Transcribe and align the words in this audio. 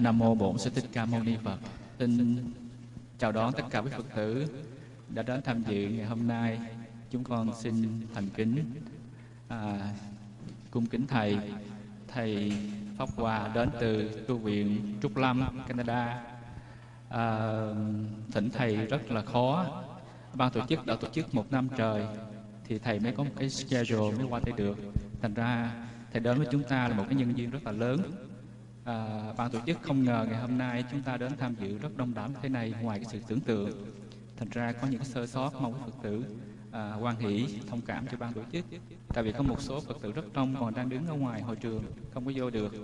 Nam 0.00 0.18
mô 0.18 0.34
Bổn 0.34 0.58
Sư 0.58 0.70
Thích 0.70 0.84
Ca 0.92 1.04
Mâu 1.04 1.22
Ni 1.22 1.36
Phật. 1.44 1.58
Xin 1.98 2.36
chào 3.18 3.32
đón 3.32 3.52
tất 3.52 3.62
cả 3.70 3.80
quý 3.80 3.90
Phật 3.96 4.06
tử 4.16 4.46
đã 5.08 5.22
đến 5.22 5.40
tham 5.44 5.62
dự 5.68 5.88
ngày 5.88 6.06
hôm 6.06 6.28
nay. 6.28 6.60
Chúng 7.10 7.24
con 7.24 7.52
xin 7.62 8.06
thành 8.14 8.28
kính 8.34 8.64
à, 9.48 9.92
cung 10.70 10.86
kính 10.86 11.06
thầy 11.06 11.38
thầy 12.08 12.52
Pháp 12.98 13.08
Hòa 13.16 13.50
đến 13.54 13.68
từ 13.80 14.08
tu 14.28 14.38
viện 14.38 14.94
Trúc 15.02 15.16
Lâm, 15.16 15.60
Canada. 15.68 16.24
À, 17.08 17.48
thỉnh 18.32 18.50
thầy 18.52 18.76
rất 18.76 19.10
là 19.10 19.22
khó. 19.22 19.66
Ban 20.34 20.52
tổ 20.52 20.60
chức 20.68 20.86
đã 20.86 20.96
tổ 20.96 21.08
chức 21.08 21.34
một 21.34 21.52
năm 21.52 21.68
trời 21.76 22.06
thì 22.64 22.78
thầy 22.78 23.00
mới 23.00 23.12
có 23.12 23.24
một 23.24 23.32
cái 23.36 23.50
schedule 23.50 24.18
mới 24.18 24.26
qua 24.28 24.40
đây 24.44 24.54
được. 24.56 24.78
Thành 25.22 25.34
ra 25.34 25.72
thầy 26.12 26.20
đến 26.20 26.38
với 26.38 26.46
chúng 26.52 26.62
ta 26.62 26.88
là 26.88 26.96
một 26.96 27.04
cái 27.08 27.14
nhân 27.14 27.32
duyên 27.36 27.50
rất 27.50 27.64
là 27.64 27.72
lớn 27.72 28.00
à, 28.86 29.32
ban 29.36 29.50
tổ 29.50 29.58
chức 29.66 29.82
không 29.82 30.04
ngờ 30.04 30.26
ngày 30.30 30.40
hôm 30.40 30.58
nay 30.58 30.84
chúng 30.90 31.02
ta 31.02 31.16
đến 31.16 31.32
tham 31.38 31.54
dự 31.60 31.78
rất 31.78 31.96
đông 31.96 32.14
đảo 32.14 32.28
như 32.28 32.34
thế 32.42 32.48
này 32.48 32.74
ngoài 32.80 32.98
cái 32.98 33.08
sự 33.12 33.20
tưởng 33.28 33.40
tượng. 33.40 33.86
Thành 34.36 34.48
ra 34.50 34.72
có 34.72 34.88
những 34.88 35.04
sơ 35.04 35.26
sót 35.26 35.54
mong 35.60 35.72
quý 35.72 35.78
phật 35.84 36.02
tử 36.02 36.24
ờ, 36.70 36.92
à, 36.92 36.96
quan 36.96 37.16
hỷ 37.16 37.46
thông 37.70 37.80
cảm 37.80 38.06
cho 38.10 38.16
ban 38.18 38.32
tổ 38.32 38.40
chức. 38.52 38.64
Tại 39.08 39.24
vì 39.24 39.32
có 39.32 39.42
một 39.42 39.60
số 39.60 39.80
phật 39.80 39.96
tử 40.02 40.12
rất 40.12 40.32
đông 40.32 40.56
còn 40.60 40.74
đang 40.74 40.88
đứng 40.88 41.06
ở 41.06 41.14
ngoài 41.14 41.40
hội 41.40 41.56
trường 41.56 41.84
không 42.14 42.24
có 42.24 42.32
vô 42.34 42.50
được. 42.50 42.74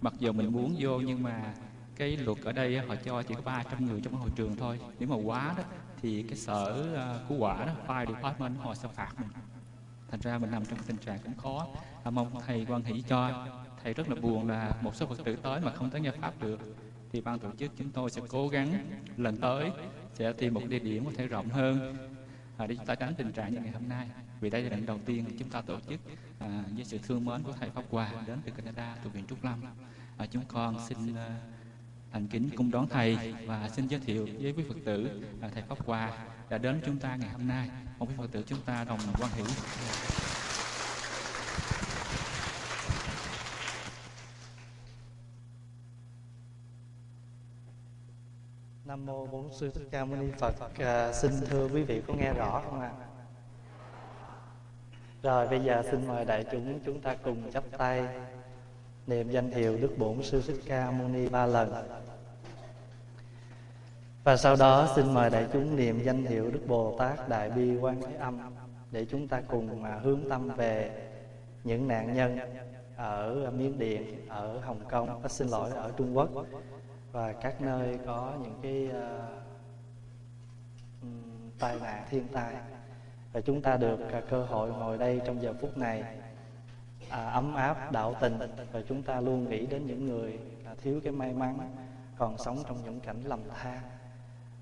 Mặc 0.00 0.14
dù 0.18 0.32
mình 0.32 0.52
muốn 0.52 0.76
vô 0.78 1.00
nhưng 1.00 1.22
mà 1.22 1.54
cái 1.96 2.16
luật 2.16 2.38
ở 2.44 2.52
đây 2.52 2.78
họ 2.78 2.94
cho 3.04 3.22
chỉ 3.22 3.34
có 3.34 3.40
300 3.44 3.86
người 3.86 4.00
trong 4.00 4.14
hội 4.14 4.30
trường 4.36 4.56
thôi. 4.56 4.78
Nếu 4.98 5.08
mà 5.08 5.16
quá 5.16 5.54
đó 5.56 5.64
thì 6.02 6.22
cái 6.22 6.36
sở 6.38 6.92
ờ, 6.94 7.20
uh, 7.22 7.28
cứu 7.28 7.38
quả 7.38 7.64
đó 7.66 7.72
fire 7.86 8.14
department 8.14 8.56
họ 8.58 8.74
sẽ 8.74 8.88
phạt 8.94 9.12
mình. 9.18 9.28
Thành 10.10 10.20
ra 10.20 10.38
mình 10.38 10.50
nằm 10.50 10.64
trong 10.64 10.78
tình 10.86 10.96
trạng 10.96 11.18
cũng 11.24 11.36
khó. 11.36 11.66
À, 12.04 12.10
mong 12.10 12.30
thầy 12.46 12.66
quan 12.68 12.84
hỷ 12.84 13.02
cho 13.02 13.46
thầy 13.82 13.94
rất 13.94 14.08
là 14.08 14.14
buồn 14.14 14.48
là 14.48 14.72
một 14.80 14.96
số 14.96 15.06
phật 15.06 15.24
tử 15.24 15.36
tới 15.36 15.60
mà 15.60 15.72
không 15.72 15.90
tới 15.90 16.00
nghe 16.00 16.10
pháp 16.10 16.40
được. 16.40 16.60
Thì 17.12 17.20
ban 17.20 17.38
tổ 17.38 17.48
chức 17.58 17.72
chúng 17.78 17.90
tôi 17.90 18.10
sẽ 18.10 18.22
cố 18.28 18.48
gắng 18.48 18.86
lần 19.16 19.36
tới 19.36 19.70
sẽ 20.14 20.32
tìm 20.32 20.54
một 20.54 20.62
địa 20.68 20.78
điểm 20.78 21.04
có 21.04 21.10
thể 21.16 21.26
rộng 21.26 21.48
hơn. 21.48 21.96
À, 22.56 22.66
để 22.66 22.74
chúng 22.76 22.86
ta 22.86 22.94
tránh 22.94 23.14
tình 23.14 23.32
trạng 23.32 23.54
như 23.54 23.60
ngày 23.60 23.72
hôm 23.72 23.88
nay. 23.88 24.08
Vì 24.40 24.50
đây 24.50 24.62
là 24.62 24.70
lần 24.70 24.86
đầu 24.86 24.98
tiên 25.06 25.24
chúng 25.38 25.50
ta 25.50 25.60
tổ 25.60 25.76
chức 25.88 26.00
à, 26.38 26.64
với 26.74 26.84
sự 26.84 26.98
thương 26.98 27.24
mến 27.24 27.42
của 27.42 27.52
thầy 27.52 27.70
pháp 27.70 27.84
hòa 27.90 28.12
đến 28.26 28.38
từ 28.44 28.52
canada 28.52 28.96
từ 29.04 29.10
viện 29.10 29.24
trúc 29.28 29.44
lâm. 29.44 29.62
À, 30.16 30.26
chúng 30.26 30.44
con 30.48 30.76
xin 30.88 31.14
à, 31.16 31.36
thành 32.12 32.28
kính 32.28 32.50
cung 32.56 32.70
đón 32.70 32.88
thầy 32.88 33.34
và 33.46 33.68
xin 33.68 33.86
giới 33.86 34.00
thiệu 34.00 34.28
với 34.40 34.52
quý 34.52 34.64
phật 34.68 34.76
tử 34.84 35.22
à, 35.40 35.48
thầy 35.54 35.62
pháp 35.62 35.86
hòa 35.86 36.26
đã 36.48 36.58
đến 36.58 36.80
chúng 36.86 36.98
ta 36.98 37.16
ngày 37.16 37.28
hôm 37.28 37.48
nay. 37.48 37.70
Mong 37.98 38.08
quý 38.08 38.14
phật 38.18 38.32
tử 38.32 38.42
chúng 38.46 38.60
ta 38.60 38.84
đồng 38.84 39.00
quan 39.18 39.30
hỷ. 39.36 39.44
Nam 48.92 49.06
mô 49.06 49.26
Bổn 49.26 49.44
sư 49.52 49.70
Thích 49.70 49.88
Ca 49.90 50.04
Mâu 50.04 50.16
Ni 50.16 50.26
Phật. 50.38 50.54
À, 50.78 51.12
xin 51.12 51.30
thưa 51.46 51.68
quý 51.68 51.82
vị 51.82 52.02
có 52.06 52.14
nghe 52.14 52.32
rõ 52.32 52.62
không 52.64 52.80
ạ? 52.80 52.90
À? 53.00 53.06
Rồi 55.22 55.48
bây 55.48 55.60
giờ 55.60 55.82
xin 55.90 56.06
mời 56.08 56.24
đại 56.24 56.44
chúng 56.52 56.80
chúng 56.86 57.00
ta 57.00 57.16
cùng 57.24 57.50
chắp 57.52 57.64
tay 57.78 58.06
niệm 59.06 59.30
danh 59.30 59.50
hiệu 59.50 59.78
Đức 59.80 59.98
Bổn 59.98 60.22
sư 60.22 60.42
Thích 60.46 60.60
Ca 60.66 60.90
Mâu 60.90 61.08
Ni 61.08 61.28
ba 61.28 61.46
lần. 61.46 61.72
Và 64.24 64.36
sau 64.36 64.56
đó 64.56 64.92
xin 64.96 65.14
mời 65.14 65.30
đại 65.30 65.46
chúng 65.52 65.76
niệm 65.76 66.02
danh 66.04 66.24
hiệu 66.24 66.50
Đức 66.50 66.62
Bồ 66.66 66.96
Tát 66.98 67.28
Đại 67.28 67.50
Bi 67.50 67.76
Quan 67.76 68.02
Thế 68.02 68.14
Âm 68.14 68.38
để 68.90 69.04
chúng 69.04 69.28
ta 69.28 69.42
cùng 69.48 69.82
mà 69.82 69.98
hướng 70.02 70.20
tâm 70.28 70.48
về 70.56 71.08
những 71.64 71.88
nạn 71.88 72.14
nhân 72.14 72.38
ở 72.96 73.50
Miến 73.56 73.78
Điện, 73.78 74.28
ở 74.28 74.58
Hồng 74.58 74.80
Kông, 74.90 75.22
à, 75.22 75.28
xin 75.28 75.48
lỗi 75.48 75.70
ở 75.70 75.92
Trung 75.96 76.16
Quốc 76.16 76.30
và 77.12 77.32
các 77.32 77.60
nơi 77.60 77.98
có 78.06 78.34
những 78.42 78.58
cái 78.62 78.90
uh, 78.90 79.04
tai 81.58 81.76
nạn 81.80 82.04
thiên 82.10 82.28
tai. 82.32 82.54
Và 83.32 83.40
chúng 83.40 83.62
ta 83.62 83.76
được 83.76 84.00
uh, 84.18 84.24
cơ 84.30 84.44
hội 84.44 84.70
ngồi 84.70 84.98
đây 84.98 85.20
trong 85.26 85.42
giờ 85.42 85.54
phút 85.60 85.78
này 85.78 86.04
à, 87.08 87.30
ấm 87.30 87.54
áp 87.54 87.92
đạo 87.92 88.14
tình. 88.20 88.38
Và 88.72 88.82
chúng 88.88 89.02
ta 89.02 89.20
luôn 89.20 89.48
nghĩ 89.50 89.66
đến 89.66 89.86
những 89.86 90.06
người 90.06 90.38
à, 90.64 90.74
thiếu 90.82 91.00
cái 91.04 91.12
may 91.12 91.32
mắn 91.32 91.58
còn 92.16 92.38
sống 92.38 92.58
trong 92.68 92.78
những 92.84 93.00
cảnh 93.00 93.22
lầm 93.24 93.40
than. 93.48 93.80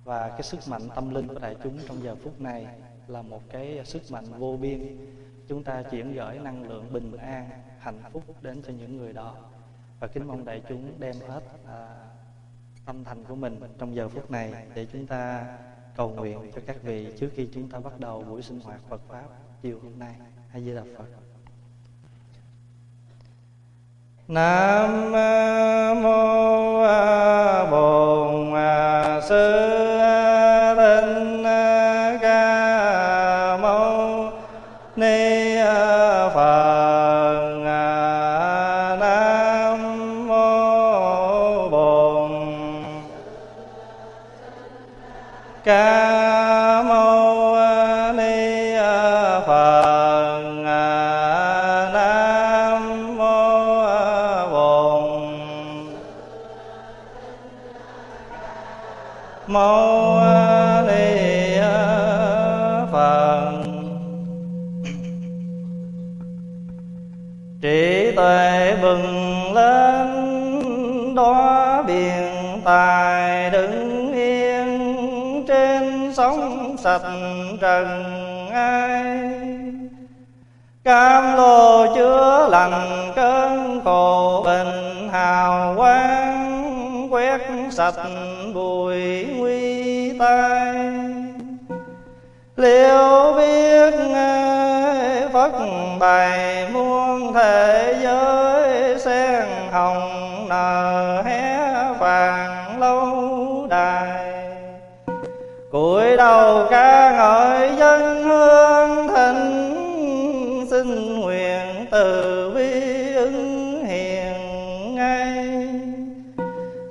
Và 0.05 0.28
cái 0.28 0.43
sức 0.43 0.60
mạnh 0.69 0.83
tâm 0.94 1.15
linh 1.15 1.28
của 1.28 1.39
đại 1.39 1.56
chúng 1.62 1.78
trong 1.89 2.03
giờ 2.03 2.16
phút 2.25 2.41
này 2.41 2.66
là 3.06 3.22
một 3.22 3.43
cái 3.49 3.81
sức 3.84 4.03
mạnh 4.10 4.25
vô 4.39 4.56
biên. 4.60 4.97
Chúng 5.49 5.65
ta 5.65 5.83
chuyển 5.83 6.12
gửi 6.12 6.39
năng 6.39 6.69
lượng 6.69 6.93
bình 6.93 7.16
an 7.16 7.50
hạnh 7.78 7.99
phúc 8.12 8.43
đến 8.43 8.62
cho 8.66 8.72
những 8.72 8.97
người 8.97 9.12
đó. 9.12 9.37
Và 10.00 10.06
kính 10.06 10.27
mong 10.27 10.44
đại 10.44 10.62
chúng 10.69 10.93
đem 10.99 11.16
hết 11.28 11.43
à, 11.66 11.89
tâm 12.91 13.05
thành 13.05 13.25
của 13.28 13.34
mình 13.34 13.61
trong 13.78 13.95
giờ 13.95 14.09
phút 14.09 14.31
này 14.31 14.53
để 14.75 14.87
chúng 14.93 15.06
ta 15.06 15.47
cầu 15.97 16.09
nguyện 16.09 16.51
cho 16.55 16.61
các 16.67 16.77
vị 16.83 17.06
trước 17.21 17.31
khi 17.34 17.49
chúng 17.55 17.69
ta 17.69 17.78
bắt 17.78 18.01
đầu 18.01 18.25
buổi 18.28 18.43
sinh 18.43 18.61
hoạt 18.61 18.81
Phật 18.89 19.01
pháp 19.09 19.25
chiều 19.62 19.81
hôm 19.83 19.93
nay. 19.99 20.15
hay 20.49 20.65
Di 20.65 20.75
Đà 20.75 20.83
Phật. 20.99 21.05
Nam 24.28 25.12
mô 26.03 26.83
Bổn 27.71 28.55
Sư 29.28 29.69
sạch 76.91 77.12
trần 77.61 77.87
ai? 78.53 79.31
Cam 80.84 81.37
lô 81.37 81.95
chứa 81.95 82.49
lành 82.51 83.12
cơn 83.17 83.81
khổ 83.84 84.43
bình 84.47 85.09
hào 85.12 85.75
quang, 85.77 87.09
quét 87.11 87.41
sạch 87.71 87.95
bụi 88.55 89.27
nguy 89.37 90.19
tai. 90.19 90.91
Liệu 92.56 93.34
biết 93.37 93.95
Phật 95.33 95.53
bày 96.01 96.59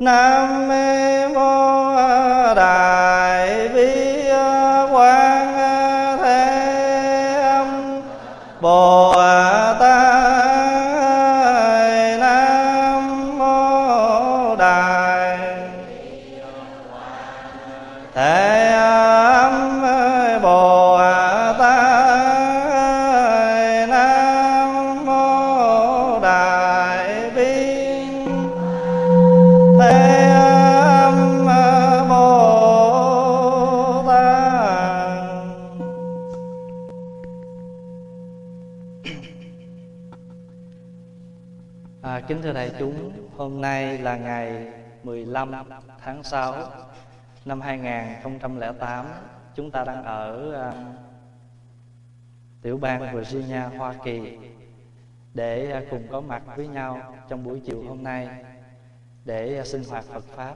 nam 0.09 0.38
hôm 43.49 43.61
nay 43.61 43.97
là 43.97 44.17
ngày 44.17 44.67
15 45.03 45.51
tháng 45.99 46.23
6 46.23 46.55
năm 47.45 47.61
2008 47.61 49.05
chúng 49.55 49.71
ta 49.71 49.83
đang 49.83 50.03
ở 50.03 50.53
uh, 50.69 50.75
tiểu 52.61 52.77
bang 52.77 53.15
Virginia, 53.15 53.61
Hoa 53.77 53.93
Kỳ 54.03 54.37
để 55.33 55.81
uh, 55.83 55.89
cùng 55.89 56.07
có 56.11 56.21
mặt 56.21 56.43
với 56.55 56.67
nhau 56.67 57.15
trong 57.29 57.43
buổi 57.43 57.61
chiều 57.65 57.83
hôm 57.87 58.03
nay 58.03 58.27
để 59.25 59.59
uh, 59.59 59.67
sinh 59.67 59.83
hoạt 59.89 60.03
Phật 60.03 60.23
pháp. 60.23 60.55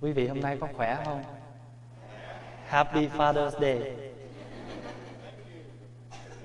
Quý 0.00 0.12
vị 0.12 0.28
hôm 0.28 0.40
nay 0.40 0.56
có 0.60 0.68
khỏe 0.76 1.02
không? 1.04 1.24
Happy 2.66 3.08
Father's 3.08 3.60
Day. 3.60 3.96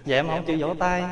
Vậy 0.05 0.15
em 0.15 0.27
không 0.27 0.45
chịu 0.45 0.57
vỗ 0.59 0.73
tay. 0.79 1.03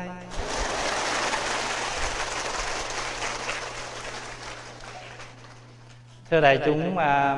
Thưa 6.30 6.40
đại 6.40 6.58
chúng, 6.66 6.98
à, 6.98 7.36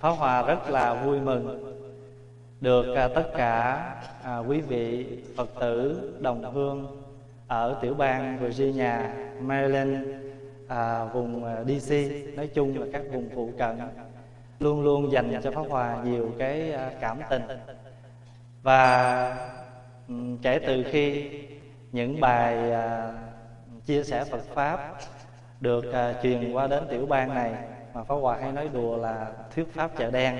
Pháp 0.00 0.10
Hòa 0.10 0.46
rất 0.46 0.70
là 0.70 0.94
vui 0.94 1.20
mừng 1.20 1.74
được 2.60 2.94
à, 2.96 3.08
tất 3.08 3.30
cả 3.36 3.84
à, 4.22 4.38
quý 4.38 4.60
vị 4.60 5.06
Phật 5.36 5.50
tử 5.60 6.10
đồng 6.20 6.54
hương 6.54 7.02
ở 7.46 7.78
tiểu 7.82 7.94
bang 7.94 8.38
Virginia, 8.38 8.94
Maryland, 9.40 10.08
à, 10.68 11.04
vùng 11.04 11.44
DC, 11.66 11.94
nói 12.36 12.46
chung 12.54 12.80
là 12.80 12.86
các 12.92 13.02
vùng 13.12 13.28
phụ 13.34 13.52
cận 13.58 13.78
luôn 14.60 14.82
luôn 14.82 15.12
dành 15.12 15.40
cho 15.42 15.50
Pháp 15.50 15.64
Hòa 15.68 15.98
nhiều 16.04 16.30
cái 16.38 16.72
cảm 17.00 17.18
tình. 17.30 17.42
Và 18.62 19.36
ừ, 20.08 20.14
kể 20.42 20.58
từ 20.66 20.84
khi 20.90 21.30
những 21.92 22.20
bài 22.20 22.72
chia 23.86 24.04
sẻ 24.04 24.24
Phật 24.24 24.42
pháp 24.54 24.94
được 25.60 25.84
truyền 26.22 26.52
qua 26.52 26.66
đến 26.66 26.82
tiểu 26.90 27.06
bang 27.06 27.34
này 27.34 27.54
mà 27.94 28.04
Pháp 28.04 28.14
Hòa 28.14 28.38
hay 28.40 28.52
nói 28.52 28.68
đùa 28.72 28.96
là 28.96 29.32
thuyết 29.54 29.74
pháp 29.74 29.90
chợ 29.96 30.10
đen. 30.10 30.38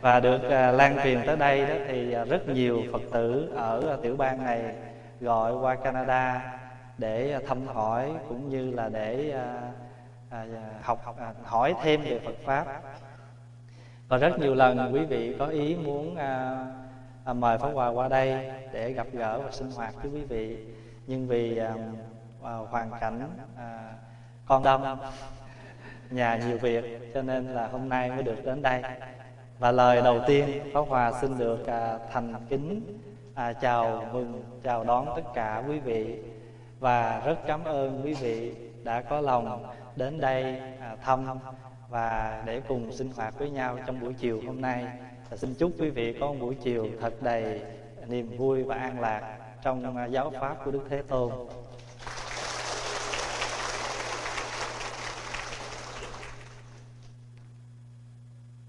Và 0.00 0.20
được 0.20 0.40
uh, 0.46 0.50
lan 0.50 0.96
truyền 1.04 1.20
tới 1.26 1.36
đây 1.36 1.60
đó 1.66 1.74
thì 1.88 2.16
uh, 2.22 2.28
rất 2.28 2.48
nhiều 2.48 2.82
Phật 2.92 3.02
tử 3.12 3.52
ở 3.56 3.94
uh, 3.94 4.02
tiểu 4.02 4.16
bang 4.16 4.44
này 4.44 4.74
gọi 5.20 5.52
qua 5.54 5.74
Canada 5.74 6.52
để 6.98 7.36
uh, 7.36 7.46
thăm 7.48 7.66
hỏi 7.66 8.12
cũng 8.28 8.48
như 8.48 8.70
là 8.70 8.88
để 8.88 9.34
uh, 9.34 10.34
uh, 10.34 10.82
học 10.82 11.16
uh, 11.30 11.46
hỏi 11.46 11.74
thêm 11.82 12.02
về 12.02 12.20
Phật 12.24 12.34
pháp. 12.44 12.66
Và 14.08 14.16
rất 14.16 14.38
nhiều 14.38 14.54
lần 14.54 14.94
quý 14.94 15.04
vị 15.04 15.36
có 15.38 15.46
ý 15.46 15.76
muốn 15.76 16.12
uh, 16.12 17.30
uh, 17.30 17.36
mời 17.36 17.58
Pháp 17.58 17.68
Hòa 17.74 17.88
qua 17.88 18.08
đây 18.08 18.50
để 18.72 18.92
gặp 18.92 19.06
gỡ 19.12 19.40
và 19.40 19.50
sinh 19.50 19.70
hoạt 19.70 19.94
với 20.02 20.10
quý 20.12 20.24
vị. 20.24 20.66
Nhưng 21.06 21.26
vì 21.26 21.60
uh, 21.60 21.80
uh, 22.40 22.68
hoàn 22.70 22.90
cảnh 23.00 23.30
uh, 23.54 23.60
con 24.46 24.62
đông 24.62 24.98
nhà 26.14 26.36
nhiều 26.36 26.58
việc 26.58 27.14
cho 27.14 27.22
nên 27.22 27.46
là 27.46 27.66
hôm 27.66 27.88
nay 27.88 28.10
mới 28.10 28.22
được 28.22 28.44
đến 28.44 28.62
đây. 28.62 28.82
Và 29.58 29.72
lời 29.72 30.02
đầu 30.04 30.20
tiên 30.26 30.60
Pháp 30.74 30.80
Hòa 30.88 31.12
xin 31.20 31.38
được 31.38 31.66
à, 31.66 31.98
thành 32.12 32.34
kính 32.48 32.98
à, 33.34 33.52
chào 33.52 34.08
mừng 34.12 34.44
chào 34.62 34.84
đón 34.84 35.06
tất 35.16 35.22
cả 35.34 35.62
quý 35.68 35.78
vị. 35.78 36.18
Và 36.80 37.22
rất 37.26 37.36
cảm 37.46 37.64
ơn 37.64 38.00
quý 38.04 38.14
vị 38.14 38.54
đã 38.84 39.00
có 39.00 39.20
lòng 39.20 39.64
đến 39.96 40.20
đây 40.20 40.60
à, 40.80 40.96
thăm. 41.02 41.26
Và 41.88 42.42
để 42.46 42.60
cùng 42.68 42.92
sinh 42.92 43.12
hoạt 43.16 43.38
với 43.38 43.50
nhau 43.50 43.78
trong 43.86 44.00
buổi 44.00 44.14
chiều 44.14 44.40
hôm 44.46 44.60
nay 44.60 44.86
và 45.30 45.36
xin 45.36 45.54
chúc 45.54 45.72
quý 45.78 45.90
vị 45.90 46.16
có 46.20 46.26
một 46.26 46.36
buổi 46.40 46.54
chiều 46.54 46.88
thật 47.00 47.22
đầy 47.22 47.60
niềm 48.08 48.36
vui 48.36 48.62
và 48.62 48.76
an 48.76 49.00
lạc 49.00 49.38
trong 49.62 49.96
à, 49.96 50.06
giáo 50.06 50.32
pháp 50.40 50.64
của 50.64 50.70
Đức 50.70 50.82
Thế 50.88 51.02
Tôn. 51.02 51.32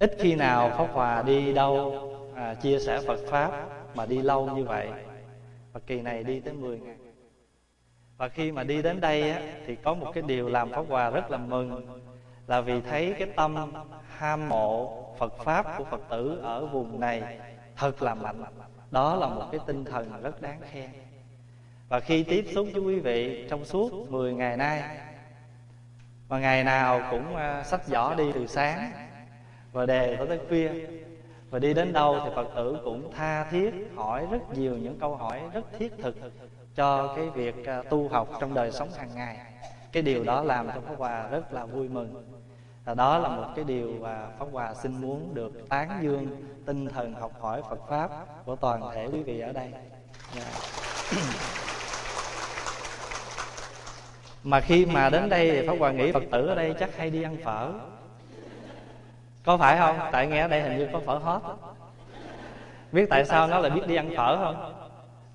Ít 0.03 0.15
khi 0.19 0.35
nào 0.35 0.71
pháp 0.77 0.87
hòa 0.93 1.21
đi 1.21 1.53
đâu 1.53 2.09
à, 2.35 2.53
chia 2.53 2.79
sẻ 2.79 3.01
phật 3.07 3.19
pháp 3.27 3.51
mà 3.95 4.05
đi 4.05 4.21
lâu 4.21 4.49
như 4.49 4.63
vậy. 4.63 4.89
Và 5.73 5.79
kỳ 5.87 6.01
này 6.01 6.23
đi 6.23 6.39
tới 6.39 6.53
10 6.53 6.79
ngày. 6.79 6.95
Và 8.17 8.27
khi 8.27 8.51
mà 8.51 8.63
đi 8.63 8.81
đến 8.81 9.01
đây 9.01 9.31
á, 9.31 9.41
thì 9.67 9.75
có 9.75 9.93
một 9.93 10.11
cái 10.13 10.23
điều 10.27 10.49
làm 10.49 10.69
pháp 10.69 10.85
hòa 10.89 11.09
rất 11.09 11.31
là 11.31 11.37
mừng 11.37 11.99
là 12.47 12.61
vì 12.61 12.81
thấy 12.81 13.15
cái 13.19 13.27
tâm 13.35 13.73
ham 14.07 14.49
mộ 14.49 15.03
phật 15.17 15.33
pháp 15.37 15.77
của 15.77 15.83
phật 15.83 16.01
tử 16.09 16.39
ở 16.43 16.65
vùng 16.65 16.99
này 16.99 17.39
thật 17.75 18.01
là 18.01 18.13
mạnh. 18.13 18.43
Đó 18.91 19.15
là 19.15 19.27
một 19.27 19.47
cái 19.51 19.59
tinh 19.67 19.85
thần 19.85 20.21
rất 20.23 20.41
đáng 20.41 20.61
khen. 20.71 20.89
Và 21.89 21.99
khi 21.99 22.23
tiếp 22.23 22.45
xúc 22.53 22.67
với 22.73 22.81
quý 22.81 22.99
vị 22.99 23.47
trong 23.49 23.65
suốt 23.65 24.11
10 24.11 24.33
ngày 24.33 24.57
nay 24.57 24.83
và 26.27 26.39
ngày 26.39 26.63
nào 26.63 27.01
cũng 27.11 27.35
à, 27.35 27.63
sách 27.63 27.85
giỏ 27.85 28.13
đi 28.17 28.31
từ 28.33 28.47
sáng 28.47 28.91
và 29.73 29.85
đề 29.85 30.15
tới 30.15 30.27
tới 30.27 30.39
khuya 30.49 30.71
và 31.49 31.59
đi 31.59 31.73
đến 31.73 31.93
đâu 31.93 32.19
thì 32.23 32.29
phật 32.35 32.47
tử 32.55 32.77
cũng 32.83 33.11
tha 33.11 33.43
thiết, 33.51 33.71
hỏi 33.95 34.27
rất 34.31 34.57
nhiều 34.57 34.77
những 34.77 34.99
câu 34.99 35.15
hỏi 35.15 35.41
rất 35.53 35.65
thiết 35.79 35.91
thực 36.01 36.15
cho 36.75 37.13
cái 37.15 37.29
việc 37.29 37.65
à, 37.65 37.83
tu 37.89 38.07
học 38.07 38.29
trong 38.39 38.53
đời 38.53 38.71
sống 38.71 38.89
hàng 38.97 39.09
ngày. 39.15 39.37
Cái 39.91 40.03
điều 40.03 40.23
đó 40.23 40.43
làm 40.43 40.67
cho 40.67 40.81
pháp 40.81 40.95
hòa 40.97 41.27
rất 41.27 41.53
là 41.53 41.65
vui 41.65 41.89
mừng. 41.89 42.23
Và 42.85 42.93
đó 42.93 43.17
là 43.17 43.29
một 43.29 43.47
cái 43.55 43.65
điều 43.65 43.91
mà 44.01 44.27
pháp 44.39 44.45
hòa 44.51 44.73
xin 44.73 45.01
muốn 45.01 45.33
được 45.33 45.69
tán 45.69 45.99
dương 46.01 46.27
tinh 46.65 46.85
thần 46.85 47.13
học 47.13 47.31
hỏi 47.41 47.61
phật 47.69 47.79
pháp 47.89 48.09
của 48.45 48.55
toàn 48.55 48.81
thể 48.93 49.07
quý 49.13 49.23
vị 49.23 49.39
ở 49.39 49.51
đây. 49.51 49.71
Yeah. 50.35 50.47
Mà 54.43 54.59
khi 54.59 54.85
mà 54.85 55.09
đến 55.09 55.29
đây 55.29 55.51
thì 55.51 55.67
pháp 55.67 55.75
hòa 55.79 55.91
nghĩ 55.91 56.11
phật 56.11 56.23
tử 56.31 56.47
ở 56.47 56.55
đây 56.55 56.75
chắc 56.79 56.97
hay 56.97 57.09
đi 57.09 57.23
ăn 57.23 57.37
phở 57.43 57.71
có 59.45 59.57
phải 59.57 59.77
không? 59.77 59.99
Tại 60.11 60.27
nghe 60.27 60.41
ở 60.41 60.47
đây 60.47 60.61
hình 60.61 60.77
như 60.77 60.87
có 60.93 60.99
phở 60.99 61.17
hót 61.17 61.41
biết 62.91 63.05
tại 63.09 63.25
sao 63.25 63.47
nó 63.47 63.59
lại 63.59 63.71
biết 63.71 63.87
đi 63.87 63.95
ăn 63.95 64.09
phở 64.17 64.37
không? 64.37 64.73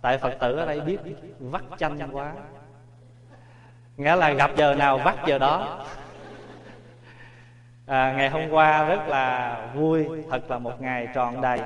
Tại 0.01 0.19
phật 0.19 0.33
tử 0.41 0.57
ở 0.57 0.67
đây 0.67 0.81
biết 0.81 0.99
vắt 1.39 1.63
chanh 1.79 1.99
quá. 2.13 2.33
Nghĩa 3.97 4.17
là 4.17 4.31
gặp 4.31 4.51
giờ 4.57 4.75
nào 4.75 4.99
vắt 4.99 5.15
giờ 5.27 5.39
đó. 5.39 5.85
À, 7.87 8.15
ngày 8.17 8.31
hôm 8.31 8.51
qua 8.51 8.85
rất 8.85 9.09
là 9.09 9.59
vui 9.75 10.07
thật 10.31 10.51
là 10.51 10.59
một 10.59 10.81
ngày 10.83 11.09
tròn 11.15 11.41
đầy. 11.41 11.61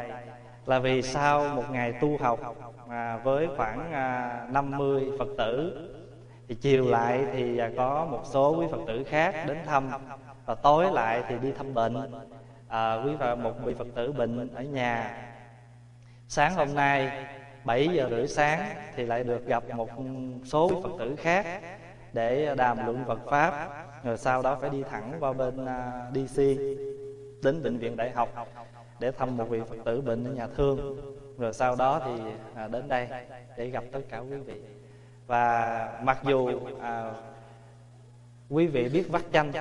Là 0.66 0.78
vì 0.78 1.02
sau 1.02 1.48
một 1.48 1.70
ngày 1.70 1.92
tu 1.92 2.18
học 2.20 2.38
à, 2.88 3.16
với 3.16 3.48
khoảng 3.56 3.92
à, 3.92 4.40
50 4.50 5.10
phật 5.18 5.28
tử 5.38 5.78
thì 6.48 6.54
chiều 6.54 6.90
lại 6.90 7.24
thì 7.32 7.58
à, 7.58 7.70
có 7.76 8.06
một 8.10 8.20
số 8.24 8.56
quý 8.58 8.66
phật 8.70 8.80
tử 8.86 9.04
khác 9.04 9.34
đến 9.46 9.58
thăm 9.66 9.90
và 10.46 10.54
tối 10.54 10.92
lại 10.92 11.22
thì 11.28 11.38
đi 11.38 11.52
thăm 11.52 11.74
bệnh. 11.74 11.96
À, 12.69 13.02
quý 13.05 13.12
phật 13.19 13.34
một 13.34 13.52
vị 13.64 13.74
phật 13.74 13.86
tử 13.94 14.12
bệnh 14.12 14.55
ở 14.55 14.62
nhà. 14.62 15.17
Sáng 16.28 16.55
hôm 16.55 16.74
nay 16.74 17.26
7 17.64 17.88
giờ 17.88 18.08
rưỡi 18.10 18.26
sáng 18.26 18.74
thì 18.94 19.06
lại 19.06 19.24
được 19.24 19.46
gặp 19.46 19.64
một 19.76 19.88
số 20.44 20.82
phật 20.82 20.90
tử 20.98 21.17
khác 21.17 21.46
để 22.12 22.55
đàm 22.55 22.86
luận 22.86 23.05
Phật 23.06 23.20
pháp. 23.26 23.69
Rồi 24.05 24.19
sau 24.19 24.43
đó 24.43 24.58
phải 24.60 24.70
đi 24.70 24.82
thẳng 24.90 25.12
qua 25.20 25.32
bên 25.32 25.67
à, 25.67 26.06
DC 26.14 26.38
đến 27.43 27.62
bệnh 27.62 27.78
viện 27.78 27.96
đại 27.96 28.10
học 28.10 28.48
để 29.00 29.10
thăm 29.10 29.36
một 29.36 29.44
vị 29.44 29.60
Phật 29.69 29.76
tử 29.84 30.00
bệnh 30.00 30.24
ở 30.24 30.32
nhà 30.32 30.46
thương. 30.56 30.96
Rồi 31.38 31.52
sau 31.52 31.76
đó 31.76 32.00
thì 32.05 32.22
à, 32.55 32.69
đến 32.69 32.88
đây 32.88 33.08
để 33.56 33.67
gặp 33.67 33.84
tất 33.93 34.00
cả 34.08 34.19
quý 34.19 34.36
vị. 34.36 34.55
Và 35.26 35.88
mặc 36.02 36.19
dù 36.22 36.50
à, 36.81 37.12
quý 38.50 38.67
vị 38.67 38.88
biết 38.88 39.05
vắt 39.08 39.22
chanh 39.32 39.52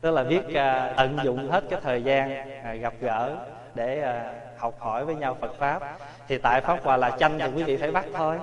tức 0.00 0.10
là 0.10 0.24
biết 0.24 0.42
uh, 0.46 0.52
tận 0.96 1.18
dụng 1.24 1.50
hết 1.50 1.64
cái 1.70 1.80
thời 1.82 2.02
gian 2.02 2.30
uh, 2.60 2.80
gặp 2.80 2.94
gỡ 3.00 3.36
để 3.74 4.02
uh, 4.02 4.60
học 4.60 4.74
hỏi 4.78 5.04
với 5.04 5.14
nhau 5.14 5.36
Phật 5.40 5.54
pháp. 5.58 5.98
Thì 6.28 6.38
tại 6.38 6.60
pháp 6.60 6.84
hòa 6.84 6.96
là 6.96 7.10
chanh 7.10 7.38
thì 7.38 7.46
quý 7.56 7.62
vị 7.62 7.76
phải 7.76 7.90
bắt 7.90 8.04
thôi. 8.14 8.38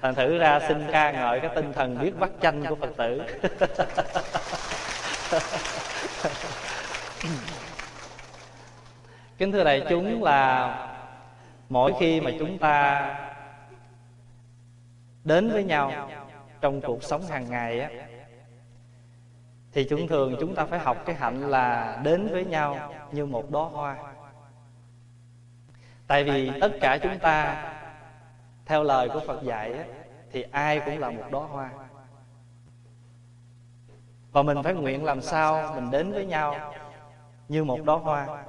thành 0.00 0.14
thử 0.14 0.38
ra 0.38 0.60
xin 0.68 0.86
ca 0.92 1.10
ngợi 1.10 1.40
cái 1.40 1.50
tinh 1.54 1.72
thần 1.72 1.98
biết 2.02 2.12
bắt 2.18 2.30
chanh 2.42 2.64
của 2.64 2.74
phật 2.74 2.90
tử. 2.96 3.22
Kính 9.38 9.52
thưa 9.52 9.64
đại 9.64 9.82
chúng 9.88 10.22
là 10.22 10.76
mỗi 11.68 11.92
khi 12.00 12.20
mà 12.20 12.30
chúng 12.38 12.58
ta 12.58 13.06
đến 15.24 15.50
với 15.50 15.64
nhau 15.64 16.10
trong 16.60 16.80
cuộc 16.80 17.02
sống 17.02 17.22
hàng 17.22 17.50
ngày 17.50 17.80
á 17.80 17.88
thì 19.72 19.84
chúng 19.84 20.08
thường 20.08 20.36
chúng 20.40 20.54
ta 20.54 20.64
phải 20.64 20.78
học 20.78 20.96
cái 21.06 21.16
hạnh 21.16 21.50
là 21.50 22.00
đến 22.04 22.28
với 22.32 22.44
nhau 22.44 22.94
như 23.12 23.26
một 23.26 23.50
đóa 23.50 23.64
hoa. 23.68 23.96
Tại 26.06 26.24
vì 26.24 26.50
tất 26.60 26.72
cả 26.80 26.98
chúng 27.02 27.18
ta 27.18 27.64
theo 28.66 28.82
lời 28.82 29.08
của 29.08 29.20
phật 29.26 29.42
dạy 29.42 29.88
thì 30.30 30.42
ai 30.42 30.80
cũng 30.80 30.98
là 30.98 31.10
một 31.10 31.24
đóa 31.30 31.46
hoa. 31.46 31.70
Và 34.32 34.42
mình 34.42 34.62
phải 34.62 34.74
nguyện 34.74 35.04
làm 35.04 35.20
sao 35.20 35.74
mình 35.74 35.90
đến 35.90 36.12
với 36.12 36.26
nhau 36.26 36.74
như 37.48 37.64
một 37.64 37.78
đóa 37.84 37.98
hoa. 37.98 38.44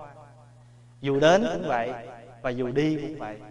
Dù 1.02 1.20
đến 1.20 1.44
cũng 1.54 1.68
vậy 1.68 1.94
và 2.42 2.50
dù 2.50 2.72
đi 2.72 2.98
cũng 3.02 3.20
vậy. 3.20 3.42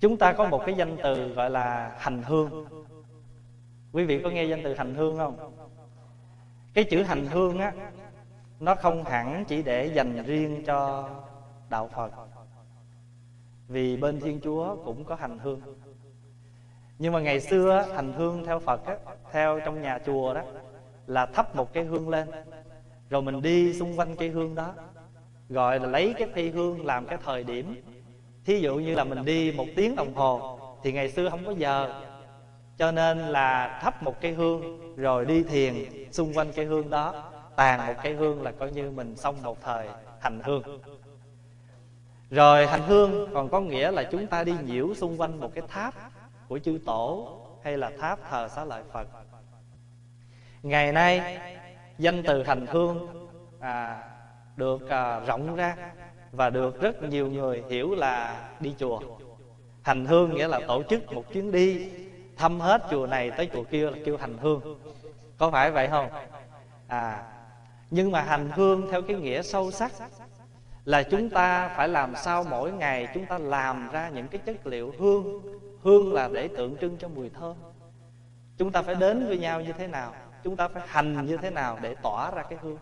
Chúng 0.00 0.16
ta 0.16 0.32
có 0.32 0.48
một 0.48 0.62
cái 0.66 0.74
danh 0.74 0.96
từ 1.02 1.28
gọi 1.28 1.50
là 1.50 1.96
hành 1.98 2.22
hương 2.22 2.66
quý 3.92 4.04
vị 4.04 4.20
có 4.24 4.30
nghe 4.30 4.44
danh 4.44 4.60
từ 4.64 4.74
hành 4.74 4.94
hương 4.94 5.18
không? 5.18 5.54
Cái 6.74 6.84
chữ 6.84 7.02
hành 7.02 7.26
hương 7.26 7.58
á 7.58 7.72
nó 8.60 8.74
không 8.74 9.04
hẳn 9.04 9.44
chỉ 9.48 9.62
để 9.62 9.86
dành 9.86 10.22
riêng 10.22 10.62
cho 10.66 11.10
đạo 11.68 11.88
phật. 11.94 12.12
Vì 13.68 13.96
bên 13.96 14.20
thiên 14.20 14.40
chúa 14.40 14.76
cũng 14.84 15.04
có 15.04 15.14
hành 15.14 15.38
hương. 15.38 15.60
Nhưng 16.98 17.12
mà 17.12 17.20
ngày 17.20 17.40
xưa 17.40 17.86
hành 17.94 18.12
hương 18.12 18.44
theo 18.44 18.58
phật 18.58 18.86
á, 18.86 18.96
theo 19.32 19.60
trong 19.60 19.82
nhà 19.82 19.98
chùa 20.06 20.34
đó 20.34 20.42
là 21.06 21.26
thắp 21.26 21.56
một 21.56 21.72
cái 21.72 21.84
hương 21.84 22.08
lên. 22.08 22.28
Rồi 23.10 23.22
mình 23.22 23.42
đi 23.42 23.74
xung 23.74 23.98
quanh 23.98 24.16
cây 24.16 24.28
hương 24.28 24.54
đó 24.54 24.74
gọi 25.48 25.80
là 25.80 25.86
lấy 25.86 26.14
cái 26.18 26.28
thi 26.34 26.50
hương 26.50 26.86
làm 26.86 27.06
cái 27.06 27.18
thời 27.24 27.44
điểm. 27.44 27.82
Thí 28.44 28.60
dụ 28.60 28.76
như 28.76 28.94
là 28.94 29.04
mình 29.04 29.24
đi 29.24 29.52
một 29.52 29.66
tiếng 29.76 29.96
đồng 29.96 30.14
hồ 30.14 30.58
thì 30.82 30.92
ngày 30.92 31.10
xưa 31.10 31.30
không 31.30 31.44
có 31.44 31.52
giờ 31.52 32.02
cho 32.78 32.92
nên 32.92 33.18
là 33.18 33.78
thắp 33.82 34.02
một 34.02 34.20
cây 34.20 34.32
hương 34.32 34.80
rồi 34.96 35.24
đi 35.24 35.42
thiền 35.42 35.74
xung 36.12 36.32
quanh 36.34 36.52
cây 36.52 36.64
hương 36.64 36.90
đó 36.90 37.30
tàn 37.56 37.86
một 37.86 37.94
cây 38.02 38.14
hương 38.14 38.42
là 38.42 38.50
coi 38.50 38.70
như 38.70 38.90
mình 38.90 39.16
xong 39.16 39.42
một 39.42 39.62
thời 39.62 39.88
hành 40.20 40.40
hương. 40.44 40.62
Rồi 42.30 42.66
hành 42.66 42.82
hương 42.82 43.30
còn 43.34 43.48
có 43.48 43.60
nghĩa 43.60 43.90
là 43.90 44.02
chúng 44.02 44.26
ta 44.26 44.44
đi 44.44 44.54
nhiễu 44.66 44.94
xung 44.94 45.20
quanh 45.20 45.40
một 45.40 45.54
cái 45.54 45.64
tháp 45.68 45.94
của 46.48 46.58
chư 46.58 46.78
tổ 46.86 47.38
hay 47.62 47.78
là 47.78 47.90
tháp 48.00 48.30
thờ 48.30 48.48
xá 48.48 48.64
lợi 48.64 48.82
phật. 48.92 49.08
Ngày 50.62 50.92
nay 50.92 51.38
danh 51.98 52.22
từ 52.26 52.42
hành 52.42 52.66
hương 52.66 53.28
à, 53.60 54.02
được 54.56 54.88
à, 54.88 55.20
rộng 55.20 55.56
ra 55.56 55.76
và 56.32 56.50
được 56.50 56.80
rất 56.80 57.02
nhiều 57.02 57.30
người 57.30 57.64
hiểu 57.70 57.94
là 57.94 58.48
đi 58.60 58.74
chùa. 58.78 59.00
Hành 59.82 60.06
hương 60.06 60.34
nghĩa 60.34 60.48
là 60.48 60.60
tổ 60.68 60.82
chức 60.82 61.12
một 61.12 61.32
chuyến 61.32 61.52
đi 61.52 61.90
thăm 62.38 62.60
hết 62.60 62.82
chùa 62.90 63.06
này 63.06 63.30
tới 63.30 63.50
chùa 63.52 63.64
kia 63.64 63.90
là 63.90 63.98
kêu 64.04 64.16
hành 64.16 64.38
hương. 64.38 64.78
Có 65.38 65.50
phải 65.50 65.70
vậy 65.70 65.88
không? 65.88 66.08
À 66.86 67.22
nhưng 67.90 68.12
mà 68.12 68.22
hành 68.22 68.50
hương 68.54 68.88
theo 68.90 69.02
cái 69.02 69.16
nghĩa 69.16 69.42
sâu 69.42 69.70
sắc 69.70 69.92
là 70.84 71.02
chúng 71.02 71.30
ta 71.30 71.68
phải 71.76 71.88
làm 71.88 72.14
sao 72.16 72.44
mỗi 72.50 72.72
ngày 72.72 73.08
chúng 73.14 73.26
ta 73.26 73.38
làm 73.38 73.88
ra 73.92 74.08
những 74.08 74.28
cái 74.28 74.40
chất 74.46 74.66
liệu 74.66 74.92
hương. 74.98 75.42
Hương 75.82 76.12
là 76.12 76.28
để 76.32 76.48
tượng 76.48 76.76
trưng 76.80 76.96
cho 76.96 77.08
mùi 77.08 77.30
thơm. 77.30 77.56
Chúng 78.58 78.72
ta 78.72 78.82
phải 78.82 78.94
đến 78.94 79.26
với 79.26 79.38
nhau 79.38 79.60
như 79.60 79.72
thế 79.72 79.86
nào? 79.86 80.14
Chúng 80.44 80.56
ta 80.56 80.68
phải 80.68 80.82
hành 80.86 81.26
như 81.26 81.36
thế 81.36 81.50
nào 81.50 81.78
để 81.82 81.94
tỏa 81.94 82.30
ra 82.30 82.42
cái 82.42 82.58
hương? 82.62 82.78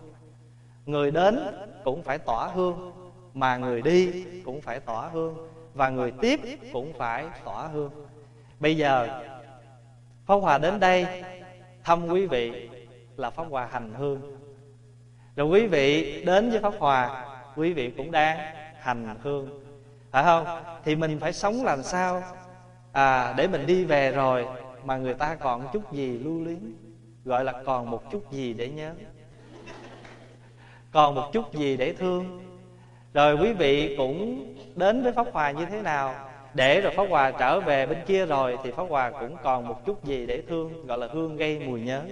Người 0.86 1.10
đến 1.10 1.38
cũng 1.84 2.02
phải 2.02 2.18
tỏa 2.18 2.46
hương, 2.46 2.92
mà 3.34 3.56
người 3.56 3.82
đi 3.82 4.24
cũng 4.44 4.60
phải 4.60 4.80
tỏa 4.80 5.08
hương, 5.08 5.48
và 5.74 5.88
người 5.88 6.12
tiếp 6.20 6.40
cũng 6.72 6.92
phải 6.98 7.26
tỏa 7.44 7.66
hương. 7.66 7.90
Bây 8.60 8.76
giờ 8.76 9.22
pháp 10.26 10.34
hòa 10.34 10.58
đến 10.58 10.80
đây, 10.80 11.06
thăm 11.84 12.08
quý 12.08 12.26
vị 12.26 12.68
là 13.16 13.30
pháp 13.30 13.44
hòa 13.50 13.68
hành 13.72 13.94
hương. 13.94 14.20
Rồi 15.36 15.46
quý 15.46 15.66
vị 15.66 16.22
đến 16.24 16.50
với 16.50 16.60
pháp 16.60 16.74
hòa 16.78 17.26
quý 17.56 17.72
vị 17.72 17.90
cũng 17.96 18.10
đang 18.10 18.38
hành 18.80 19.16
hương. 19.22 19.60
Phải 20.10 20.24
không? 20.24 20.46
Thì 20.84 20.96
mình 20.96 21.18
phải 21.20 21.32
sống 21.32 21.64
làm 21.64 21.82
sao? 21.82 22.22
À 22.92 23.34
để 23.36 23.48
mình 23.48 23.66
đi 23.66 23.84
về 23.84 24.12
rồi 24.12 24.46
mà 24.84 24.96
người 24.96 25.14
ta 25.14 25.34
còn 25.34 25.68
chút 25.72 25.92
gì 25.92 26.18
lưu 26.18 26.44
luyến, 26.44 26.74
gọi 27.24 27.44
là 27.44 27.62
còn 27.64 27.90
một 27.90 28.10
chút 28.10 28.32
gì 28.32 28.54
để 28.54 28.68
nhớ. 28.68 28.94
Còn 30.92 31.14
một 31.14 31.30
chút 31.32 31.54
gì 31.54 31.76
để 31.76 31.92
thương. 31.92 32.42
Rồi 33.14 33.36
quý 33.36 33.52
vị 33.52 33.94
cũng 33.98 34.46
đến 34.74 35.02
với 35.02 35.12
pháp 35.12 35.26
hòa 35.32 35.50
như 35.50 35.66
thế 35.66 35.82
nào? 35.82 36.14
Để 36.56 36.80
rồi 36.80 36.92
pháp 36.96 37.06
hòa 37.10 37.30
trở 37.30 37.60
về 37.60 37.86
bên 37.86 37.98
kia 38.06 38.26
rồi 38.26 38.58
thì 38.64 38.70
pháp 38.70 38.84
hòa 38.88 39.10
cũng 39.10 39.36
còn 39.42 39.68
một 39.68 39.86
chút 39.86 40.04
gì 40.04 40.26
để 40.26 40.42
thương, 40.48 40.86
gọi 40.86 40.98
là 40.98 41.08
hương 41.12 41.36
gây 41.36 41.58
mùi 41.58 41.80
nhớ. 41.80 42.02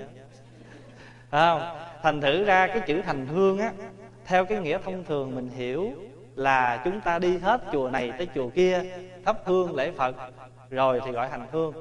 Không? 1.31 1.63
Thành 2.03 2.21
thử 2.21 2.45
ra 2.45 2.67
cái 2.67 2.81
chữ 2.81 3.03
thành 3.05 3.27
hương 3.27 3.59
á, 3.59 3.73
theo 4.25 4.45
cái 4.45 4.59
nghĩa 4.59 4.79
thông 4.85 5.05
thường 5.05 5.35
mình 5.35 5.49
hiểu 5.49 5.93
là 6.35 6.83
chúng 6.85 7.01
ta 7.01 7.19
đi 7.19 7.39
hết 7.39 7.63
chùa 7.73 7.91
này 7.91 8.13
tới 8.19 8.29
chùa 8.35 8.49
kia, 8.49 8.83
thắp 9.25 9.37
hương 9.45 9.75
lễ 9.75 9.91
phật, 9.91 10.17
rồi 10.71 11.01
thì 11.05 11.13
gọi 11.13 11.29
hành 11.29 11.47
hương. 11.53 11.73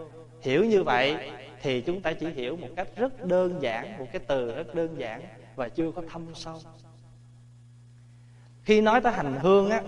Hiểu 0.41 0.65
như 0.65 0.83
vậy 0.83 1.31
thì 1.61 1.81
chúng 1.81 2.01
ta 2.01 2.13
chỉ 2.13 2.27
hiểu 2.29 2.57
một 2.57 2.67
cách 2.75 2.87
rất 2.95 3.25
đơn 3.25 3.61
giản, 3.61 3.97
một 3.97 4.05
cái 4.11 4.21
từ 4.27 4.55
rất 4.55 4.75
đơn 4.75 4.95
giản 4.97 5.21
và 5.55 5.69
chưa 5.69 5.91
có 5.91 6.01
thâm 6.11 6.25
sâu. 6.35 6.59
Khi 8.63 8.81
nói 8.81 9.01
tới 9.01 9.13
hành 9.13 9.35
hương 9.41 9.69
á, 9.69 9.81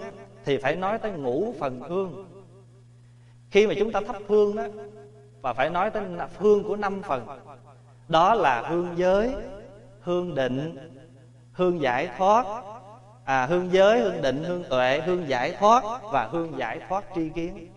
thì 0.45 0.57
phải 0.57 0.75
nói 0.75 0.97
tới 0.99 1.11
ngũ 1.11 1.53
phần 1.59 1.79
hương 1.79 2.25
khi 3.55 3.67
mà 3.67 3.73
chúng 3.79 3.91
ta 3.91 4.01
thắp 4.07 4.15
hương 4.27 4.55
đó, 4.55 4.63
và 5.41 5.53
phải 5.53 5.69
nói 5.69 5.89
tới 5.89 6.03
hương 6.37 6.63
của 6.63 6.75
năm 6.75 7.01
phần 7.01 7.27
đó 8.07 8.33
là 8.33 8.61
hương 8.61 8.89
giới, 8.95 9.33
hương 9.99 10.35
định, 10.35 10.77
hương 11.51 11.81
giải 11.81 12.09
thoát. 12.17 12.45
À 13.25 13.45
hương 13.45 13.71
giới, 13.71 13.99
hương 13.99 14.21
định, 14.21 14.43
hương 14.43 14.63
tuệ, 14.69 15.01
hương 15.05 15.29
giải 15.29 15.55
thoát 15.59 15.83
và 16.11 16.27
hương 16.31 16.57
giải 16.57 16.79
thoát 16.89 17.03
tri 17.15 17.29
kiến. 17.29 17.67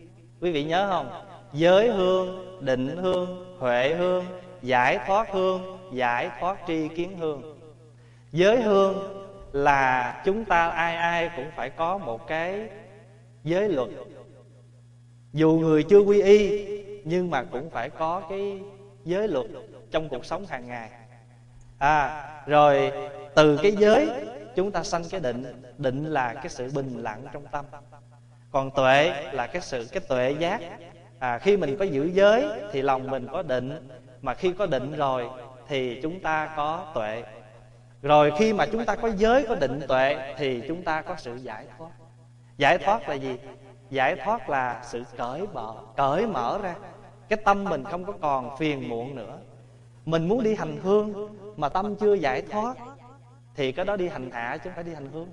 Quý 0.41 0.53
vị 0.53 0.65
nhớ 0.65 0.89
không? 0.91 1.11
Giới 1.53 1.93
hương, 1.93 2.59
định 2.65 2.97
hương, 2.97 3.57
huệ 3.59 3.95
hương, 3.95 4.25
giải 4.63 4.99
thoát 5.07 5.33
hương, 5.33 5.79
giải 5.93 6.31
thoát 6.41 6.59
tri 6.67 6.89
kiến 6.89 7.19
hương. 7.19 7.59
Giới 8.33 8.63
hương 8.63 8.95
là 9.53 10.23
chúng 10.25 10.45
ta 10.45 10.69
ai 10.69 10.97
ai 10.97 11.31
cũng 11.37 11.51
phải 11.57 11.71
có 11.71 11.99
một 11.99 12.27
cái 12.27 12.69
giới 13.45 13.69
luật 13.69 13.89
dù 15.33 15.53
người 15.53 15.83
chưa 15.83 16.01
quy 16.01 16.23
y 16.23 16.67
nhưng 17.05 17.31
mà 17.31 17.43
cũng 17.43 17.71
phải 17.71 17.91
có 17.91 18.23
cái 18.31 18.61
giới 19.05 19.29
luật 19.29 19.47
trong 19.91 20.09
cuộc 20.09 20.25
sống 20.25 20.47
hàng 20.47 20.69
ngày. 20.69 20.91
À 21.79 22.25
rồi 22.47 22.93
từ 23.35 23.57
cái 23.63 23.73
giới 23.73 24.09
chúng 24.57 24.71
ta 24.71 24.83
sanh 24.83 25.05
cái 25.11 25.21
định. 25.21 25.63
Định 25.79 26.05
là 26.05 26.35
cái 26.35 26.49
sự 26.49 26.71
bình 26.75 27.03
lặng 27.03 27.27
trong 27.33 27.47
tâm. 27.47 27.65
Còn 28.51 28.71
tuệ 28.71 29.31
là 29.33 29.47
cái 29.47 29.63
sự 29.63 29.87
cái 29.93 30.03
tuệ 30.09 30.35
giác. 30.39 30.61
À, 31.19 31.39
khi 31.39 31.57
mình 31.57 31.77
có 31.79 31.85
giữ 31.85 32.11
giới 32.15 32.45
thì 32.73 32.83
lòng 32.83 33.11
mình 33.11 33.27
có 33.33 33.43
định. 33.43 33.89
Mà 34.23 34.35
khi 34.35 34.53
có 34.53 34.67
định 34.67 34.97
rồi 34.97 35.29
thì 35.69 36.01
chúng 36.03 36.21
ta 36.21 36.53
có 36.57 36.93
tuệ. 36.95 37.23
Rồi 38.03 38.33
khi 38.39 38.53
mà 38.53 38.67
chúng 38.67 38.85
ta 38.85 38.97
có 38.97 39.11
giới 39.17 39.47
có 39.49 39.55
định 39.55 39.81
tuệ 39.89 40.35
thì 40.39 40.63
chúng 40.69 40.83
ta 40.83 41.03
có 41.03 41.15
sự 41.19 41.37
giải 41.37 41.67
thoát. 41.79 41.91
Giải 42.57 42.79
thoát 42.79 43.09
là 43.09 43.15
gì? 43.15 43.37
Giải 43.91 44.17
thoát 44.25 44.51
là 44.51 44.83
sự 44.85 45.05
cởi 45.17 45.47
mở 45.53 45.75
cởi 45.97 46.27
mở 46.27 46.59
ra. 46.63 46.75
Cái 47.29 47.39
tâm 47.45 47.65
mình 47.65 47.85
không 47.85 48.05
có 48.05 48.13
còn 48.21 48.57
phiền 48.59 48.89
muộn 48.89 49.15
nữa. 49.15 49.39
Mình 50.05 50.29
muốn 50.29 50.43
đi 50.43 50.55
hành 50.55 50.77
hương 50.83 51.37
mà 51.57 51.69
tâm 51.69 51.95
chưa 51.97 52.15
giải 52.15 52.43
thoát 52.43 52.77
thì 53.55 53.73
cái 53.73 53.85
đó 53.85 53.97
đi 53.97 54.09
hành 54.09 54.31
hạ 54.31 54.57
chứ 54.57 54.71
không 54.71 54.75
phải 54.75 54.85
đi 54.85 54.95
hành 54.95 55.09
hương. 55.13 55.29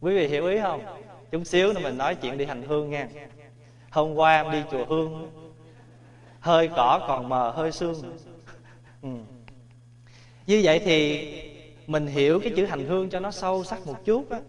Quý 0.00 0.16
vị 0.16 0.28
hiểu 0.28 0.46
ý 0.46 0.60
không? 0.60 0.84
Chút 1.30 1.44
xíu 1.44 1.72
nữa 1.72 1.80
mình 1.82 1.98
nói 1.98 2.14
chuyện 2.14 2.38
đi 2.38 2.44
hành 2.44 2.62
hương 2.62 2.90
nha. 2.90 3.08
Hôm 3.90 4.14
qua 4.14 4.42
em 4.42 4.52
đi 4.52 4.62
chùa 4.70 4.84
hương 4.84 5.30
hơi 6.44 6.68
cỏ 6.76 7.04
còn 7.08 7.28
mờ 7.28 7.50
hơi 7.50 7.72
sương. 7.72 8.16
Ừ. 9.02 9.08
như 10.46 10.60
vậy 10.64 10.78
thì 10.84 11.28
mình 11.86 12.06
hiểu 12.06 12.40
cái 12.40 12.52
chữ 12.56 12.64
hành 12.64 12.86
hương 12.86 13.10
cho 13.10 13.20
nó 13.20 13.30
sâu 13.30 13.64
sắc 13.64 13.86
một 13.86 14.04
chút 14.04 14.30
á, 14.30 14.40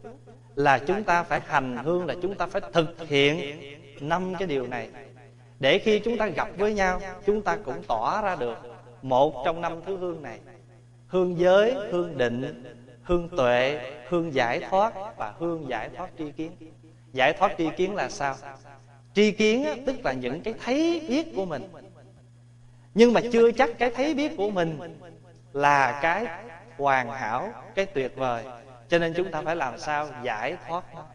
là 0.55 0.79
chúng 0.79 1.03
ta 1.03 1.23
phải 1.23 1.41
hành 1.45 1.77
hương, 1.77 2.05
là 2.05 2.15
chúng 2.21 2.35
ta 2.35 2.45
phải 2.45 2.61
thực 2.73 3.07
hiện 3.07 3.59
năm 3.99 4.33
cái 4.39 4.47
điều 4.47 4.67
này. 4.67 4.89
Để 5.59 5.79
khi 5.79 5.99
chúng 5.99 6.17
ta 6.17 6.27
gặp 6.27 6.47
với 6.57 6.73
nhau, 6.73 7.01
chúng 7.25 7.41
ta 7.41 7.57
cũng 7.65 7.83
tỏ 7.87 8.21
ra 8.21 8.35
được 8.35 8.57
một 9.01 9.41
trong 9.45 9.61
năm 9.61 9.81
thứ 9.85 9.97
hương 9.97 10.21
này. 10.21 10.39
Hương 11.07 11.39
giới, 11.39 11.73
hương 11.91 12.17
định, 12.17 12.63
hương 13.03 13.29
tuệ, 13.29 13.93
hương 14.07 14.33
giải 14.33 14.59
thoát 14.69 14.93
và 15.17 15.33
hương 15.39 15.69
giải 15.69 15.89
thoát 15.97 16.09
tri 16.17 16.31
kiến. 16.31 16.51
Giải 17.13 17.33
thoát 17.33 17.51
tri 17.57 17.69
kiến 17.77 17.95
là 17.95 18.09
sao? 18.09 18.35
Tri 19.13 19.31
kiến 19.31 19.65
tức 19.85 19.95
là 20.03 20.13
những 20.13 20.41
cái 20.41 20.53
thấy 20.65 21.05
biết 21.09 21.27
của 21.35 21.45
mình. 21.45 21.63
Nhưng 22.93 23.13
mà 23.13 23.21
chưa 23.31 23.51
chắc 23.51 23.69
cái 23.79 23.91
thấy 23.95 24.13
biết 24.13 24.31
của 24.37 24.49
mình 24.49 24.79
là 25.53 25.99
cái 26.01 26.25
hoàn 26.77 27.09
hảo, 27.09 27.49
cái 27.75 27.85
tuyệt 27.85 28.15
vời 28.15 28.43
cho 28.89 28.97
nên 28.99 29.13
chúng 29.13 29.31
ta 29.31 29.41
phải 29.41 29.55
làm 29.55 29.77
sao 29.77 30.07
giải 30.23 30.57
thoát 30.67 30.95
nó? 30.95 31.05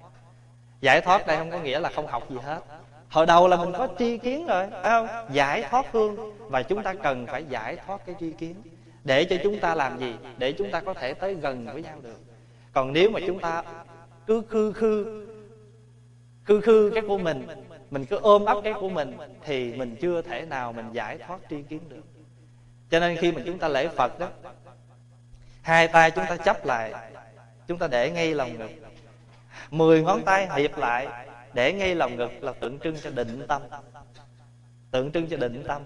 Giải 0.80 1.00
thoát 1.00 1.26
đây 1.26 1.36
không 1.36 1.50
có 1.50 1.58
nghĩa 1.58 1.80
là 1.80 1.90
không 1.90 2.06
học 2.06 2.30
gì 2.30 2.36
hết. 2.44 2.60
Hồi 3.08 3.26
đầu 3.26 3.48
là 3.48 3.56
mình 3.56 3.72
có 3.78 3.88
tri 3.98 4.18
kiến 4.18 4.46
rồi, 4.46 4.66
phải 4.70 4.90
không? 4.90 5.08
Giải 5.32 5.64
thoát 5.70 5.92
hương. 5.92 6.16
Và 6.38 6.62
chúng 6.62 6.82
ta 6.82 6.94
cần 7.02 7.26
phải 7.26 7.44
giải 7.44 7.76
thoát 7.86 8.06
cái 8.06 8.14
tri 8.20 8.32
kiến. 8.32 8.54
Để 9.04 9.24
cho 9.24 9.36
chúng 9.42 9.60
ta 9.60 9.74
làm 9.74 9.98
gì? 9.98 10.14
Để 10.38 10.52
chúng 10.52 10.70
ta 10.70 10.80
có 10.80 10.94
thể 10.94 11.14
tới 11.14 11.34
gần 11.34 11.66
với 11.72 11.82
nhau 11.82 11.98
được. 12.02 12.20
Còn 12.72 12.92
nếu 12.92 13.10
mà 13.10 13.20
chúng 13.26 13.38
ta 13.38 13.62
cứ 14.26 14.42
khư 14.48 14.72
khư 14.72 15.26
khư 16.44 16.60
khư 16.60 16.90
cái 16.94 17.02
của 17.08 17.18
mình 17.18 17.46
mình 17.90 18.04
cứ 18.04 18.16
ôm 18.16 18.44
ấp 18.44 18.56
cái 18.64 18.72
của 18.72 18.88
mình, 18.88 19.16
thì 19.44 19.72
mình 19.72 19.96
chưa 20.00 20.22
thể 20.22 20.46
nào 20.46 20.72
mình 20.72 20.92
giải 20.92 21.18
thoát 21.18 21.40
tri 21.50 21.62
kiến 21.62 21.80
được. 21.88 22.04
Cho 22.90 23.00
nên 23.00 23.16
khi 23.16 23.32
mà 23.32 23.42
chúng 23.46 23.58
ta 23.58 23.68
lễ 23.68 23.88
phật 23.88 24.18
đó, 24.18 24.28
hai 25.62 25.88
tay 25.88 26.10
chúng 26.10 26.24
ta 26.28 26.36
chấp 26.36 26.66
lại 26.66 27.09
chúng 27.70 27.78
ta 27.78 27.86
để 27.86 28.10
ngay 28.10 28.34
lòng 28.34 28.58
ngực. 28.58 28.70
Mười 29.70 30.02
ngón 30.02 30.22
tay 30.24 30.48
hiệp 30.56 30.78
lại. 30.78 31.08
Để 31.52 31.72
ngay 31.72 31.94
lòng 31.94 32.16
ngực 32.16 32.30
là 32.40 32.52
tượng 32.52 32.78
trưng 32.78 32.96
cho 33.02 33.10
định 33.10 33.46
tâm. 33.46 33.62
Tượng 34.90 35.12
trưng 35.12 35.26
cho 35.30 35.36
định 35.36 35.64
tâm. 35.68 35.82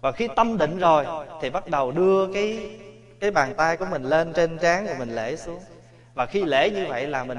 Và 0.00 0.12
khi 0.12 0.28
tâm 0.36 0.58
định 0.58 0.78
rồi, 0.78 1.06
thì 1.42 1.50
bắt 1.50 1.68
đầu 1.68 1.92
đưa 1.92 2.32
cái 2.32 2.78
cái 3.20 3.30
bàn 3.30 3.54
tay 3.56 3.76
của 3.76 3.86
mình 3.90 4.02
lên 4.02 4.32
trên 4.32 4.58
trán 4.58 4.86
rồi 4.86 4.96
mình 4.98 5.14
lễ 5.14 5.36
xuống. 5.36 5.60
Và 6.14 6.26
khi 6.26 6.44
lễ 6.44 6.70
như 6.70 6.86
vậy 6.88 7.06
là 7.06 7.24
mình 7.24 7.38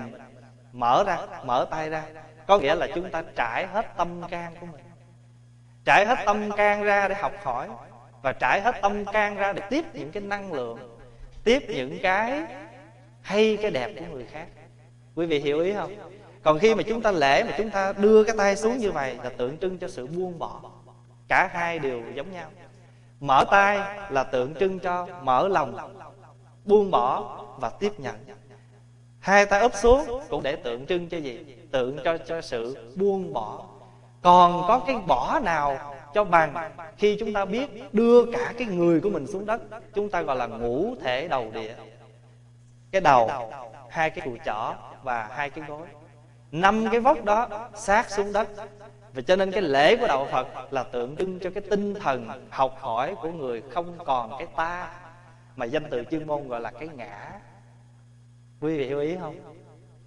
mở 0.74 1.04
ra, 1.08 1.18
mở 1.44 1.68
tay 1.72 1.90
ra. 1.90 2.04
Có 2.48 2.60
nghĩa 2.60 2.76
là 2.76 2.88
chúng 2.96 3.10
ta 3.10 3.24
trải 3.36 3.68
hết 3.68 3.98
tâm 3.98 4.22
can 4.30 4.56
của 4.60 4.66
mình. 4.66 4.82
Trải 5.86 6.06
hết 6.06 6.18
tâm 6.26 6.52
can 6.52 6.84
ra 6.84 7.08
để 7.08 7.16
học 7.16 7.34
hỏi. 7.44 7.68
Và 8.22 8.34
trải 8.34 8.62
hết 8.62 8.76
tâm 8.82 9.06
can 9.06 9.36
ra 9.36 9.54
để 9.54 9.62
tiếp 9.70 9.86
những 9.94 10.12
cái 10.12 10.24
năng 10.24 10.54
lượng, 10.54 11.00
tiếp 11.44 11.64
những 11.68 12.00
cái 12.04 12.44
hay 13.28 13.58
cái 13.62 13.72
đẹp 13.72 13.92
của 14.00 14.06
người 14.14 14.26
khác. 14.32 14.48
Quý 15.16 15.26
vị 15.26 15.40
hiểu 15.40 15.60
ý 15.60 15.74
không? 15.74 15.92
Còn 16.44 16.60
khi 16.60 16.76
mà 16.76 16.84
chúng 16.84 17.02
ta 17.02 17.12
lễ 17.12 17.44
mà 17.44 17.56
chúng 17.58 17.70
ta 17.70 17.94
đưa 17.94 18.24
cái 18.24 18.36
tay 18.38 18.56
xuống 18.56 18.78
như 18.78 18.92
vậy 18.92 19.16
là 19.24 19.30
tượng 19.30 19.58
trưng 19.58 19.78
cho 19.78 19.88
sự 19.88 20.08
buông 20.08 20.40
bỏ. 20.40 20.62
Cả 21.28 21.50
hai 21.54 21.80
đều 21.80 22.02
giống 22.16 22.34
nhau. 22.34 22.50
Mở 23.20 23.46
tay 23.52 23.80
là 24.10 24.24
tượng 24.24 24.56
trưng 24.56 24.80
cho 24.80 25.08
mở 25.24 25.48
lòng, 25.48 25.78
buông 26.66 26.92
bỏ 26.92 27.38
và 27.60 27.70
tiếp 27.70 28.00
nhận. 28.00 28.16
Hai 29.20 29.46
tay 29.46 29.62
úp 29.62 29.76
xuống 29.76 30.06
cũng 30.30 30.44
để 30.44 30.56
tượng 30.56 30.86
trưng 30.86 31.10
cho 31.10 31.18
gì? 31.18 31.58
Tượng 31.72 31.98
cho 32.04 32.18
cho 32.18 32.42
sự 32.42 32.92
buông 32.96 33.34
bỏ. 33.34 33.66
Còn 34.22 34.64
có 34.68 34.80
cái 34.88 34.96
bỏ 35.08 35.40
nào 35.44 35.96
cho 36.14 36.24
bằng 36.24 36.72
khi 36.98 37.18
chúng 37.20 37.34
ta 37.34 37.46
biết 37.46 37.94
đưa 37.94 38.32
cả 38.32 38.54
cái 38.58 38.68
người 38.68 39.02
của 39.02 39.10
mình 39.10 39.28
xuống 39.28 39.46
đất? 39.46 39.62
Chúng 39.94 40.10
ta 40.10 40.22
gọi 40.22 40.36
là 40.36 40.48
ngũ 40.48 40.96
thể 41.02 41.28
đầu 41.28 41.52
địa 41.54 41.76
cái 42.92 43.02
đầu, 43.02 43.52
hai 43.90 44.10
cái 44.10 44.26
cùi 44.26 44.40
chỏ 44.46 44.76
và 45.04 45.30
hai 45.36 45.50
cái 45.50 45.64
gối. 45.68 45.88
Năm 46.52 46.88
cái 46.92 47.00
vóc 47.00 47.24
đó 47.24 47.70
sát 47.76 48.10
xuống 48.10 48.34
đất. 48.34 48.48
Và 49.14 49.22
cho 49.22 49.36
nên 49.36 49.52
cái 49.52 49.62
lễ 49.62 49.98
của 49.98 50.08
đạo 50.08 50.28
phật 50.32 50.74
là 50.74 50.84
tượng 50.84 51.16
trưng 51.16 51.40
cho 51.40 51.50
cái 51.50 51.64
tinh 51.70 51.94
thần 51.94 52.48
học 52.50 52.76
hỏi 52.80 53.16
của 53.22 53.32
người 53.32 53.64
không 53.72 53.98
còn 54.06 54.32
cái 54.38 54.48
ta, 54.56 54.90
mà 55.56 55.66
danh 55.66 55.84
từ 55.90 56.04
chuyên 56.12 56.28
môn 56.28 56.48
gọi 56.48 56.62
là 56.62 56.72
cái 56.72 56.88
ngã. 56.88 57.32
Quý 58.62 58.78
vị 58.78 58.88
hiểu 58.88 59.00
ý 59.00 59.16
không? 59.20 59.36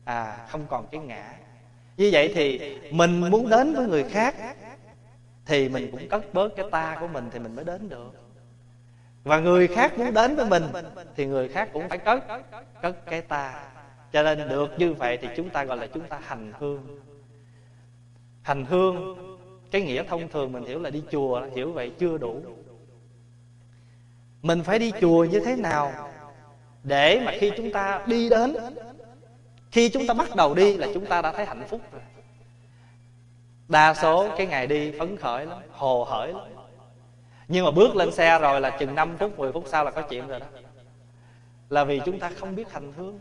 À 0.05 0.47
không 0.49 0.67
còn 0.69 0.87
cái 0.87 1.01
ngã. 1.01 1.35
Như 1.97 2.11
vậy 2.13 2.33
thì 2.35 2.79
mình 2.93 3.31
muốn 3.31 3.51
đến 3.51 3.75
với 3.75 3.87
người 3.87 4.05
khác 4.05 4.35
thì 5.47 5.69
mình 5.69 5.91
cũng 5.91 6.09
cất 6.09 6.35
bớt 6.35 6.49
cái 6.57 6.67
ta 6.71 6.97
của 7.01 7.07
mình 7.07 7.29
thì 7.33 7.39
mình 7.39 7.57
mới 7.57 7.65
đến 7.65 7.89
được 7.89 8.20
và 9.25 9.41
người 9.41 9.69
khác 9.69 9.99
muốn 9.99 10.15
đến 10.15 10.37
với 10.37 10.47
mình, 10.47 10.65
thì 11.17 11.27
người 11.27 11.49
khác 11.49 11.69
cũng 11.73 11.89
phải 11.89 11.99
cất 11.99 12.25
cất 12.83 13.07
cái 13.07 13.23
ta. 13.23 13.65
Cho 14.13 14.23
nên 14.23 14.49
được 14.49 14.79
như 14.79 14.95
vậy 14.95 15.19
thì 15.23 15.29
chúng 15.37 15.51
ta 15.51 15.65
gọi 15.65 15.77
là 15.77 15.87
chúng 15.87 16.03
ta 16.09 16.21
hành 16.23 16.53
hương. 16.59 17.01
Hành 18.43 18.65
hương, 18.65 19.17
cái 19.71 19.83
nghĩa 19.83 20.03
thông 20.03 20.29
thường 20.29 20.53
mình 20.53 20.65
hiểu 20.65 20.81
là 20.81 20.91
đi 20.91 21.03
chùa, 21.11 21.43
hiểu 21.55 21.73
vậy 21.73 21.93
chưa 21.99 22.19
đủ. 22.19 22.43
Mình 24.43 24.63
phải 24.63 24.79
đi 24.79 24.93
chùa 25.01 25.25
như 25.25 25.41
thế 25.41 25.57
nào 25.57 26.11
để 26.83 27.21
mà 27.25 27.33
khi 27.39 27.53
chúng 27.57 27.73
ta 27.73 28.03
đi 28.07 28.29
đến, 28.29 28.57
khi 29.71 29.89
chúng 29.89 30.07
ta 30.07 30.15
bắt 30.15 30.37
đầu 30.37 30.55
đi 30.55 30.77
là 30.77 30.89
chúng 30.95 31.07
ta 31.07 31.23
đã 31.23 31.33
thấy 31.33 31.47
hạnh 31.47 31.65
phúc 31.69 31.81
rồi. 31.93 32.03
Đa 33.69 33.95
số 33.95 34.29
cái 34.37 34.47
ngày 34.47 34.67
đi 34.67 34.93
phấn 34.99 35.17
khởi 35.17 35.47
lắm, 35.47 35.59
hồ 35.71 36.05
hởi 36.05 36.33
lắm 36.33 36.43
nhưng 37.53 37.65
mà 37.65 37.71
bước 37.71 37.97
lên 37.97 38.13
xe 38.13 38.39
rồi 38.39 38.61
là 38.61 38.71
chừng 38.71 38.95
5 38.95 39.17
phút 39.19 39.39
10 39.39 39.53
phút 39.53 39.65
sau 39.67 39.85
là 39.85 39.91
có 39.91 40.03
chuyện 40.03 40.27
rồi 40.27 40.41
đó. 40.41 40.47
Là 41.69 41.85
vì 41.85 42.01
chúng 42.05 42.19
ta 42.19 42.31
không 42.39 42.57
biết 42.57 42.73
hành 42.73 42.93
hương. 42.97 43.21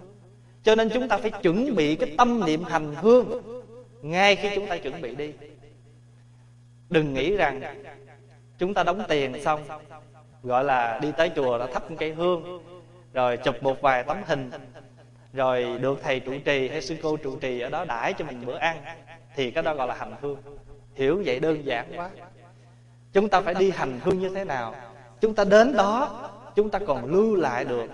Cho 0.63 0.75
nên 0.75 0.89
chúng 0.89 1.07
ta 1.07 1.17
phải 1.17 1.31
chuẩn 1.31 1.75
bị 1.75 1.95
cái 1.95 2.15
tâm 2.17 2.45
niệm 2.45 2.63
hành 2.63 2.95
hương 2.95 3.41
ngay 4.01 4.35
khi 4.35 4.49
chúng 4.55 4.67
ta 4.67 4.77
chuẩn 4.77 5.01
bị 5.01 5.15
đi. 5.15 5.33
Đừng 6.89 7.13
nghĩ 7.13 7.35
rằng 7.35 7.61
chúng 8.57 8.73
ta 8.73 8.83
đóng 8.83 9.03
tiền 9.07 9.43
xong, 9.43 9.61
gọi 10.43 10.63
là 10.63 10.99
đi 11.01 11.11
tới 11.17 11.31
chùa 11.35 11.57
đã 11.57 11.67
thắp 11.73 11.83
cây 11.99 12.13
hương, 12.13 12.63
rồi 13.13 13.37
chụp 13.37 13.63
một 13.63 13.81
vài 13.81 14.03
tấm 14.03 14.17
hình, 14.25 14.51
rồi 15.33 15.79
được 15.81 15.99
thầy 16.03 16.19
trụ 16.19 16.33
trì 16.45 16.69
hay 16.69 16.81
sư 16.81 16.95
cô 17.01 17.17
trụ 17.17 17.35
trì 17.35 17.59
ở 17.59 17.69
đó 17.69 17.85
đãi 17.85 18.13
cho 18.13 18.25
mình 18.25 18.45
bữa 18.45 18.57
ăn, 18.57 18.77
thì 19.35 19.51
cái 19.51 19.63
đó 19.63 19.73
gọi 19.73 19.87
là 19.87 19.95
hành 19.95 20.13
hương. 20.21 20.37
Hiểu 20.95 21.23
vậy 21.25 21.39
đơn 21.39 21.65
giản 21.65 21.91
quá 21.95 22.09
chúng 23.19 23.29
ta 23.29 23.41
phải 23.41 23.53
đi 23.53 23.71
hành 23.71 23.99
hương 24.03 24.19
như 24.19 24.29
thế 24.29 24.43
nào? 24.43 24.75
Chúng 25.21 25.35
ta 25.35 25.43
đến 25.43 25.73
đó, 25.73 26.29
chúng 26.55 26.69
ta 26.69 26.79
còn 26.87 27.05
lưu 27.05 27.35
lại 27.35 27.65
được 27.65 27.91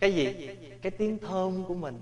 cái 0.00 0.14
gì? 0.14 0.48
Cái 0.82 0.90
tiếng 0.90 1.18
thơm 1.18 1.64
của 1.64 1.74
mình. 1.74 1.98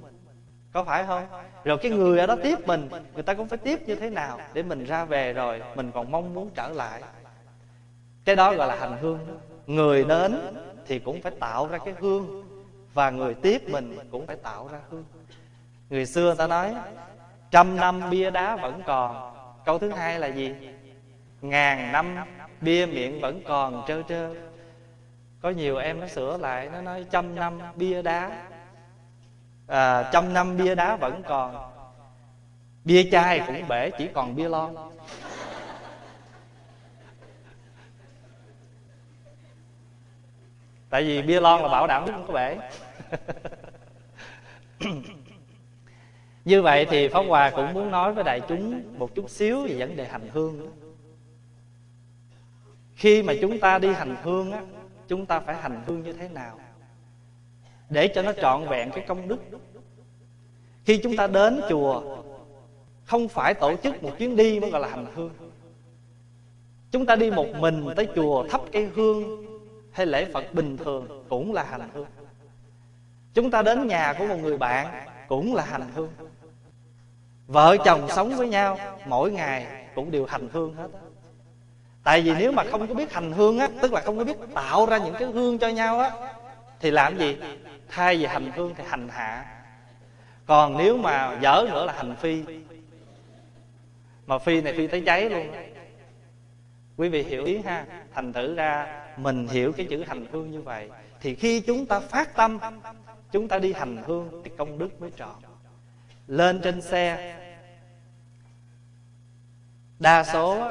Có 0.73 0.85
phải 0.85 1.05
không? 1.07 1.27
Rồi 1.65 1.79
cái 1.79 1.91
người 1.91 2.19
ở 2.19 2.27
đó 2.27 2.37
tiếp 2.43 2.67
mình, 2.67 2.89
người 3.15 3.23
ta 3.23 3.35
cũng 3.35 3.49
phải 3.49 3.59
tiếp 3.59 3.81
như 3.87 3.95
thế 3.95 4.11
nào 4.11 4.39
để 4.53 4.63
mình 4.63 4.85
ra 4.85 5.05
về 5.05 5.33
rồi 5.33 5.63
mình 5.75 5.91
còn 5.95 6.11
mong 6.11 6.35
muốn 6.35 6.51
trở 6.55 6.69
lại? 6.69 7.03
Cái 8.25 8.37
đó 8.37 8.55
gọi 8.55 8.69
là 8.69 8.77
hành 8.77 8.99
hương. 9.01 9.19
Người 9.67 10.05
đến 10.05 10.41
thì 10.87 10.99
cũng 10.99 11.23
phải 11.23 11.33
tạo 11.41 11.67
ra 11.67 11.79
cái 11.79 11.95
hương 12.01 12.45
và 12.95 13.11
người 13.11 13.35
tiếp 13.35 13.63
mình 13.69 13.99
cũng 14.11 14.27
phải 14.27 14.37
tạo 14.37 14.69
ra 14.73 14.81
hương. 14.91 15.05
Người 15.91 16.07
xưa 16.07 16.35
ta 16.35 16.47
nói, 16.47 16.75
trăm 17.51 17.77
năm 17.77 18.11
bia 18.11 18.31
đá 18.31 18.57
vẫn 18.57 18.83
còn. 18.87 19.35
Câu 19.65 19.79
thứ 19.79 19.91
hai 19.91 20.19
là 20.19 20.27
gì? 20.27 20.55
Ngàn 21.41 21.93
năm 21.93 22.17
bia 22.61 22.87
miệng 22.87 23.21
vẫn 23.21 23.41
còn 23.47 23.83
trơ 23.89 24.03
trơ. 24.09 24.35
Có 25.43 25.51
nhiều 25.51 25.77
em 25.77 26.01
nó 26.01 26.07
sửa 26.07 26.37
lại 26.37 26.69
nó 26.73 26.81
nói 26.81 27.07
trăm 27.11 27.35
năm 27.35 27.59
bia 27.77 28.03
đá. 28.03 28.47
À, 29.67 30.11
trăm 30.13 30.35
năm 30.35 30.57
bia 30.57 30.75
đá 30.75 30.97
vẫn 30.97 31.23
còn. 31.29 31.73
Bia 32.85 33.11
chai 33.11 33.43
cũng 33.47 33.69
bể 33.69 33.91
chỉ 33.99 34.09
còn 34.15 34.37
bia 34.37 34.49
lon. 34.49 34.75
Tại 40.91 41.03
vì 41.03 41.23
bia 41.23 41.41
lon 41.41 41.63
là 41.63 41.69
bảo 41.69 41.87
đảm 41.87 42.07
không 42.07 42.27
có 42.27 42.33
bể. 42.33 42.57
Như 46.45 46.63
vậy 46.63 46.87
thì 46.91 47.09
pháp 47.09 47.23
hòa 47.29 47.51
cũng 47.51 47.73
muốn 47.73 47.91
nói 47.91 48.13
với 48.13 48.25
đại 48.25 48.41
chúng 48.49 48.99
một 48.99 49.15
chút 49.15 49.31
xíu 49.31 49.63
về 49.63 49.75
vấn 49.79 49.97
đề 49.97 50.05
hành 50.05 50.29
hương 50.33 50.73
khi 52.99 53.23
mà 53.23 53.33
chúng 53.41 53.61
ta 53.61 53.79
đi 53.79 53.93
hành 53.93 54.17
hương 54.23 54.53
á, 54.53 54.63
chúng 55.09 55.27
ta 55.27 55.41
phải 55.41 55.57
hành 55.57 55.83
hương 55.87 56.03
như 56.03 56.13
thế 56.13 56.29
nào? 56.29 56.59
Để 57.91 58.09
cho 58.15 58.23
nó 58.23 58.33
trọn 58.33 58.69
vẹn 58.69 58.91
cái 58.91 59.05
công 59.09 59.29
đức. 59.29 59.41
Khi 60.85 61.01
chúng 61.03 61.17
ta 61.17 61.27
đến 61.27 61.61
chùa, 61.69 62.17
không 63.05 63.29
phải 63.29 63.55
tổ 63.55 63.77
chức 63.77 64.03
một 64.03 64.11
chuyến 64.19 64.37
đi 64.37 64.61
mới 64.61 64.71
gọi 64.71 64.81
là 64.81 64.89
hành 64.89 65.07
hương. 65.15 65.31
Chúng 66.91 67.07
ta 67.07 67.17
đi 67.17 67.31
một 67.31 67.47
mình 67.59 67.89
tới 67.97 68.09
chùa 68.17 68.49
thắp 68.49 68.61
cây 68.73 68.91
hương 68.95 69.47
hay 69.93 70.07
lễ 70.07 70.27
phật 70.33 70.55
bình 70.55 70.77
thường 70.77 71.25
cũng 71.29 71.53
là 71.53 71.63
hành 71.63 71.89
hương. 71.93 72.07
Chúng 73.35 73.51
ta 73.51 73.63
đến 73.63 73.87
nhà 73.87 74.15
của 74.19 74.27
một 74.27 74.37
người 74.43 74.59
bạn 74.59 75.07
cũng 75.29 75.55
là 75.55 75.65
hành 75.65 75.91
hương. 75.95 76.11
Vợ 77.47 77.77
chồng 77.85 78.09
sống 78.09 78.37
với 78.37 78.49
nhau, 78.49 78.79
mỗi 79.07 79.33
ngày 79.33 79.87
cũng 79.95 80.11
đều 80.11 80.27
hành 80.27 80.49
hương 80.53 80.75
hết 80.75 80.89
tại 82.09 82.21
vì 82.21 82.35
nếu 82.39 82.53
mà 82.53 82.65
không 82.65 82.89
có 82.89 82.95
biết 82.95 83.13
hành 83.13 83.33
hương 83.33 83.59
á 83.59 83.69
tức 83.83 83.93
là 83.93 84.01
không 84.01 84.19
có 84.19 84.25
biết 84.25 84.37
tạo 84.55 84.87
ra 84.87 84.99
những 84.99 85.15
cái 85.19 85.29
hương 85.29 85.59
cho 85.59 85.69
nhau 85.69 86.01
á 86.01 86.11
thì 86.81 86.91
làm 86.91 87.19
gì? 87.19 87.37
thay 87.89 88.17
vì 88.17 88.27
hành 88.27 88.51
hương 88.55 88.75
thì 88.77 88.85
hành 88.87 89.09
hạ. 89.09 89.47
Còn 90.47 90.79
nếu 90.79 90.97
mà 90.97 91.39
dở 91.41 91.67
nữa 91.71 91.85
là 91.85 91.93
hành 91.93 92.17
phi. 92.17 92.43
mà 94.27 94.39
phi 94.39 94.61
này 94.61 94.73
phi 94.73 94.87
tới 94.87 95.03
cháy 95.07 95.31
luôn. 95.31 95.47
quý 96.97 97.09
vị 97.09 97.23
hiểu 97.23 97.45
ý 97.45 97.59
ha. 97.59 97.85
thành 98.15 98.33
thử 98.33 98.55
ra 98.55 99.03
mình 99.17 99.49
hiểu 99.49 99.73
cái 99.73 99.87
chữ 99.91 100.05
hành 100.07 100.27
hương 100.33 100.51
như 100.51 100.63
vậy. 100.63 100.91
Thì 101.21 101.35
khi 101.35 101.61
chúng 101.61 101.87
ta 101.87 102.01
phát 102.01 102.37
tâm 102.37 102.59
chúng 103.33 103.49
ta 103.49 103.59
đi 103.59 103.73
hành 103.73 103.97
hương 104.07 104.43
thì 104.45 104.51
công 104.59 104.79
đức 104.79 105.01
mới 105.01 105.11
trọn. 105.19 105.37
Lên 106.27 106.61
trên 106.61 106.81
xe 106.81 107.37
đa 109.99 110.25
số 110.25 110.71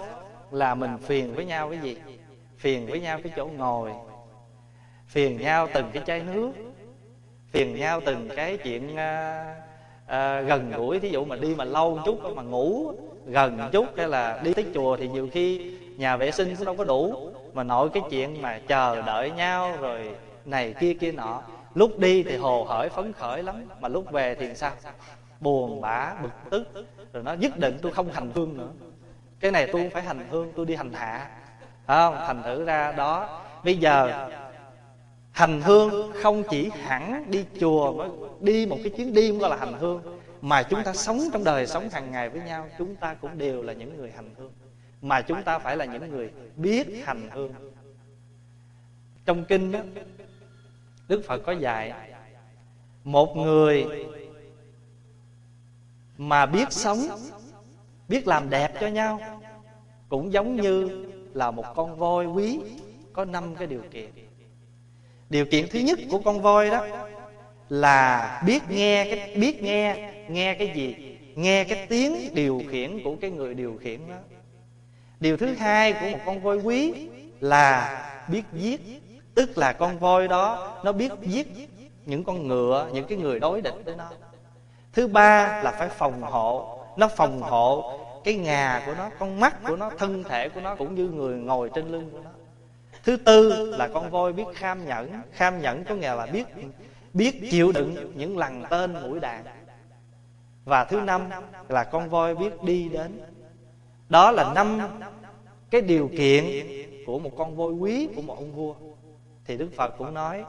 là 0.52 0.76
mình 0.76 0.98
phiền 0.98 1.36
với 1.36 1.46
nhau 1.46 1.70
cái 1.70 1.80
gì? 1.80 1.98
Phiền 2.58 2.88
với 2.88 3.00
nhau 3.00 3.20
cái 3.24 3.32
chỗ 3.36 3.46
ngồi. 3.46 3.92
Phiền 5.08 5.42
nhau 5.42 5.68
từng 5.74 5.86
cái 5.94 6.04
chai 6.06 6.24
nước. 6.24 6.52
Phiền 7.52 7.76
nhau 7.76 8.02
từng 8.06 8.30
cái 8.36 8.58
chuyện 8.58 8.84
uh, 8.84 8.98
uh, 10.04 10.48
gần 10.48 10.72
gũi. 10.78 11.00
Thí 11.00 11.10
dụ 11.10 11.26
mà 11.26 11.36
đi 11.36 11.56
mà 11.56 11.64
lâu 11.64 12.00
chút 12.06 12.20
mà 12.36 12.42
ngủ 12.42 12.92
gần 13.26 13.60
chút 13.72 13.86
hay 13.98 14.08
là 14.08 14.42
đi 14.44 14.54
tới 14.54 14.66
chùa 14.74 14.98
thì 14.98 15.08
nhiều 15.08 15.30
khi 15.32 15.74
nhà 15.98 16.18
vệ 16.18 16.32
sinh 16.32 16.56
cũng 16.56 16.66
đâu 16.66 16.76
có 16.76 16.84
đủ. 16.84 17.32
Mà 17.54 17.64
nội 17.64 17.90
cái 17.94 18.04
chuyện 18.10 18.42
mà 18.42 18.60
chờ 18.68 19.02
đợi 19.02 19.32
nhau 19.32 19.78
rồi 19.82 20.16
này 20.46 20.74
kia 20.80 20.94
kia 20.94 21.12
nọ. 21.12 21.42
Lúc 21.76 22.00
đi 22.00 22.24
thì 22.24 22.38
hồ 22.38 22.64
hởi 22.64 22.90
phấn 22.90 23.14
khởi 23.14 23.44
lắm 23.44 23.66
mà 23.80 23.88
lúc 23.88 24.12
về 24.12 24.36
thì 24.36 24.56
sao? 24.56 24.72
Buồn 25.40 25.82
bã 25.82 26.16
bực 26.22 26.30
tức. 26.50 26.68
Rồi 27.14 27.24
nó 27.24 27.34
nhất 27.34 27.58
định 27.58 27.78
tôi 27.82 27.92
không 27.92 28.10
thành 28.14 28.32
phương 28.32 28.58
nữa 28.58 28.70
cái 29.40 29.52
này 29.52 29.70
tôi 29.72 29.82
không 29.82 29.90
phải 29.92 30.04
hành 30.04 30.28
hương, 30.30 30.52
tôi 30.56 30.66
đi 30.66 30.76
hành 30.76 30.94
hạ. 30.94 31.30
Không? 31.88 32.16
Thành 32.16 32.44
thử 32.44 32.66
ra 32.66 32.92
đó. 32.92 33.44
Bây 33.64 33.78
giờ, 33.78 34.30
hành 35.32 35.62
hương 35.62 36.12
không 36.24 36.44
chỉ 36.50 36.70
hẳn 36.70 37.26
đi 37.32 37.46
chùa 37.60 37.94
mới 37.94 38.10
đi 38.40 38.66
một 38.66 38.78
cái 38.84 38.94
chuyến 38.98 39.14
đi 39.14 39.30
cũng 39.30 39.40
gọi 39.40 39.50
là 39.50 39.58
hành 39.58 39.74
hương, 39.80 40.20
mà 40.42 40.64
chúng 40.64 40.84
ta 40.84 40.94
sống 40.94 41.20
trong 41.34 41.44
đời 41.44 41.68
sống 41.68 41.90
hàng 41.90 42.12
ngày 42.12 42.30
với 42.30 42.42
nhau. 42.42 42.70
Chúng 42.78 42.96
ta 42.96 43.14
cũng 43.14 43.38
đều 43.38 43.64
là 43.64 43.74
những 43.74 43.98
người 43.98 44.12
hành 44.12 44.36
hương. 44.38 44.52
Mà 45.02 45.22
chúng 45.22 45.44
ta 45.44 45.60
phải 45.60 45.78
là 45.78 45.86
những 45.86 46.12
người 46.12 46.32
biết 46.56 47.04
hành 47.06 47.30
hương. 47.32 47.54
Trong 49.26 49.46
kinh 49.46 49.72
đó 49.72 49.80
đức 51.08 51.22
phật 51.28 51.38
có 51.46 51.52
dạy, 51.52 51.94
một 53.04 53.38
người 53.38 53.86
mà 56.18 56.46
biết 56.46 56.72
sống 56.72 57.00
biết 58.08 58.28
làm 58.28 58.50
đẹp 58.50 58.74
cho 58.82 58.88
nhau. 58.88 59.20
Cũng 60.10 60.34
giống 60.34 60.56
như 60.56 61.06
là 61.34 61.52
một 61.52 61.66
con 61.76 61.98
voi 61.98 62.26
quý, 62.26 62.60
có 63.14 63.26
năm 63.26 63.56
cái 63.56 63.68
điều 63.68 63.82
kiện. 63.92 64.10
Điều 65.30 65.46
kiện 65.46 65.68
thứ 65.70 65.80
nhất 65.80 66.00
của 66.12 66.20
con 66.20 66.42
voi 66.42 66.70
đó 66.70 66.88
là 67.70 68.42
biết 68.46 68.64
nghe 68.70 69.06
cái, 69.06 69.36
biết 69.36 69.64
nghe 69.64 70.12
nghe 70.30 70.54
cái 70.54 70.72
gì, 70.76 71.18
nghe 71.36 71.64
cái 71.64 71.86
tiếng 71.90 72.34
điều 72.34 72.62
khiển 72.70 73.04
của 73.04 73.16
cái 73.22 73.32
người 73.32 73.54
điều 73.54 73.80
khiển 73.82 74.00
đó. 74.10 74.16
Điều 75.20 75.38
thứ 75.38 75.54
hai 75.54 75.94
của 75.94 76.10
một 76.12 76.20
con 76.26 76.40
voi 76.40 76.58
quý 76.58 77.08
là 77.40 78.04
biết 78.28 78.44
giết, 78.54 78.82
tức 79.36 79.58
là 79.58 79.74
con 79.74 80.00
voi 80.00 80.28
đó, 80.28 80.78
nó 80.84 80.92
biết 80.92 81.12
giết 81.22 81.48
những 82.06 82.24
con 82.24 82.48
ngựa, 82.48 82.90
những 82.94 83.08
cái 83.08 83.18
người 83.18 83.40
đối 83.40 83.62
địch 83.62 83.76
với 83.86 83.96
nó. 83.96 84.10
Thứ 84.94 85.08
ba 85.08 85.62
là 85.64 85.72
phải 85.72 85.90
phòng 85.90 86.22
hộ 86.22 86.77
nó 86.98 87.08
phòng 87.08 87.42
hộ 87.42 88.00
cái 88.24 88.36
ngà 88.36 88.84
của 88.86 88.94
nó, 88.98 89.10
con 89.20 89.40
mắt 89.40 89.56
của 89.68 89.76
nó, 89.76 89.90
thân 89.98 90.24
thể 90.24 90.50
của 90.50 90.62
nó, 90.62 90.76
cũng 90.76 90.96
như 90.96 91.10
người 91.10 91.38
ngồi 91.38 91.70
trên 91.76 91.88
lưng 91.88 92.10
của 92.12 92.20
nó. 92.24 92.30
Thứ 93.04 93.18
tư 93.18 93.66
là 93.78 93.88
con 93.88 94.10
voi 94.10 94.34
biết 94.34 94.44
kham 94.56 94.88
nhẫn. 94.88 95.22
Kham 95.32 95.62
nhẫn 95.62 95.84
có 95.84 95.96
nghĩa 95.96 96.16
là 96.16 96.26
biết 96.26 96.46
biết 97.14 97.42
chịu 97.52 97.72
đựng 97.72 98.12
những 98.16 98.38
lần 98.38 98.64
tên 98.70 98.94
mũi 98.94 99.20
đạn. 99.20 99.44
Và 100.66 100.86
thứ 100.86 101.02
năm 101.02 101.30
là 101.70 101.84
con 101.84 102.10
voi 102.10 102.36
biết 102.36 102.64
đi 102.64 102.90
đến. 102.90 103.20
Đó 104.10 104.32
là 104.32 104.54
năm 104.54 104.80
cái 105.70 105.82
điều 105.82 106.10
kiện 106.18 106.46
của 107.06 107.20
một 107.20 107.32
con 107.38 107.56
voi 107.56 107.74
quý 107.74 108.08
của 108.16 108.22
một 108.22 108.38
ông 108.38 108.52
vua. 108.52 108.76
Thì 109.46 109.58
đức 109.58 109.70
phật 109.76 109.98
cũng 109.98 110.14
nói, 110.14 110.44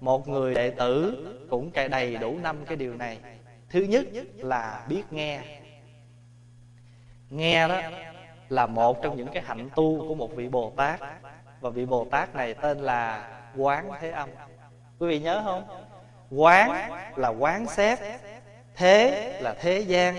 một 0.00 0.28
người 0.28 0.54
đệ 0.54 0.70
tử 0.70 1.16
cũng 1.50 1.70
cài 1.70 1.88
đầy 1.88 2.16
đủ 2.16 2.38
năm 2.42 2.56
cái 2.66 2.76
điều 2.76 2.94
này. 2.94 3.18
Thứ 3.70 3.80
nhất 3.80 4.06
là 4.36 4.86
biết 4.88 5.02
nghe 5.10 5.40
nghe 7.30 7.68
đó, 7.68 7.80
là 8.48 8.66
một 8.66 9.02
trong 9.02 9.16
những 9.16 9.28
cái 9.32 9.42
hạnh 9.46 9.68
tu 9.74 10.08
của 10.08 10.14
một 10.14 10.36
vị 10.36 10.48
bồ 10.48 10.72
tát. 10.76 11.00
Và 11.60 11.70
vị 11.70 11.86
bồ 11.86 12.06
tát 12.10 12.34
này 12.34 12.54
tên 12.54 12.78
là 12.78 13.28
quán 13.56 13.90
thế 14.00 14.10
âm. 14.10 14.28
Quý 14.98 15.08
vị 15.08 15.18
nhớ 15.20 15.42
không? 15.44 15.62
Quán 16.30 16.90
là 17.16 17.28
quán 17.28 17.66
xét, 17.66 17.98
thế 18.74 19.32
là 19.42 19.54
thế 19.60 19.78
gian, 19.78 20.14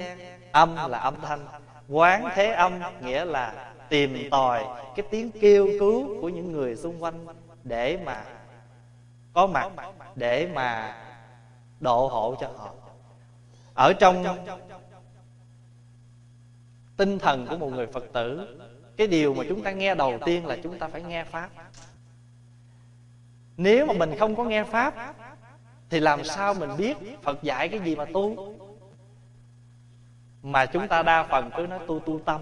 âm 0.52 0.76
là 0.90 0.98
âm 0.98 1.22
thanh. 1.22 1.48
Quán 1.90 2.30
thế 2.36 2.48
âm 2.48 2.82
nghĩa 3.02 3.26
là 3.26 3.74
tìm 3.90 4.30
tòi 4.32 4.66
cái 4.96 5.06
tiếng 5.10 5.32
kêu 5.42 5.68
cứu 5.80 6.22
của 6.22 6.30
những 6.30 6.52
người 6.52 6.76
xung 6.76 7.04
quanh 7.04 7.26
để 7.64 8.00
mà 8.06 8.24
có 9.34 9.48
mặt, 9.48 9.72
để 10.16 10.48
mà 10.54 10.98
độ 11.80 12.08
hộ 12.08 12.36
cho 12.40 12.48
họ. 12.58 12.70
Ở 13.74 13.94
trong 13.94 14.26
tinh 16.98 17.20
thần 17.20 17.48
của 17.50 17.58
một 17.58 17.70
người 17.70 17.88
phật 17.88 18.04
tử. 18.14 18.58
Cái 18.98 19.08
điều 19.08 19.34
mà 19.34 19.44
chúng 19.50 19.64
ta 19.64 19.72
nghe 19.72 19.96
đầu 19.96 20.20
tiên 20.26 20.46
là 20.46 20.58
chúng 20.64 20.80
ta 20.80 20.88
phải 20.88 21.02
nghe 21.02 21.24
pháp. 21.24 21.50
Nếu 23.58 23.86
mà 23.86 23.94
mình 23.94 24.18
không 24.20 24.36
có 24.36 24.44
nghe 24.44 24.64
pháp, 24.64 25.16
thì 25.90 26.00
làm 26.00 26.24
sao 26.24 26.54
mình 26.54 26.70
biết 26.78 26.98
phật 27.22 27.44
dạy 27.44 27.70
cái 27.70 27.80
gì 27.80 27.96
mà 27.96 28.06
tu? 28.14 28.56
Mà 30.42 30.66
chúng 30.66 30.88
ta 30.88 31.04
đa 31.04 31.24
phần 31.24 31.50
cứ 31.58 31.68
nói 31.68 31.80
tu 31.88 32.00
tu 32.00 32.20
tâm. 32.26 32.42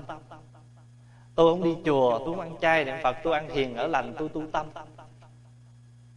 Tôi 1.35 1.53
không 1.53 1.63
đi 1.63 1.75
chùa, 1.85 2.17
tôi 2.17 2.27
không 2.27 2.39
ăn 2.39 2.55
chay 2.61 2.85
niệm 2.85 2.95
phật, 3.03 3.17
tôi 3.23 3.33
ăn 3.33 3.49
hiền, 3.49 3.75
ở 3.75 3.87
lành, 3.87 4.13
tôi 4.17 4.29
tu 4.29 4.43
tâm. 4.51 4.65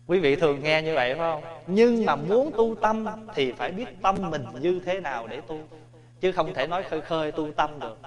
Quý 0.07 0.19
vị 0.19 0.37
thường 0.37 0.63
nghe 0.63 0.83
như 0.83 0.95
vậy, 0.95 1.15
phải 1.15 1.19
không? 1.19 1.43
Nhưng 1.67 2.05
mà 2.05 2.17
muốn 2.17 2.51
tu 2.57 2.75
tâm 2.75 3.07
thì 3.35 3.53
phải 3.53 3.73
biết 3.73 3.87
tâm 4.03 4.17
mình 4.31 4.45
như 4.61 4.81
thế 4.85 5.01
nào 5.01 5.27
để 5.27 5.41
tu. 5.41 5.59
Chứ 6.21 6.33
không 6.33 6.55
thể 6.55 6.67
nói 6.67 6.83
khơi 6.83 7.01
khơi 7.01 7.33
tu 7.33 7.53
tâm 7.53 7.81
được 7.81 7.99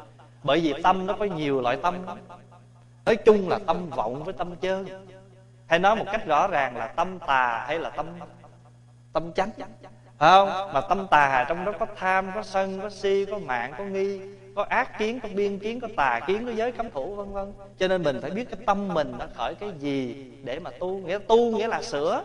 bởi 0.43 0.59
vì 0.59 0.73
tâm 0.83 1.07
nó 1.07 1.13
có 1.19 1.25
nhiều 1.25 1.61
loại 1.61 1.77
tâm. 1.83 2.05
Lắm 2.05 2.17
nói 3.05 3.15
chung 3.15 3.49
là 3.49 3.59
tâm 3.67 3.89
vọng 3.89 4.23
với 4.23 4.33
tâm 4.33 4.55
chơn 4.55 5.07
hay 5.67 5.79
nói 5.79 5.95
một 5.95 6.05
cách 6.11 6.25
rõ 6.25 6.47
ràng 6.47 6.77
là 6.77 6.87
tâm 6.87 7.19
tà 7.19 7.65
hay 7.67 7.79
là 7.79 7.89
tâm 7.89 8.05
tâm 9.13 9.33
chánh. 9.33 9.49
Phải 10.17 10.29
không? 10.31 10.73
Mà 10.73 10.81
tâm 10.81 11.07
tà 11.07 11.45
trong 11.49 11.65
đó 11.65 11.71
có 11.79 11.85
tham, 11.95 12.31
có 12.35 12.43
sân, 12.43 12.79
có 12.81 12.89
si, 12.89 13.25
có 13.31 13.37
mạng, 13.37 13.73
có 13.77 13.83
nghi, 13.83 14.21
có 14.55 14.65
ác 14.69 14.99
kiến, 14.99 15.19
có 15.23 15.29
biên 15.35 15.59
kiến, 15.59 15.79
có 15.79 15.87
tà 15.97 16.19
kiến, 16.27 16.45
có 16.45 16.51
giới 16.51 16.71
cấm 16.71 16.91
thủ, 16.91 17.15
vân 17.15 17.33
vân. 17.33 17.53
Cho 17.79 17.87
nên 17.87 18.03
mình 18.03 18.19
phải 18.21 18.31
biết 18.31 18.49
cái 18.49 18.59
tâm 18.65 18.87
mình 18.93 19.13
nó 19.19 19.25
khởi 19.35 19.55
cái 19.55 19.69
gì 19.79 20.31
để 20.43 20.59
mà 20.59 20.69
tu. 20.79 20.97
Nghĩa 20.97 21.19
tu 21.27 21.57
nghĩa 21.57 21.67
là 21.67 21.81
sửa. 21.81 22.23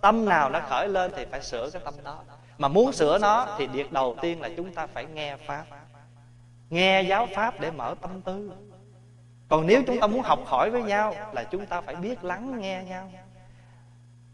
Tâm 0.00 0.24
nào 0.24 0.50
nó 0.50 0.60
khởi 0.68 0.88
lên 0.88 1.12
thì 1.16 1.26
phải 1.30 1.42
sửa 1.42 1.70
cái 1.70 1.82
tâm 1.84 1.94
đó. 2.04 2.18
Mà 2.58 2.68
muốn 2.68 2.92
sửa 2.92 3.18
nó 3.18 3.46
thì 3.58 3.66
việc 3.66 3.92
đầu 3.92 4.16
tiên 4.20 4.40
là 4.40 4.48
chúng 4.56 4.74
ta 4.74 4.86
phải 4.86 5.04
nghe 5.04 5.36
pháp 5.46 5.64
nghe 6.74 7.02
giáo 7.02 7.28
pháp 7.34 7.60
để 7.60 7.70
mở 7.70 7.94
tâm 8.00 8.20
tư. 8.20 8.52
Còn 9.48 9.66
nếu 9.66 9.82
chúng 9.86 10.00
ta 10.00 10.06
muốn 10.06 10.22
học 10.22 10.40
hỏi 10.46 10.70
với 10.70 10.82
nhau 10.82 11.14
là 11.32 11.44
chúng 11.44 11.66
ta 11.66 11.80
phải 11.80 11.94
biết 11.94 12.24
lắng 12.24 12.60
nghe 12.60 12.84
nhau. 12.84 13.10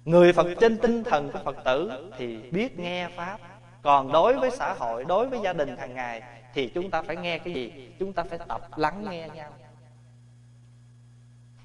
Người 0.05 0.33
phật 0.33 0.47
trên 0.61 0.79
tinh 0.79 1.05
thần 1.05 1.31
của 1.33 1.39
phật 1.45 1.57
tử 1.65 2.11
thì 2.19 2.51
biết 2.51 2.79
nghe 2.79 3.09
pháp. 3.17 3.39
Còn 3.83 4.13
đối 4.13 4.39
với 4.39 4.51
xã 4.51 4.75
hội, 4.75 5.05
đối 5.05 5.29
với 5.29 5.41
gia 5.45 5.53
đình 5.53 5.77
hàng 5.77 5.95
ngày 5.95 6.23
thì 6.55 6.69
chúng 6.75 6.91
ta 6.91 7.03
phải 7.03 7.17
nghe 7.17 7.39
cái 7.39 7.55
gì? 7.55 7.93
Chúng 7.99 8.13
ta 8.13 8.23
phải 8.23 8.39
tập 8.49 8.61
lắng 8.77 9.05
nghe 9.11 9.29
nhau. 9.29 9.51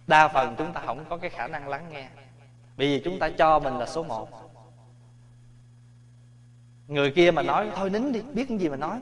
Đa 0.08 0.28
phần 0.28 0.56
chúng 0.58 0.74
ta 0.74 0.82
không 0.86 1.06
có 1.10 1.18
cái 1.18 1.30
khả 1.30 1.48
năng 1.48 1.68
lắng 1.68 1.86
nghe. 1.92 2.08
Vì 2.78 3.02
chúng 3.06 3.20
ta 3.20 3.30
cho 3.30 3.60
mình 3.60 3.78
là 3.78 3.86
số 3.86 4.04
một. 4.04 4.30
Người 6.88 7.12
kia 7.12 7.32
mà 7.32 7.42
nói, 7.42 7.68
thôi 7.76 7.90
nín 7.90 8.12
đi, 8.12 8.22
biết 8.34 8.46
cái 8.50 8.58
gì 8.58 8.70
mà 8.70 8.78
nói 8.78 9.00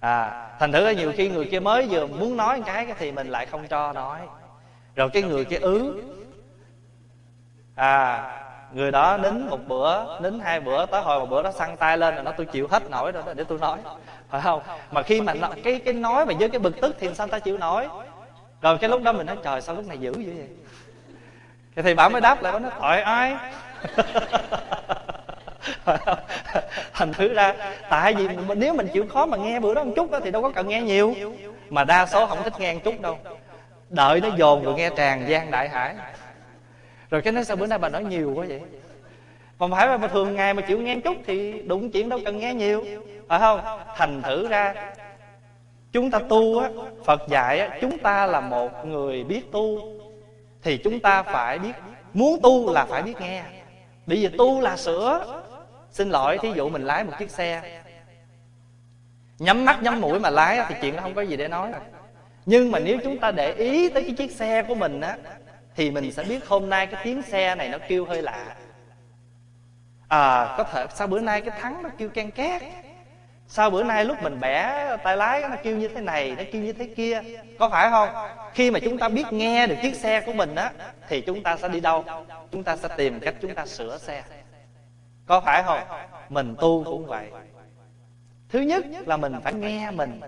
à 0.00 0.48
thành 0.58 0.72
thử 0.72 0.88
nhiều 0.88 1.12
khi 1.16 1.28
người 1.28 1.44
kia 1.44 1.60
mới 1.60 1.86
vừa 1.90 2.06
muốn 2.06 2.36
nói 2.36 2.62
cái 2.66 2.86
thì 2.98 3.12
mình 3.12 3.28
lại 3.28 3.46
không 3.46 3.68
cho 3.68 3.92
nói. 3.92 4.20
Rồi 4.96 5.10
cái 5.12 5.22
người 5.22 5.44
kia 5.44 5.56
ứ. 5.56 6.02
À 7.74 8.34
người 8.72 8.90
đó 8.90 9.16
nín 9.16 9.48
một 9.48 9.58
bữa 9.68 10.20
nín 10.20 10.40
hai 10.40 10.60
bữa 10.60 10.86
tới 10.86 11.02
hồi 11.02 11.20
một 11.20 11.26
bữa 11.26 11.42
đó 11.42 11.52
săn 11.52 11.76
tay 11.76 11.98
lên 11.98 12.16
là 12.16 12.22
nó 12.22 12.32
tôi 12.32 12.46
chịu 12.46 12.68
hết 12.70 12.90
nổi 12.90 13.12
rồi 13.12 13.22
đó 13.26 13.32
để 13.34 13.44
tôi 13.44 13.58
nói. 13.58 13.78
Phải 14.28 14.40
không? 14.40 14.62
Mà 14.90 15.02
khi 15.02 15.20
mà 15.20 15.34
nó, 15.34 15.48
cái 15.64 15.80
cái 15.84 15.94
nói 15.94 16.26
mà 16.26 16.34
với 16.38 16.48
cái 16.48 16.58
bực 16.58 16.80
tức 16.80 16.96
thì 16.98 17.14
sao 17.14 17.26
ta 17.26 17.38
chịu 17.38 17.58
nổi? 17.58 17.88
Rồi 18.60 18.78
cái 18.78 18.90
lúc 18.90 19.02
đó 19.02 19.12
mình 19.12 19.26
nói 19.26 19.36
trời 19.44 19.60
sao 19.60 19.74
lúc 19.74 19.86
này 19.86 19.98
dữ 19.98 20.12
vậy? 20.12 20.48
Thì 21.84 21.94
bảo 21.94 22.10
mới 22.10 22.20
đáp 22.20 22.42
lại 22.42 22.60
nó 22.60 22.70
tội 22.80 23.00
ai 23.00 23.36
thành 26.92 27.12
thử 27.12 27.34
ra, 27.34 27.54
tại 27.90 28.14
vì 28.14 28.28
nếu 28.56 28.74
mình 28.74 28.88
chịu 28.92 29.06
khó 29.08 29.26
mà 29.26 29.36
nghe 29.36 29.60
bữa 29.60 29.74
đó 29.74 29.84
một 29.84 29.92
chút 29.96 30.10
đó 30.10 30.20
thì 30.24 30.30
đâu 30.30 30.42
có 30.42 30.50
cần 30.50 30.68
nghe 30.68 30.80
nhiều. 30.80 31.14
Mà 31.70 31.84
đa 31.84 32.06
số 32.06 32.26
không 32.26 32.42
thích 32.44 32.60
nghe 32.60 32.74
một 32.74 32.80
chút 32.84 33.00
đâu. 33.00 33.18
Đợi 33.90 34.20
nó 34.20 34.28
dồn 34.36 34.64
rồi 34.64 34.74
nghe 34.74 34.90
tràn 34.96 35.28
gian 35.28 35.50
đại 35.50 35.68
hải. 35.68 35.94
Rồi 37.10 37.22
cái 37.22 37.32
nói 37.32 37.44
sao 37.44 37.56
bữa 37.56 37.66
nay 37.66 37.78
bà 37.78 37.88
nói 37.88 38.04
nhiều 38.04 38.32
quá 38.36 38.44
vậy? 38.48 38.60
Còn 39.58 39.70
phải 39.70 39.98
mà 39.98 40.08
thường 40.08 40.34
ngày 40.34 40.54
mà 40.54 40.62
chịu 40.62 40.80
nghe 40.80 40.96
chút 41.04 41.16
thì 41.26 41.62
đụng 41.62 41.90
chuyện 41.90 42.08
đâu 42.08 42.20
cần 42.24 42.38
nghe 42.38 42.54
nhiều. 42.54 42.84
Phải 43.28 43.38
không? 43.38 43.60
Thành 43.96 44.22
thử 44.22 44.48
ra, 44.48 44.74
chúng 45.92 46.10
ta 46.10 46.18
tu 46.28 46.58
á, 46.58 46.68
phật 47.04 47.28
dạy 47.28 47.58
á, 47.60 47.78
chúng 47.80 47.98
ta 47.98 48.26
là 48.26 48.40
một 48.40 48.86
người 48.86 49.24
biết 49.24 49.52
tu. 49.52 49.78
Thì 50.62 50.76
chúng 50.76 51.00
ta 51.00 51.22
phải 51.22 51.58
biết, 51.58 51.72
muốn 52.14 52.40
tu 52.42 52.72
là 52.72 52.84
phải 52.84 53.02
biết 53.02 53.20
nghe. 53.20 53.42
Bởi 54.06 54.16
vì 54.16 54.36
tu 54.38 54.60
là 54.60 54.76
sửa 54.76 55.42
xin 55.98 56.10
lỗi, 56.10 56.38
thí 56.42 56.52
dụ 56.56 56.68
mình 56.68 56.84
lái 56.84 57.04
một 57.04 57.12
chiếc 57.18 57.30
xe. 57.30 57.80
Nhắm 59.38 59.64
mắt, 59.64 59.82
nhắm 59.82 60.00
mũi 60.00 60.20
mà 60.20 60.30
lái 60.30 60.60
thì 60.68 60.74
chuyện 60.82 60.96
đó 60.96 61.02
không 61.02 61.14
có 61.14 61.22
gì 61.22 61.36
để 61.36 61.48
nói 61.48 61.72
nhưng 62.46 62.70
mà 62.70 62.78
nếu 62.78 62.98
chúng 63.04 63.18
ta 63.18 63.30
để 63.30 63.52
ý 63.52 63.88
tới 63.88 64.02
cái 64.02 64.12
chiếc 64.12 64.30
xe 64.30 64.62
của 64.62 64.74
mình 64.74 65.00
á, 65.00 65.16
thì 65.76 65.90
mình 65.90 66.12
sẽ 66.12 66.24
biết 66.24 66.46
hôm 66.46 66.68
nay 66.68 66.86
cái 66.86 67.00
tiếng 67.04 67.22
xe 67.22 67.54
này 67.54 67.68
nó 67.68 67.78
kêu 67.88 68.04
hơi 68.04 68.22
lạ. 68.22 68.56
À 70.08 70.54
có 70.58 70.64
thể 70.64 70.86
sao 70.94 71.06
bữa 71.06 71.20
nay 71.20 71.40
cái 71.40 71.60
thắng 71.60 71.82
nó 71.82 71.88
kêu 71.98 72.08
can 72.08 72.30
két. 72.30 72.62
Sao 73.48 73.70
bữa 73.70 73.82
nay 73.82 74.04
lúc 74.04 74.22
mình 74.22 74.40
bẻ 74.40 74.96
tay 75.02 75.16
lái 75.16 75.40
nó 75.40 75.56
kêu 75.62 75.76
như 75.76 75.88
thế 75.88 76.00
này, 76.00 76.34
nó 76.38 76.42
kêu 76.52 76.62
như 76.62 76.72
thế 76.72 76.88
kia. 76.96 77.22
Có 77.58 77.68
phải 77.68 77.90
không? 77.90 78.08
Khi 78.54 78.70
mà 78.70 78.80
chúng 78.80 78.98
ta 78.98 79.08
biết 79.08 79.24
nghe 79.30 79.66
được 79.66 79.76
chiếc 79.82 79.94
xe 79.94 80.20
của 80.20 80.32
mình 80.32 80.54
á, 80.54 80.70
thì 81.08 81.20
chúng 81.20 81.42
ta 81.42 81.56
sẽ 81.56 81.68
đi 81.68 81.80
đâu? 81.80 82.04
Chúng 82.52 82.64
ta 82.64 82.76
sẽ 82.76 82.88
tìm 82.96 83.20
cách 83.20 83.34
chúng 83.40 83.54
ta 83.54 83.66
sửa 83.66 83.98
xe 83.98 84.22
có 85.28 85.40
phải 85.40 85.62
không? 85.62 85.80
Mình 86.28 86.54
tu 86.60 86.84
cũng 86.84 87.06
vậy. 87.06 87.30
Thứ 88.48 88.60
nhất 88.60 88.84
là 89.06 89.16
mình 89.16 89.34
phải 89.44 89.54
nghe 89.54 89.90
mình. 89.90 90.20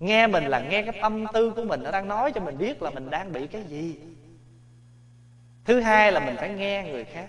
Nghe 0.00 0.26
mình 0.26 0.44
là 0.44 0.60
nghe 0.60 0.82
cái 0.82 0.98
tâm 1.02 1.26
tư 1.32 1.50
của 1.50 1.64
mình 1.64 1.82
nó 1.82 1.90
đang 1.90 2.08
nói 2.08 2.32
cho 2.32 2.40
mình 2.40 2.58
biết 2.58 2.82
là 2.82 2.90
mình 2.90 3.10
đang 3.10 3.32
bị 3.32 3.46
cái 3.46 3.62
gì. 3.62 4.00
Thứ 5.64 5.80
hai 5.80 6.12
là 6.12 6.20
mình 6.20 6.36
phải 6.36 6.48
nghe 6.48 6.88
người 6.90 7.04
khác. 7.04 7.26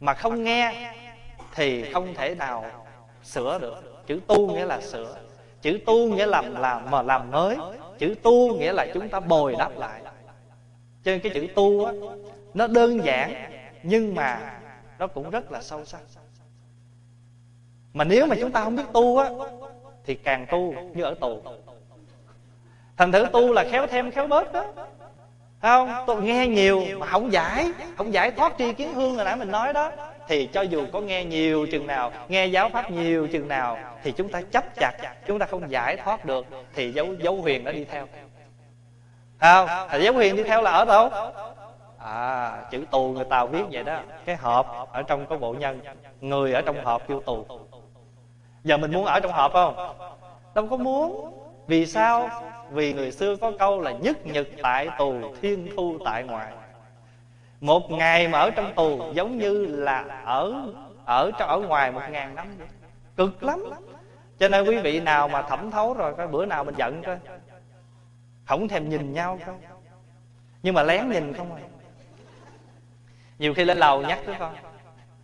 Mà 0.00 0.14
không 0.14 0.44
nghe 0.44 0.92
thì 1.54 1.92
không 1.92 2.14
thể 2.14 2.34
nào 2.34 2.64
sửa 3.22 3.58
được. 3.58 4.04
Chữ 4.06 4.20
tu 4.26 4.52
nghĩa 4.52 4.64
là 4.64 4.80
sửa. 4.80 5.16
Chữ 5.62 5.78
tu 5.86 6.14
nghĩa 6.14 6.26
là 6.26 6.42
làm 6.42 6.90
mà 6.90 7.02
làm 7.02 7.30
mới. 7.30 7.56
Chữ 7.98 8.14
tu 8.22 8.56
nghĩa 8.56 8.72
là 8.72 8.86
chúng 8.94 9.08
ta 9.08 9.20
bồi 9.20 9.54
đắp 9.58 9.78
lại. 9.78 10.00
Cho 11.04 11.10
nên 11.10 11.20
cái 11.20 11.32
chữ 11.34 11.46
tu 11.54 11.84
á, 11.84 11.92
nó 12.54 12.66
đơn 12.66 13.04
giản 13.04 13.50
nhưng 13.82 14.14
mà 14.14 14.60
nó 14.98 15.06
cũng 15.06 15.30
rất 15.30 15.52
là 15.52 15.62
sâu 15.62 15.84
sắc 15.84 16.00
mà 17.94 18.04
nếu 18.04 18.26
mà 18.26 18.36
chúng 18.40 18.52
ta 18.52 18.64
không 18.64 18.76
biết 18.76 18.82
tu 18.92 19.18
á, 19.18 19.30
thì 20.04 20.14
càng 20.14 20.46
tu 20.50 20.74
như 20.94 21.02
ở 21.02 21.14
tù. 21.20 21.42
Thành 22.96 23.12
thử 23.12 23.26
tu 23.32 23.52
là 23.52 23.64
khéo 23.70 23.86
thêm, 23.86 24.10
khéo 24.10 24.26
bớt 24.26 24.52
đó. 24.52 24.64
Không? 25.62 25.92
Tôi 26.06 26.22
nghe 26.22 26.46
nhiều 26.46 26.84
mà 26.98 27.06
không 27.06 27.32
giải 27.32 27.72
không 27.96 28.12
giải 28.12 28.30
thoát 28.30 28.54
tri 28.58 28.72
kiến 28.72 28.94
hương 28.94 29.14
hồi 29.14 29.24
nãy 29.24 29.36
mình 29.36 29.50
nói 29.50 29.72
đó. 29.72 29.92
Thì 30.28 30.46
cho 30.46 30.62
dù 30.62 30.86
có 30.92 31.00
nghe 31.00 31.24
nhiều 31.24 31.66
chừng 31.72 31.86
nào, 31.86 32.12
nghe 32.28 32.46
giáo 32.46 32.68
pháp 32.68 32.90
nhiều 32.90 33.28
chừng 33.32 33.48
nào, 33.48 33.78
thì 34.02 34.12
chúng 34.12 34.28
ta 34.28 34.42
chấp 34.42 34.64
chặt, 34.76 34.92
chúng 35.26 35.38
ta 35.38 35.46
không 35.46 35.70
giải 35.70 35.96
thoát 35.96 36.24
được, 36.24 36.46
thì 36.74 36.92
dấu 36.92 37.14
dấu 37.14 37.36
huyền 37.36 37.64
đã 37.64 37.72
đi 37.72 37.84
theo. 37.84 38.06
Không? 39.40 39.68
Thì 39.90 40.04
dấu 40.04 40.14
huyền 40.14 40.36
đi 40.36 40.42
theo 40.42 40.62
là 40.62 40.70
ở 40.70 40.84
đâu? 40.84 41.10
À 41.98 42.62
chữ 42.70 42.84
tù 42.90 43.08
người 43.08 43.24
tàu 43.24 43.46
viết 43.46 43.62
vậy 43.72 43.84
đó. 43.84 44.00
Cái 44.24 44.36
hộp 44.36 44.88
ở 44.92 45.02
trong 45.02 45.26
có 45.26 45.36
bộ 45.36 45.52
nhân, 45.52 45.80
người 46.20 46.52
ở 46.52 46.60
trong 46.60 46.84
hộp 46.84 47.08
kêu 47.08 47.22
tù 47.26 47.46
giờ 48.64 48.76
mình 48.76 48.92
muốn 48.92 49.04
ở 49.04 49.20
trong 49.20 49.32
hộp 49.32 49.52
không? 49.52 49.76
Đâu 50.54 50.66
có 50.70 50.76
muốn. 50.76 51.34
Vì 51.66 51.86
sao? 51.86 52.28
Vì 52.70 52.92
người 52.92 53.12
xưa 53.12 53.36
có 53.36 53.52
câu 53.58 53.80
là 53.80 53.92
nhất 53.92 54.26
nhật 54.26 54.48
tại 54.62 54.88
tù, 54.98 55.14
thiên 55.42 55.68
thu 55.76 55.98
tại 56.04 56.24
ngoại. 56.24 56.52
Một 57.60 57.90
ngày 57.90 58.28
mà 58.28 58.38
ở 58.38 58.50
trong 58.50 58.74
tù 58.74 59.12
giống 59.12 59.38
như 59.38 59.66
là 59.66 60.22
ở 60.24 60.54
ở 61.04 61.30
trong, 61.38 61.48
ở 61.48 61.58
ngoài 61.58 61.92
một 61.92 62.02
ngàn 62.10 62.34
năm 62.34 62.46
vậy. 62.58 62.68
Cực 63.16 63.42
lắm. 63.42 63.64
Cho 64.38 64.48
nên 64.48 64.64
quý 64.64 64.78
vị 64.78 65.00
nào 65.00 65.28
mà 65.28 65.42
thẩm 65.42 65.70
thấu 65.70 65.94
rồi, 65.94 66.14
coi 66.14 66.28
bữa 66.28 66.46
nào 66.46 66.64
mình 66.64 66.74
giận 66.78 67.02
coi. 67.02 67.18
Không 68.44 68.68
thèm 68.68 68.88
nhìn 68.88 69.12
nhau 69.12 69.38
không 69.46 69.60
nhưng 70.62 70.74
mà 70.74 70.82
lén 70.82 71.08
nhìn 71.08 71.32
không 71.32 71.54
à. 71.54 71.62
Nhiều 73.38 73.54
khi 73.54 73.64
lên 73.64 73.78
lầu 73.78 74.02
nhắc 74.02 74.18
đứa 74.26 74.32
con, 74.38 74.54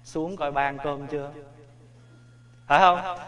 xuống 0.05 0.37
coi 0.37 0.53
ban 0.53 0.79
cơm 0.79 1.07
chưa? 1.07 1.31
Phải 2.67 2.81
không? 2.81 3.19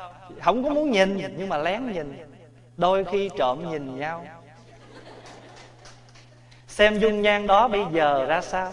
Không 0.43 0.65
có 0.65 0.71
muốn 0.71 0.91
nhìn, 0.91 1.35
nhưng 1.37 1.49
mà 1.49 1.59
lén 1.59 1.93
nhìn. 1.93 2.25
Đôi 2.77 3.05
khi 3.05 3.31
trộm 3.39 3.71
nhìn 3.71 3.99
nhau. 3.99 4.27
Xem 6.69 6.99
dung 6.99 7.23
nhan 7.23 7.47
đó 7.47 7.69
bây 7.69 7.85
giờ 7.93 8.27
ra 8.29 8.41
sao? 8.41 8.73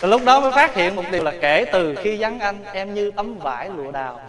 Từ 0.00 0.08
lúc 0.08 0.22
đó 0.24 0.40
mới 0.40 0.52
phát 0.52 0.74
hiện 0.74 0.96
một 0.96 1.04
điều 1.10 1.22
là 1.22 1.32
kể 1.40 1.64
từ 1.72 1.94
khi 1.94 2.16
vắng 2.20 2.40
anh, 2.40 2.64
em 2.72 2.94
như 2.94 3.10
tấm 3.16 3.38
vải 3.38 3.70
lụa 3.70 3.90
đào. 3.90 4.20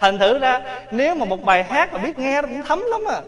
Thành 0.00 0.18
thử 0.18 0.38
ra, 0.38 0.60
nếu 0.90 1.14
mà 1.14 1.24
một 1.24 1.42
bài 1.42 1.64
hát 1.64 1.92
mà 1.92 1.98
biết 1.98 2.18
nghe 2.18 2.42
nó 2.42 2.48
cũng 2.48 2.62
thấm 2.62 2.82
lắm 2.90 3.00
à 3.08 3.20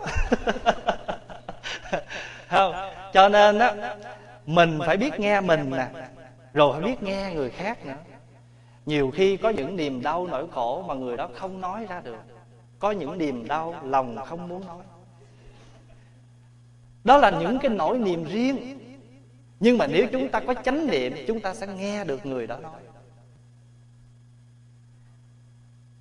không, 2.48 2.74
cho 3.12 3.28
nên 3.28 3.59
á, 3.59 3.96
mình 4.46 4.78
phải 4.87 4.96
biết 4.96 5.20
nghe 5.20 5.40
mình 5.40 5.70
nè, 5.70 5.88
rồi 6.52 6.72
phải 6.72 6.83
biết 6.90 7.02
nghe 7.02 7.33
người 7.35 7.50
khác 7.50 7.87
nữa. 7.87 7.96
Nhiều 8.87 9.11
khi 9.11 9.37
có 9.37 9.48
những 9.48 9.76
niềm 9.76 10.02
đau 10.02 10.26
nỗi 10.26 10.46
khổ 10.52 10.85
mà 10.88 10.94
người 10.94 11.16
đó 11.16 11.28
không 11.35 11.61
nói 11.61 11.87
ra 11.88 12.00
được. 12.00 12.18
Có 12.78 12.90
những 12.90 13.18
niềm 13.18 13.48
đau 13.48 13.74
lòng 13.85 14.16
không 14.26 14.48
muốn 14.48 14.66
nói. 14.66 14.83
Đó 17.04 17.16
là 17.18 17.30
những 17.30 17.59
cái 17.59 17.70
nỗi 17.70 17.98
niềm 17.98 18.24
riêng. 18.24 18.78
Nhưng 19.61 19.78
mà 19.78 19.87
nếu 19.87 20.07
chúng 20.12 20.28
ta 20.28 20.40
có 20.40 20.54
chánh 20.54 20.87
niệm, 20.87 21.14
chúng 21.26 21.40
ta 21.40 21.54
sẽ 21.54 21.66
nghe 21.66 22.04
được 22.04 22.26
người 22.26 22.46
đó 22.46 22.57
nói. 22.57 22.80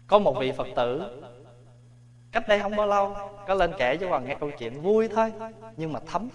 Có 0.08 0.20
một 0.20 0.36
vị 0.40 0.52
phật 0.52 0.68
tử 0.76 1.22
cách 2.34 2.48
đây 2.48 2.60
không 2.60 2.76
bao 2.76 2.88
lâu, 2.88 3.16
có 3.48 3.54
lên 3.54 3.74
kể 3.78 3.98
cho 3.98 4.10
hoàng 4.10 4.26
nghe 4.26 4.36
câu 4.40 4.52
chuyện 4.52 4.82
vui 4.82 5.08
thôi, 5.08 5.34
nhưng 5.78 5.94
mà 5.94 6.00
thấm. 6.12 6.30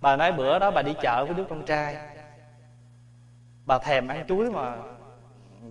Bà 0.00 0.16
nói 0.16 0.32
bữa 0.32 0.58
đó 0.58 0.70
bà 0.70 0.82
đi 0.82 0.94
chợ 1.00 1.24
với 1.24 1.34
đứa 1.34 1.44
con 1.44 1.64
trai. 1.64 1.96
Bà 3.66 3.78
thèm 3.78 4.08
ăn 4.08 4.24
chuối 4.28 4.50
mà 4.50 4.76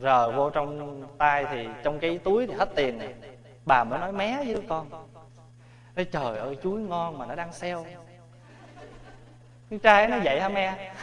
rờ 0.02 0.32
vô 0.32 0.50
trong 0.50 1.02
tay 1.18 1.46
thì 1.52 1.68
trong 1.84 2.00
cái 2.00 2.18
túi 2.18 2.48
thì 2.48 2.54
hết 2.54 2.70
tiền 2.76 2.98
này 2.98 3.14
bà 3.66 3.84
mới 3.84 4.00
nói 4.00 4.12
mé 4.12 4.38
với 4.38 4.56
đứa 4.56 4.62
con. 4.70 4.90
Nói, 5.96 6.06
trời 6.06 6.38
ơi, 6.38 6.58
chuối 6.64 6.82
ngon 6.82 7.18
mà 7.18 7.26
nó 7.26 7.36
đang 7.36 7.54
sale 7.54 7.96
con 9.70 9.80
trai 9.80 10.08
nó 10.08 10.18
vậy 10.24 10.42
hả 10.42 10.50
me 10.50 10.94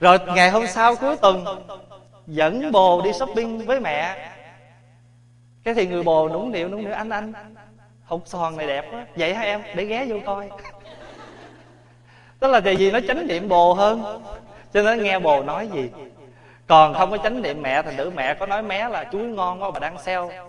rồi 0.00 0.18
ngày 0.26 0.50
hôm 0.50 0.66
sau 0.66 0.96
cuối 0.96 1.16
tuần, 1.16 1.44
dẫn 2.26 2.72
bồ 2.72 3.02
đi 3.02 3.12
shopping 3.12 3.66
với 3.66 3.80
mẹ 3.80 4.30
cái 5.64 5.74
thì 5.74 5.86
người 5.86 6.02
bồ 6.02 6.28
nũng 6.28 6.52
nịu 6.52 6.68
nũng 6.68 6.84
nịu, 6.84 6.92
anh 6.92 7.10
anh. 7.10 7.32
Hột 8.04 8.28
xoàn 8.28 8.56
này 8.56 8.66
đẹp 8.66 8.84
quá. 8.92 9.06
Vậy 9.16 9.34
hả 9.34 9.42
em? 9.42 9.62
Để 9.74 9.84
ghé 9.84 10.06
vô 10.08 10.16
coi. 10.26 10.50
Tức 12.38 12.48
là 12.48 12.60
tại 12.60 12.76
vì 12.76 12.90
nó 12.90 13.00
chánh 13.08 13.26
niệm 13.26 13.48
bồ 13.48 13.74
hơn. 13.74 14.22
Cho 14.72 14.82
nên 14.82 15.02
nghe 15.02 15.18
bồ 15.18 15.42
nói 15.42 15.68
gì. 15.74 15.90
Còn 16.66 16.94
không 16.94 17.10
có 17.10 17.18
chánh 17.18 17.42
niệm 17.42 17.62
mẹ 17.62 17.82
thì 17.82 17.96
nữ 17.96 18.12
mẹ 18.14 18.34
có 18.34 18.46
nói 18.46 18.62
mé 18.62 18.88
là 18.88 19.04
chuối 19.12 19.22
ngon 19.22 19.62
quá 19.62 19.70
mà 19.70 19.80
đang 19.80 19.98
sale. 19.98 20.40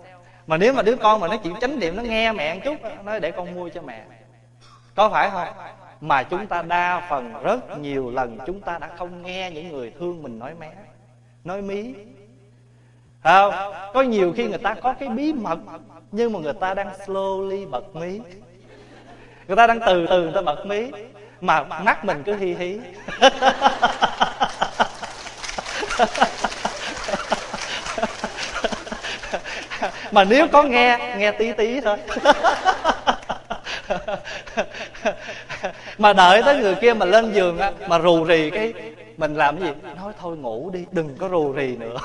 Mà 0.46 0.56
nếu 0.56 0.72
mà 0.72 0.82
đứa 0.82 0.96
con 0.96 1.20
mà 1.20 1.28
nó 1.28 1.36
chịu 1.36 1.54
chánh 1.60 1.78
niệm, 1.78 1.96
nó 1.96 2.02
nghe 2.02 2.32
mẹ 2.32 2.54
một 2.54 2.60
chút, 2.64 3.04
nói 3.04 3.20
để 3.20 3.30
con 3.30 3.54
mua 3.54 3.68
cho 3.68 3.82
mẹ. 3.82 4.04
Có 4.94 5.08
phải 5.08 5.30
không? 5.30 5.48
Mà 6.00 6.22
chúng 6.22 6.46
ta 6.46 6.62
đa 6.62 7.06
phần 7.10 7.42
rất 7.42 7.78
nhiều 7.78 8.10
lần 8.10 8.38
chúng 8.46 8.60
ta 8.60 8.78
đã 8.78 8.90
không 8.98 9.22
nghe 9.22 9.50
những 9.50 9.68
người 9.68 9.92
thương 9.98 10.22
mình 10.22 10.38
nói 10.38 10.54
mé. 10.60 10.72
Nói 11.44 11.62
mí 11.62 11.94
không, 13.26 13.54
có 13.94 14.02
nhiều 14.02 14.32
khi 14.36 14.48
người 14.48 14.58
ta 14.58 14.74
có 14.74 14.94
cái 15.00 15.08
bí 15.08 15.32
mật, 15.32 15.58
nhưng 16.12 16.32
mà 16.32 16.38
người 16.38 16.52
ta 16.52 16.74
đang 16.74 16.90
slowly 17.06 17.70
bật 17.70 17.96
mí. 17.96 18.20
Người 19.48 19.56
ta 19.56 19.66
đang 19.66 19.80
từ 19.86 20.06
từ 20.10 20.22
người 20.22 20.32
ta 20.34 20.40
bật 20.40 20.66
mí, 20.66 20.90
mà 21.40 21.64
mắt 21.64 22.04
mình 22.04 22.22
cứ 22.26 22.36
hi 22.36 22.54
hí. 22.54 22.80
Mà 30.12 30.24
nếu 30.24 30.48
có 30.48 30.62
nghe 30.62 31.14
nghe 31.18 31.32
tí 31.32 31.52
tí 31.52 31.80
thôi. 31.80 31.96
Mà 35.98 36.12
đợi 36.12 36.42
tới 36.42 36.58
người 36.58 36.74
kia 36.74 36.94
mà 36.94 37.06
lên 37.06 37.32
giường 37.32 37.58
á, 37.58 37.72
mà 37.88 37.98
rù 37.98 38.24
rì 38.24 38.50
cái, 38.50 38.72
mình 39.16 39.34
làm 39.34 39.58
gì? 39.58 39.66
Nói 39.96 40.12
thôi 40.20 40.36
ngủ 40.36 40.70
đi, 40.72 40.84
đừng 40.90 41.16
có 41.18 41.28
rù 41.28 41.52
rì 41.52 41.76
nữa 41.76 41.96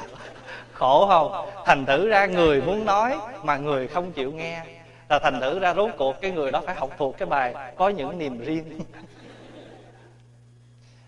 khổ 0.81 1.07
không? 1.07 1.49
Thành 1.65 1.85
thử 1.85 2.09
ra 2.09 2.25
người 2.25 2.61
muốn 2.61 2.85
nói 2.85 3.17
mà 3.43 3.57
người 3.57 3.87
không 3.87 4.11
chịu 4.11 4.31
nghe. 4.31 4.63
Là 5.09 5.19
thành 5.19 5.39
thử 5.41 5.59
ra 5.59 5.73
rốt 5.73 5.89
cuộc 5.97 6.21
cái 6.21 6.31
người 6.31 6.51
đó 6.51 6.61
phải 6.65 6.75
học 6.75 6.89
thuộc 6.97 7.17
cái 7.17 7.25
bài 7.25 7.53
có 7.77 7.89
những 7.89 8.17
niềm 8.17 8.39
riêng. 8.39 8.81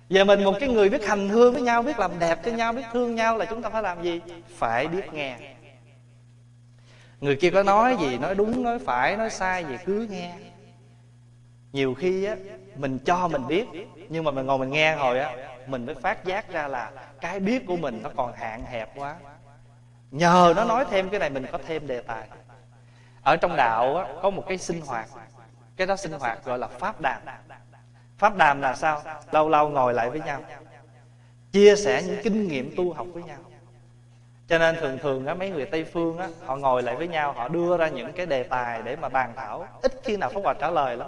Giờ 0.09 0.23
mình 0.23 0.43
một 0.43 0.55
cái 0.59 0.69
người 0.69 0.89
biết 0.89 1.05
hành 1.07 1.29
hương 1.29 1.53
với 1.53 1.61
nhau 1.61 1.81
Biết 1.81 1.99
làm 1.99 2.11
đẹp 2.19 2.39
cho 2.45 2.51
nhau, 2.51 2.73
biết 2.73 2.83
thương 2.93 3.15
nhau 3.15 3.37
Là 3.37 3.45
chúng 3.45 3.61
ta 3.61 3.69
phải 3.69 3.83
làm 3.83 4.03
gì? 4.03 4.21
Phải 4.55 4.87
biết 4.87 5.13
nghe. 5.13 5.37
Người 7.21 7.35
kia 7.35 7.49
có 7.49 7.63
nói 7.63 7.97
gì 7.99 8.17
Nói 8.17 8.35
đúng, 8.35 8.63
nói 8.63 8.79
phải, 8.79 9.17
nói 9.17 9.29
sai 9.29 9.65
gì 9.65 9.75
Cứ 9.85 10.07
nghe. 10.09 10.33
Nhiều 11.71 11.93
khi 11.93 12.25
á 12.25 12.35
Mình 12.75 12.99
cho 13.05 13.27
mình 13.27 13.47
biết 13.47 13.65
Nhưng 14.09 14.23
mà 14.23 14.31
mình 14.31 14.45
ngồi 14.45 14.57
mình 14.57 14.69
nghe 14.69 14.95
hồi 14.95 15.19
á 15.19 15.33
Mình 15.67 15.85
mới 15.85 15.95
phát 15.95 16.25
giác 16.25 16.51
ra 16.51 16.67
là 16.67 16.91
Cái 17.21 17.39
biết 17.39 17.65
của 17.67 17.77
mình 17.77 17.99
nó 18.03 18.09
còn 18.15 18.33
hạn 18.33 18.63
hẹp 18.65 18.89
quá. 18.95 19.15
Nhờ 20.13 20.53
nó 20.55 20.63
nói 20.63 20.85
thêm 20.89 21.09
cái 21.09 21.19
này 21.19 21.29
Mình 21.29 21.45
có 21.51 21.57
thêm 21.67 21.87
đề 21.87 22.01
tài. 22.01 22.27
Ở 23.23 23.37
trong 23.37 23.55
đạo 23.55 23.97
á, 23.97 24.07
có 24.21 24.29
một 24.29 24.43
cái 24.47 24.57
sinh 24.57 24.81
hoạt. 24.81 25.07
Cái 25.77 25.87
đó 25.87 25.95
sinh 25.95 26.11
hoạt 26.11 26.45
gọi 26.45 26.59
là 26.59 26.67
pháp 26.67 27.01
đàm. 27.01 27.21
Pháp 28.17 28.37
đàm 28.37 28.61
là 28.61 28.75
sao? 28.75 29.01
Lâu 29.31 29.49
lâu 29.49 29.69
ngồi 29.69 29.93
lại 29.93 30.09
với 30.09 30.19
nhau. 30.19 30.41
Chia 31.51 31.75
sẻ 31.75 32.03
những 32.05 32.19
kinh 32.23 32.47
nghiệm 32.47 32.73
tu 32.77 32.93
học 32.93 33.07
với 33.13 33.23
nhau. 33.23 33.37
Cho 34.47 34.57
nên 34.57 34.75
thường 34.75 34.97
thường 34.97 35.25
á 35.25 35.33
mấy 35.33 35.49
người 35.49 35.65
tây 35.65 35.83
phương 35.83 36.17
á 36.17 36.27
họ 36.45 36.55
ngồi 36.55 36.83
lại 36.83 36.95
với 36.95 37.07
nhau 37.07 37.33
họ 37.33 37.47
đưa 37.47 37.77
ra 37.77 37.87
những 37.87 38.13
cái 38.13 38.25
đề 38.25 38.43
tài 38.43 38.81
để 38.81 38.95
mà 38.95 39.09
bàn 39.09 39.33
thảo. 39.35 39.67
Ít 39.81 39.91
khi 40.03 40.17
nào 40.17 40.29
pháp 40.29 40.41
hòa 40.43 40.53
trả 40.53 40.69
lời 40.69 40.97
lắm. 40.97 41.07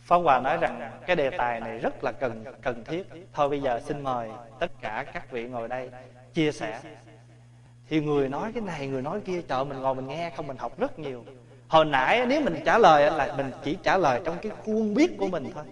Pháp 0.00 0.16
hòa 0.16 0.40
nói 0.40 0.56
rằng 0.56 0.90
cái 1.06 1.16
đề 1.16 1.30
tài 1.30 1.60
này 1.60 1.78
rất 1.78 2.04
là 2.04 2.12
cần 2.12 2.44
cần 2.62 2.84
thiết. 2.84 3.08
Thôi 3.32 3.48
bây 3.48 3.62
giờ 3.62 3.80
xin 3.80 4.04
mời 4.04 4.30
tất 4.58 4.70
cả 4.80 5.04
các 5.12 5.30
vị 5.30 5.44
ngồi 5.44 5.68
đây 5.68 5.90
chia 6.34 6.52
sẻ 6.52 6.80
thì 7.88 8.00
người 8.00 8.28
nói 8.28 8.52
cái 8.52 8.62
này, 8.62 8.86
người 8.86 9.02
nói 9.02 9.20
kia 9.20 9.42
chợ 9.48 9.64
mình 9.64 9.80
ngồi 9.80 9.94
mình 9.94 10.06
nghe, 10.06 10.30
không, 10.36 10.46
mình 10.46 10.56
học 10.56 10.78
rất 10.78 10.98
nhiều. 10.98 11.24
Hồi 11.68 11.84
nãy 11.84 12.26
nếu 12.26 12.40
mình 12.40 12.56
trả 12.64 12.78
lời 12.78 13.10
là 13.10 13.34
mình 13.36 13.50
chỉ 13.64 13.76
trả 13.82 13.96
lời 13.96 14.20
trong 14.24 14.36
cái 14.42 14.52
khuôn 14.64 14.94
biết 14.94 15.18
của 15.18 15.28
mình 15.28 15.50
thôi. 15.54 15.64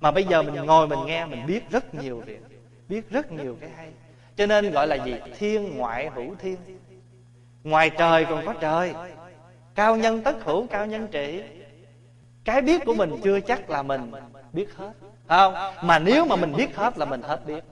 Mà 0.00 0.10
bây 0.10 0.24
giờ 0.24 0.42
mình 0.42 0.54
ngồi 0.54 0.88
mình 0.88 0.98
nghe, 1.06 1.26
mình 1.26 1.46
biết 1.46 1.70
rất 1.70 1.94
nhiều 1.94 2.22
việc, 2.26 2.42
biết 2.88 3.10
rất 3.10 3.32
nhiều 3.32 3.56
cái 3.60 3.70
hay. 3.76 3.88
Cho 4.36 4.46
nên 4.46 4.70
gọi 4.70 4.86
là 4.86 5.04
gì? 5.04 5.14
Thiên 5.38 5.76
ngoại 5.76 6.10
hữu 6.14 6.34
thiên. 6.38 6.56
Ngoài 7.64 7.90
trời 7.90 8.24
còn 8.24 8.46
có 8.46 8.54
trời. 8.60 8.94
Cao 9.74 9.96
nhân 9.96 10.22
tất 10.22 10.44
hữu, 10.44 10.66
cao 10.66 10.86
nhân 10.86 11.08
trị. 11.10 11.42
Cái 12.44 12.60
biết 12.60 12.84
của 12.84 12.94
mình 12.94 13.10
chưa 13.24 13.40
chắc 13.40 13.70
là 13.70 13.82
mình 13.82 14.12
biết 14.52 14.74
hết. 14.74 14.92
Không? 15.28 15.54
Mà 15.82 15.98
nếu 15.98 16.26
mà 16.26 16.36
mình 16.36 16.52
biết 16.56 16.76
hết 16.76 16.98
là 16.98 17.04
mình 17.04 17.22
hết 17.22 17.46
biết. 17.46 17.64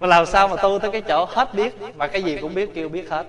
Mà 0.00 0.06
làm 0.06 0.26
sao 0.26 0.48
mà 0.48 0.56
tu 0.56 0.78
tới 0.78 0.90
cái 0.90 1.00
chỗ 1.00 1.24
hết 1.28 1.54
biết 1.54 1.74
mà 1.96 2.06
cái 2.06 2.22
gì 2.22 2.38
cũng 2.40 2.54
biết 2.54 2.74
kêu 2.74 2.88
biết 2.88 3.10
hết. 3.10 3.26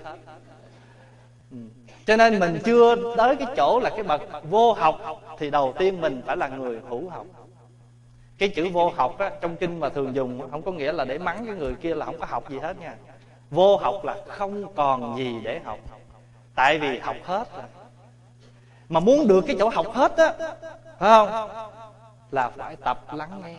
Ừ. 1.52 1.58
Cho 2.06 2.16
nên 2.16 2.40
mình 2.40 2.60
chưa 2.66 2.96
tới 3.18 3.36
cái 3.36 3.48
chỗ 3.58 3.80
là 3.84 3.90
cái 3.90 4.04
bậc 4.04 4.22
vô 4.50 4.74
học 4.74 5.22
thì 5.38 5.50
đầu 5.50 5.74
tiên 5.78 6.02
mình 6.02 6.22
phải 6.26 6.38
là 6.38 6.48
người 6.48 6.82
hữu 6.90 7.10
học. 7.10 7.26
Cái 8.38 8.50
chữ 8.50 8.70
vô 8.74 8.90
học 8.90 9.20
á, 9.20 9.32
trong 9.42 9.56
kinh 9.56 9.80
mà 9.80 9.90
thường 9.90 10.16
dùng 10.16 10.52
không 10.52 10.62
có 10.62 10.72
nghĩa 10.72 10.92
là 10.92 11.06
để 11.06 11.18
mắng 11.18 11.46
cái 11.46 11.56
người 11.56 11.74
kia 11.82 11.96
là 11.96 12.06
không 12.06 12.20
có 12.20 12.26
học 12.26 12.50
gì 12.50 12.60
hết 12.60 12.80
nha. 12.80 12.96
Vô 13.50 13.78
học 13.78 14.06
là 14.06 14.16
không 14.28 14.74
còn 14.76 15.18
gì 15.18 15.36
để 15.44 15.60
học. 15.64 15.80
Tại 16.56 16.78
vì 16.78 17.00
học 17.00 17.16
hết 17.24 17.56
rồi. 17.56 17.66
Mà 18.90 19.00
muốn 19.00 19.28
được 19.28 19.42
cái 19.48 19.56
chỗ 19.60 19.70
học 19.70 19.86
hết 19.94 20.18
á 20.18 20.34
phải 21.00 21.10
không? 21.10 21.50
Là 22.32 22.50
phải 22.50 22.76
tập 22.76 23.06
lắng 23.14 23.42
nghe 23.46 23.56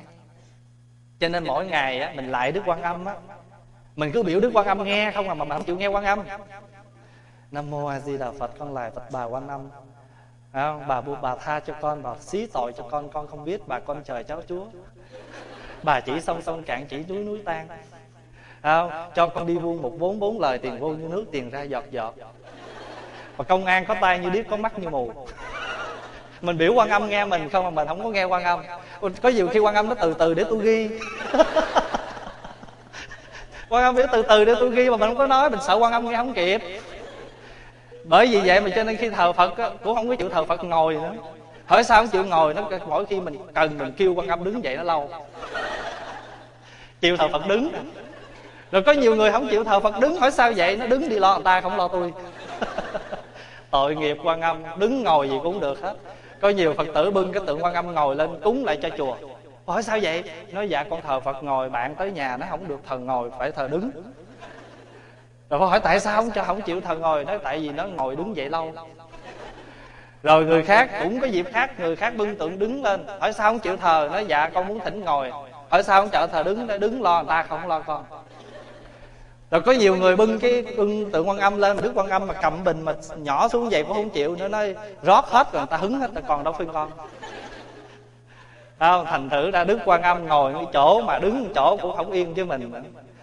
cho 1.20 1.28
nên 1.28 1.44
mỗi 1.44 1.66
ngày 1.66 2.00
á 2.00 2.12
mình 2.16 2.30
lại 2.30 2.52
đức 2.52 2.62
quan 2.66 2.82
âm 2.82 3.04
á. 3.04 3.14
Mình 3.96 4.12
cứ 4.12 4.22
biểu 4.22 4.40
đức 4.40 4.50
quan 4.54 4.66
âm 4.66 4.84
nghe 4.84 5.12
không 5.12 5.28
à 5.28 5.34
mà 5.34 5.44
mà 5.44 5.56
không 5.56 5.64
chịu 5.64 5.76
nghe 5.76 5.86
quan 5.86 6.04
âm. 6.04 6.20
Nam 7.50 7.70
mô 7.70 7.86
a 7.86 8.00
di 8.00 8.18
đà 8.18 8.30
phật 8.38 8.50
con 8.58 8.74
lại 8.74 8.90
phật 8.90 9.02
bà 9.12 9.24
quan 9.24 9.48
âm. 9.48 9.68
À, 10.52 10.74
bà 10.88 11.00
bu 11.00 11.14
bà 11.22 11.36
tha 11.36 11.60
cho 11.60 11.74
con 11.80 12.02
bà 12.02 12.14
xí 12.20 12.46
tội 12.46 12.72
cho 12.76 12.84
con 12.90 13.08
con 13.08 13.26
không 13.26 13.44
biết 13.44 13.68
bà 13.68 13.80
con 13.80 14.02
trời 14.04 14.24
cháu 14.24 14.42
chúa. 14.48 14.64
Bà 15.82 16.00
chỉ 16.00 16.20
sông 16.20 16.42
sông 16.42 16.62
cạn 16.62 16.86
chỉ 16.86 17.04
núi 17.08 17.24
núi 17.24 17.42
tan. 17.44 17.68
À, 18.60 19.08
cho 19.14 19.26
con 19.26 19.46
đi 19.46 19.56
vuông 19.56 19.82
một 19.82 19.92
bốn 19.98 20.18
bốn 20.18 20.40
lời 20.40 20.58
tiền 20.58 20.78
vô 20.78 20.88
như 20.88 21.08
nước 21.08 21.24
tiền 21.32 21.50
ra 21.50 21.62
giọt 21.62 21.84
giọt. 21.90 22.14
Và 23.36 23.44
công 23.44 23.64
an 23.64 23.84
có 23.84 23.94
tay 24.00 24.18
như 24.18 24.30
điếc 24.30 24.48
có 24.48 24.56
mắt 24.56 24.78
như 24.78 24.90
mù 24.90 25.12
mình 26.42 26.58
biểu 26.58 26.74
quan 26.74 26.88
âm 26.88 27.08
nghe 27.08 27.24
mình 27.24 27.48
không 27.50 27.64
mà 27.64 27.70
mình 27.70 27.88
không 27.88 28.04
có 28.04 28.10
nghe 28.10 28.24
quan 28.24 28.44
âm. 28.44 28.60
Có 29.22 29.28
nhiều 29.28 29.48
khi 29.48 29.58
quan 29.58 29.74
âm 29.74 29.88
nó 29.88 29.94
từ 29.94 30.14
từ 30.14 30.34
để 30.34 30.44
tôi 30.50 30.58
ghi. 30.62 30.90
Quan 33.68 33.84
âm 33.84 33.94
biểu 33.94 34.06
từ 34.12 34.22
từ 34.22 34.44
để 34.44 34.54
tôi 34.60 34.70
ghi 34.70 34.90
mà 34.90 34.96
mình 34.96 35.08
không 35.08 35.18
có 35.18 35.26
nói 35.26 35.50
mình 35.50 35.60
sợ 35.66 35.74
quan 35.74 35.92
âm 35.92 36.10
nghe 36.10 36.16
không 36.16 36.34
kịp. 36.34 36.62
Bởi 38.04 38.26
vì 38.26 38.40
vậy 38.40 38.60
mà 38.60 38.70
cho 38.76 38.84
nên 38.84 38.96
khi 38.96 39.10
thờ 39.10 39.32
phật 39.32 39.58
á, 39.58 39.70
cũng 39.84 39.94
không 39.94 40.08
có 40.08 40.14
chịu 40.16 40.28
thờ 40.28 40.44
phật 40.44 40.64
ngồi 40.64 40.94
nữa. 40.94 41.12
Hỏi 41.66 41.84
sao 41.84 42.02
không 42.02 42.08
chịu 42.08 42.24
ngồi 42.24 42.54
nó 42.54 42.70
mỗi 42.86 43.06
khi 43.06 43.20
mình 43.20 43.36
cần 43.54 43.78
mình 43.78 43.92
kêu 43.96 44.14
quan 44.14 44.28
âm 44.28 44.44
đứng 44.44 44.64
dậy 44.64 44.76
nó 44.76 44.82
lâu. 44.82 45.10
Chịu 47.00 47.16
thờ 47.16 47.28
phật 47.32 47.46
đứng. 47.46 47.72
Rồi 48.72 48.82
có 48.82 48.92
nhiều 48.92 49.16
người 49.16 49.32
không 49.32 49.48
chịu 49.50 49.64
thờ 49.64 49.80
phật 49.80 50.00
đứng 50.00 50.16
hỏi 50.16 50.30
sao 50.30 50.52
vậy? 50.56 50.76
Nó 50.76 50.86
đứng 50.86 51.08
đi 51.08 51.18
lo 51.18 51.34
người 51.34 51.44
ta 51.44 51.60
không 51.60 51.76
lo 51.76 51.88
tôi. 51.88 52.12
Tội 53.70 53.96
nghiệp 53.96 54.16
quan 54.24 54.40
âm 54.40 54.62
đứng 54.76 55.02
ngồi 55.02 55.28
gì 55.28 55.36
cũng 55.42 55.60
được 55.60 55.82
hết 55.82 55.94
có 56.40 56.48
nhiều 56.48 56.74
phật 56.74 56.86
tử 56.94 57.10
bưng 57.10 57.32
cái 57.32 57.42
tượng 57.46 57.64
quan 57.64 57.74
âm 57.74 57.94
ngồi 57.94 58.16
lên 58.16 58.40
cúng 58.42 58.64
lại 58.64 58.78
cho 58.82 58.88
chùa. 58.98 59.16
Hỏi 59.66 59.82
sao 59.82 59.98
vậy? 60.02 60.22
Nói 60.52 60.68
dạ 60.68 60.84
con 60.90 61.00
thờ 61.02 61.20
phật 61.20 61.42
ngồi, 61.42 61.70
bạn 61.70 61.94
tới 61.94 62.12
nhà 62.12 62.36
nó 62.36 62.46
không 62.50 62.68
được 62.68 62.80
thờ 62.88 62.98
ngồi, 62.98 63.30
phải 63.38 63.52
thờ 63.52 63.68
đứng. 63.68 63.90
Rồi 65.50 65.60
hỏi, 65.60 65.80
tại 65.80 66.00
sao 66.00 66.16
không 66.16 66.30
cho, 66.30 66.42
không 66.42 66.62
chịu 66.62 66.80
thờ 66.80 66.96
ngồi? 66.96 67.24
Nói, 67.24 67.38
tại 67.38 67.58
vì 67.58 67.68
nó 67.68 67.84
ngồi 67.84 68.16
đứng 68.16 68.34
vậy 68.36 68.50
lâu. 68.50 68.72
Rồi 70.22 70.44
người 70.44 70.62
khác 70.62 70.90
cũng 71.02 71.20
có 71.20 71.26
dịp 71.26 71.46
khác, 71.52 71.80
người 71.80 71.96
khác 71.96 72.16
bưng 72.16 72.38
tượng 72.38 72.58
đứng 72.58 72.82
lên. 72.84 73.06
Hỏi 73.20 73.32
sao 73.32 73.50
không 73.50 73.58
chịu 73.58 73.76
thờ? 73.76 74.08
Nói 74.12 74.26
dạ 74.26 74.48
con 74.48 74.68
muốn 74.68 74.80
thỉnh 74.80 75.04
ngồi. 75.04 75.32
Hỏi 75.68 75.82
sao 75.82 76.00
không 76.00 76.10
chợ 76.10 76.26
thờ 76.26 76.42
đứng? 76.42 76.66
Nó 76.66 76.78
đứng 76.78 77.02
lo 77.02 77.22
người 77.22 77.28
ta, 77.28 77.42
không 77.42 77.68
lo 77.68 77.80
con 77.80 78.04
rồi 79.50 79.60
có 79.60 79.72
nhiều 79.72 79.96
người 79.96 80.16
bưng 80.16 80.38
cái 80.38 80.64
bưng 80.76 81.10
tượng 81.10 81.28
quan 81.28 81.38
âm 81.38 81.58
lên 81.58 81.76
đức 81.82 81.92
quan 81.94 82.08
âm 82.08 82.26
mà 82.26 82.34
cầm 82.34 82.64
bình 82.64 82.82
mà 82.82 82.94
nhỏ 83.16 83.48
xuống 83.48 83.68
vậy 83.70 83.84
cũng 83.84 83.94
không 83.94 84.10
chịu 84.10 84.36
nữa, 84.36 84.48
nói 84.48 84.74
rót 85.02 85.24
hết 85.26 85.52
rồi 85.52 85.60
người 85.62 85.68
ta 85.70 85.76
hứng 85.76 86.00
hết, 86.00 86.10
còn 86.28 86.44
đâu 86.44 86.54
phiên 86.58 86.68
con. 86.72 86.90
Không, 88.78 89.06
thành 89.06 89.30
thử 89.30 89.50
ra 89.50 89.64
đức 89.64 89.78
quan 89.84 90.02
âm 90.02 90.26
ngồi 90.26 90.54
cái 90.54 90.64
chỗ 90.72 91.02
mà 91.02 91.18
đứng 91.18 91.52
chỗ 91.54 91.76
cũng 91.82 91.96
không 91.96 92.10
yên 92.10 92.34
với 92.34 92.44
mình. 92.44 92.72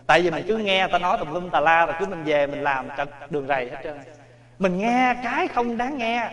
Tại 0.08 0.22
vì 0.22 0.32
mình 0.32 0.46
cứ 0.48 0.58
nghe, 0.58 0.88
ta 0.88 0.98
nói 0.98 1.18
tùm 1.18 1.34
lum 1.34 1.50
tà 1.50 1.60
la 1.60 1.86
rồi 1.86 1.96
cứ 2.00 2.06
mình 2.06 2.24
về 2.24 2.48
mình 2.48 2.64
làm 2.64 2.88
trật 2.98 3.10
đường 3.30 3.48
rầy 3.48 3.70
hết 3.70 3.78
trơn. 3.84 3.98
Mình 4.60 4.78
nghe 4.78 5.16
cái 5.24 5.48
không 5.48 5.78
đáng 5.78 5.98
nghe. 5.98 6.30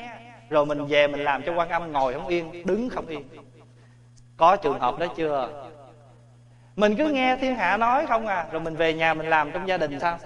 Rồi 0.51 0.67
mình 0.67 0.87
về 0.87 1.07
mình 1.07 1.25
làm 1.25 1.43
cho 1.43 1.53
quan 1.53 1.69
âm 1.69 1.93
ngồi 1.93 2.15
không 2.15 2.27
yên 2.27 2.67
đứng 2.67 2.89
không 2.89 3.07
yên. 3.07 3.23
Có 4.37 4.57
trường 4.57 4.81
hợp 4.81 4.99
đó 4.99 5.07
chưa? 5.17 5.49
Mình 6.77 6.97
cứ 6.97 7.09
nghe 7.09 7.37
thiên 7.37 7.55
hạ 7.55 7.77
nói 7.77 8.07
không 8.07 8.27
à 8.27 8.47
rồi 8.53 8.61
mình 8.61 8.77
về 8.77 8.95
nhà 8.95 9.15
mình 9.15 9.27
làm 9.31 9.51
trong 9.53 9.69
gia 9.69 9.77
đình 9.77 10.01
sao? 10.01 10.19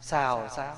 Sao 0.00 0.48
sao? 0.50 0.74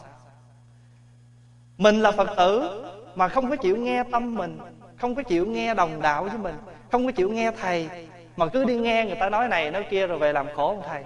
Mình 1.78 2.02
là 2.02 2.10
phật 2.10 2.28
tử 2.36 2.84
mà 3.14 3.28
không 3.28 3.50
có 3.50 3.56
chịu 3.56 3.76
nghe 3.76 4.02
tâm 4.12 4.34
mình 4.34 4.58
không 4.96 5.14
có 5.14 5.22
chịu 5.22 5.46
nghe 5.46 5.74
đồng 5.74 6.02
đạo 6.02 6.24
với 6.24 6.38
mình 6.38 6.54
không 6.92 7.06
có 7.06 7.12
chịu 7.12 7.30
nghe 7.30 7.50
thầy 7.60 7.88
mà 8.36 8.46
cứ 8.46 8.64
đi 8.64 8.76
nghe 8.76 9.04
người 9.04 9.16
ta 9.16 9.28
nói 9.28 9.48
này 9.48 9.70
nói 9.70 9.86
kia 9.90 10.06
rồi 10.06 10.18
về 10.18 10.32
làm 10.32 10.46
khổ 10.56 10.68
ông 10.68 10.82
thầy. 10.88 11.04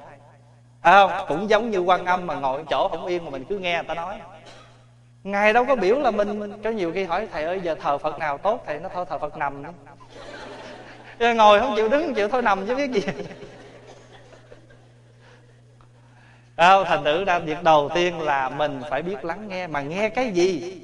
À 0.81 1.07
không 1.07 1.27
cũng 1.29 1.51
giống 1.51 1.70
như 1.70 1.79
quan 1.79 2.05
âm 2.05 2.27
mà 2.27 2.35
ngồi 2.35 2.64
chỗ 2.70 2.88
không 2.88 3.07
yên 3.07 3.25
mà 3.25 3.31
mình 3.31 3.44
cứ 3.49 3.59
nghe 3.59 3.75
người 3.75 3.85
ta 3.85 3.94
nói. 3.94 4.20
Ngài 5.25 5.53
đâu 5.53 5.64
có 5.64 5.77
biểu 5.77 5.99
là 5.99 6.11
mình, 6.11 6.40
mình 6.40 6.62
có 6.62 6.70
nhiều 6.70 6.92
khi 6.94 7.05
hỏi 7.05 7.29
thầy 7.33 7.44
ơi 7.44 7.61
giờ 7.62 7.75
thờ 7.75 7.99
phật 7.99 8.18
nào 8.18 8.38
tốt? 8.38 8.62
Thầy 8.66 8.81
nó 8.81 8.88
thôi 8.94 9.05
thờ 9.09 9.18
phật 9.18 9.37
nằm 9.37 9.62
ngồi 11.18 11.61
không 11.61 11.73
chịu 11.77 11.88
đứng 11.88 12.07
không 12.07 12.14
chịu 12.14 12.29
thôi 12.29 12.42
nằm 12.42 12.66
chứ 12.66 12.77
biết 12.77 12.90
gì 12.90 13.03
không 16.68 16.85
thành 16.85 17.05
thử 17.05 17.25
ra 17.25 17.38
việc 17.38 17.62
đầu 17.62 17.90
tiên 17.94 18.20
là 18.20 18.49
mình 18.49 18.83
phải 18.90 19.03
biết 19.03 19.25
lắng 19.25 19.49
nghe 19.49 19.66
mà 19.66 19.83
nghe 19.83 20.09
cái 20.09 20.31
gì? 20.31 20.83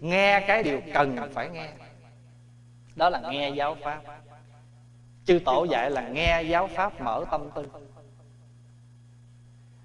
Nghe 0.00 0.44
cái 0.46 0.62
điều 0.62 0.80
cần 0.94 1.16
phải 1.34 1.48
nghe. 1.48 1.68
Đó 2.96 3.08
là 3.08 3.20
nghe 3.30 3.50
giáo 3.50 3.76
pháp. 3.82 4.00
Chư 5.24 5.38
tổ 5.44 5.64
dạy 5.64 5.90
là 5.90 6.08
nghe 6.08 6.42
giáo 6.42 6.66
pháp 6.66 7.00
mở 7.00 7.24
tâm 7.30 7.50
tư. 7.54 7.66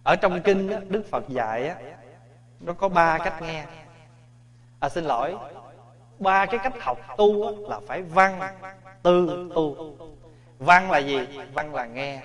Ở 0.04 0.16
trong 0.16 0.42
kinh 0.42 0.90
đức 0.90 1.04
phật 1.12 1.30
dạy 1.30 1.68
á 1.68 1.76
nó 2.60 2.74
có 2.74 2.90
ba 2.90 3.18
cách 3.18 3.42
nghe. 3.42 3.66
À 4.80 4.90
xin 4.90 5.04
lỗi 5.04 5.36
ba 6.20 6.46
cái 6.46 6.60
cách 6.64 6.74
học 6.80 7.00
tu 7.18 7.48
á, 7.48 7.52
là 7.70 7.80
phải 7.88 8.02
văn 8.02 8.40
tư 9.04 9.50
tu. 9.56 9.96
Văn 10.60 10.92
là 10.92 10.98
gì? 10.98 11.20
Văn 11.54 11.76
là 11.76 11.86
nghe. 11.86 12.22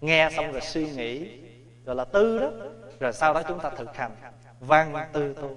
Nghe 0.00 0.28
xong 0.36 0.52
rồi 0.52 0.60
suy 0.60 0.90
nghĩ 0.90 1.40
gọi 1.88 1.96
là 1.96 2.04
tư 2.04 2.38
đó. 2.38 2.50
Rồi 3.00 3.12
sau 3.12 3.34
đó 3.34 3.42
chúng 3.48 3.60
ta 3.60 3.70
thực 3.70 3.96
hành. 3.96 4.10
Văn 4.60 5.08
tư 5.12 5.34
tu. 5.34 5.56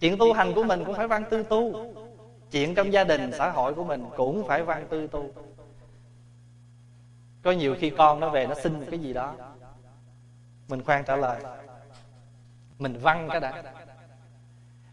Chuyện 0.00 0.18
tu 0.18 0.32
hành 0.32 0.54
của 0.54 0.64
mình 0.64 0.84
cũng 0.84 0.94
phải 0.94 1.08
văn 1.08 1.24
tư 1.30 1.42
tu. 1.42 1.94
Chuyện 2.50 2.74
trong 2.74 2.92
gia 2.92 3.04
đình, 3.04 3.30
xã 3.38 3.50
hội 3.50 3.74
của 3.74 3.84
mình 3.84 4.04
cũng 4.16 4.48
phải 4.48 4.62
văn 4.62 4.86
tư 4.90 5.06
tu. 5.06 5.30
Có 7.42 7.52
nhiều 7.52 7.76
khi 7.78 7.90
con 7.90 8.20
nó 8.20 8.28
về 8.28 8.46
nó 8.46 8.54
xin 8.54 8.86
cái 8.90 8.98
gì 8.98 9.12
đó. 9.12 9.34
Mình 10.68 10.82
khoan 10.82 11.04
trả 11.04 11.16
lời. 11.16 11.40
Mình 12.78 12.98
văn 12.98 13.28
cái 13.30 13.40
đã. 13.40 13.62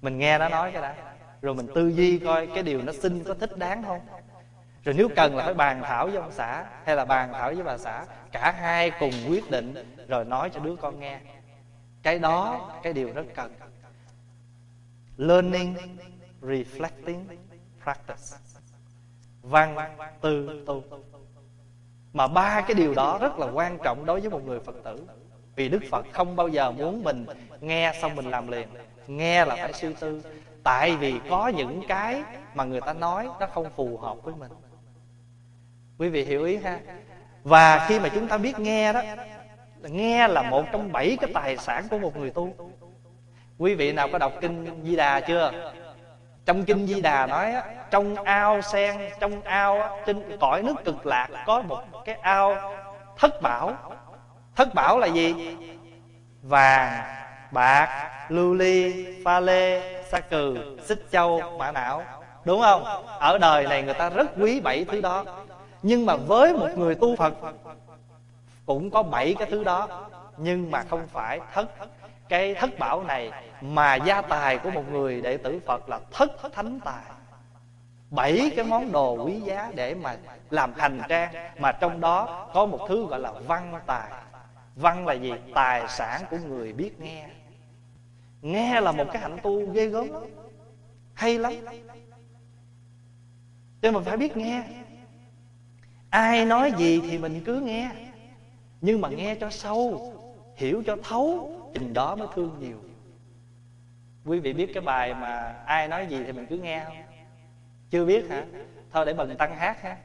Mình 0.02 0.18
nghe 0.18 0.38
nó 0.38 0.50
nói 0.50 0.72
cái 0.72 0.82
đã. 0.82 0.96
Rồi 1.42 1.56
mình 1.56 1.68
tư 1.76 1.88
duy 1.88 2.20
coi 2.20 2.48
cái 2.48 2.64
điều 2.64 2.82
nó 2.82 2.94
xin 2.94 3.24
có 3.24 3.34
thích 3.34 3.58
đáng 3.58 3.84
không? 3.84 4.00
Rồi 4.84 4.96
nếu 4.98 5.10
cần 5.16 5.36
là 5.36 5.46
phải 5.46 5.54
bàn 5.54 5.82
thảo 5.84 6.08
với 6.08 6.16
ông 6.16 6.32
xã, 6.32 6.66
hay 6.86 6.96
là 6.96 7.06
bàn 7.06 7.34
thảo 7.34 7.54
với 7.54 7.64
bà 7.64 7.78
xã, 7.78 8.06
cả 8.32 8.52
hai 8.52 8.92
cùng 9.00 9.14
quyết 9.30 9.52
định 9.52 9.96
rồi 10.08 10.26
nói 10.26 10.50
cho 10.54 10.60
đứa 10.60 10.76
con 10.76 11.00
nghe. 11.00 11.20
Cái 12.04 12.20
đó, 12.20 12.70
cái 12.84 12.94
điều 12.94 13.14
rất 13.14 13.26
cần. 13.36 13.54
Learning, 15.18 15.76
reflecting, 16.42 17.24
practice. 17.84 18.38
Văn 19.42 19.76
tư 20.22 20.64
tu. 20.68 20.84
Mà 22.14 22.28
ba 22.28 22.62
cái 22.62 22.74
điều 22.74 22.94
đó 22.94 23.18
rất 23.22 23.40
là 23.40 23.48
quan 23.52 23.78
trọng 23.84 24.06
đối 24.06 24.20
với 24.20 24.30
một 24.30 24.46
người 24.46 24.60
phật 24.60 24.76
tử. 24.84 25.06
Vì 25.56 25.70
đức 25.70 25.80
phật 25.92 26.06
không 26.14 26.36
bao 26.36 26.48
giờ 26.48 26.72
muốn 26.72 27.04
mình 27.04 27.26
nghe 27.62 27.94
xong 28.02 28.16
mình 28.16 28.26
làm 28.26 28.48
liền. 28.48 28.68
Nghe 29.08 29.46
là 29.46 29.56
phải 29.56 29.74
suy 29.74 29.94
tư. 29.94 30.22
Tại 30.64 30.96
vì 30.96 31.20
có 31.30 31.48
những 31.48 31.82
cái 31.88 32.24
mà 32.54 32.64
người 32.64 32.82
ta 32.82 32.94
nói 32.94 33.30
nó 33.40 33.48
không 33.48 33.70
phù 33.76 33.98
hợp 33.98 34.24
với 34.24 34.34
mình 34.36 34.52
quý 36.02 36.10
vị 36.10 36.24
hiểu 36.24 36.44
ý 36.44 36.58
ha? 36.58 36.80
Và 37.44 37.86
khi 37.88 38.00
mà 38.00 38.10
chúng 38.10 38.28
ta 38.28 38.38
biết 38.38 38.60
nghe 38.60 38.94
đó, 38.94 39.02
nghe 39.82 40.28
là 40.28 40.42
một 40.42 40.66
trong 40.72 40.92
bảy 40.92 41.18
cái 41.22 41.30
tài 41.34 41.58
sản 41.58 41.88
của 41.90 41.98
một 41.98 42.18
người 42.18 42.30
tu. 42.30 42.54
Quý 43.58 43.76
vị 43.76 43.92
nào 43.92 44.08
có 44.12 44.18
đọc 44.18 44.34
kinh 44.42 44.82
di 44.84 44.96
đà 44.96 45.20
chưa? 45.20 45.52
Trong 46.46 46.64
kinh 46.64 46.88
di 46.88 47.02
đà 47.02 47.26
nói 47.26 47.54
trong 47.92 48.16
ao 48.24 48.62
sen, 48.62 48.98
trong 49.20 49.42
ao 49.42 50.00
trên 50.06 50.38
cõi 50.40 50.64
nước 50.64 50.76
cực 50.86 51.06
lạc 51.06 51.28
có 51.46 51.62
một 51.62 51.82
cái 52.06 52.16
ao 52.16 52.74
thất 53.18 53.42
bảo. 53.42 53.74
Thất 54.56 54.74
bảo 54.74 55.00
là 55.00 55.08
gì? 55.08 55.58
Vàng, 56.42 57.04
bạc, 57.52 58.12
lưu 58.30 58.54
ly, 58.54 59.06
pha 59.26 59.40
lê, 59.40 59.82
sa 60.04 60.20
cừ, 60.20 60.78
xích 60.84 61.06
châu, 61.12 61.58
mã 61.58 61.72
não. 61.72 62.04
Đúng 62.46 62.62
không? 62.62 62.84
Ở 63.20 63.38
đời 63.38 63.68
này 63.68 63.84
người 63.84 63.94
ta 63.94 64.10
rất 64.10 64.28
quý 64.38 64.60
bảy 64.60 64.86
thứ 64.86 65.02
đó 65.02 65.26
nhưng 65.84 66.06
mà 66.06 66.16
với 66.16 66.54
một 66.54 66.70
người 66.76 66.96
tu 66.96 67.16
phật, 67.16 67.34
cũng 68.66 68.90
có 68.90 69.04
bảy 69.04 69.36
cái 69.40 69.48
thứ 69.52 69.64
đó. 69.64 70.08
Nhưng 70.38 70.72
mà 70.72 70.84
không 70.84 71.08
phải 71.08 71.40
thất. 71.54 71.70
Cái 72.30 72.56
thất 72.56 72.80
bảo 72.80 73.04
này 73.04 73.32
mà 73.62 73.96
gia 73.96 74.22
tài 74.22 74.58
của 74.58 74.72
một 74.72 74.92
người 74.92 75.22
đệ 75.22 75.38
tử 75.38 75.60
phật 75.66 75.90
là 75.90 76.00
thất 76.12 76.32
thánh 76.54 76.80
tài. 76.86 77.04
Bảy 78.10 78.52
cái 78.56 78.66
món 78.66 78.92
đồ 78.92 79.26
quý 79.26 79.42
giá 79.42 79.72
để 79.76 79.96
mà 79.96 80.18
làm 80.50 80.74
hành 80.78 81.02
trang, 81.10 81.34
mà 81.60 81.72
trong 81.72 82.02
đó 82.02 82.50
có 82.54 82.66
một 82.66 82.80
thứ 82.88 83.06
gọi 83.06 83.20
là 83.20 83.32
văn 83.32 83.80
tài. 83.86 84.12
Văn 84.76 85.08
là 85.08 85.14
gì? 85.14 85.34
Tài 85.54 85.88
sản 85.88 86.22
của 86.30 86.38
người 86.48 86.74
biết 86.74 87.00
nghe. 87.00 87.28
Nghe 88.42 88.82
là 88.82 88.92
một 88.92 89.06
cái 89.14 89.22
hạnh 89.22 89.38
tu 89.44 89.72
ghê 89.72 89.88
gớm 89.88 90.12
lắm. 90.14 90.24
Hay 91.14 91.40
lắm. 91.40 91.54
Cho 93.82 93.92
mình 93.92 94.04
phải 94.04 94.18
biết 94.18 94.38
nghe 94.38 94.64
ai 96.12 96.46
nói 96.46 96.74
gì 96.78 97.02
thì 97.10 97.18
mình 97.18 97.42
cứ 97.46 97.60
nghe. 97.60 97.90
Nhưng 98.82 99.02
mà 99.02 99.10
nghe 99.10 99.36
cho 99.36 99.50
sâu, 99.50 100.14
hiểu 100.56 100.84
cho 100.86 100.98
thấu, 101.04 101.52
chừng 101.74 101.94
đó 101.94 102.16
mới 102.16 102.28
thương 102.36 102.58
nhiều. 102.60 102.78
Quý 104.26 104.40
vị 104.40 104.54
biết 104.54 104.72
cái 104.74 104.82
bài 104.82 105.14
mà 105.14 105.56
ai 105.66 105.88
nói 105.88 106.08
gì 106.10 106.24
thì 106.26 106.32
mình 106.32 106.46
cứ 106.50 106.58
nghe 106.58 106.84
không? 106.86 106.98
Chưa 107.90 108.06
biết 108.06 108.26
hả? 108.30 108.44
Thôi 108.92 109.06
để 109.06 109.14
bần 109.14 109.36
tăng 109.38 109.58
hát 109.58 109.82
ha. 109.82 109.98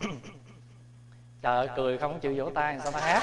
Trời 1.42 1.56
ơi, 1.56 1.68
cười 1.76 1.98
không 1.98 2.20
chịu 2.20 2.34
vỗ 2.36 2.50
tay 2.54 2.78
sao 2.82 2.92
ta 2.92 3.00
hát? 3.00 3.22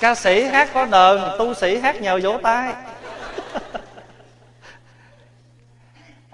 Ca 0.00 0.14
sĩ 0.14 0.44
hát 0.44 0.70
có 0.74 0.86
đờn, 0.86 1.20
tu 1.38 1.54
sĩ 1.54 1.78
hát 1.78 2.00
nhờ 2.00 2.20
vỗ 2.22 2.38
tay. 2.42 2.74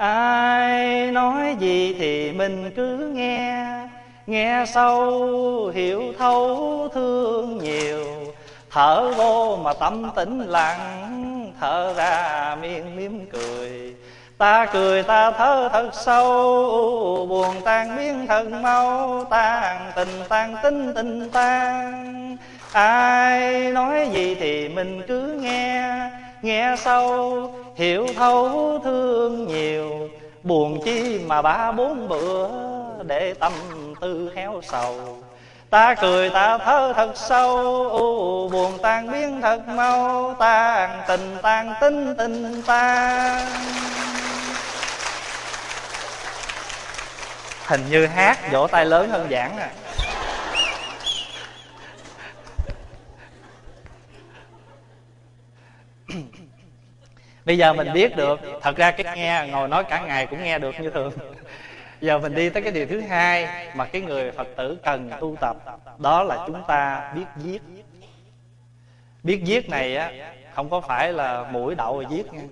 Ai 0.03 1.11
nói 1.13 1.57
gì 1.59 1.97
thì 1.99 2.33
mình 2.33 2.71
cứ 2.77 3.11
nghe. 3.15 3.65
Nghe 4.27 4.65
sâu, 4.75 5.73
hiểu 5.75 6.03
thấu 6.19 6.89
thương 6.95 7.59
nhiều. 7.59 8.05
Thở 8.71 9.13
vô 9.17 9.57
mà 9.57 9.73
tâm 9.73 10.11
tĩnh 10.17 10.41
lặng, 10.41 11.53
thở 11.61 11.95
ra 11.97 12.57
miệng 12.61 12.97
mỉm 12.97 13.27
cười. 13.27 13.95
Ta 14.39 14.67
cười, 14.67 15.03
ta 15.03 15.31
thở 15.31 15.69
thật 15.73 15.91
sâu. 15.93 17.27
Buồn 17.29 17.57
tan 17.65 17.97
biến 17.97 18.27
thật 18.27 18.49
mau, 18.63 19.25
tan 19.31 19.93
tình, 19.97 20.23
tan 20.29 20.57
tính, 20.63 20.93
tình 20.95 21.31
tan. 21.31 22.37
Ai 22.73 23.61
nói 23.71 24.09
gì 24.13 24.35
thì 24.35 24.69
mình 24.69 25.03
cứ 25.09 25.39
nghe. 25.43 26.01
Nghe 26.43 26.75
sâu 26.79 27.51
hiểu 27.75 28.07
thấu 28.17 28.81
thương 28.85 29.47
nhiều, 29.47 30.09
buồn 30.43 30.81
chi 30.85 31.19
mà 31.27 31.43
ba 31.43 31.73
bốn 31.73 32.09
bữa 32.09 32.49
để 33.03 33.35
tâm 33.35 33.53
tư 34.01 34.33
héo 34.35 34.61
sầu. 34.63 35.19
Ta 35.71 35.95
cười, 35.95 36.31
ta 36.31 36.59
thơ 36.59 36.93
thật 36.97 37.13
sâu 37.15 37.59
buồn 38.53 38.79
tan 38.83 39.13
biến 39.13 39.41
thật 39.41 39.61
mau, 39.69 40.37
tan 40.39 41.03
tình, 41.09 41.37
tan 41.43 41.75
tính, 41.81 42.15
tình 42.19 42.63
tan. 42.67 43.47
Hình 47.67 47.85
như 47.91 48.07
hát 48.07 48.39
vỗ 48.53 48.67
tay 48.67 48.87
lớn 48.87 49.11
hơn 49.11 49.29
giảng 49.31 49.57
à 49.57 49.71
bây 57.45 57.59
giờ 57.59 57.73
mình 57.73 57.93
biết 57.93 58.17
được. 58.17 58.41
thật 58.61 58.77
ra 58.77 58.91
cái 58.91 59.17
nghe 59.17 59.49
ngồi 59.51 59.69
nói 59.69 59.85
cả 59.85 60.05
ngày 60.07 60.27
cũng 60.27 60.43
nghe 60.43 60.59
được 60.59 60.75
như 60.81 60.91
thường. 60.91 61.13
Giờ 62.01 62.19
mình 62.19 62.35
đi 62.35 62.51
tới 62.51 62.63
cái 62.63 62.73
điều 62.73 62.87
thứ 62.87 63.01
hai 63.01 63.67
mà 63.77 63.85
cái 63.85 64.03
người 64.03 64.33
phật 64.33 64.49
tử 64.57 64.79
cần 64.83 65.11
tu 65.21 65.37
tập. 65.41 65.57
Đó 65.99 66.23
là 66.23 66.45
chúng 66.47 66.63
ta 66.69 67.13
biết 67.17 67.25
viết 67.37 67.59
biết 69.23 69.43
viết 69.47 69.69
này 69.69 69.97
á 69.97 70.13
không 70.55 70.71
có 70.71 70.81
phải 70.81 71.13
là 71.13 71.51
mũi 71.53 71.75
đậu 71.75 71.95
rồi 71.95 72.07
viết 72.11 72.33
nha. 72.33 72.43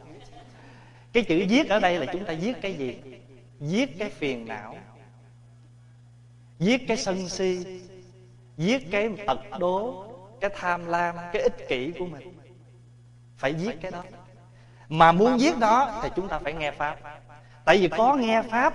Cái 1.13 1.23
chữ 1.23 1.47
viết 1.49 1.69
ở 1.69 1.81
đây 1.81 1.99
là 1.99 2.07
chúng 2.13 2.25
ta 2.25 2.35
viết 2.41 2.53
cái 2.63 2.73
gì? 2.73 2.97
Viết 3.59 3.99
cái 3.99 4.11
phiền 4.11 4.49
não. 4.49 4.77
Viết 6.59 6.85
cái 6.89 6.97
sân 6.97 7.29
si. 7.29 7.81
Viết 8.57 8.87
cái 8.91 9.11
tật 9.27 9.39
đố 9.59 10.05
cái 10.41 10.51
tham 10.55 10.87
lam 10.87 11.17
cái 11.33 11.43
ích 11.43 11.69
kỷ 11.69 11.93
của 11.99 12.07
mình. 12.07 12.35
Phải 13.37 13.53
viết 13.53 13.77
cái 13.81 13.91
đó 13.91 14.05
mà 14.91 15.13
muốn 15.13 15.37
viết 15.39 15.59
đó 15.59 16.01
thì 16.03 16.09
chúng 16.17 16.29
ta 16.29 16.39
phải 16.39 16.53
nghe 16.53 16.71
pháp. 16.71 16.97
Tại 17.65 17.79
vì 17.79 17.89
có 17.89 18.15
nghe 18.15 18.43
pháp 18.43 18.75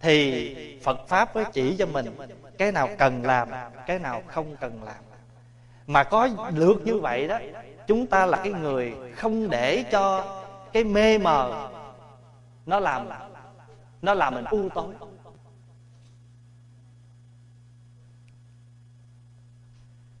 thì 0.00 0.80
phật 0.84 1.08
pháp 1.08 1.36
mới 1.36 1.44
chỉ 1.52 1.76
cho 1.76 1.86
mình 1.86 2.16
cái 2.58 2.72
nào 2.72 2.88
cần 2.98 3.22
làm 3.22 3.48
cái 3.86 3.98
nào 3.98 4.22
không 4.26 4.56
cần 4.56 4.82
làm. 4.84 5.04
Mà 5.86 6.04
có 6.04 6.28
lượt 6.54 6.82
như 6.84 6.98
vậy 6.98 7.28
đó 7.28 7.38
chúng 7.86 8.06
ta 8.06 8.26
là 8.26 8.36
cái 8.36 8.52
người 8.52 8.94
không 9.16 9.50
để 9.50 9.84
cho 9.90 10.24
cái 10.72 10.84
mê 10.84 11.18
mờ 11.18 11.68
nó 12.66 12.80
làm 12.80 13.08
nó 14.02 14.14
làm 14.14 14.34
mình 14.34 14.44
u 14.50 14.68
tối. 14.74 14.94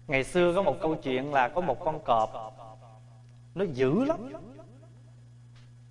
Ngày 0.06 0.24
xưa 0.24 0.52
có 0.54 0.62
một 0.62 0.76
câu 0.80 0.94
chuyện 0.94 1.32
là 1.32 1.48
có 1.48 1.60
một 1.60 1.84
con 1.84 2.00
cọp 2.00 2.54
nó 3.54 3.64
dữ 3.64 4.04
lắm 4.04 4.32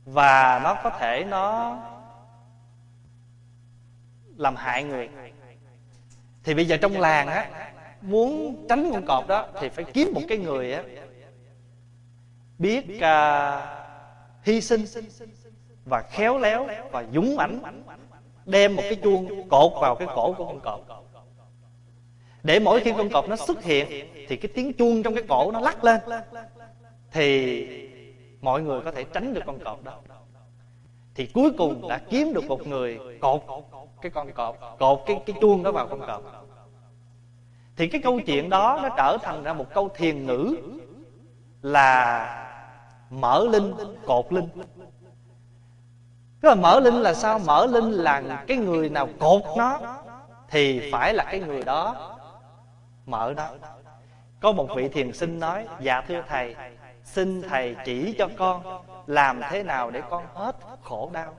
và 0.06 0.62
nó 0.64 0.76
có 0.84 0.89
thể 0.99 1.24
nó 1.24 1.78
làm 4.36 4.56
hại 4.56 4.84
người. 4.84 5.10
Thì 6.43 6.54
bây 6.54 6.66
giờ 6.66 6.78
trong 6.78 6.99
làng 6.99 7.28
á 7.28 7.49
muốn 8.02 8.66
tránh 8.70 8.89
con 8.93 9.06
cọp 9.06 9.28
đó 9.28 9.47
thì 9.60 9.70
phải 9.70 9.86
kiếm 9.86 10.12
một 10.14 10.22
cái 10.28 10.38
người 10.38 10.74
á 10.74 10.84
biết 12.58 12.86
uh, 12.97 13.64
hy 14.43 14.62
sinh 14.62 14.86
và 15.86 16.02
khéo 16.02 16.38
léo 16.38 16.68
và 16.91 17.06
dũng 17.14 17.36
mãnh 17.36 17.84
đem 18.45 18.76
một 18.76 18.82
cái 18.82 18.95
chuông 18.95 19.49
cột 19.49 19.72
vào 19.82 19.95
cái 19.95 20.08
cổ 20.16 20.34
của 20.38 20.45
con 20.45 20.60
cọp. 20.60 21.04
Để 22.43 22.60
mỗi 22.60 22.80
khi 22.80 22.93
con 22.97 23.10
cọp 23.10 23.30
nó 23.30 23.36
xuất 23.36 23.64
hiện 23.64 24.08
thì 24.28 24.38
cái 24.38 24.52
tiếng 24.56 24.74
chuông 24.74 25.04
trong 25.04 25.16
cái 25.16 25.24
cổ 25.30 25.52
nó 25.52 25.60
lắc 25.60 25.84
lên. 25.84 26.02
Thì 27.12 27.91
mọi 28.42 28.62
người 28.62 28.82
có 28.82 28.92
thể 28.92 29.04
tránh 29.04 29.34
được 29.34 29.42
con 29.46 29.60
cọp 29.60 29.84
đó. 29.84 29.94
Thì 31.16 31.26
cuối 31.26 31.52
cùng 31.58 31.88
đã 31.89 32.02
kiếm 32.10 32.34
được 32.34 32.48
một 32.48 32.68
người 32.68 33.00
cột 33.22 33.42
cái 34.02 34.12
con 34.12 34.32
cọp, 34.32 34.58
cột 34.80 35.04
cái 35.06 35.22
cái 35.26 35.36
chuông 35.42 35.64
đó 35.64 35.72
vào 35.72 35.88
con 35.88 36.00
cọp. 36.08 36.24
Thì 37.76 37.88
cái 37.88 38.02
câu 38.02 38.20
chuyện 38.26 38.50
đó 38.50 38.80
nó 38.84 38.89
trở 38.98 39.18
thành 39.22 39.44
ra 39.44 39.54
một 39.54 39.66
câu 39.74 39.89
thiền 39.96 40.26
ngữ 40.26 40.56
là 41.62 42.48
mở 43.10 43.48
linh, 43.52 43.74
cột 44.06 44.34
linh. 44.34 44.50
Tức 46.42 46.50
là 46.50 46.56
mở 46.56 46.80
linh 46.80 46.96
là 46.96 47.14
sao? 47.14 47.39
Mở 47.39 47.66
linh 47.66 47.92
là 47.92 48.44
cái 48.48 48.58
người 48.58 48.89
nào 48.89 49.10
cột 49.20 49.42
nó 49.58 49.80
thì 50.50 50.92
phải 50.92 51.14
là 51.14 51.24
cái 51.24 51.39
người 51.39 51.64
đó 51.64 52.18
mở 53.06 53.34
đó. 53.34 53.50
Có 54.39 54.52
một 54.52 54.68
vị 54.76 54.89
thiền 54.89 55.14
sinh 55.14 55.39
nói 55.39 55.68
dạ 55.82 56.02
thưa 56.02 56.22
thầy 56.28 56.56
xin 57.04 57.41
thầy 57.41 57.76
chỉ 57.86 58.16
cho 58.18 58.28
con 58.38 58.84
làm 59.08 59.41
thế 59.49 59.64
nào 59.64 59.91
để 59.91 60.02
con 60.10 60.26
hết 60.34 60.56
khổ 60.84 61.10
đau, 61.14 61.36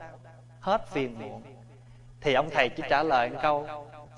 hết 0.59 0.87
phiền 0.87 1.15
muộn. 1.19 1.41
Thì 2.21 2.33
ông 2.33 2.49
thầy 2.49 2.69
chỉ 2.69 2.83
trả 2.89 3.03
lời 3.03 3.29
một 3.29 3.39
câu, 3.41 3.67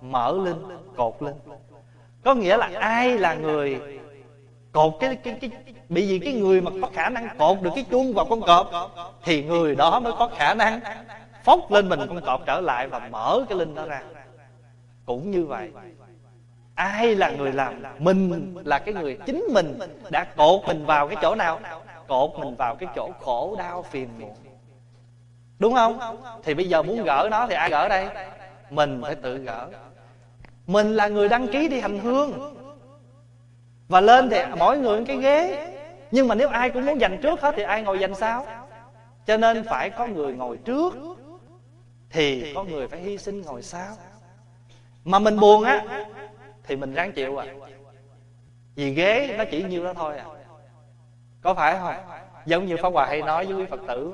mở 0.02 0.38
linh, 0.44 0.64
cột 0.96 1.16
linh. 1.20 1.36
Có 2.24 2.34
nghĩa 2.34 2.58
là 2.58 2.70
ai 2.80 3.18
là 3.18 3.34
người 3.34 3.82
cột 4.72 4.94
cái 5.00 5.16
cái 5.16 5.38
cái, 5.42 5.50
bị 5.90 6.08
gì 6.08 6.20
cái 6.20 6.34
người 6.34 6.62
mà 6.62 6.72
có 6.82 6.90
khả 6.94 7.10
năng 7.10 7.38
cột 7.38 7.62
được 7.62 7.72
cái 7.76 7.86
chuông 7.92 8.14
vào 8.14 8.26
con 8.26 8.42
cọp, 8.42 8.72
thì 9.24 9.44
người 9.44 9.76
đó 9.76 10.00
mới 10.00 10.14
có 10.18 10.30
khả 10.38 10.54
năng 10.54 10.80
Phóc 11.46 11.72
lên 11.72 11.90
mình 11.90 12.00
con 12.08 12.22
cọp 12.22 12.46
trở 12.46 12.62
lại 12.62 12.88
và 12.88 13.00
mở 13.12 13.46
cái 13.50 13.58
linh 13.58 13.76
đó 13.76 13.86
ra. 13.86 14.02
Cũng 15.06 15.32
như 15.32 15.46
vậy 15.46 15.72
ai 16.76 17.16
là 17.16 17.30
người 17.30 17.52
làm? 17.52 17.84
Mình 18.00 18.56
là 18.66 18.80
cái 18.80 18.94
người 18.94 19.18
chính 19.26 19.46
mình 19.54 19.80
đã 20.10 20.24
cột 20.24 20.62
mình 20.68 20.86
vào 20.86 21.08
cái 21.08 21.18
chỗ 21.22 21.36
nào? 21.36 21.60
Cột 22.08 22.32
mình 22.40 22.56
vào 22.56 22.76
cái 22.76 22.90
chỗ 22.96 23.12
khổ 23.22 23.56
đau 23.60 23.84
phiền 23.84 24.10
muộn. 24.20 24.36
Đúng 25.60 25.74
không? 25.74 26.00
Thì 26.44 26.54
bây 26.54 26.70
giờ 26.70 26.84
muốn 26.84 27.04
gỡ 27.04 27.28
nó 27.32 27.48
thì 27.48 27.56
ai 27.56 27.70
gỡ 27.70 27.88
đây? 27.88 28.08
Mình 28.70 29.02
phải 29.02 29.16
tự 29.16 29.38
gỡ. 29.38 29.68
Mình 30.68 30.96
là 30.96 31.08
người 31.08 31.30
đăng 31.30 31.48
ký 31.48 31.68
đi 31.68 31.80
hành 31.80 32.00
hương. 32.00 32.56
Và 33.88 34.02
lên 34.02 34.30
thì 34.30 34.38
mỗi 34.58 34.78
người 34.78 35.04
cái 35.08 35.18
ghế. 35.18 35.68
Nhưng 36.12 36.28
mà 36.28 36.36
nếu 36.36 36.50
ai 36.50 36.70
cũng 36.70 36.86
muốn 36.86 37.02
dành 37.02 37.22
trước 37.22 37.42
hết 37.42 37.54
thì 37.58 37.64
ai 37.64 37.82
ngồi 37.82 38.00
dành 38.00 38.16
sao? 38.16 38.46
cho 39.26 39.38
nên 39.38 39.64
phải 39.64 39.90
có 39.90 40.08
người 40.08 40.34
ngồi 40.34 40.58
trước 40.58 40.96
thì 42.10 42.54
có 42.56 42.64
người 42.64 42.88
phải 42.88 43.00
hy 43.00 43.18
sinh 43.18 43.42
ngồi 43.42 43.62
sau. 43.62 43.96
Mà 45.04 45.20
mình 45.20 45.40
buồn 45.40 45.64
á 45.64 45.86
thì 46.68 46.76
mình 46.76 46.94
ráng 46.94 47.12
chịu 47.12 47.38
à. 47.38 47.46
Vì 48.76 48.94
ghế 48.94 49.36
nó 49.38 49.44
chỉ 49.52 49.64
nhiêu 49.64 49.84
đó 49.84 49.94
thôi 49.94 50.18
à. 50.18 50.26
Có 51.42 51.54
phải 51.54 51.78
không? 51.80 51.96
Giống 52.46 52.66
như 52.66 52.78
pháp 52.82 52.90
hòa 52.94 53.06
hay 53.06 53.22
nói 53.22 53.46
với 53.46 53.56
quý 53.56 53.66
phật 53.66 53.80
tử 53.88 54.14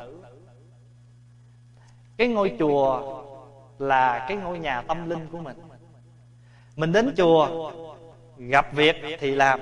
cái 2.18 2.28
ngôi 2.28 2.56
chùa 2.60 3.24
là 3.80 4.26
cái 4.28 4.38
ngôi 4.38 4.60
nhà 4.60 4.82
tâm 4.82 5.10
linh 5.10 5.28
của 5.32 5.38
mình. 5.38 5.58
mình. 6.76 6.92
Đến 6.92 7.14
chùa 7.18 7.72
gặp 8.38 8.74
việc 8.74 8.96
thì 9.20 9.36
làm. 9.36 9.60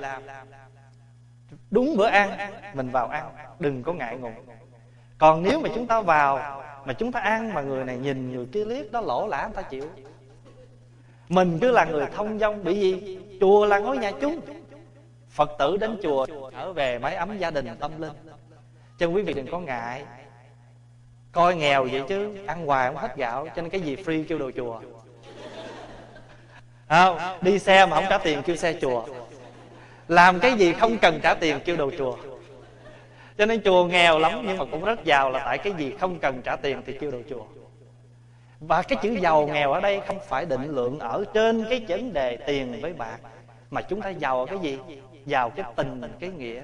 đúng 1.70 1.96
bữa 1.96 2.06
ăn 2.06 2.52
mình 2.74 2.90
vào 2.90 3.06
ăn. 3.06 3.30
đừng 3.58 3.82
có 3.82 3.92
ngại 3.92 4.16
ngùng. 4.16 4.34
còn 5.18 5.42
nếu 5.42 5.60
mà 5.60 5.68
chúng 5.74 5.86
ta 5.86 6.00
vào 6.00 6.62
mà 6.84 6.92
chúng 6.92 7.12
ta 7.12 7.20
ăn 7.20 7.54
mà 7.54 7.60
người 7.60 7.84
này 7.84 7.98
nhìn 7.98 8.32
người 8.32 8.46
kia 8.52 8.64
liếc 8.64 8.92
đó 8.92 9.00
lỗ 9.00 9.26
lã 9.26 9.42
người 9.42 9.62
ta 9.62 9.62
chịu 9.62 9.88
mình 11.30 11.58
cứ 11.60 11.70
là 11.70 11.84
người 11.84 12.06
thông 12.14 12.38
dong 12.38 12.64
bị 12.64 12.74
gì 12.74 13.18
chùa 13.40 13.66
là 13.66 13.78
ngôi 13.78 13.98
nhà 13.98 14.10
chung 14.20 14.40
phật 15.30 15.50
tử 15.58 15.76
đến 15.76 15.98
chùa, 16.02 16.26
trở 16.52 16.72
về 16.72 16.98
mái 16.98 17.14
ấm 17.14 17.38
gia 17.38 17.50
đình, 17.50 17.66
tâm 17.80 18.00
linh. 18.00 18.12
Cho 18.98 19.06
nên 19.06 19.16
quý 19.16 19.22
vị 19.22 19.32
đừng 19.32 19.46
có 19.50 19.60
ngại. 19.60 20.04
Coi 21.32 21.56
nghèo 21.56 21.84
vậy 21.84 22.02
chứ, 22.08 22.36
ăn 22.46 22.66
hoài 22.66 22.88
không 22.88 22.96
hết 22.96 23.16
gạo, 23.16 23.46
cho 23.56 23.62
nên 23.62 23.70
cái 23.70 23.80
gì 23.80 23.96
free 23.96 24.24
kêu 24.28 24.38
đồ 24.38 24.50
chùa. 24.56 24.80
Không, 26.88 27.18
đi 27.40 27.58
xe 27.58 27.86
mà 27.86 27.96
không 27.96 28.04
trả 28.10 28.18
tiền 28.18 28.42
kêu 28.42 28.56
xe 28.56 28.74
chùa. 28.80 29.06
Làm 30.08 30.40
cái 30.40 30.52
gì 30.52 30.72
không 30.72 30.98
cần 30.98 31.20
trả 31.22 31.34
tiền 31.34 31.60
kêu 31.64 31.76
đồ 31.76 31.90
chùa. 31.98 32.16
Cho 33.38 33.46
nên 33.46 33.62
chùa 33.62 33.84
nghèo 33.84 34.18
lắm, 34.18 34.42
nhưng 34.46 34.58
mà 34.58 34.64
cũng 34.70 34.84
rất 34.84 35.04
giàu 35.04 35.30
là 35.30 35.42
tại 35.44 35.58
cái 35.58 35.72
gì 35.78 35.94
không 36.00 36.18
cần 36.18 36.42
trả 36.42 36.56
tiền 36.56 36.82
thì 36.86 36.92
kêu 37.00 37.10
đồ 37.10 37.18
chùa 37.30 37.44
và 38.60 38.82
cái 38.82 38.98
chữ 39.02 39.12
giàu 39.12 39.46
nghèo 39.46 39.72
ở 39.72 39.80
đây 39.80 40.00
không 40.06 40.18
phải 40.28 40.46
định 40.46 40.74
lượng 40.74 40.98
ở 40.98 41.24
trên 41.34 41.64
cái 41.70 41.84
vấn 41.88 42.12
đề 42.12 42.36
tiền 42.36 42.78
với 42.82 42.92
bạc. 42.92 43.18
Mà 43.70 43.82
chúng 43.82 44.00
ta 44.00 44.08
giàu 44.10 44.46
cái 44.46 44.58
gì? 44.62 44.78
Giàu 45.26 45.50
cái 45.50 45.64
tình 45.76 46.02
cái 46.20 46.30
nghĩa. 46.30 46.62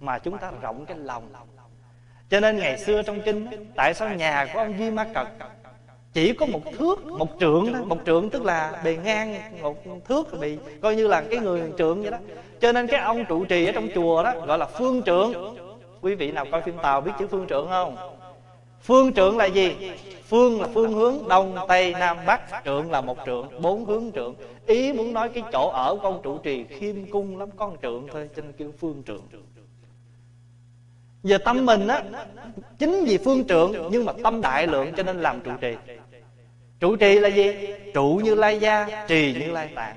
mà 0.00 0.18
chúng 0.18 0.38
ta 0.38 0.52
rộng 0.62 0.86
cái 0.86 0.96
lòng. 0.98 1.28
cho 2.30 2.40
nên 2.40 2.56
ngày 2.56 2.78
xưa 2.78 3.02
trong 3.02 3.20
kinh 3.20 3.46
tại 3.74 3.94
sao 3.94 4.08
nhà 4.08 4.46
của 4.52 4.58
ông 4.58 4.78
duy 4.78 4.90
ma 4.90 5.06
cật 5.14 5.26
chỉ 6.12 6.32
có 6.32 6.46
một 6.46 6.60
thước 6.78 7.06
một 7.06 7.28
trượng 7.40 7.72
đó 7.72 7.78
một 7.84 7.98
trượng 8.06 8.30
tức 8.30 8.44
là 8.44 8.80
bề 8.84 8.96
ngang 8.96 9.62
một 9.62 9.76
thước 10.04 10.40
bị 10.40 10.58
coi 10.82 10.96
như 10.96 11.06
là 11.06 11.22
cái 11.30 11.38
người 11.38 11.62
trượng 11.78 12.02
vậy 12.02 12.10
đó. 12.10 12.18
cho 12.60 12.72
nên 12.72 12.86
cái 12.86 13.00
ông 13.00 13.24
trụ 13.24 13.44
trì 13.44 13.66
ở 13.66 13.72
trong 13.72 13.88
chùa 13.94 14.22
đó 14.22 14.34
gọi 14.46 14.58
là 14.58 14.66
phương 14.66 15.02
trượng 15.02 15.56
quý 16.00 16.14
vị 16.14 16.32
nào 16.32 16.44
coi 16.52 16.62
phim 16.62 16.78
tàu 16.82 17.00
biết 17.00 17.12
chữ 17.18 17.26
phương 17.30 17.46
trượng 17.48 17.66
không 17.68 18.13
phương 18.84 19.12
trượng 19.12 19.36
là 19.36 19.46
gì? 19.46 19.76
Phương 20.28 20.60
là 20.60 20.68
phương 20.74 20.92
hướng, 20.92 21.28
đông, 21.28 21.56
tây, 21.68 21.92
nam, 21.92 22.16
bắc. 22.26 22.64
Trượng 22.64 22.90
là 22.90 23.00
một 23.00 23.18
trượng 23.26 23.62
bốn 23.62 23.84
hướng 23.84 24.10
trượng 24.14 24.34
ý 24.66 24.92
muốn 24.92 25.12
nói 25.12 25.28
cái 25.28 25.42
chỗ 25.52 25.68
ở 25.68 25.96
của 25.96 26.08
ông 26.08 26.20
trụ 26.22 26.38
trì 26.38 26.64
khiêm 26.64 27.10
cung 27.10 27.38
lắm, 27.38 27.48
con 27.56 27.76
trượng 27.82 28.06
thôi, 28.12 28.28
cho 28.36 28.42
nên 28.42 28.52
kêu 28.52 28.72
phương 28.80 29.02
trượng 29.06 29.22
giờ 31.22 31.38
tâm 31.38 31.66
mình 31.66 31.86
á, 31.86 32.02
chính 32.78 33.04
vì 33.04 33.18
phương 33.18 33.44
trượng 33.44 33.72
nhưng 33.90 34.04
mà 34.04 34.12
tâm 34.22 34.40
đại 34.40 34.66
lượng 34.66 34.92
cho 34.96 35.02
nên 35.02 35.20
làm 35.20 35.40
trụ 35.40 35.50
trì. 35.60 35.74
Trụ 36.80 36.96
trì 36.96 37.18
là 37.18 37.28
gì? 37.28 37.52
Trụ 37.94 38.20
như 38.24 38.34
lai 38.34 38.58
gia, 38.60 39.04
trì 39.08 39.32
như 39.40 39.50
lai 39.50 39.68
tạng. 39.74 39.96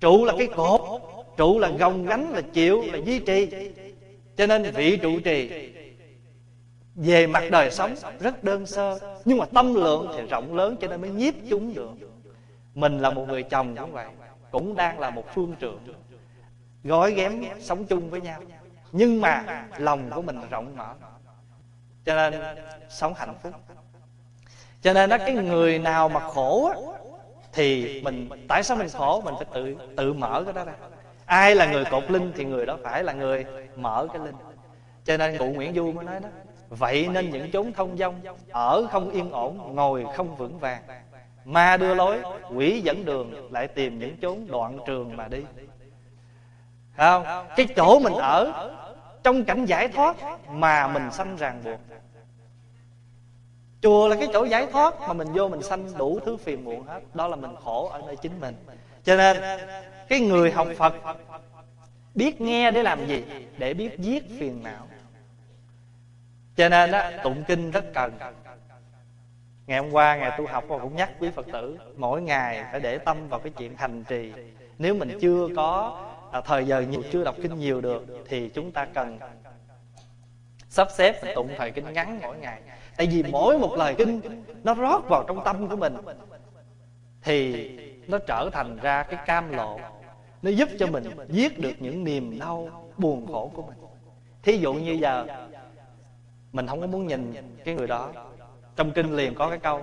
Trụ 0.00 0.24
là 0.24 0.34
cái 0.38 0.46
cột, 0.46 0.80
trụ 1.36 1.58
là 1.58 1.68
gồng 1.68 2.06
gánh, 2.06 2.30
là 2.32 2.40
chịu, 2.40 2.84
là 2.92 2.98
duy 3.04 3.18
trì. 3.18 3.48
Cho 4.36 4.46
nên 4.46 4.62
vị 4.62 4.96
trụ 4.96 5.20
trì 5.20 5.50
về 6.98 7.26
mặt 7.26 7.42
đời 7.50 7.70
sống, 7.70 7.94
rất 8.20 8.44
đơn 8.44 8.66
sơ, 8.66 8.98
nhưng 9.24 9.38
mà 9.38 9.46
tâm 9.54 9.74
lượng 9.74 10.08
thì 10.16 10.26
rộng 10.26 10.54
lớn 10.54 10.76
cho 10.80 10.88
nên 10.88 11.00
mới 11.00 11.10
nhiếp 11.10 11.34
chúng 11.50 11.74
được. 11.74 11.90
Mình 12.74 12.98
là 12.98 13.10
một 13.10 13.28
người 13.28 13.42
chồng 13.42 13.76
cũng 13.76 13.92
vậy, 13.92 14.06
cũng 14.50 14.76
đang 14.76 14.98
là 14.98 15.10
một 15.10 15.24
phương 15.34 15.54
trưởng, 15.58 15.80
gói 16.84 17.12
ghém 17.12 17.44
sống 17.60 17.84
chung 17.84 18.10
với 18.10 18.20
nhau. 18.20 18.40
Nhưng 18.92 19.20
mà 19.20 19.64
lòng 19.78 20.10
của 20.14 20.22
mình 20.22 20.40
rộng 20.50 20.76
mở, 20.76 20.94
cho 22.04 22.14
nên 22.14 22.56
sống 22.88 23.14
hạnh 23.16 23.34
phúc. 23.42 23.52
Cho 24.82 24.92
nên 24.92 25.10
đó 25.10 25.18
cái 25.18 25.34
người 25.34 25.78
nào 25.78 26.08
mà 26.08 26.20
khổ 26.20 26.74
thì 27.52 28.00
mình, 28.02 28.28
tại 28.48 28.62
sao 28.62 28.76
mình 28.76 28.88
khổ? 28.88 29.20
Mình 29.20 29.34
phải 29.38 29.46
tự 29.54 29.76
tự 29.96 30.12
mở 30.12 30.42
cái 30.44 30.52
đó 30.52 30.64
ra. 30.64 30.72
Ai 31.26 31.54
là 31.54 31.66
người 31.72 31.84
cột 31.90 32.10
linh 32.10 32.32
thì 32.36 32.44
người 32.44 32.66
đó 32.66 32.78
phải 32.82 33.04
là 33.04 33.12
người 33.12 33.46
mở 33.76 34.06
cái 34.12 34.22
linh. 34.24 34.34
Cho 35.04 35.16
nên 35.16 35.38
cụ 35.38 35.46
nguyễn 35.46 35.74
du 35.74 35.92
mới 35.92 36.04
nói 36.04 36.20
đó 36.20 36.28
vậy 36.68 37.08
nên 37.12 37.30
những 37.30 37.50
chốn 37.50 37.72
thông 37.72 37.96
dong 37.96 38.20
ở 38.50 38.86
không 38.90 39.10
yên 39.10 39.30
ổn 39.30 39.74
ngồi 39.74 40.06
không 40.16 40.36
vững 40.36 40.58
vàng. 40.58 40.82
ma 41.44 41.76
đưa 41.76 41.94
lối 41.94 42.18
quỷ 42.54 42.80
dẫn 42.80 43.04
đường 43.04 43.52
lại 43.52 43.68
tìm 43.68 43.98
những 43.98 44.16
chốn 44.22 44.46
đoạn 44.48 44.78
trường 44.86 45.16
mà 45.16 45.28
đi. 45.28 45.44
không 46.96 47.24
cái 47.56 47.66
chỗ 47.76 47.98
mình 47.98 48.14
ở 48.14 48.70
trong 49.22 49.44
cảnh 49.44 49.64
giải 49.64 49.88
thoát 49.88 50.16
mà 50.50 50.88
mình 50.88 51.10
sanh 51.12 51.36
ràng 51.36 51.60
buộc. 51.64 51.80
Chùa 53.82 54.08
là 54.08 54.16
cái 54.16 54.28
chỗ 54.32 54.44
giải 54.44 54.66
thoát 54.72 55.00
mà 55.00 55.12
mình 55.12 55.28
vô 55.32 55.48
mình 55.48 55.62
sanh 55.62 55.98
đủ 55.98 56.20
thứ 56.26 56.36
phiền 56.36 56.64
muộn 56.64 56.86
hết. 56.86 57.00
Đó 57.14 57.28
là 57.28 57.36
mình 57.36 57.54
khổ 57.64 57.88
ở 57.88 58.02
nơi 58.06 58.16
chính 58.16 58.40
mình. 58.40 58.54
Cho 59.04 59.16
nên 59.16 59.36
cái 60.08 60.20
người 60.20 60.52
học 60.52 60.68
phật 60.76 60.94
biết 62.14 62.40
nghe 62.40 62.70
để 62.70 62.82
làm 62.82 63.06
gì? 63.06 63.24
Để 63.58 63.74
biết 63.74 63.98
giết 63.98 64.24
phiền 64.38 64.62
não 64.62 64.86
cho 66.58 66.68
nên 66.68 66.90
đó 66.90 67.10
tụng 67.22 67.44
kinh 67.48 67.70
rất 67.70 67.84
cần. 67.94 68.12
Ngày 69.66 69.78
hôm 69.78 69.90
qua 69.90 70.16
ngày 70.16 70.32
tu 70.38 70.46
học 70.46 70.64
cũng 70.68 70.96
nhắc 70.96 71.10
quý 71.20 71.30
phật 71.30 71.46
tử 71.52 71.78
mỗi 71.96 72.22
ngày 72.22 72.64
phải 72.70 72.80
để 72.80 72.98
tâm 72.98 73.28
vào 73.28 73.40
cái 73.40 73.52
chuyện 73.58 73.76
hành 73.76 74.04
trì. 74.04 74.32
Nếu 74.78 74.94
mình 74.94 75.18
chưa 75.20 75.48
có 75.56 75.98
à, 76.32 76.40
thời 76.40 76.64
giờ 76.64 76.80
nhiều 76.80 77.02
chưa 77.12 77.24
đọc 77.24 77.34
kinh 77.42 77.58
nhiều 77.58 77.80
được 77.80 78.06
thì 78.28 78.48
chúng 78.48 78.72
ta 78.72 78.86
cần 78.94 79.18
sắp 80.68 80.88
xếp 80.94 81.34
tụng 81.34 81.48
thời 81.58 81.70
kinh 81.70 81.92
ngắn 81.92 82.18
mỗi 82.22 82.36
ngày. 82.38 82.60
Tại 82.96 83.06
vì 83.06 83.22
mỗi 83.22 83.58
một 83.58 83.74
lời 83.76 83.94
kinh 83.98 84.20
nó 84.64 84.74
rót 84.74 85.08
vào 85.08 85.24
trong 85.28 85.44
tâm 85.44 85.68
của 85.68 85.76
mình 85.76 85.96
thì 87.22 87.70
nó 88.08 88.18
trở 88.18 88.50
thành 88.52 88.76
ra 88.82 89.02
cái 89.02 89.20
cam 89.26 89.52
lộ. 89.52 89.80
Nó 90.42 90.50
giúp 90.50 90.68
cho 90.78 90.86
mình 90.86 91.04
giết 91.28 91.58
được 91.58 91.74
những 91.78 92.04
niềm 92.04 92.38
đau 92.38 92.90
buồn 92.96 93.26
khổ 93.26 93.50
của 93.54 93.62
mình. 93.62 93.78
Thí 94.42 94.56
dụ 94.56 94.74
như 94.74 94.92
giờ 94.92 95.26
mình 96.52 96.66
không 96.66 96.80
có 96.80 96.86
muốn 96.86 97.06
nhìn 97.06 97.34
cái 97.64 97.74
người 97.74 97.86
đó. 97.86 98.10
Trong 98.76 98.92
kinh 98.92 99.16
liền 99.16 99.34
có 99.34 99.48
cái 99.48 99.58
câu, 99.58 99.82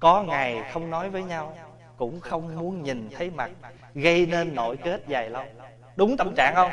có 0.00 0.22
ngày 0.22 0.62
không 0.72 0.90
nói 0.90 1.10
với 1.10 1.22
nhau, 1.22 1.54
cũng 1.96 2.20
không 2.20 2.56
muốn 2.56 2.82
nhìn 2.82 3.08
thấy 3.16 3.30
mặt, 3.30 3.50
gây 3.94 4.26
nên 4.26 4.54
nội 4.54 4.76
kết 4.76 5.08
dài 5.08 5.30
lâu. 5.30 5.44
Đúng 5.96 6.16
tâm 6.16 6.34
trạng 6.36 6.54
không? 6.54 6.70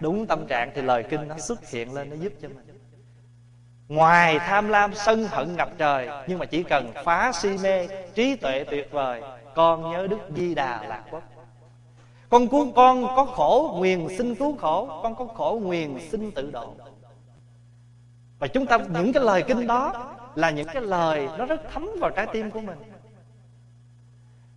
Đúng 0.00 0.26
tâm 0.26 0.46
trạng 0.46 0.70
thì 0.74 0.82
lời 0.82 1.04
kinh 1.10 1.28
nó 1.28 1.38
xuất 1.38 1.70
hiện 1.70 1.94
lên, 1.94 2.10
nó 2.10 2.16
giúp 2.16 2.32
cho 2.42 2.48
mình. 2.48 2.78
Ngoài 3.88 4.38
tham 4.38 4.68
lam, 4.68 4.94
sân 4.94 5.24
hận 5.24 5.56
ngập 5.56 5.70
trời, 5.78 6.08
nhưng 6.26 6.38
mà 6.38 6.46
chỉ 6.46 6.62
cần 6.62 6.92
phá 7.04 7.32
si 7.32 7.56
mê, 7.62 7.88
trí 8.14 8.36
tuệ 8.36 8.64
tuyệt 8.70 8.88
vời, 8.92 9.22
con 9.54 9.90
nhớ 9.90 10.06
đức 10.06 10.18
di 10.36 10.54
đà 10.54 10.82
lạc 10.82 11.04
quốc. 11.10 11.22
Con 12.28 12.48
cứu 12.48 12.72
con 12.76 13.02
có 13.16 13.24
khổ 13.24 13.74
nguyền 13.78 14.08
sinh 14.18 14.34
cứu 14.34 14.56
khổ, 14.56 15.00
con 15.02 15.14
có 15.14 15.24
khổ 15.24 15.60
nguyền 15.62 15.98
sinh 16.10 16.30
tự 16.30 16.50
độ 16.50 16.74
và 18.38 18.46
chúng 18.46 18.66
ta 18.66 18.78
những 18.78 19.12
cái 19.12 19.22
lời 19.22 19.42
kinh 19.42 19.66
đó 19.66 20.14
là 20.34 20.50
những 20.50 20.66
cái 20.66 20.82
lời 20.82 21.28
nó 21.38 21.46
rất 21.46 21.60
thấm 21.72 21.88
vào 22.00 22.10
trái 22.10 22.26
tim 22.32 22.50
của 22.50 22.60
mình. 22.60 22.78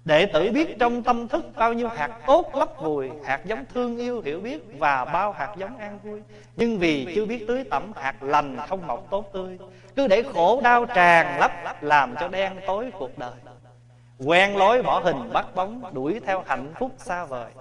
Đệ 0.05 0.25
tử 0.25 0.51
biết 0.51 0.79
trong 0.79 1.03
tâm 1.03 1.27
thức 1.27 1.45
bao 1.55 1.73
nhiêu 1.73 1.87
hạt 1.87 2.19
tốt 2.27 2.55
lấp 2.55 2.69
vùi 2.81 3.09
Hạt 3.25 3.45
giống 3.45 3.65
thương 3.73 3.97
yêu 3.97 4.21
hiểu 4.25 4.39
biết 4.39 4.63
Và 4.79 5.05
bao 5.05 5.31
hạt 5.31 5.53
giống 5.57 5.77
an 5.77 5.99
vui. 6.03 6.21
Nhưng 6.55 6.77
vì 6.77 7.13
chưa 7.15 7.25
biết 7.25 7.45
tưới 7.47 7.63
tẩm 7.63 7.91
hạt 7.95 8.23
lành 8.23 8.57
không 8.69 8.87
mọc 8.87 9.07
tốt 9.09 9.29
tươi. 9.33 9.57
Cứ 9.95 10.07
để 10.07 10.23
khổ 10.33 10.61
đau 10.63 10.85
tràn 10.85 11.39
lấp 11.39 11.51
Làm 11.81 12.15
cho 12.19 12.27
đen 12.27 12.53
tối 12.67 12.91
cuộc 12.99 13.17
đời. 13.17 13.33
Quen 14.25 14.57
lối 14.57 14.83
bỏ 14.83 14.99
hình 14.99 15.33
bắt 15.33 15.55
bóng 15.55 15.93
Đuổi 15.93 16.19
theo 16.25 16.43
hạnh 16.47 16.73
phúc 16.79 16.91
xa 16.97 17.25
vời 17.25 17.51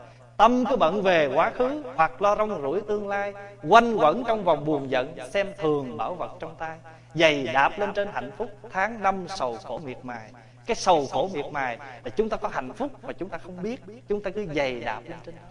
Tâm 0.41 0.64
cứ 0.70 0.76
bận 0.76 1.03
về 1.03 1.30
quá 1.34 1.51
khứ, 1.51 1.82
Hoặc 1.97 2.22
lo 2.22 2.36
rong 2.36 2.62
rủi 2.62 2.80
tương 2.80 3.09
lai, 3.09 3.32
Quanh 3.68 3.97
quẩn 3.97 4.24
trong 4.28 4.45
vòng 4.45 4.64
buồn 4.64 4.91
giận, 4.91 5.14
Xem 5.30 5.47
thường 5.59 5.97
bảo 5.97 6.14
vật 6.14 6.36
trong 6.41 6.55
tay. 6.59 6.78
Dày 7.14 7.47
đạp 7.47 7.78
lên 7.78 7.93
trên 7.95 8.09
hạnh 8.12 8.30
phúc, 8.36 8.49
Tháng 8.70 9.03
năm 9.03 9.26
sầu 9.28 9.57
khổ 9.64 9.80
miệt 9.84 9.99
mài. 10.03 10.30
Cái 10.66 10.74
sầu 10.74 11.07
khổ 11.07 11.30
miệt 11.34 11.45
mài 11.53 11.78
Là 11.78 12.11
chúng 12.16 12.28
ta 12.28 12.36
có 12.36 12.49
hạnh 12.49 12.72
phúc 12.72 12.91
mà 13.03 13.12
chúng 13.12 13.28
ta 13.28 13.38
không 13.38 13.62
biết. 13.62 13.84
Chúng 14.09 14.22
ta 14.22 14.30
cứ 14.30 14.47
dày 14.55 14.80
đạp 14.80 15.03
lên 15.09 15.18
trên 15.24 15.34
đó. 15.34 15.43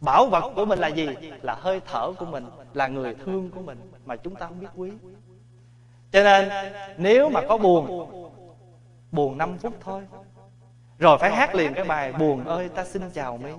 Bảo 0.00 0.26
vật 0.26 0.52
của 0.54 0.64
mình 0.64 0.78
là 0.78 0.88
gì? 0.88 1.08
Là 1.42 1.54
hơi 1.54 1.80
thở 1.86 2.12
của 2.18 2.26
mình, 2.26 2.46
Là 2.74 2.88
người 2.88 3.14
thương 3.24 3.50
của 3.50 3.60
mình 3.60 3.92
Mà 4.04 4.16
chúng 4.16 4.34
ta 4.34 4.46
không 4.46 4.60
biết 4.60 4.68
quý. 4.76 4.90
Cho 6.12 6.22
nên, 6.22 6.48
nếu 6.96 7.30
mà 7.30 7.40
có 7.48 7.56
buồn 7.56 8.04
Buồn 9.12 9.38
5 9.38 9.58
phút 9.58 9.74
thôi. 9.80 10.02
Rồi 10.98 11.18
phải 11.18 11.30
hát 11.30 11.54
liền 11.54 11.74
cái 11.74 11.84
bài, 11.84 12.12
Buồn 12.12 12.44
ơi, 12.44 12.68
ta 12.68 12.84
xin 12.84 13.02
chào 13.14 13.36
mi. 13.36 13.50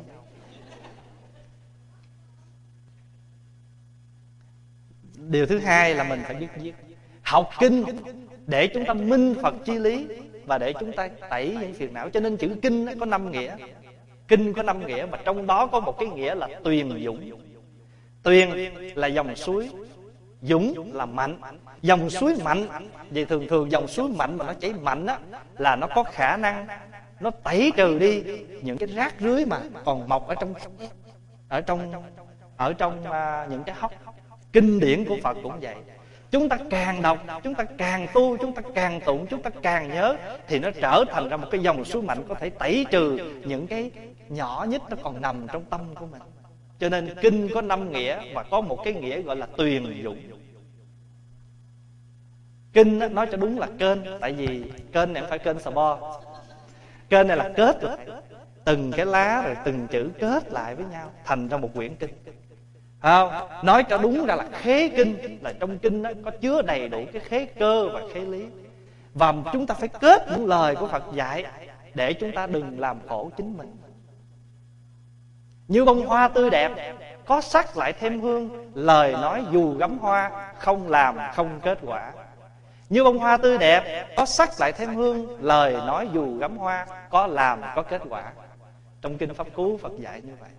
Điều 5.30 5.46
thứ 5.46 5.60
hai 5.60 5.96
là 5.96 6.04
mình 6.04 6.22
phải 6.26 6.36
biết 6.36 6.48
viết. 6.56 6.74
Học 7.22 7.50
kinh 7.60 7.84
để 8.48 8.68
chúng 8.68 8.86
ta 8.86 8.94
minh 8.94 9.36
phật 9.42 9.56
chi 9.66 9.74
lý 9.74 10.08
và 10.46 10.58
để 10.58 10.74
chúng 10.80 10.92
ta 10.92 11.10
tẩy 11.30 11.58
những 11.62 11.74
phiền 11.74 11.94
não. 11.94 12.10
Cho 12.10 12.20
nên 12.20 12.38
chữ 12.38 12.56
kinh 12.62 12.86
nó 12.86 12.92
có 13.00 13.06
năm 13.06 13.32
nghĩa. 13.32 13.56
Kinh 14.28 14.54
có 14.54 14.64
năm 14.64 14.88
nghĩa 14.88 15.06
mà 15.12 15.18
trong 15.26 15.48
đó 15.48 15.68
có 15.68 15.80
một 15.80 16.00
cái 16.00 16.08
nghĩa 16.10 16.36
là 16.36 16.48
tuyền 16.64 17.04
dũng. 17.06 17.32
Tuyền 18.24 18.50
là 18.96 19.08
dòng 19.08 19.36
suối 19.36 19.70
dũng 20.42 20.94
là 20.94 21.06
mạnh. 21.06 21.42
Dòng 21.82 22.10
suối 22.10 22.36
mạnh 22.44 22.68
vì 23.10 23.26
thường 23.26 23.48
thường 23.50 23.72
dòng 23.72 23.88
suối 23.88 24.10
mạnh 24.10 24.38
mà 24.38 24.46
nó 24.46 24.54
chảy 24.54 24.74
mạnh 24.74 25.06
á 25.06 25.20
là 25.58 25.76
nó 25.76 25.88
có 25.88 26.04
khả 26.04 26.38
năng 26.38 26.68
nó 27.20 27.30
tẩy 27.30 27.72
trừ 27.78 28.00
đi 28.00 28.24
những 28.62 28.78
cái 28.78 28.88
rác 28.88 29.14
rưới 29.20 29.46
mà 29.46 29.60
còn 29.86 30.10
mọc 30.10 30.28
ở 30.28 30.36
trong 30.36 30.54
ở 31.50 31.62
trong 31.62 32.04
ở 32.58 32.74
trong 32.74 33.00
uh, 33.04 33.52
những 33.52 33.64
cái 33.64 33.76
hốc 33.80 33.92
kinh 34.54 34.80
điển 34.80 35.06
của 35.06 35.18
phật 35.24 35.38
cũng 35.44 35.60
vậy. 35.62 35.76
Chúng 36.32 36.50
ta 36.50 36.58
càng 36.70 37.02
đọc, 37.02 37.18
chúng 37.44 37.56
ta 37.56 37.64
càng 37.64 38.08
tu, 38.14 38.38
chúng 38.38 38.54
ta 38.54 38.62
càng 38.76 39.02
tụng, 39.02 39.28
chúng 39.30 39.42
ta 39.42 39.50
càng 39.62 39.90
nhớ, 39.90 40.16
thì 40.48 40.60
nó 40.60 40.72
trở 40.82 41.06
thành 41.10 41.30
ra 41.30 41.38
một 41.38 41.48
cái 41.52 41.62
dòng 41.62 41.86
sức 41.86 42.04
mạnh 42.04 42.24
có 42.30 42.36
thể 42.36 42.50
tẩy 42.50 42.86
trừ 42.92 43.18
những 43.46 43.68
cái 43.68 43.92
nhỏ 44.30 44.66
nhất 44.70 44.82
nó 44.90 44.98
còn 45.04 45.22
nằm 45.22 45.48
trong 45.54 45.66
tâm 45.66 45.96
của 45.96 46.06
mình. 46.06 46.22
Cho 46.80 46.90
nên 46.90 47.16
kinh 47.22 47.48
có 47.54 47.62
năm 47.62 47.92
nghĩa 47.92 48.34
và 48.34 48.44
có 48.44 48.62
một 48.62 48.80
cái 48.84 48.94
nghĩa 48.94 49.22
gọi 49.22 49.36
là 49.36 49.46
tuyền 49.58 50.04
dụng. 50.04 50.18
Kinh 52.74 53.00
nói 53.14 53.28
cho 53.32 53.38
đúng 53.38 53.60
là 53.60 53.68
kênh, 53.80 54.00
tại 54.22 54.34
vì 54.34 54.64
kênh 54.92 55.14
này 55.14 55.22
không 55.22 55.30
phải 55.30 55.40
kênh 55.40 55.60
sò 55.60 55.72
bo 55.72 56.22
kênh 57.10 57.28
này 57.28 57.38
là 57.38 57.52
kết 57.56 57.82
rồi 57.82 57.98
từng 58.66 58.92
cái 58.92 59.06
lá 59.06 59.42
rồi 59.46 59.56
từng 59.66 59.88
chữ 59.88 60.10
kết 60.20 60.52
lại 60.52 60.76
với 60.76 60.86
nhau, 60.86 61.12
thành 61.26 61.48
ra 61.48 61.58
một 61.58 61.70
quyển 61.74 61.96
kinh 61.96 62.10
không, 63.02 63.32
nói 63.64 63.84
cho 63.84 63.98
đúng 63.98 64.26
ra 64.26 64.36
là 64.36 64.46
khế 64.52 64.90
kinh, 64.90 65.40
là 65.42 65.54
trong 65.60 65.80
kinh 65.80 66.02
nó 66.02 66.10
có 66.26 66.32
chứa 66.42 66.62
đầy 66.62 66.90
đủ 66.90 67.06
cái 67.14 67.22
khế 67.22 67.46
cơ 67.46 67.90
và 67.94 68.02
khế 68.14 68.20
lý. 68.20 68.46
Và 69.14 69.34
chúng 69.54 69.68
ta 69.68 69.76
phải 69.76 69.88
kết 69.88 70.28
những 70.32 70.48
lời 70.48 70.76
của 70.76 70.88
phật 70.88 71.04
dạy 71.14 71.46
để 71.94 72.14
chúng 72.14 72.32
ta 72.32 72.48
đừng 72.48 72.80
làm 72.80 73.00
khổ 73.08 73.32
chính 73.38 73.58
mình. 73.58 73.78
Như 75.68 75.86
bông 75.86 76.08
hoa 76.08 76.28
tươi 76.28 76.50
đẹp, 76.50 76.96
có 77.26 77.42
sắc 77.42 77.78
lại 77.78 77.94
thêm 77.94 78.22
hương, 78.22 78.72
lời 78.74 79.14
nói 79.14 79.44
dù 79.52 79.74
gắm 79.78 79.98
hoa, 79.98 80.54
không 80.60 80.90
làm, 80.90 81.18
không 81.34 81.60
kết 81.64 81.78
quả. 81.82 82.12
Như 82.90 83.04
bông 83.04 83.18
hoa 83.18 83.38
tươi 83.38 83.58
đẹp, 83.58 84.08
có 84.16 84.26
sắc 84.26 84.50
lại 84.60 84.72
thêm 84.72 84.96
hương, 84.96 85.44
lời 85.44 85.74
nói 85.74 86.10
dù 86.14 86.38
gắm 86.38 86.58
hoa, 86.58 86.86
có 87.10 87.28
làm, 87.28 87.62
có 87.76 87.82
kết 87.84 88.02
quả. 88.10 88.34
Trong 89.02 89.18
kinh 89.18 89.34
pháp 89.34 89.48
cú, 89.54 89.78
phật 89.78 89.92
dạy 90.00 90.22
như 90.22 90.34
vậy 90.40 90.50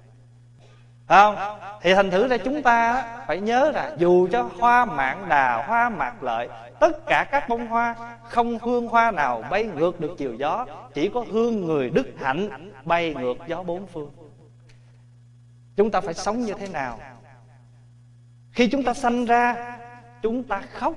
không? 1.09 1.36
Thì 1.80 1.94
thành 1.94 2.11
thử 2.11 2.28
ra 2.28 2.36
chúng 2.36 2.62
ta 2.62 3.05
phải 3.26 3.40
nhớ 3.40 3.70
là 3.74 3.94
dù 3.98 4.28
cho 4.32 4.50
hoa 4.59 4.84
mạn 4.84 5.28
đà, 5.28 5.66
hoa 5.66 5.88
mạc 5.88 6.22
lợi, 6.22 6.48
tất 6.80 7.07
cả 7.07 7.26
các 7.30 7.48
bông 7.48 7.66
hoa, 7.66 7.94
không 8.28 8.59
hương 8.59 8.88
hoa 8.88 9.11
nào 9.11 9.44
bay 9.50 9.64
ngược 9.64 10.00
được 10.00 10.14
chiều 10.18 10.34
gió, 10.34 10.66
chỉ 10.94 11.11
có 11.14 11.24
hương 11.30 11.66
người 11.66 11.90
đức 11.90 12.07
hạnh 12.18 12.72
bay 12.84 13.14
ngược 13.14 13.36
gió 13.46 13.62
bốn 13.62 13.86
phương. 13.86 14.11
Chúng 15.76 15.90
ta 15.90 16.00
phải 16.00 16.14
sống 16.14 16.40
như 16.40 16.55
thế 16.55 16.68
nào? 16.68 16.98
Khi 18.53 18.68
chúng 18.68 18.82
ta 18.82 18.94
sanh 18.94 19.24
ra, 19.24 19.76
chúng 20.22 20.42
ta 20.42 20.62
khóc, 20.72 20.94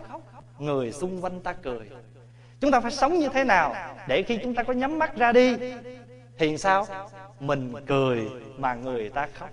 người 0.59 0.91
xung 0.91 1.23
quanh 1.23 1.41
ta 1.41 1.53
cười. 1.53 1.89
Chúng 2.59 2.71
ta 2.71 2.79
phải 2.79 2.91
sống 2.91 3.19
như 3.19 3.29
thế 3.29 3.43
nào 3.43 3.75
để 4.07 4.23
khi 4.23 4.39
chúng 4.43 4.55
ta 4.55 4.63
có 4.63 4.73
nhắm 4.73 4.99
mắt 4.99 5.15
ra 5.15 5.31
đi, 5.31 5.57
thì 6.37 6.57
sao? 6.57 6.85
Mình 7.39 7.73
cười 7.87 8.29
mà 8.57 8.73
người 8.73 9.09
ta 9.09 9.27
khóc 9.33 9.49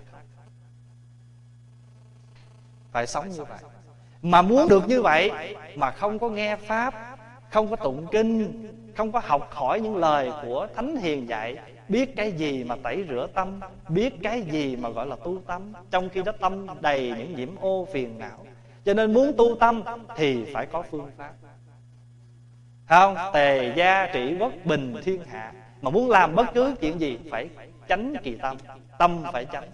phải 2.93 3.07
sống 3.07 3.29
như 3.29 3.43
vậy. 3.43 3.59
Mà 4.21 4.41
muốn 4.41 4.67
được 4.69 4.87
như 4.87 5.01
vậy 5.01 5.31
mà 5.75 5.91
không 5.91 6.19
có 6.19 6.29
nghe 6.29 6.55
pháp, 6.55 7.17
không 7.49 7.69
có 7.69 7.75
tụng 7.75 8.07
kinh, 8.11 8.67
không 8.95 9.11
có 9.11 9.21
học 9.23 9.49
hỏi 9.51 9.81
những 9.81 9.97
lời 9.97 10.31
của 10.43 10.67
thánh 10.75 10.95
hiền 10.95 11.29
dạy, 11.29 11.57
biết 11.89 12.15
cái 12.15 12.31
gì 12.31 12.63
mà 12.63 12.75
tẩy 12.83 13.05
rửa 13.09 13.27
tâm, 13.33 13.59
biết 13.89 14.13
cái 14.23 14.41
gì 14.41 14.75
mà 14.75 14.89
gọi 14.89 15.07
là 15.07 15.15
tu 15.15 15.41
tâm, 15.47 15.73
trong 15.91 16.09
khi 16.09 16.23
đó 16.23 16.31
tâm 16.39 16.67
đầy 16.81 17.13
những 17.17 17.35
nhiễm 17.35 17.49
ô 17.59 17.87
phiền 17.93 18.19
não. 18.19 18.45
Cho 18.85 18.93
nên 18.93 19.13
muốn 19.13 19.33
tu 19.37 19.55
tâm 19.59 19.83
thì 20.15 20.45
phải 20.53 20.65
có 20.65 20.81
phương 20.91 21.11
pháp. 21.17 21.33
Không, 22.89 23.15
tề 23.33 23.73
gia 23.75 24.07
trị 24.13 24.35
quốc 24.39 24.51
bình 24.65 24.95
thiên 25.03 25.21
hạ. 25.25 25.53
Mà 25.81 25.89
muốn 25.89 26.09
làm 26.09 26.35
bất 26.35 26.47
cứ 26.53 26.75
chuyện 26.81 26.99
gì, 26.99 27.19
phải 27.31 27.49
tránh 27.87 28.13
kỳ 28.23 28.35
tâm. 28.35 28.57
Tâm 28.97 29.23
phải 29.33 29.45
tránh 29.45 29.69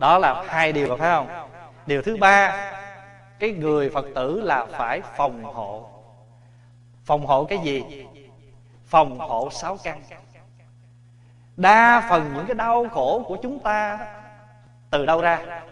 đó 0.00 0.18
là 0.18 0.42
hai 0.46 0.72
điều, 0.72 0.96
phải 0.96 1.10
không? 1.10 1.48
Điều 1.86 2.02
thứ 2.02 2.16
ba, 2.16 2.70
cái 3.38 3.50
người 3.50 3.90
phật 3.90 4.06
tử 4.14 4.40
là 4.40 4.66
phải 4.70 5.02
phòng 5.16 5.44
hộ. 5.44 5.90
Phòng 7.04 7.26
hộ 7.26 7.44
cái 7.44 7.58
gì? 7.58 8.06
Phòng 8.86 9.18
hộ 9.18 9.48
sáu 9.50 9.76
căn. 9.82 10.02
Đa 11.56 12.06
phần 12.10 12.32
những 12.34 12.46
cái 12.46 12.54
đau 12.54 12.88
khổ 12.88 13.24
của 13.26 13.36
chúng 13.42 13.58
ta, 13.58 13.98
từ 14.90 15.06
đâu 15.06 15.20
ra? 15.20 15.62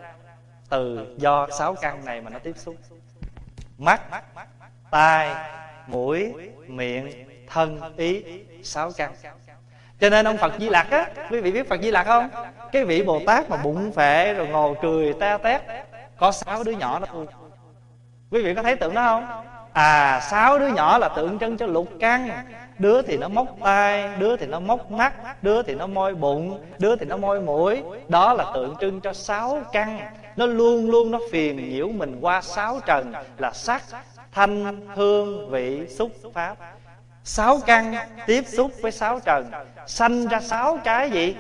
Từ 0.69 1.15
do 1.19 1.47
sáu 1.51 1.75
căn 1.75 2.05
này 2.05 2.21
mà 2.21 2.31
nó 2.31 2.39
tiếp 2.39 2.55
xúc. 2.57 2.75
Mắt, 3.79 4.01
tai, 4.91 5.35
mũi, 5.87 6.33
miệng, 6.67 7.29
thân, 7.47 7.95
ý, 7.97 8.25
sáu 8.63 8.91
căn 8.97 9.13
cho 10.01 10.11
nên 10.11 10.27
ông 10.27 10.37
phật 10.37 10.53
di 10.59 10.69
lặc 10.69 10.91
á, 10.91 11.07
quý 11.31 11.41
vị 11.41 11.53
biết 11.53 11.69
phật 11.69 11.81
di 11.83 11.91
lặc 11.91 12.07
không? 12.07 12.29
Cái 12.73 12.85
vị 12.85 13.03
bồ 13.03 13.21
tát 13.27 13.51
mà 13.51 13.57
bụng 13.57 13.93
phệ 13.93 14.35
rồi 14.35 14.47
ngồi 14.47 14.75
cười, 14.83 15.13
te 15.21 15.39
tét. 15.39 15.63
Có 16.19 16.33
sáu 16.33 16.65
đứa 16.65 16.73
nhỏ 16.73 16.99
đó 16.99 17.07
thôi. 17.13 17.27
Quý 18.31 18.43
vị 18.43 18.55
có 18.55 18.63
thấy 18.63 18.77
tượng 18.77 18.95
đó 18.95 19.05
không? 19.05 19.45
À 19.73 20.21
sáu 20.31 20.59
đứa 20.59 20.69
nhỏ 20.69 20.99
là 20.99 21.09
tượng 21.09 21.39
trưng 21.39 21.57
cho 21.57 21.67
lục 21.67 21.89
căn. 22.01 22.31
Đứa 22.79 23.03
thì 23.03 23.17
nó 23.17 23.29
móc 23.29 23.47
tay 23.65 24.09
đứa 24.19 24.37
thì 24.37 24.47
nó 24.47 24.61
móc 24.61 24.91
mắt, 24.91 25.43
đứa 25.43 25.63
thì 25.63 25.75
nó 25.75 25.87
môi 25.87 26.15
bụng, 26.15 26.65
đứa 26.79 26.97
thì 26.97 27.07
nó 27.07 27.17
môi 27.17 27.41
mũi. 27.41 27.83
Đó 28.09 28.35
là 28.35 28.45
tượng 28.55 28.77
trưng 28.81 29.01
cho 29.01 29.13
sáu 29.13 29.63
căn. 29.73 30.01
Nó 30.37 30.47
luôn 30.47 30.91
luôn 30.91 31.11
nó 31.11 31.19
phiền 31.33 31.71
nhiễu 31.71 31.89
mình 31.89 32.19
qua 32.21 32.41
sáu 32.41 32.81
trần 32.87 33.13
là 33.39 33.51
sắc, 33.51 33.83
thanh, 34.33 34.81
hương, 34.95 35.51
vị, 35.51 35.87
xúc, 35.89 36.11
pháp 36.35 36.57
sáu 37.29 37.61
căn 37.67 37.95
tiếp 38.27 38.45
xúc 38.47 38.73
với 38.83 38.93
sáu 38.93 39.21
trần, 39.21 39.51
sanh 39.87 40.27
ra 40.27 40.41
sáu 40.41 40.79
cái 40.85 41.11
gì? 41.11 41.37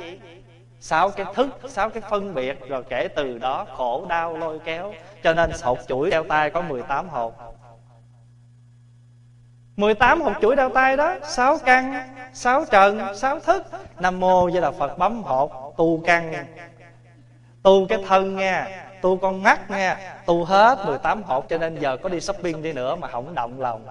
Sáu 0.81 1.11
cái 1.11 1.27
thức, 1.35 1.49
sáu 1.69 1.91
cái 1.91 2.03
phân 2.11 2.35
biệt, 2.35 2.69
rồi 2.69 2.83
kể 2.89 3.09
từ 3.17 3.39
đó 3.39 3.67
khổ 3.77 4.07
đau 4.09 4.37
lôi 4.37 4.59
kéo, 4.59 4.93
cho 5.23 5.35
nên 5.35 5.51
hột 5.63 5.79
chuỗi 5.89 6.11
đeo 6.11 6.25
tay 6.25 6.51
có 6.51 6.61
18 6.61 7.09
hột 7.09 7.35
18 9.77 10.21
hột 10.21 10.33
chuỗi 10.41 10.57
đeo 10.57 10.69
tay 10.69 10.97
đó, 10.97 11.15
sáu 11.23 11.59
căn, 11.59 11.95
sáu 12.33 12.65
trần, 12.71 13.17
sáu 13.17 13.41
thức. 13.41 13.67
Nam 14.01 14.21
mô 14.21 14.51
với 14.51 14.61
là 14.61 14.71
Phật 14.71 14.99
bấm 14.99 15.23
hột 15.23 15.75
Tu 15.77 16.03
căn. 16.07 16.47
Tu 17.63 17.87
cái 17.89 17.99
thân 18.09 18.37
nha 18.37 18.69
Tu 19.03 19.17
con 19.17 19.43
mắt 19.43 19.71
nha 19.71 19.99
Tu 20.27 20.45
hết 20.45 20.79
18 20.87 21.23
hột 21.23 21.49
Cho 21.49 21.59
nên 21.59 21.81
giờ 21.81 21.97
có 21.97 22.09
đi 22.09 22.21
shopping 22.21 22.63
đi 22.63 22.73
nữa 22.73 22.97
Mà 22.97 23.09
không 23.09 23.35
động 23.35 23.61
lòng. 23.61 23.87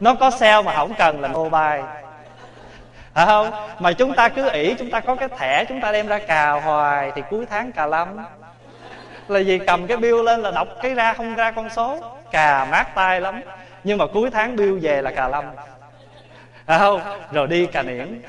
Nó 0.00 0.14
có 0.14 0.30
sale 0.30 0.62
mà 0.62 0.74
không 0.74 0.94
cần 0.94 1.20
là 1.20 1.28
mobile. 1.28 1.82
Phải 3.14 3.26
không? 3.26 3.50
Mà 3.78 3.92
chúng 3.92 4.14
ta 4.14 4.28
cứ 4.28 4.48
ỷ 4.48 4.74
chúng 4.78 4.90
ta 4.90 5.00
có 5.00 5.14
cái 5.14 5.28
thẻ 5.38 5.64
chúng 5.64 5.80
ta 5.80 5.92
đem 5.92 6.06
ra 6.06 6.18
cà 6.18 6.50
hoài 6.50 7.12
thì 7.14 7.22
cuối 7.30 7.46
tháng 7.50 7.72
cà 7.72 7.86
lắm, 7.86 8.18
là 9.28 9.40
gì 9.40 9.58
cầm 9.66 9.86
cái 9.86 9.96
bill 9.96 10.22
lên 10.22 10.40
là 10.40 10.50
đọc 10.50 10.68
cái 10.82 10.94
ra 10.94 11.12
không 11.12 11.34
ra 11.34 11.50
con 11.50 11.70
số. 11.70 11.98
Cà 12.30 12.64
mát 12.70 12.94
tay 12.94 13.20
lắm. 13.20 13.40
Nhưng 13.84 13.98
mà 13.98 14.06
cuối 14.06 14.30
tháng 14.30 14.56
bill 14.56 14.78
về 14.82 15.02
là 15.02 15.10
cà 15.10 15.28
lâm. 15.28 15.44
Phải 16.66 16.78
không? 16.78 17.00
Rồi 17.32 17.46
đi 17.46 17.66
cà 17.66 17.82
niễn 17.82 18.22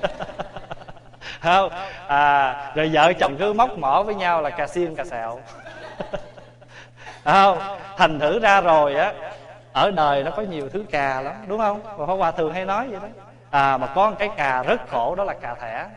không? 1.40 1.70
À, 2.06 2.72
rồi 2.74 2.90
vợ 2.92 3.12
chồng 3.12 3.36
cứ 3.38 3.52
móc 3.52 3.78
mỏ 3.78 4.02
với 4.02 4.14
nhau 4.14 4.42
là 4.42 4.50
cà 4.50 4.66
xiên 4.66 4.94
cà 4.94 5.04
sẹo. 5.04 5.40
Không? 7.24 7.58
Thành 7.96 8.18
thử 8.18 8.38
ra 8.38 8.60
rồi 8.60 8.94
á 8.94 9.12
ở 9.72 9.90
đời 9.90 10.24
nó 10.24 10.30
có 10.30 10.42
nhiều 10.42 10.68
thứ 10.68 10.84
cà 10.90 11.20
lắm 11.20 11.34
đúng 11.46 11.58
không? 11.58 11.82
Và 11.96 12.06
Pháp 12.06 12.14
Hòa 12.14 12.30
thường 12.30 12.52
hay 12.52 12.64
nói 12.64 12.88
vậy 12.88 13.00
đó. 13.00 13.08
À, 13.50 13.76
mà 13.76 13.92
có 13.94 14.10
một 14.10 14.16
cái 14.18 14.30
cà 14.36 14.62
rất 14.62 14.88
khổ 14.88 15.14
đó 15.14 15.24
là 15.24 15.34
cà 15.34 15.54
thẻ. 15.54 15.88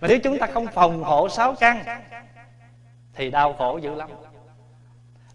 Mà 0.00 0.08
nếu 0.08 0.18
chúng 0.24 0.38
ta 0.38 0.46
không 0.46 0.66
phòng 0.66 1.04
hộ 1.04 1.28
sáu 1.28 1.54
căn 1.54 1.84
thì 3.14 3.30
đau 3.30 3.52
khổ 3.52 3.78
dữ 3.78 3.94
lắm. 3.94 4.10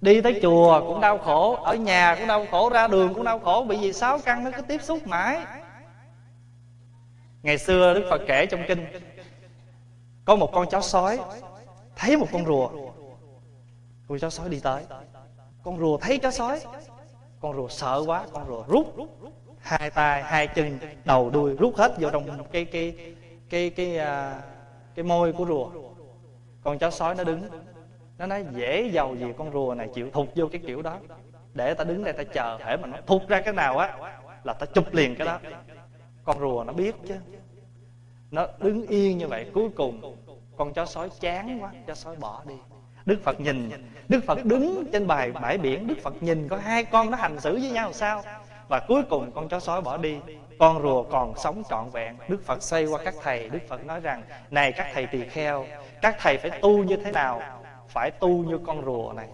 Đi 0.02 0.22
tới 0.22 0.40
chùa 0.42 0.82
cũng 0.88 1.02
đau 1.02 1.18
khổ 1.18 1.56
ở 1.56 1.76
nhà 1.76 2.16
cũng 2.16 2.28
đau 2.28 2.46
khổ 2.52 2.70
ra 2.70 2.88
đường 2.88 3.14
cũng 3.14 3.24
đau 3.24 3.40
khổ 3.40 3.66
bởi 3.68 3.78
vì 3.78 3.94
sáu 3.94 4.20
căn 4.26 4.44
nó 4.44 4.52
cứ 4.56 4.62
tiếp 4.62 4.82
xúc 4.82 5.08
mãi. 5.08 5.40
Ngày 7.44 7.58
xưa 7.58 7.94
đức 7.94 8.08
phật 8.10 8.22
kể 8.28 8.46
trong 8.46 8.64
kinh 8.68 8.86
có 10.26 10.36
một 10.36 10.52
con 10.54 10.70
chó 10.70 10.82
sói 10.82 11.20
thấy 11.96 12.18
một 12.18 12.28
con 12.32 12.46
rùa. 12.46 12.70
Con 14.08 14.20
chó 14.20 14.30
sói 14.30 14.50
đi 14.50 14.60
tới. 14.60 14.84
Con 15.64 15.80
rùa 15.80 15.98
thấy 15.98 16.18
chó 16.18 16.32
sói 16.32 16.60
con 17.40 17.56
rùa 17.56 17.68
sợ 17.68 18.04
quá 18.08 18.28
con 18.34 18.48
rùa 18.48 18.64
rút 18.68 18.96
hai 19.60 19.90
tay 19.90 20.24
hai 20.24 20.48
chân 20.48 20.80
đầu 21.06 21.30
đuôi 21.30 21.56
rút 21.56 21.76
hết 21.76 21.94
vô 22.00 22.10
trong 22.10 22.44
cái 22.52 22.66
cái 22.66 22.94
cái 23.50 23.70
cái 23.70 23.70
cái, 23.70 24.08
cái 24.96 25.04
môi 25.04 25.34
của 25.34 25.46
rùa. 25.46 25.70
Con 26.64 26.80
chó 26.80 26.90
sói 26.90 27.16
nó 27.16 27.24
đứng 27.24 27.44
nó 28.18 28.26
nói 28.26 28.46
dễ 28.56 28.90
giàu 28.94 29.16
gì 29.16 29.26
con 29.38 29.52
rùa 29.54 29.74
này 29.74 29.90
chịu 29.94 30.10
thụt 30.12 30.28
vô 30.36 30.48
cái 30.52 30.62
kiểu 30.68 30.82
đó. 30.82 30.98
Để 31.54 31.74
ta 31.74 31.84
đứng 31.84 32.04
đây 32.04 32.14
ta 32.14 32.24
chờ 32.24 32.58
thể 32.64 32.78
mà 32.78 32.88
nó 32.88 32.98
thụt 33.08 33.28
ra 33.28 33.42
cái 33.42 33.54
nào 33.54 33.78
á 33.78 33.98
là 34.44 34.54
ta 34.54 34.66
chụp 34.66 34.94
liền 34.94 35.16
cái 35.16 35.28
đó. 35.28 35.40
Con 36.24 36.40
rùa 36.40 36.64
nó 36.68 36.74
biết 36.74 36.96
chứ. 37.08 37.16
Nó 38.32 38.48
đứng 38.60 38.88
yên 38.88 39.18
như 39.18 39.28
vậy 39.28 39.46
cuối 39.54 39.70
cùng 39.76 40.16
con 40.58 40.74
chó 40.74 40.86
sói 40.86 41.10
chán 41.20 41.60
quá 41.62 41.72
chó 41.88 41.96
sói 41.96 42.16
bỏ 42.16 42.44
đi 42.48 42.56
đức 43.10 43.24
phật 43.24 43.42
nhìn. 43.42 43.70
Đức 44.10 44.24
phật 44.28 44.46
đứng 44.46 44.86
trên 44.94 45.08
bài 45.08 45.32
bãi 45.32 45.58
biển, 45.58 45.88
đức 45.88 45.96
phật 46.04 46.24
nhìn 46.24 46.48
có 46.48 46.58
hai 46.58 46.84
con 46.84 47.12
nó 47.12 47.18
hành 47.18 47.40
xử 47.40 47.54
với 47.54 47.70
nhau 47.70 47.94
sao. 47.94 48.24
Và 48.68 48.80
cuối 48.88 49.04
cùng 49.10 49.32
con 49.32 49.50
chó 49.50 49.60
sói 49.60 49.82
bỏ 49.82 49.98
đi. 49.98 50.18
Con 50.60 50.82
rùa 50.82 51.04
còn 51.04 51.34
sống 51.38 51.64
trọn 51.70 51.90
vẹn. 51.90 52.16
Đức 52.28 52.46
phật 52.46 52.64
xoay 52.64 52.86
qua 52.86 53.00
các 53.06 53.16
thầy. 53.24 53.50
Đức 53.50 53.60
phật 53.70 53.86
nói 53.86 54.00
rằng, 54.00 54.24
này 54.52 54.72
các 54.72 54.88
thầy 54.94 55.06
tỳ 55.06 55.26
kheo, 55.26 55.66
các 56.02 56.16
thầy 56.20 56.38
phải 56.38 56.52
tu 56.62 56.84
như 56.84 56.96
thế 56.96 57.12
nào? 57.12 57.42
Phải 57.88 58.12
tu 58.12 58.30
như 58.30 58.60
con 58.68 58.86
rùa 58.86 59.14
này. 59.16 59.28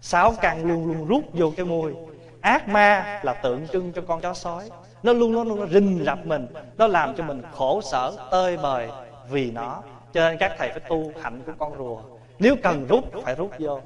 Sáu 0.00 0.34
căn 0.40 0.64
luôn 0.64 0.86
luôn 0.86 1.06
rút 1.06 1.24
vô 1.32 1.52
cái 1.56 1.66
môi. 1.66 1.94
Ác 2.40 2.68
ma 2.68 3.20
là 3.22 3.32
tượng 3.32 3.68
trưng 3.68 3.92
cho 3.92 4.02
con 4.08 4.20
chó 4.20 4.34
sói. 4.34 4.70
Nó 5.02 5.12
luôn 5.12 5.32
luôn 5.32 5.60
nó 5.60 5.66
rình 5.66 6.02
rập 6.06 6.26
mình. 6.26 6.46
Nó 6.76 6.86
làm 6.86 7.14
cho 7.16 7.24
mình 7.24 7.42
khổ 7.52 7.80
sở, 7.80 8.12
tơi 8.30 8.56
bời 8.56 8.88
vì 9.30 9.50
nó. 9.50 9.82
Cho 10.12 10.28
nên 10.28 10.38
các 10.38 10.52
thầy 10.58 10.70
phải 10.70 10.80
tu 10.80 11.12
hạnh 11.22 11.42
của 11.46 11.52
con 11.58 11.78
rùa 11.78 12.00
nếu 12.38 12.56
cần 12.62 12.86
rút, 12.86 13.04
phải 13.24 13.34
rút 13.34 13.50
vô. 13.58 13.80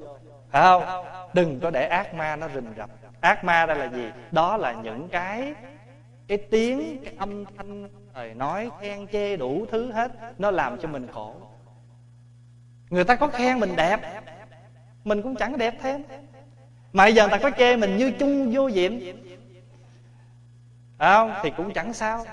Phải 0.51 0.63
không? 0.63 1.07
Đừng 1.33 1.61
có 1.61 1.71
để 1.71 1.87
ác 1.87 2.15
ma 2.15 2.37
nó 2.37 2.49
rình 2.55 2.73
rập. 2.77 2.91
Ác 3.21 3.45
ma 3.45 3.67
đây 3.67 3.77
là 3.77 3.89
gì? 3.89 4.11
Đó 4.31 4.57
là 4.57 4.73
những 4.73 5.09
cái 5.09 5.55
cái 6.29 6.39
tiếng, 6.39 7.05
cái 7.05 7.15
âm 7.19 7.45
thanh, 7.57 7.89
lời 8.15 8.35
nói, 8.35 8.71
khen 8.81 9.07
chê 9.07 9.37
đủ 9.37 9.67
thứ 9.71 9.93
hết. 9.93 10.13
Nó 10.39 10.51
làm 10.51 10.79
cho 10.79 10.89
mình 10.89 11.07
khổ. 11.13 11.35
Người 12.91 13.05
ta 13.05 13.17
có 13.17 13.27
khen 13.27 13.61
mình 13.61 13.77
đẹp. 13.77 14.23
Mình 15.05 15.23
cũng 15.23 15.37
chẳng 15.37 15.59
đẹp 15.59 15.75
thêm. 15.83 16.03
Mà 16.93 17.07
giờ 17.07 17.29
người 17.29 17.39
ta 17.39 17.51
có 17.51 17.57
chê 17.59 17.77
mình 17.77 17.97
như 17.97 18.13
chung 18.19 18.51
vô 18.53 18.71
diệm. 18.71 18.93
Phải 20.99 21.15
không? 21.15 21.35
Thì 21.43 21.51
cũng 21.57 21.73
chẳng 21.73 21.93
sao. 21.93 22.25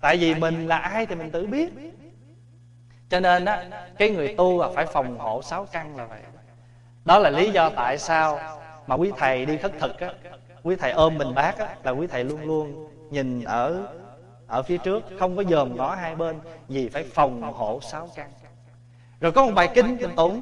Tại 0.00 0.16
vì 0.16 0.34
mình 0.34 0.68
là 0.68 0.78
ai 0.78 1.06
thì 1.06 1.14
mình 1.14 1.30
tự 1.30 1.46
biết 1.46 1.72
cho 3.10 3.20
nên 3.20 3.44
á, 3.44 3.64
cái 3.98 4.10
người 4.10 4.34
tu 4.38 4.60
là 4.60 4.68
phải 4.74 4.86
phòng 4.86 5.18
hộ 5.18 5.42
sáu 5.42 5.66
căn 5.72 5.96
là 5.96 6.04
vậy. 6.04 6.20
Đó 7.04 7.18
là 7.18 7.30
lý 7.30 7.50
do 7.50 7.70
tại 7.70 7.98
sao 7.98 8.38
mà 8.86 8.94
quý 8.94 9.12
thầy 9.16 9.46
đi 9.46 9.56
khất 9.56 9.72
thực 9.80 10.00
á. 10.00 10.12
Quý 10.62 10.76
thầy 10.76 10.90
ôm 10.90 11.18
mình 11.18 11.34
bác 11.34 11.58
á, 11.58 11.76
là 11.82 11.90
quý 11.90 12.06
thầy 12.06 12.24
luôn 12.24 12.40
luôn 12.40 12.88
nhìn 13.10 13.44
ở 13.44 13.86
ở 14.46 14.62
phía 14.62 14.78
trước, 14.78 15.04
không 15.18 15.36
có 15.36 15.44
dòm 15.44 15.76
ngó 15.76 15.94
hai 15.94 16.14
bên, 16.14 16.40
vì 16.68 16.88
phải 16.88 17.04
phòng 17.04 17.42
hộ 17.42 17.80
sáu 17.82 18.08
căn. 18.14 18.30
Rồi 19.20 19.32
có 19.32 19.46
một 19.46 19.52
bài 19.54 19.68
kinh 19.74 19.96
mình 19.96 20.16
tụng 20.16 20.40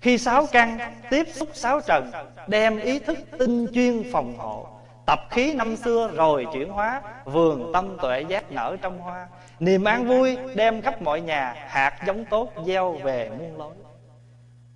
khi 0.00 0.18
sáu 0.18 0.46
căn 0.52 0.78
tiếp 1.10 1.26
xúc 1.34 1.48
sáu 1.52 1.80
trần, 1.80 2.10
đem 2.46 2.80
ý 2.80 2.98
thức 2.98 3.18
tinh 3.38 3.66
chuyên 3.74 4.12
phòng 4.12 4.38
hộ 4.38 4.66
tập 5.08 5.20
khí 5.30 5.54
năm 5.54 5.76
xưa 5.76 6.10
rồi 6.14 6.46
chuyển 6.52 6.68
hóa, 6.68 7.02
vườn 7.24 7.72
tâm 7.72 7.96
tuệ 8.02 8.24
giác 8.28 8.52
nở 8.52 8.76
trong 8.82 8.98
hoa. 8.98 9.26
Niềm 9.60 9.84
an 9.84 10.06
vui 10.06 10.38
đem 10.54 10.82
khắp 10.82 11.02
mọi 11.02 11.20
nhà, 11.20 11.54
hạt 11.68 11.98
giống 12.06 12.24
tốt 12.24 12.52
gieo 12.66 12.92
về 12.92 13.30
muôn 13.38 13.58
lối. 13.58 13.74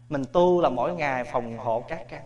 Mình 0.09 0.25
tu 0.33 0.61
là 0.61 0.69
mỗi 0.69 0.95
ngày 0.95 1.25
phòng 1.25 1.59
hộ 1.59 1.85
các 1.89 2.09
căn. 2.09 2.21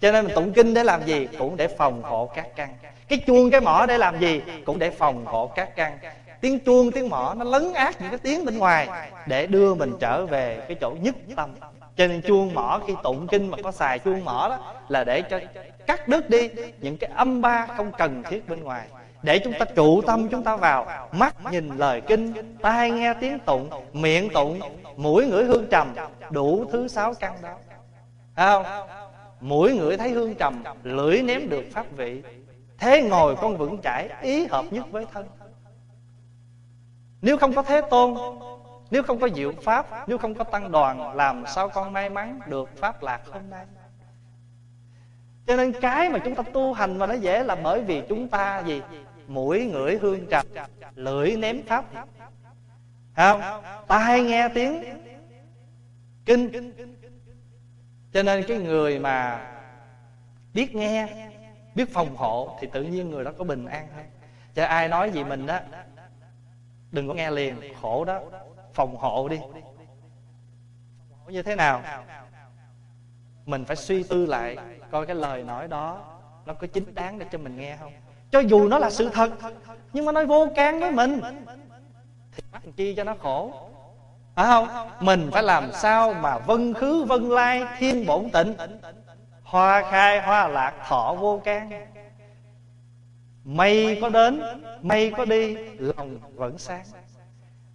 Cho 0.00 0.12
nên 0.12 0.24
mình 0.24 0.34
tụng 0.34 0.52
kinh 0.52 0.74
để 0.74 0.84
làm 0.84 1.04
gì? 1.04 1.28
Cũng 1.38 1.56
để 1.56 1.68
phòng 1.68 2.02
hộ 2.02 2.30
các 2.34 2.46
căn. 2.56 2.74
Cái 3.08 3.18
chuông, 3.26 3.50
cái 3.50 3.60
mỏ 3.60 3.86
để 3.86 3.98
làm 3.98 4.18
gì? 4.18 4.42
Cũng 4.66 4.78
để 4.78 4.90
phòng 4.90 5.24
hộ 5.26 5.46
các 5.46 5.76
căn. 5.76 5.98
Tiếng 6.40 6.58
chuông, 6.60 6.92
tiếng 6.92 7.08
mỏ 7.08 7.34
nó 7.36 7.44
lấn 7.44 7.72
át 7.72 8.00
những 8.00 8.10
cái 8.10 8.18
tiếng 8.18 8.44
bên 8.44 8.58
ngoài 8.58 8.88
để 9.26 9.46
đưa 9.46 9.74
mình 9.74 9.92
trở 10.00 10.26
về 10.26 10.64
cái 10.68 10.76
chỗ 10.80 10.90
nhất 11.00 11.14
tâm. 11.36 11.54
Cho 11.96 12.06
nên 12.06 12.22
chuông 12.22 12.54
mỏ 12.54 12.80
khi 12.86 12.94
tụng 13.02 13.26
kinh 13.26 13.50
mà 13.50 13.58
có 13.62 13.72
xài 13.72 13.98
chuông 13.98 14.24
mỏ 14.24 14.48
đó 14.48 14.74
là 14.88 15.04
để 15.04 15.22
cho 15.22 15.40
cắt 15.86 16.08
đứt 16.08 16.30
đi 16.30 16.50
những 16.80 16.96
cái 16.96 17.10
âm 17.14 17.40
ba 17.40 17.66
không 17.66 17.92
cần 17.98 18.22
thiết 18.22 18.48
bên 18.48 18.62
ngoài. 18.62 18.88
Để 19.22 19.38
chúng 19.38 19.52
ta 19.58 19.64
trụ 19.64 20.02
tâm 20.02 20.28
chúng 20.28 20.44
ta 20.44 20.56
vào, 20.56 21.08
mắt 21.12 21.36
nhìn 21.50 21.68
lời 21.76 22.00
kinh, 22.00 22.56
tai 22.62 22.90
nghe 22.90 23.14
tiếng 23.20 23.38
tụng, 23.38 23.70
miệng 23.92 24.28
tụng, 24.34 24.60
mũi 24.96 25.26
ngửi 25.26 25.44
hương 25.44 25.66
trầm, 25.70 25.94
đủ 26.30 26.64
thứ 26.72 26.88
sáu 26.88 27.14
căn 27.14 27.34
đó. 27.42 27.54
Thấy 28.36 28.46
không? 28.46 28.88
Mũi 29.40 29.74
ngửi 29.74 29.96
thấy 29.96 30.10
hương 30.10 30.34
trầm, 30.34 30.62
lưỡi 30.82 31.22
ném 31.22 31.48
được 31.48 31.64
pháp 31.72 31.86
vị. 31.96 32.22
Thế 32.78 33.02
ngồi 33.02 33.36
con 33.36 33.56
vững 33.56 33.78
chãi, 33.82 34.08
ý 34.22 34.46
hợp 34.46 34.64
nhất 34.70 34.84
với 34.90 35.06
thân. 35.12 35.26
Nếu 37.22 37.36
không 37.36 37.54
có 37.54 37.62
thế 37.62 37.80
tôn, 37.90 38.14
nếu 38.90 39.02
không 39.02 39.20
có 39.20 39.28
diệu 39.28 39.52
pháp, 39.62 40.08
nếu 40.08 40.18
không 40.18 40.34
có 40.34 40.44
tăng 40.44 40.72
đoàn, 40.72 41.16
làm 41.16 41.44
sao 41.46 41.68
con 41.68 41.92
may 41.92 42.10
mắn 42.10 42.40
được 42.46 42.68
pháp 42.76 43.02
lạc 43.02 43.20
hôm 43.32 43.50
nay? 43.50 43.64
Cho 45.46 45.56
nên 45.56 45.72
cái 45.80 46.10
mà 46.10 46.18
chúng 46.18 46.34
ta 46.34 46.42
tu 46.42 46.72
hành 46.72 46.98
mà 46.98 47.06
nó 47.06 47.14
dễ 47.14 47.44
là 47.44 47.54
bởi 47.54 47.80
vì 47.80 48.02
chúng 48.08 48.28
ta 48.28 48.62
gì? 48.66 48.82
Mũi 49.26 49.64
ngửi 49.64 49.98
hương 49.98 50.26
trầm, 50.30 50.46
lưỡi 50.94 51.36
ném 51.36 51.62
pháp 51.62 51.84
không? 53.16 53.40
Tai 53.86 54.22
nghe 54.22 54.48
tiếng 54.48 54.84
kinh. 56.24 56.72
Cho 58.12 58.22
nên 58.22 58.44
cái 58.48 58.58
người 58.58 58.98
mà 58.98 59.46
biết 60.54 60.74
nghe, 60.74 61.08
biết 61.74 61.92
phòng 61.92 62.16
hộ 62.16 62.56
thì 62.60 62.68
tự 62.72 62.82
nhiên 62.82 63.10
người 63.10 63.24
đó 63.24 63.32
có 63.38 63.44
bình 63.44 63.66
an 63.66 63.88
hơn. 63.96 64.04
Cho 64.54 64.64
ai 64.64 64.88
nói 64.88 65.10
gì 65.10 65.24
mình 65.24 65.46
đó, 65.46 65.58
đừng 66.90 67.08
có 67.08 67.14
nghe 67.14 67.30
liền, 67.30 67.56
khổ 67.80 68.04
đó. 68.04 68.20
Phòng 68.74 68.96
hộ 68.96 69.28
đi. 69.28 69.40
Như 71.26 71.42
thế 71.42 71.54
nào? 71.54 71.82
Mình 73.46 73.64
phải 73.64 73.76
suy 73.76 74.02
tư 74.02 74.26
lại, 74.26 74.56
coi 74.90 75.06
cái 75.06 75.16
lời 75.16 75.42
nói 75.42 75.68
đó 75.68 76.04
nó 76.46 76.54
có 76.54 76.66
chính 76.66 76.94
đáng 76.94 77.18
để 77.18 77.26
cho 77.32 77.38
mình 77.38 77.56
nghe 77.56 77.76
không? 77.80 77.92
Cho 78.30 78.40
dù 78.40 78.68
nó 78.68 78.78
là 78.78 78.90
sự 78.90 79.08
thật, 79.08 79.30
nhưng 79.92 80.04
mà 80.04 80.12
nó 80.12 80.24
vô 80.24 80.48
can 80.56 80.80
với 80.80 80.90
mình. 80.90 81.20
Thì 82.36 82.42
mắc 82.52 82.62
chi 82.76 82.94
cho 82.94 83.04
nó 83.04 83.14
khổ? 83.22 83.52
Phải 84.34 84.46
không, 84.46 84.68
mình 85.00 85.30
phải 85.32 85.42
làm 85.42 85.72
sao 85.72 86.12
mà 86.12 86.38
vân 86.38 86.74
khứ, 86.74 87.04
vân 87.04 87.28
lai, 87.28 87.64
thiên 87.78 88.06
bổn 88.06 88.30
tịnh? 88.30 88.54
Hoa 89.42 89.82
khai, 89.90 90.20
hoa 90.20 90.48
lạc, 90.48 90.72
thọ 90.88 91.14
vô 91.14 91.40
can. 91.44 91.70
Mây 93.44 93.98
có 94.00 94.08
đến, 94.08 94.42
mây 94.82 95.12
có 95.16 95.24
đi, 95.24 95.54
lòng 95.78 96.18
vẫn 96.34 96.58
sáng. 96.58 96.84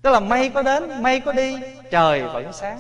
Tức 0.01 0.11
là 0.11 0.19
mây 0.19 0.49
có 0.49 0.61
đến, 0.61 1.03
mây 1.03 1.19
có 1.19 1.31
đi, 1.31 1.59
trời 1.91 2.23
vẫn 2.23 2.53
sáng. 2.53 2.79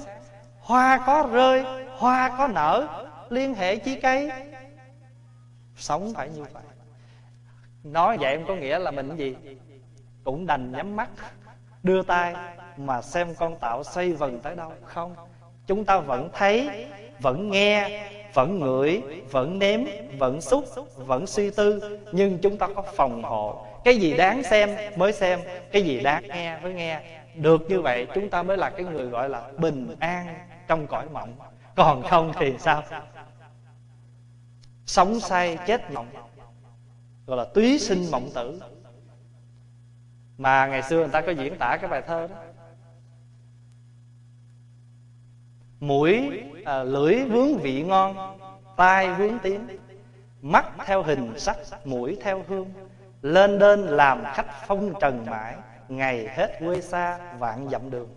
Hoa 0.59 0.99
có 1.05 1.29
rơi 1.31 1.65
hoa 1.97 2.35
có 2.37 2.47
nở, 2.47 2.87
liên 3.29 3.53
hệ 3.53 3.75
chi 3.75 3.99
cây. 4.01 4.31
Sống 5.75 6.13
phải 6.15 6.29
như 6.29 6.43
vậy. 6.43 6.63
Nói 7.83 8.17
vậy 8.17 8.37
không 8.37 8.47
có 8.47 8.55
nghĩa 8.55 8.79
là 8.79 8.91
mình 8.91 9.15
gì? 9.15 9.35
Cũng 10.23 10.45
đành 10.45 10.71
nhắm 10.71 10.95
mắt, 10.95 11.09
đưa 11.83 12.03
tay 12.03 12.35
mà 12.77 13.01
xem 13.01 13.35
con 13.35 13.59
tạo 13.59 13.83
xoay 13.83 14.11
vần 14.11 14.39
tới 14.39 14.55
đâu. 14.55 14.73
Không, 14.83 15.15
chúng 15.67 15.85
ta 15.85 15.99
vẫn 15.99 16.29
thấy, 16.33 16.87
vẫn 17.19 17.51
nghe, 17.51 18.09
vẫn 18.33 18.59
ngửi, 18.59 19.01
vẫn 19.31 19.59
nếm, 19.59 19.79
vẫn 20.19 20.41
xúc, 20.41 20.65
vẫn 20.95 21.27
suy 21.27 21.49
tư. 21.49 21.99
Nhưng 22.11 22.37
chúng 22.41 22.57
ta 22.57 22.67
có 22.75 22.81
phòng 22.81 23.23
hộ. 23.23 23.65
Cái 23.83 23.97
gì 23.97 24.17
đáng 24.17 24.43
xem 24.43 24.69
mới 24.95 25.13
xem, 25.13 25.39
cái 25.71 25.81
gì 25.81 25.99
đáng 25.99 26.23
nghe 26.27 26.59
mới 26.59 26.73
nghe. 26.73 27.01
Được 27.35 27.69
như 27.69 27.81
vậy, 27.81 28.07
chúng 28.13 28.29
ta 28.29 28.43
mới 28.43 28.57
là 28.57 28.69
cái 28.69 28.85
người 28.85 29.05
gọi 29.05 29.29
là 29.29 29.41
bình 29.57 29.95
an 29.99 30.35
trong 30.67 30.87
cõi 30.87 31.05
mộng 31.13 31.33
còn 31.77 32.03
không 32.03 32.33
thì 32.39 32.55
sao? 32.59 32.83
Sống 34.85 35.19
say 35.19 35.57
chết 35.67 35.91
mộng 35.91 36.07
gọi 37.25 37.37
là 37.37 37.45
túy 37.53 37.79
sinh 37.79 38.11
mộng 38.11 38.29
tử. 38.35 38.61
Mà 40.37 40.67
ngày 40.67 40.83
xưa 40.83 40.97
người 40.97 41.07
ta 41.07 41.21
có 41.21 41.31
diễn 41.31 41.57
tả 41.57 41.77
cái 41.81 41.89
bài 41.89 42.01
thơ 42.07 42.27
đó. 42.27 42.35
Mũi 45.79 46.43
à, 46.65 46.83
lưỡi 46.83 47.23
vướng 47.23 47.57
vị 47.57 47.83
ngon 47.83 48.39
tai 48.77 49.13
vướng 49.13 49.39
tiếng 49.43 49.67
mắt 50.41 50.65
theo 50.85 51.03
hình 51.03 51.39
sắc 51.39 51.57
mũi 51.85 52.17
theo 52.21 52.43
hương. 52.47 52.73
Lên 53.21 53.59
đên 53.59 53.79
làm 53.81 54.23
khách 54.33 54.67
phong 54.67 54.93
trần 55.01 55.25
mãi 55.25 55.55
ngày 55.87 56.27
hết 56.27 56.59
quê 56.59 56.81
xa 56.81 57.33
vạn 57.33 57.69
dặm 57.69 57.89
đường. 57.89 58.09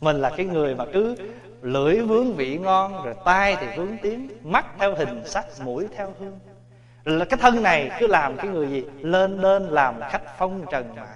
Mình 0.00 0.16
là 0.16 0.30
cái 0.36 0.46
người 0.46 0.74
mà 0.74 0.84
cứ 0.92 1.16
lưỡi 1.62 2.00
vướng 2.00 2.32
vị 2.32 2.58
ngon, 2.58 3.04
rồi 3.04 3.14
tai 3.24 3.56
thì 3.60 3.66
vướng 3.76 3.96
tiếng 4.02 4.28
mắt 4.42 4.66
theo 4.78 4.94
hình, 4.94 5.22
sắc, 5.24 5.46
mũi 5.64 5.86
theo 5.96 6.12
hương. 6.20 6.38
Là 7.04 7.24
cái 7.24 7.38
thân 7.42 7.62
này 7.62 7.90
cứ 8.00 8.06
làm 8.06 8.36
cái 8.36 8.46
người 8.46 8.68
gì? 8.68 8.84
Lên 9.00 9.40
đên 9.40 9.62
làm 9.62 10.00
khách 10.10 10.38
phong 10.38 10.64
trần 10.70 10.96
mãi. 10.96 11.06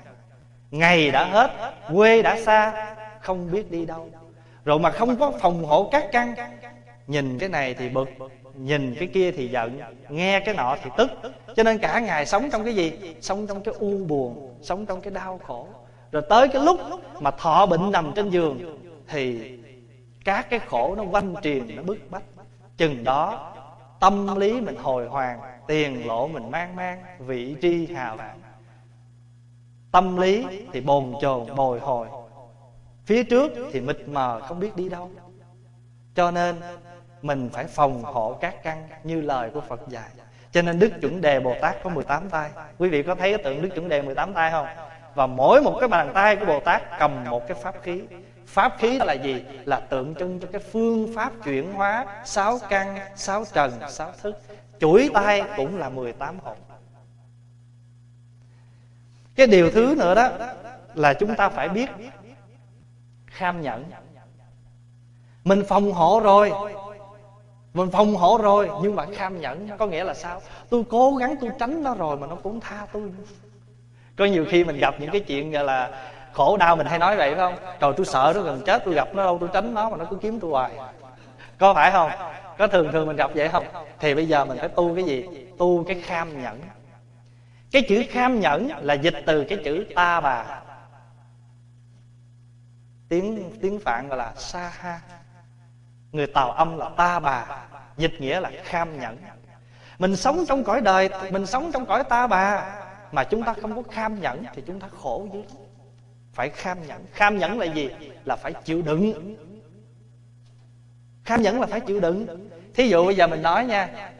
Ngày 0.70 1.10
đã 1.10 1.24
hết, 1.24 1.50
quê 1.94 2.22
đã 2.22 2.40
xa, 2.40 2.86
không 3.20 3.50
biết 3.52 3.70
đi 3.70 3.86
đâu. 3.86 4.08
Rồi 4.64 4.78
mà 4.78 4.90
không 4.90 5.16
có 5.16 5.32
phòng 5.40 5.64
hộ 5.64 5.88
các 5.92 6.04
căn, 6.12 6.34
nhìn 7.06 7.38
cái 7.38 7.48
này 7.48 7.74
thì 7.74 7.88
bực, 7.88 8.08
nhìn 8.54 8.94
cái 8.98 9.08
kia 9.08 9.32
thì 9.32 9.48
giận, 9.48 9.80
nghe 10.08 10.40
cái 10.40 10.54
nọ 10.54 10.76
thì 10.84 10.90
tức. 10.96 11.10
Cho 11.56 11.62
nên 11.62 11.78
cả 11.78 12.00
ngày 12.00 12.26
sống 12.26 12.50
trong 12.52 12.64
cái 12.64 12.74
gì? 12.74 12.92
Sống 13.20 13.46
trong 13.46 13.62
cái 13.62 13.74
u 13.78 14.04
buồn, 14.08 14.56
sống 14.62 14.86
trong 14.86 15.00
cái 15.00 15.10
đau 15.10 15.40
khổ. 15.46 15.66
Rồi 16.12 16.22
tới 16.28 16.48
cái 16.48 16.62
lúc 16.62 16.80
mà 17.20 17.30
thọ 17.30 17.66
bệnh 17.66 17.90
nằm 17.92 18.12
trên 18.16 18.30
giường, 18.30 18.78
thì 19.08 19.52
các 20.24 20.50
cái 20.50 20.58
khổ 20.58 20.94
nó 20.96 21.02
quanh 21.02 21.34
truyền 21.42 21.76
nó 21.76 21.82
bức 21.82 21.98
bách. 22.10 22.22
Chừng 22.76 23.04
đó, 23.04 23.52
tâm 24.00 24.36
lý 24.36 24.60
mình 24.60 24.76
hồi 24.76 25.06
hoàng, 25.06 25.40
tiền 25.66 26.06
lộ 26.06 26.28
mình 26.28 26.50
mang 26.50 26.76
mang, 26.76 27.02
vị 27.18 27.56
tri 27.60 27.86
hào 27.86 28.16
vạn 28.16 28.42
tâm 29.92 30.16
lý 30.16 30.44
thì 30.72 30.80
bồn 30.80 31.14
chồn, 31.20 31.56
bồi 31.56 31.80
hồi. 31.80 32.06
Phía 33.04 33.24
trước 33.24 33.52
thì 33.72 33.80
mịt 33.80 33.98
mờ, 34.06 34.40
không 34.44 34.60
biết 34.60 34.76
đi 34.76 34.88
đâu. 34.88 35.10
Cho 36.14 36.30
nên, 36.30 36.56
mình 37.22 37.50
phải 37.52 37.64
phòng 37.64 38.02
hộ 38.02 38.38
các 38.40 38.62
căn 38.62 38.88
như 39.04 39.20
lời 39.20 39.50
của 39.54 39.60
Phật 39.60 39.88
dạy. 39.88 40.08
Cho 40.52 40.62
nên 40.62 40.78
Đức 40.78 40.92
Chuẩn 41.00 41.20
Đề 41.20 41.40
Bồ 41.40 41.54
Tát 41.60 41.82
có 41.82 41.90
18 41.90 42.30
tay. 42.30 42.50
Quý 42.78 42.88
vị 42.88 43.02
có 43.02 43.14
thấy 43.14 43.34
cái 43.34 43.44
tượng 43.44 43.62
Đức 43.62 43.68
Chuẩn 43.74 43.88
Đề 43.88 44.02
18 44.02 44.34
tay 44.34 44.50
không? 44.50 44.66
Và 45.14 45.26
mỗi 45.26 45.62
một 45.62 45.76
cái 45.80 45.88
bàn 45.88 46.10
tay 46.14 46.36
của 46.36 46.46
Bồ 46.46 46.60
Tát 46.60 46.82
cầm 46.98 47.24
một 47.24 47.48
cái 47.48 47.56
pháp 47.62 47.74
khí 47.82 48.02
pháp 48.52 48.76
khí 48.78 48.98
là 48.98 49.12
gì? 49.12 49.44
Là 49.64 49.80
tượng 49.80 50.14
trưng 50.14 50.40
cho 50.40 50.48
cái 50.52 50.60
phương 50.60 51.12
pháp 51.14 51.32
chuyển 51.44 51.72
hóa, 51.72 52.22
sáu 52.24 52.58
căn, 52.68 52.98
sáu 53.16 53.44
trần, 53.52 53.72
sáu 53.88 54.12
thức. 54.22 54.34
Chuỗi 54.80 55.10
tay 55.14 55.42
cũng 55.56 55.76
là 55.76 55.88
18 55.88 56.38
hồn 56.38 56.56
cái 59.34 59.46
điều 59.46 59.70
thứ 59.70 59.94
nữa 59.98 60.14
đó 60.14 60.28
là 60.94 61.14
chúng 61.14 61.34
ta 61.34 61.48
phải 61.48 61.68
biết 61.68 61.90
kham 63.26 63.60
nhẫn. 63.60 63.84
Mình 65.44 65.62
phòng 65.68 65.92
hộ 65.92 66.20
rồi. 66.20 66.52
Mình 67.74 67.90
phòng 67.90 68.14
hộ 68.14 68.38
rồi, 68.42 68.70
nhưng 68.82 68.96
mà 68.96 69.06
kham 69.16 69.40
nhẫn 69.40 69.68
có 69.78 69.86
nghĩa 69.86 70.04
là 70.04 70.14
sao? 70.14 70.40
Tôi 70.70 70.84
cố 70.90 71.16
gắng 71.16 71.36
tôi 71.40 71.50
tránh 71.58 71.82
nó 71.82 71.94
rồi 71.94 72.16
mà 72.16 72.26
nó 72.26 72.36
cũng 72.36 72.60
tha 72.60 72.86
tôi. 72.92 73.02
Có 74.16 74.24
nhiều 74.24 74.44
khi 74.48 74.64
mình 74.64 74.78
gặp 74.78 74.94
những 75.00 75.10
cái 75.10 75.20
chuyện, 75.20 75.50
gọi 75.50 75.64
là 75.64 76.11
khổ 76.32 76.56
đau 76.56 76.76
mình 76.76 76.86
hay 76.86 76.98
nói 76.98 77.16
vậy, 77.16 77.34
phải 77.34 77.38
không? 77.38 77.76
Trời, 77.80 77.92
tôi 77.96 78.06
sợ 78.06 78.32
nó 78.34 78.42
gần 78.42 78.62
chết, 78.66 78.82
tôi 78.84 78.94
gặp 78.94 79.08
nó 79.14 79.24
đâu, 79.24 79.38
tôi 79.40 79.48
tránh 79.52 79.74
nó 79.74 79.90
mà 79.90 79.96
nó 79.96 80.04
cứ 80.04 80.16
kiếm 80.16 80.40
tôi 80.40 80.50
hoài. 80.50 80.72
Có 81.58 81.74
phải 81.74 81.90
không? 81.90 82.10
Có 82.58 82.66
thường 82.66 82.92
thường 82.92 83.06
mình 83.06 83.16
gặp 83.16 83.30
vậy 83.34 83.48
không? 83.48 83.64
Thì 83.98 84.14
bây 84.14 84.28
giờ 84.28 84.44
mình 84.44 84.58
phải 84.58 84.68
tu 84.68 84.94
cái 84.94 85.04
gì? 85.04 85.26
Tu 85.58 85.84
cái 85.84 86.00
kham 86.00 86.42
nhẫn. 86.42 86.60
Cái 87.72 87.82
chữ 87.88 88.04
kham 88.10 88.40
nhẫn 88.40 88.68
là 88.80 88.94
dịch 88.94 89.14
từ 89.26 89.44
cái 89.44 89.58
chữ 89.64 89.86
ta 89.94 90.20
bà. 90.20 90.44
Tiếng 93.08 93.52
tiếng 93.62 93.80
phạn 93.80 94.08
gọi 94.08 94.18
là 94.18 94.32
sa 94.36 94.72
ha. 94.78 95.00
Người 96.12 96.26
tàu 96.26 96.50
âm 96.50 96.78
là 96.78 96.90
ta 96.96 97.20
bà. 97.20 97.46
Dịch 97.96 98.20
nghĩa 98.20 98.40
là 98.40 98.50
kham 98.62 99.00
nhẫn. 99.00 99.16
Mình 99.98 100.16
sống 100.16 100.44
trong 100.48 100.64
cõi 100.64 100.80
đời, 100.80 101.10
mình 101.30 101.46
sống 101.46 101.70
trong 101.72 101.86
cõi 101.86 102.04
ta 102.04 102.26
bà. 102.26 102.64
Mà 103.12 103.24
chúng 103.24 103.42
ta 103.42 103.54
không 103.62 103.76
có 103.76 103.82
kham 103.90 104.20
nhẫn 104.20 104.44
thì 104.54 104.62
chúng 104.66 104.80
ta 104.80 104.88
khổ 105.02 105.26
dữ 105.32 105.42
phải 106.32 106.48
kham 106.48 106.86
nhẫn. 106.86 107.04
Kham 107.12 107.38
nhẫn 107.38 107.58
là 107.58 107.66
gì? 107.66 107.90
Là 108.24 108.36
phải 108.36 108.52
chịu 108.52 108.82
đựng. 108.82 109.36
Kham 111.24 111.42
nhẫn 111.42 111.60
là 111.60 111.66
phải 111.66 111.80
chịu 111.80 112.00
đựng. 112.00 112.48
Thí 112.74 112.88
dụ 112.88 113.06
bây 113.06 113.14
giờ 113.14 113.26
mình 113.26 113.42
nói 113.42 113.64
nha, 113.64 114.10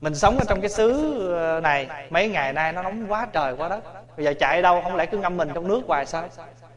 mình 0.00 0.14
sống 0.14 0.38
ở 0.38 0.44
trong 0.48 0.60
cái 0.60 0.70
xứ 0.70 1.18
ờ, 1.34 1.60
này, 1.60 1.88
mấy 2.10 2.28
ngày 2.28 2.52
nay 2.52 2.72
nó 2.72 2.82
nóng 2.82 3.12
quá 3.12 3.26
trời 3.32 3.54
quá 3.56 3.68
đất. 3.68 3.84
Bây 4.16 4.24
giờ 4.24 4.34
chạy 4.40 4.62
đâu, 4.62 4.80
không 4.82 4.96
lẽ 4.96 5.06
cứ 5.06 5.18
ngâm 5.18 5.36
mình 5.36 5.48
trong 5.54 5.68
nước 5.68 5.82
hoài 5.86 6.06
sao? 6.06 6.28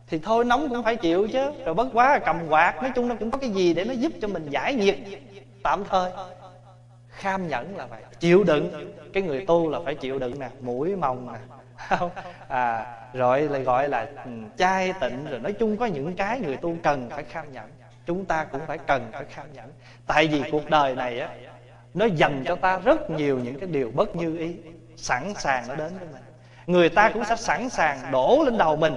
Thì 0.07 0.19
thôi, 0.19 0.45
nóng 0.45 0.69
cũng 0.69 0.83
phải 0.83 0.95
chịu 0.95 1.27
chứ. 1.33 1.51
Rồi 1.65 1.73
bất 1.73 1.87
quá, 1.93 2.19
cầm 2.25 2.39
quạt, 2.49 2.75
nói 2.81 2.91
chung 2.95 3.07
nó 3.07 3.15
cũng 3.15 3.31
có 3.31 3.37
cái 3.37 3.49
gì 3.49 3.73
để 3.73 3.85
nó 3.85 3.93
giúp 3.93 4.11
cho 4.21 4.27
mình 4.27 4.49
giải 4.49 4.73
nhiệt. 4.73 4.95
Tạm 5.63 5.83
thời. 5.89 6.11
Kham 7.09 7.47
nhẫn 7.47 7.77
là 7.77 7.87
phải 7.87 8.01
chịu 8.19 8.43
đựng. 8.43 8.93
Cái 9.13 9.23
người 9.23 9.45
tu 9.45 9.69
là 9.69 9.79
phải 9.85 9.95
chịu 9.95 10.19
đựng 10.19 10.39
nè, 10.39 10.49
mũi 10.61 10.95
mồng 10.95 11.33
nè 11.33 11.39
à, 12.47 12.85
rồi 13.13 13.41
lại 13.41 13.61
gọi 13.61 13.89
là 13.89 14.07
ừ, 14.25 14.31
chai 14.57 14.93
tịnh 14.99 15.25
rồi 15.25 15.39
nói 15.39 15.53
chung 15.53 15.77
có 15.77 15.85
những 15.85 16.15
cái 16.15 16.39
người 16.39 16.57
tu 16.57 16.75
cần 16.83 17.09
phải 17.09 17.23
kham 17.23 17.51
nhẫn. 17.51 17.69
Chúng 18.05 18.25
ta 18.25 18.43
cũng 18.43 18.61
phải 18.67 18.77
cần 18.77 19.09
phải 19.11 19.25
kham 19.29 19.53
nhẫn. 19.53 19.71
Tại 20.07 20.27
vì 20.27 20.43
cuộc 20.51 20.69
đời 20.69 20.95
này 20.95 21.19
á 21.19 21.29
nó 21.93 22.05
dành 22.05 22.43
cho 22.47 22.55
ta 22.55 22.79
rất 22.79 23.09
nhiều 23.09 23.39
những 23.39 23.59
cái 23.59 23.69
điều 23.69 23.91
bất 23.95 24.15
như 24.15 24.37
ý 24.37 24.57
sẵn 24.95 25.33
sàng 25.33 25.67
nó 25.67 25.75
đến 25.75 25.97
với 25.99 26.07
mình. 26.07 26.21
Người 26.65 26.89
ta 26.89 27.09
cũng 27.13 27.25
sẽ 27.25 27.35
sẵn 27.35 27.69
sàng 27.69 28.11
đổ 28.11 28.43
lên 28.45 28.57
đầu 28.57 28.75
mình 28.75 28.95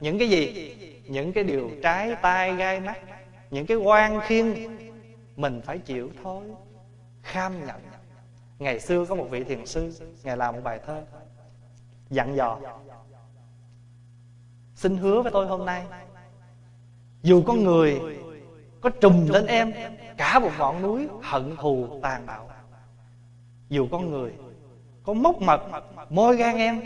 những 0.00 0.18
cái 0.18 0.28
gì? 0.28 0.76
Những 1.04 1.32
cái 1.32 1.44
điều 1.44 1.70
trái 1.82 2.16
tai 2.22 2.54
gai 2.56 2.80
mắt 2.80 2.98
những 3.50 3.66
cái 3.66 3.76
quan 3.76 4.20
khiên. 4.20 4.54
Mình 5.36 5.60
phải 5.64 5.78
chịu 5.78 6.10
thôi 6.22 6.44
kham 7.22 7.66
nhận 7.66 7.76
ngày 8.58 8.80
xưa 8.80 9.04
có 9.04 9.14
một 9.14 9.26
vị 9.30 9.44
thiền 9.44 9.66
sư 9.66 9.92
ngài 10.22 10.36
làm 10.36 10.54
một 10.54 10.60
bài 10.64 10.80
thơ 10.86 11.02
dặn 12.14 12.36
dò 12.36 12.58
xin 14.74 14.96
hứa 14.96 15.22
với 15.22 15.32
tôi 15.32 15.46
hôm 15.46 15.66
nay, 15.66 15.86
dù 17.22 17.42
con 17.46 17.64
người 17.64 18.00
có 18.80 18.90
trùm 18.90 19.28
lên 19.28 19.46
em 19.46 19.72
cả 20.16 20.38
một 20.38 20.50
ngọn 20.58 20.82
núi 20.82 21.08
hận 21.22 21.56
thù 21.56 22.00
tàn 22.02 22.26
bạo, 22.26 22.50
dù 23.68 23.88
con 23.90 24.10
người 24.10 24.32
có 25.02 25.12
móc 25.12 25.42
mật 25.42 25.60
môi 26.10 26.36
gan 26.36 26.56
em, 26.56 26.82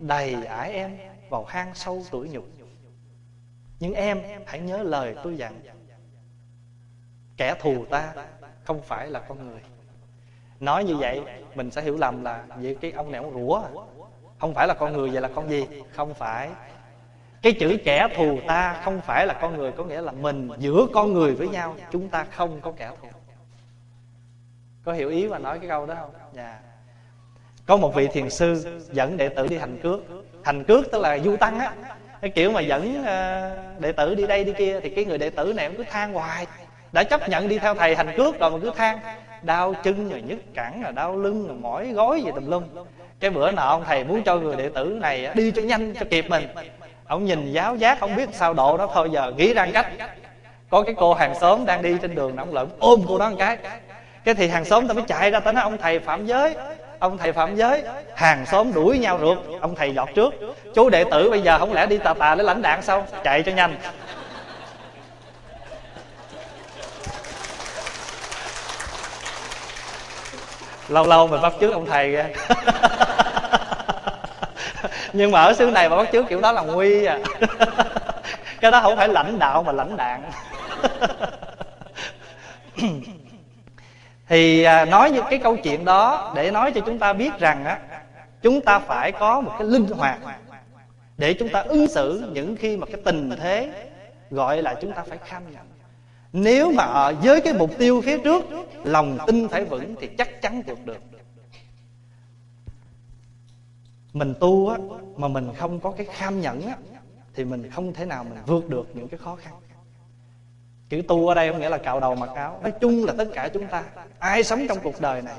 đầy 0.00 0.44
ải 0.44 0.72
em 0.72 0.98
vào 1.28 1.44
hang 1.44 1.74
sâu 1.74 2.02
tuổi 2.10 2.28
nhục, 2.28 2.44
nhưng 3.80 3.94
em 3.94 4.22
hãy 4.46 4.60
nhớ 4.60 4.82
lời 4.82 5.16
tôi 5.24 5.36
dặn, 5.36 5.60
kẻ 7.36 7.54
thù 7.60 7.84
ta 7.90 8.14
không 8.64 8.82
phải 8.82 9.10
là 9.10 9.20
con 9.20 9.46
người 9.46 9.60
nói 10.60 10.84
như 10.84 10.96
vậy, 10.96 11.22
mình 11.54 11.70
sẽ 11.70 11.82
hiểu 11.82 11.96
lầm 11.96 12.24
là 12.24 12.46
vậy 12.56 12.76
cái 12.80 12.92
ông 12.92 13.12
này 13.12 13.22
ông 13.22 13.34
rủa 13.34 13.54
à 13.54 13.68
không 14.40 14.54
phải 14.54 14.66
là 14.66 14.74
con 14.74 14.92
người 14.92 15.10
vậy 15.10 15.20
là 15.20 15.28
con 15.34 15.50
gì? 15.50 15.66
Không 15.92 16.14
phải. 16.14 16.48
Cái 17.42 17.52
chữ 17.52 17.78
kẻ 17.84 18.08
thù 18.16 18.38
ta 18.46 18.80
không 18.84 19.00
phải 19.00 19.26
là 19.26 19.34
con 19.34 19.56
người, 19.56 19.72
có 19.72 19.84
nghĩa 19.84 20.00
là 20.00 20.12
mình 20.12 20.48
giữa 20.58 20.86
con 20.94 21.12
người 21.12 21.34
với 21.34 21.48
nhau, 21.48 21.76
chúng 21.90 22.08
ta 22.08 22.26
không 22.30 22.60
có 22.60 22.72
kẻ 22.76 22.90
thù. 23.02 23.08
Có 24.84 24.92
hiểu 24.92 25.08
ý 25.08 25.28
mà 25.28 25.38
nói 25.38 25.58
cái 25.58 25.68
câu 25.68 25.86
đó 25.86 25.94
không? 26.00 26.10
Dạ. 26.32 26.58
Có 27.66 27.76
một 27.76 27.94
vị 27.94 28.08
thiền 28.12 28.30
sư 28.30 28.80
dẫn 28.92 29.16
đệ 29.16 29.28
tử 29.28 29.46
đi 29.46 29.58
hành 29.58 29.78
cước. 29.82 30.00
Hành 30.44 30.64
cước 30.64 30.90
tức 30.92 31.00
là 31.00 31.18
du 31.18 31.36
tăng 31.36 31.58
á. 31.58 31.72
Cái 32.20 32.30
kiểu 32.30 32.50
mà 32.50 32.60
dẫn 32.60 33.04
ờ, 33.04 33.56
đệ 33.78 33.92
tử 33.92 34.14
đi 34.14 34.26
đây 34.26 34.44
đi 34.44 34.52
kia 34.52 34.80
thì 34.80 34.90
cái 34.90 35.04
người 35.04 35.18
đệ 35.18 35.30
tử 35.30 35.52
này 35.52 35.68
cũng 35.68 35.76
cứ 35.76 35.84
than 35.90 36.12
hoài. 36.12 36.46
Đã 36.92 37.04
chấp 37.04 37.28
nhận 37.28 37.48
đi 37.48 37.58
theo 37.58 37.74
thầy 37.74 37.96
hành 37.96 38.16
cước 38.16 38.40
rồi 38.40 38.50
mà 38.50 38.58
cứ 38.62 38.72
than. 38.76 38.98
Đau 39.42 39.74
chân 39.74 40.08
rồi 40.08 40.22
nhức 40.22 40.38
cẳng 40.54 40.82
rồi 40.82 40.92
đau 40.92 41.16
lưng 41.16 41.46
rồi 41.48 41.56
mỏi 41.56 41.92
gối 41.92 42.22
gì 42.22 42.30
tùm 42.34 42.50
lum 42.50 42.64
cái 43.20 43.30
bữa 43.30 43.50
nào 43.50 43.68
ông 43.68 43.84
thầy 43.86 44.04
muốn 44.04 44.22
cho 44.22 44.36
người 44.36 44.56
đệ 44.56 44.68
tử 44.68 44.84
này 44.84 45.28
đi 45.34 45.50
cho 45.50 45.62
nhanh, 45.62 45.94
cho 45.94 46.06
kịp 46.10 46.24
mình. 46.28 46.48
Ông 47.06 47.24
nhìn 47.24 47.52
giáo 47.52 47.76
giác 47.76 48.00
không 48.00 48.16
biết 48.16 48.28
sao 48.32 48.54
độ 48.54 48.76
đó 48.76 48.88
thôi, 48.94 49.08
giờ 49.12 49.32
nghĩ 49.36 49.54
ra 49.54 49.66
cách. 49.72 49.86
Có 50.70 50.82
cái 50.82 50.94
cô 50.98 51.14
hàng 51.14 51.34
xóm 51.40 51.66
đang 51.66 51.82
đi 51.82 51.96
trên 52.02 52.14
đường 52.14 52.36
ông 52.36 52.54
lợn 52.54 52.68
ôm 52.78 53.02
cô 53.08 53.18
đó 53.18 53.30
một 53.30 53.36
cái. 53.38 53.58
Cái 54.24 54.34
thì 54.34 54.48
hàng 54.48 54.64
xóm 54.64 54.88
ta 54.88 54.94
mới 54.94 55.04
chạy 55.06 55.30
ra 55.30 55.40
tới 55.40 55.52
nói, 55.52 55.62
ông 55.62 55.78
thầy 55.78 55.98
phạm 55.98 56.26
giới, 56.26 56.54
ông 56.98 57.18
thầy 57.18 57.32
phạm 57.32 57.56
giới. 57.56 57.82
Hàng 58.14 58.46
xóm 58.46 58.72
đuổi 58.72 58.98
nhau 58.98 59.18
rượt, 59.20 59.60
ông 59.60 59.74
thầy 59.74 59.94
dọt 59.94 60.08
trước. 60.14 60.34
Chú 60.74 60.90
đệ 60.90 61.04
tử 61.10 61.30
bây 61.30 61.42
giờ 61.42 61.58
không 61.58 61.72
lẽ 61.72 61.86
đi 61.86 61.98
tà 61.98 62.14
tà 62.14 62.34
để 62.34 62.44
lãnh 62.44 62.62
đạn 62.62 62.82
sao? 62.82 63.06
Chạy 63.24 63.42
cho 63.42 63.52
nhanh. 63.52 63.76
Lâu 70.90 71.06
lâu 71.06 71.26
mình 71.26 71.40
bắt 71.42 71.52
trước 71.60 71.72
ông 71.72 71.86
thầy 71.86 72.12
ra 72.12 72.26
nhưng 75.12 75.30
mà 75.30 75.42
ở 75.42 75.54
xứ 75.54 75.70
này 75.70 75.88
mà 75.88 75.96
bắt 75.96 76.08
trước 76.12 76.26
kiểu 76.28 76.40
đó 76.40 76.52
là 76.52 76.62
nguy 76.62 77.04
à. 77.04 77.18
Cái 78.60 78.70
đó 78.70 78.80
không 78.80 78.96
phải 78.96 79.08
lãnh 79.08 79.38
đạo 79.38 79.62
mà 79.62 79.72
lãnh 79.72 79.96
đạn 79.96 80.30
thì 84.28 84.62
à, 84.62 84.84
nói 84.84 85.10
những 85.10 85.24
cái 85.30 85.38
câu 85.38 85.56
chuyện 85.56 85.84
đó 85.84 86.32
để 86.36 86.50
nói 86.50 86.72
cho 86.72 86.80
chúng 86.86 86.98
ta 86.98 87.12
biết 87.12 87.38
rằng 87.38 87.64
á, 87.64 87.78
chúng 88.42 88.60
ta 88.60 88.78
phải 88.78 89.12
có 89.12 89.40
một 89.40 89.52
cái 89.58 89.68
linh 89.68 89.86
hoạt 89.86 90.18
để 91.18 91.34
chúng 91.34 91.48
ta 91.48 91.60
ứng 91.60 91.88
xử 91.88 92.30
những 92.32 92.56
khi 92.56 92.76
mà 92.76 92.86
cái 92.86 93.00
tình 93.04 93.30
thế 93.40 93.70
gọi 94.30 94.62
là 94.62 94.74
chúng 94.80 94.92
ta 94.92 95.02
phải 95.08 95.18
kham 95.26 95.42
nhận 95.52 95.69
nếu 96.32 96.72
mà 96.72 96.84
ở 96.84 97.14
với 97.22 97.40
cái 97.40 97.52
mục 97.52 97.70
tiêu 97.78 98.00
phía 98.04 98.18
trước, 98.18 98.44
lòng 98.84 99.18
tin 99.26 99.48
phải 99.48 99.64
vững 99.64 99.94
thì 100.00 100.06
chắc 100.18 100.42
chắn 100.42 100.62
vượt 100.66 100.78
được. 100.84 100.98
Mình 104.12 104.34
tu 104.40 104.68
á, 104.68 104.78
mà 105.16 105.28
mình 105.28 105.48
không 105.58 105.80
có 105.80 105.90
cái 105.90 106.06
kham 106.06 106.40
nhẫn 106.40 106.66
á, 106.66 106.76
thì 107.34 107.44
mình 107.44 107.70
không 107.70 107.92
thể 107.92 108.04
nào 108.04 108.24
mình 108.24 108.38
vượt 108.46 108.68
được 108.68 108.86
những 108.94 109.08
cái 109.08 109.18
khó 109.18 109.36
khăn. 109.36 109.54
Chữ 110.88 111.02
tu 111.08 111.28
ở 111.28 111.34
đây 111.34 111.50
không 111.52 111.60
nghĩa 111.60 111.68
là 111.68 111.78
cạo 111.78 112.00
đầu 112.00 112.14
mặc 112.14 112.30
áo. 112.34 112.58
Nói 112.62 112.72
chung 112.80 113.04
là 113.04 113.14
tất 113.18 113.28
cả 113.34 113.48
chúng 113.54 113.66
ta, 113.66 113.84
ai 114.18 114.44
sống 114.44 114.66
trong 114.68 114.78
cuộc 114.82 115.00
đời 115.00 115.22
này, 115.22 115.36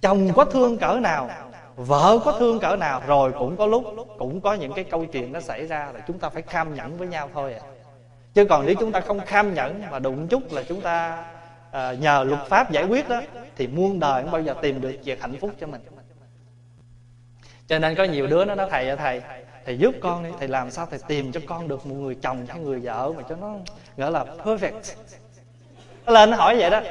chồng 0.00 0.30
có 0.34 0.44
thương 0.44 0.78
cỡ 0.78 1.00
nào, 1.02 1.30
vợ 1.76 2.18
có 2.24 2.32
thương 2.38 2.58
cỡ 2.58 2.76
nào, 2.76 3.02
rồi 3.06 3.32
cũng 3.38 3.56
có 3.56 3.66
lúc 3.66 3.84
cũng 4.18 4.40
có 4.40 4.54
những 4.54 4.72
cái 4.72 4.84
câu 4.84 5.04
chuyện 5.04 5.32
nó 5.32 5.40
xảy 5.40 5.66
ra 5.66 5.92
là 5.94 6.00
chúng 6.06 6.18
ta 6.18 6.28
phải 6.28 6.42
kham 6.42 6.74
nhẫn 6.74 6.98
với 6.98 7.08
nhau 7.08 7.30
thôi 7.34 7.54
à 7.54 7.60
chứ 8.34 8.44
còn 8.44 8.66
nếu 8.66 8.74
chúng 8.80 8.92
ta 8.92 9.00
không 9.00 9.20
kham 9.20 9.54
nhẫn 9.54 9.82
mà 9.90 9.98
đụng 9.98 10.28
chút 10.28 10.52
là 10.52 10.62
chúng 10.62 10.80
ta 10.80 11.24
à, 11.70 11.92
nhờ 11.92 12.24
luật 12.24 12.40
pháp 12.48 12.70
giải 12.70 12.84
quyết 12.84 13.08
đó 13.08 13.22
thì 13.56 13.66
muôn 13.66 14.00
đời 14.00 14.22
không 14.22 14.32
bao 14.32 14.42
giờ 14.42 14.54
tìm 14.62 14.80
được 14.80 14.94
việc 15.04 15.20
hạnh 15.20 15.36
phúc 15.40 15.50
cho 15.60 15.66
mình. 15.66 15.80
Cho 17.66 17.78
nên 17.78 17.94
có 17.94 18.04
nhiều 18.04 18.26
đứa 18.26 18.44
nó 18.44 18.54
nói 18.54 18.68
thầy 18.70 18.88
ơi 18.88 18.96
thầy 18.96 19.22
thầy 19.64 19.78
giúp 19.78 19.94
con 20.00 20.24
đi 20.24 20.30
thầy 20.38 20.48
làm 20.48 20.70
sao 20.70 20.86
thầy 20.86 20.98
tìm 21.08 21.32
cho 21.32 21.40
con 21.46 21.68
được 21.68 21.86
một 21.86 21.94
người 21.94 22.14
chồng 22.14 22.46
hay 22.48 22.60
người 22.60 22.80
vợ 22.80 23.12
mà 23.16 23.22
cho 23.28 23.36
nó 23.36 23.54
gọi 23.96 24.10
là 24.10 24.24
perfect? 24.44 24.94
Nó 26.06 26.12
lên 26.12 26.30
nó 26.30 26.36
hỏi 26.36 26.56
vậy 26.58 26.70
đó. 26.70 26.82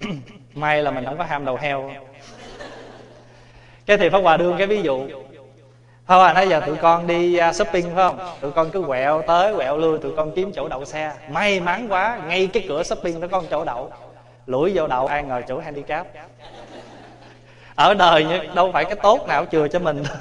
May 0.54 0.82
là 0.82 0.90
mình 0.90 1.04
không 1.04 1.18
có 1.18 1.24
ham 1.24 1.44
đầu 1.44 1.56
heo. 1.56 1.90
Cái 3.86 3.96
thì 3.98 4.08
pháp 4.08 4.18
hòa 4.18 4.36
đương 4.36 4.54
cái 4.58 4.66
ví 4.66 4.82
dụ. 4.82 5.08
Thôi 6.08 6.26
à, 6.26 6.32
nói 6.32 6.48
giờ 6.48 6.60
tụi 6.66 6.76
con 6.76 7.06
đi 7.06 7.36
à, 7.36 7.52
shopping 7.52 7.84
phải 7.84 7.94
không? 7.94 8.18
Tụi 8.40 8.50
con 8.52 8.70
cứ 8.70 8.82
quẹo 8.86 9.22
tới 9.26 9.54
quẹo 9.54 9.78
lui 9.78 9.98
tụi 9.98 10.12
con 10.16 10.30
kiếm 10.30 10.52
chỗ 10.54 10.68
đậu 10.68 10.84
xe. 10.84 11.12
May 11.30 11.60
mắn 11.60 11.86
quá 11.88 12.18
ngay 12.26 12.46
cái 12.52 12.64
cửa 12.68 12.82
shopping 12.82 13.20
nó 13.20 13.28
có 13.28 13.42
chỗ 13.50 13.64
đậu. 13.64 13.90
Lủi 14.46 14.72
vô 14.74 14.86
đậu 14.86 15.06
ai 15.06 15.22
ngờ 15.22 15.42
chỗ 15.48 15.58
handicap. 15.58 16.06
Ở 17.74 17.94
đời 17.94 18.24
như 18.24 18.40
đâu 18.54 18.70
phải 18.72 18.84
cái 18.84 18.96
tốt 19.02 19.28
nào 19.28 19.44
chừa 19.52 19.68
cho 19.68 19.78
mình. 19.78 20.02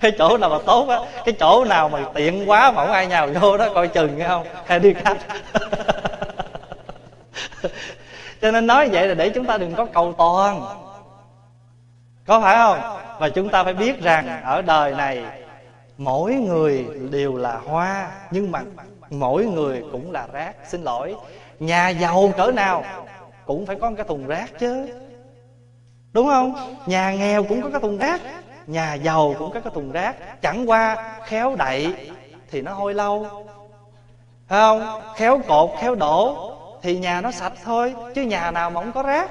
Cái 0.00 0.12
chỗ 0.18 0.38
nào 0.38 0.50
mà 0.50 0.58
tốt 0.66 0.88
á 0.88 0.98
cái 1.24 1.34
chỗ 1.40 1.64
nào 1.64 1.88
mà 1.88 2.04
tiện 2.14 2.50
quá 2.50 2.70
mà 2.70 2.84
không 2.84 2.92
ai 2.92 3.06
nhào 3.06 3.26
vô 3.26 3.58
đó 3.58 3.68
coi 3.74 3.88
chừng 3.88 4.18
nghe 4.18 4.28
không? 4.28 4.46
Handicap. 4.66 5.16
cho 8.42 8.50
nên 8.50 8.66
nói 8.66 8.88
vậy 8.88 9.08
là 9.08 9.14
để 9.14 9.28
chúng 9.28 9.44
ta 9.44 9.58
đừng 9.58 9.74
có 9.74 9.84
cầu 9.84 10.14
toàn. 10.18 10.62
Có 12.26 12.40
phải 12.40 12.56
không? 12.56 12.97
Và 13.18 13.28
chúng 13.28 13.48
ta 13.48 13.64
phải 13.64 13.74
biết 13.74 14.02
rằng 14.02 14.42
ở 14.42 14.62
đời 14.62 14.94
này, 14.94 15.24
mỗi 15.98 16.34
người 16.34 16.86
đều 17.10 17.36
là 17.36 17.56
hoa, 17.56 18.10
nhưng 18.30 18.52
mà 18.52 18.62
mỗi 19.10 19.46
người 19.46 19.84
cũng 19.92 20.12
là 20.12 20.26
rác. 20.32 20.56
Xin 20.66 20.82
lỗi, 20.82 21.14
nhà 21.58 21.88
giàu 21.88 22.32
cỡ 22.36 22.50
nào 22.50 22.84
cũng 23.46 23.66
phải 23.66 23.76
có 23.80 23.90
cái 23.96 24.06
thùng 24.08 24.26
rác 24.26 24.58
chứ. 24.58 24.88
Đúng 26.12 26.26
không? 26.26 26.76
Nhà 26.86 27.12
nghèo 27.12 27.44
cũng 27.44 27.62
có 27.62 27.70
cái 27.70 27.80
thùng 27.80 27.98
rác, 27.98 28.20
nhà 28.66 28.94
giàu 28.94 29.34
cũng 29.38 29.50
có 29.52 29.60
cái 29.60 29.72
thùng 29.74 29.92
rác. 29.92 30.42
Chẳng 30.42 30.70
qua 30.70 31.14
khéo 31.24 31.56
đậy 31.56 31.94
thì 32.50 32.62
nó 32.62 32.72
hôi 32.72 32.94
lâu. 32.94 33.26
Phải 34.48 34.60
không? 34.60 35.00
Khéo 35.16 35.40
cột, 35.48 35.70
khéo 35.80 35.94
đổ 35.94 36.52
thì 36.82 36.98
nhà 36.98 37.20
nó 37.20 37.30
sạch 37.30 37.52
thôi, 37.64 37.94
chứ 38.14 38.22
nhà 38.22 38.50
nào 38.50 38.70
mà 38.70 38.80
không 38.80 38.92
có 38.92 39.02
rác. 39.02 39.30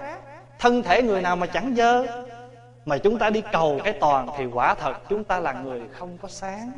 Thân 0.60 0.84
thể 0.84 1.02
người 1.02 1.22
nào 1.22 1.36
mà 1.36 1.48
chẳng 1.48 1.76
dơ 1.76 2.06
mà 2.88 2.98
chúng 2.98 3.18
ta 3.18 3.30
đi 3.30 3.44
cầu 3.52 3.80
cái 3.84 3.94
toàn 3.94 4.28
thì 4.38 4.46
quả 4.46 4.76
thật 4.76 4.94
chúng 5.10 5.24
ta 5.24 5.40
là 5.40 5.54
người 5.54 5.82
không 5.92 6.18
có 6.22 6.28
sáng. 6.28 6.72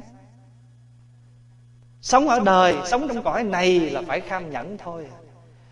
Sống 2.02 2.28
ở 2.28 2.40
đời, 2.40 2.76
sống 2.86 3.08
trong 3.08 3.24
cõi 3.24 3.44
này 3.44 3.80
là 3.80 4.02
phải 4.08 4.20
kham 4.20 4.50
nhẫn 4.50 4.78
thôi. 4.78 5.08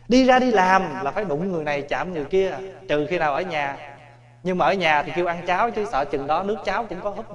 Đi 0.07 0.25
ra 0.25 0.39
đi 0.39 0.51
làm 0.51 0.83
là 1.03 1.11
phải 1.11 1.25
đụng 1.25 1.51
người 1.51 1.63
này 1.63 1.81
chạm 1.81 2.13
người 2.13 2.25
kia, 2.25 2.57
trừ 2.89 3.07
khi 3.09 3.17
nào 3.17 3.33
ở 3.33 3.41
nhà. 3.41 3.77
Nhưng 4.43 4.57
mà 4.57 4.65
ở 4.65 4.73
nhà 4.73 5.03
thì 5.03 5.11
kêu 5.15 5.25
ăn 5.25 5.45
cháo 5.47 5.71
chứ 5.71 5.85
sợ 5.91 6.05
chừng 6.05 6.27
đó 6.27 6.43
nước 6.43 6.57
cháo 6.65 6.85
cũng 6.85 7.01
có 7.03 7.09
húp. 7.09 7.25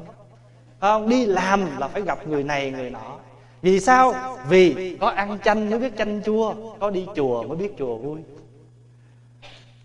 Không, 0.81 1.09
đi 1.09 1.27
làm 1.27 1.79
là 1.79 1.89
phải 1.89 2.03
gặp 2.03 2.27
người 2.27 2.45
này, 2.45 2.71
người 2.71 2.91
nọ. 2.91 3.19
Vì 3.63 3.81
sao? 3.81 4.15
Vì 4.49 4.97
có 5.01 5.09
ăn 5.09 5.39
chanh 5.45 5.71
mới 5.71 5.79
biết 5.79 5.93
chanh 5.99 6.23
chua, 6.25 6.55
có 6.81 6.91
đi 6.91 7.07
chùa 7.17 7.43
mới 7.43 7.57
biết 7.57 7.73
chùa 7.79 7.97
vui 7.97 8.21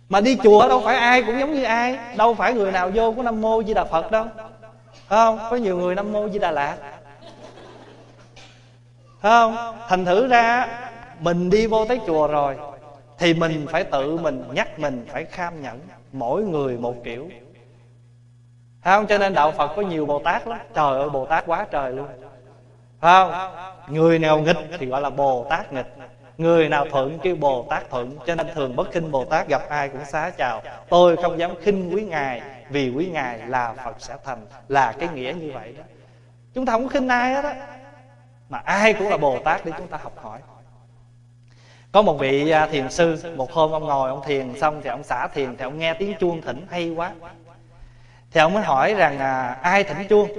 mà 0.10 0.22
đi 0.22 0.38
chùa 0.44 0.68
đâu 0.68 0.82
phải 0.86 0.98
ai 0.98 1.24
cũng 1.24 1.40
giống 1.40 1.54
như 1.54 1.64
ai. 1.64 2.00
Đâu 2.18 2.34
phải 2.34 2.54
người 2.54 2.72
nào 2.72 2.92
vô 2.94 3.14
có 3.18 3.24
nam 3.24 3.42
mô 3.42 3.64
di 3.64 3.74
đà 3.74 3.84
phật 3.84 4.12
đâu. 4.12 4.26
Không, 5.10 5.40
có 5.50 5.56
nhiều 5.56 5.78
người 5.78 5.96
nam 5.96 6.12
mô 6.12 6.30
di 6.30 6.40
đà 6.40 6.52
lạt. 6.52 6.76
Không, 9.22 9.56
thành 9.88 10.06
thử 10.06 10.28
ra, 10.28 10.68
mình 11.20 11.50
đi 11.50 11.68
vô 11.68 11.86
tới 11.86 12.00
chùa 12.08 12.28
rồi, 12.28 12.56
thì 13.18 13.34
mình 13.34 13.66
phải 13.72 13.84
tự 13.84 14.18
mình 14.18 14.44
nhắc 14.54 14.80
mình 14.80 15.06
phải 15.12 15.26
kham 15.26 15.62
nhẫn 15.64 15.80
mỗi 16.12 16.44
người 16.44 16.78
một 16.78 16.96
kiểu. 17.04 17.30
Không, 18.84 19.08
cho 19.08 19.18
nên 19.18 19.34
đạo 19.34 19.52
phật 19.52 19.72
có 19.76 19.82
nhiều 19.82 20.06
bồ 20.06 20.20
tát 20.20 20.48
lắm. 20.48 20.60
Trời 20.74 21.00
ơi, 21.00 21.10
bồ 21.10 21.26
tát 21.26 21.44
quá 21.46 21.66
trời 21.72 21.94
luôn. 21.94 22.08
Không, 23.02 23.32
người 23.88 24.20
nào 24.20 24.40
nghịch 24.40 24.58
thì 24.80 24.86
gọi 24.86 25.02
là 25.02 25.10
bồ 25.10 25.46
tát 25.50 25.74
nghịch 25.74 25.97
người 26.38 26.70
nào 26.70 26.86
thuận 26.92 27.20
kêu 27.20 27.36
bồ 27.36 27.68
tát 27.70 27.90
thuận 27.90 28.18
cho 28.26 28.36
nên 28.36 28.48
thường 28.56 28.76
bất 28.76 28.92
khinh 28.92 29.12
bồ 29.12 29.26
tát 29.26 29.48
gặp 29.48 29.70
ai 29.70 29.90
cũng 29.90 30.06
xá 30.06 30.32
chào 30.38 30.62
tôi 30.90 31.16
không 31.16 31.40
dám 31.40 31.52
khinh 31.62 31.96
quý 31.96 32.04
ngài 32.04 32.42
vì 32.70 32.90
quý 32.90 33.10
ngài 33.12 33.38
là 33.48 33.74
phật 33.74 33.96
sẽ 34.00 34.16
thành. 34.26 34.46
Là 34.68 34.92
cái 34.92 35.10
nghĩa 35.10 35.34
như 35.40 35.52
vậy 35.54 35.74
đó. 35.78 35.84
Chúng 36.54 36.66
ta 36.66 36.74
không 36.74 36.90
khinh 36.90 37.08
ai 37.08 37.34
hết 37.34 37.44
á. 37.44 37.68
Mà 38.50 38.58
ai 38.58 38.94
cũng 38.94 39.10
là 39.10 39.18
bồ 39.18 39.40
tát 39.40 39.66
để 39.66 39.72
chúng 39.78 39.88
ta 39.88 39.98
học 39.98 40.14
hỏi. 40.22 40.40
Có 41.92 42.02
một 42.02 42.14
vị 42.20 42.50
à, 42.50 42.68
thiền 42.68 42.90
sư 42.90 43.34
một 43.36 43.52
hôm 43.52 43.72
ông 43.72 43.84
ngồi 43.84 44.10
ông 44.10 44.22
thiền 44.26 44.60
xong 44.60 44.82
thì 44.84 44.90
ông 44.90 45.04
xả 45.04 45.28
thiền 45.28 45.58
thì 45.58 45.64
ông 45.64 45.80
nghe 45.80 45.94
tiếng 45.94 46.14
chuông 46.20 46.42
thỉnh 46.42 46.66
hay 46.70 46.90
quá. 46.90 47.12
Thì 48.32 48.42
ông 48.42 48.54
mới 48.54 48.64
hỏi 48.64 48.94
rằng 48.94 49.20
à, 49.20 49.58
ai 49.62 49.84
thỉnh 49.84 50.08
chuông? 50.10 50.30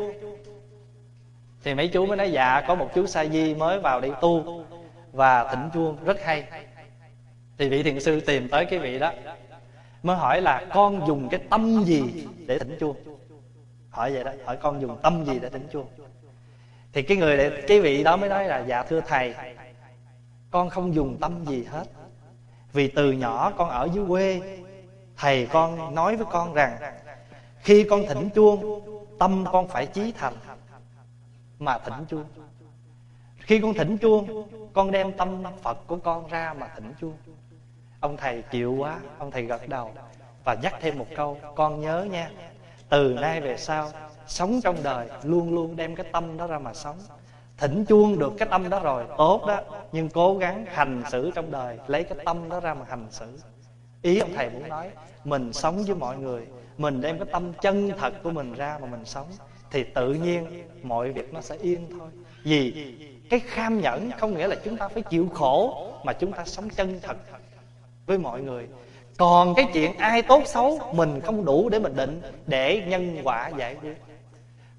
Thì 1.64 1.74
mấy 1.74 1.88
chú 1.88 2.06
mới 2.06 2.16
nói 2.16 2.32
dạ 2.32 2.62
có 2.68 2.74
một 2.74 2.90
chú 2.94 3.06
sa 3.06 3.24
di 3.24 3.54
mới 3.54 3.80
vào 3.80 4.00
đây 4.00 4.12
tu 4.20 4.64
và 5.18 5.44
thỉnh 5.50 5.70
chuông 5.74 6.04
rất 6.04 6.22
hay. 6.24 6.44
Thì 7.58 7.68
vị 7.68 7.82
thiền 7.82 8.00
sư 8.00 8.20
tìm 8.20 8.48
tới 8.48 8.64
cái 8.64 8.78
vị 8.78 8.98
đó, 8.98 9.12
mới 10.02 10.16
hỏi 10.16 10.40
là 10.40 10.66
con 10.74 11.06
dùng 11.06 11.28
cái 11.28 11.40
tâm 11.50 11.84
gì 11.84 12.26
để 12.46 12.58
thỉnh 12.58 12.76
chuông? 12.80 12.96
Hỏi 13.90 14.12
vậy 14.12 14.24
đó, 14.24 14.32
hỏi 14.44 14.56
con 14.56 14.80
dùng 14.80 14.96
tâm 15.02 15.24
gì 15.24 15.38
để 15.38 15.48
thỉnh 15.50 15.66
chuông? 15.72 15.86
Thì 16.92 17.02
cái 17.02 17.16
người 17.16 17.50
cái 17.68 17.80
vị 17.80 18.04
đó 18.04 18.16
mới 18.16 18.28
nói 18.28 18.44
là 18.44 18.58
dạ 18.58 18.82
thưa 18.82 19.00
thầy, 19.00 19.34
con 20.50 20.70
không 20.70 20.94
dùng 20.94 21.16
tâm 21.20 21.44
gì 21.44 21.64
hết. 21.64 21.84
Vì 22.72 22.88
từ 22.88 23.12
nhỏ 23.12 23.52
con 23.56 23.68
ở 23.68 23.88
dưới 23.94 24.04
quê, 24.08 24.40
thầy 25.16 25.46
con 25.46 25.94
nói 25.94 26.16
với 26.16 26.26
con 26.30 26.54
rằng, 26.54 26.78
khi 27.60 27.86
con 27.90 28.06
thỉnh 28.08 28.28
chuông, 28.34 28.80
tâm 29.18 29.44
con 29.52 29.68
phải 29.68 29.86
chí 29.86 30.12
thành. 30.18 30.34
Mà 31.58 31.78
thỉnh 31.78 32.04
chuông 32.08 32.24
khi 33.48 33.60
con 33.60 33.74
thỉnh 33.74 33.98
chuông 33.98 34.48
con 34.72 34.90
đem 34.90 35.12
tâm 35.12 35.42
phật 35.62 35.86
của 35.86 35.96
con 35.96 36.28
ra 36.28 36.54
mà 36.58 36.68
thỉnh 36.74 36.92
chuông 37.00 37.16
ông 38.00 38.16
thầy 38.16 38.42
chịu 38.42 38.74
quá, 38.78 39.00
ông 39.18 39.30
thầy 39.30 39.42
gật 39.42 39.68
đầu 39.68 39.92
và 40.44 40.54
nhắc 40.62 40.74
thêm 40.80 40.98
một 40.98 41.06
câu, 41.16 41.38
con 41.54 41.80
nhớ 41.80 42.06
nha, 42.10 42.30
từ 42.88 43.16
nay 43.20 43.40
về 43.40 43.56
sau, 43.56 43.90
sống 44.26 44.60
trong 44.60 44.76
đời 44.82 45.08
luôn 45.22 45.54
luôn 45.54 45.76
đem 45.76 45.94
cái 45.94 46.06
tâm 46.12 46.36
đó 46.36 46.46
ra 46.46 46.58
mà 46.58 46.74
sống. 46.74 46.96
Thỉnh 47.56 47.84
chuông 47.84 48.18
được 48.18 48.32
cái 48.38 48.48
tâm 48.50 48.70
đó 48.70 48.80
rồi, 48.80 49.04
tốt 49.18 49.44
đó, 49.46 49.60
nhưng 49.92 50.08
cố 50.08 50.38
gắng 50.38 50.66
hành 50.68 51.02
xử 51.10 51.30
trong 51.34 51.50
đời, 51.50 51.78
lấy 51.86 52.04
cái 52.04 52.18
tâm 52.24 52.48
đó 52.48 52.60
ra 52.60 52.74
mà 52.74 52.84
hành 52.88 53.06
xử. 53.10 53.38
Ý 54.02 54.18
ông 54.18 54.30
thầy 54.36 54.50
muốn 54.50 54.68
nói, 54.68 54.90
mình 55.24 55.52
sống 55.52 55.84
với 55.86 55.96
mọi 55.96 56.18
người, 56.18 56.46
mình 56.78 57.00
đem 57.00 57.18
cái 57.18 57.28
tâm 57.32 57.52
chân 57.52 57.90
thật 57.98 58.12
của 58.22 58.30
mình 58.30 58.54
ra 58.54 58.78
mà 58.80 58.86
mình 58.86 59.04
sống, 59.04 59.26
thì 59.70 59.84
tự 59.84 60.14
nhiên 60.14 60.62
mọi 60.82 61.12
việc 61.12 61.34
nó 61.34 61.40
sẽ 61.40 61.56
yên 61.56 61.86
thôi. 61.98 62.08
Vì 62.42 62.94
cái 63.30 63.40
kham 63.40 63.80
nhẫn 63.80 64.10
không 64.18 64.34
nghĩa 64.34 64.46
là 64.46 64.56
chúng 64.64 64.76
ta 64.76 64.88
phải 64.88 65.02
chịu 65.02 65.28
khổ, 65.34 65.86
mà 66.04 66.12
chúng 66.12 66.32
ta 66.32 66.44
sống 66.44 66.68
chân 66.68 67.00
thật 67.02 67.16
với 68.06 68.18
mọi 68.18 68.40
người. 68.40 68.66
Còn 69.18 69.54
cái 69.54 69.66
chuyện 69.72 69.96
ai 69.96 70.22
tốt 70.22 70.42
xấu, 70.46 70.80
mình 70.92 71.20
không 71.20 71.44
đủ 71.44 71.68
để 71.68 71.78
mình 71.78 71.96
định, 71.96 72.22
để 72.46 72.82
nhân 72.86 73.18
quả 73.24 73.50
giải 73.58 73.76
quyết. 73.82 74.02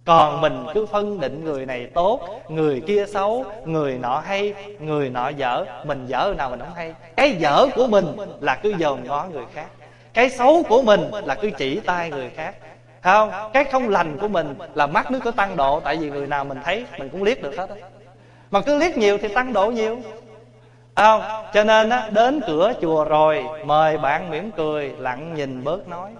Còn 0.05 0.41
mình 0.41 0.65
cứ 0.73 0.85
phân 0.85 1.19
định 1.19 1.43
người 1.43 1.65
này 1.65 1.87
tốt, 1.93 2.41
người 2.49 2.81
kia 2.87 3.05
xấu, 3.05 3.45
người 3.65 3.97
nọ 3.97 4.19
hay, 4.19 4.53
người 4.79 5.09
nọ 5.09 5.29
dở, 5.29 5.65
mình 5.83 6.05
dở 6.07 6.33
nào 6.37 6.49
mình 6.49 6.59
không 6.59 6.73
hay. 6.75 6.93
Cái 7.15 7.31
dở 7.31 7.67
của 7.75 7.87
mình 7.87 8.05
là 8.39 8.55
cứ 8.55 8.73
dòm 8.79 9.03
ngó 9.03 9.27
người 9.31 9.45
khác. 9.53 9.67
Cái 10.13 10.29
xấu 10.29 10.63
của 10.69 10.81
mình 10.81 11.01
là 11.25 11.35
cứ 11.35 11.49
chỉ 11.57 11.79
tay 11.79 12.09
người 12.09 12.29
khác. 12.29 12.55
Không? 13.01 13.31
Cái 13.53 13.63
không 13.63 13.89
lành 13.89 14.17
của 14.17 14.27
mình 14.27 14.55
là 14.73 14.87
mắt 14.87 15.11
nước 15.11 15.19
có 15.23 15.31
tăng 15.31 15.55
độ, 15.55 15.79
tại 15.79 15.97
vì 15.97 16.09
người 16.09 16.27
nào 16.27 16.45
mình 16.45 16.57
thấy, 16.63 16.85
mình 16.99 17.09
cũng 17.09 17.23
liếc 17.23 17.41
được 17.41 17.57
hết 17.57 17.69
đó 17.69 17.75
mà 18.51 18.61
cứ 18.61 18.77
liếc 18.77 18.97
nhiều 18.97 19.17
thì 19.17 19.27
tăng 19.33 19.53
độ 19.53 19.71
nhiều. 19.71 19.99
Không 20.95 21.21
cho 21.53 21.63
nên 21.63 21.89
á, 21.89 22.09
đến 22.13 22.41
cửa 22.47 22.73
chùa 22.81 23.03
rồi, 23.03 23.45
mời 23.65 23.97
bạn 23.97 24.29
mỉm 24.29 24.51
cười, 24.51 24.89
lặng 24.89 25.33
nhìn 25.33 25.63
bớt 25.63 25.87
nói. 25.87 26.11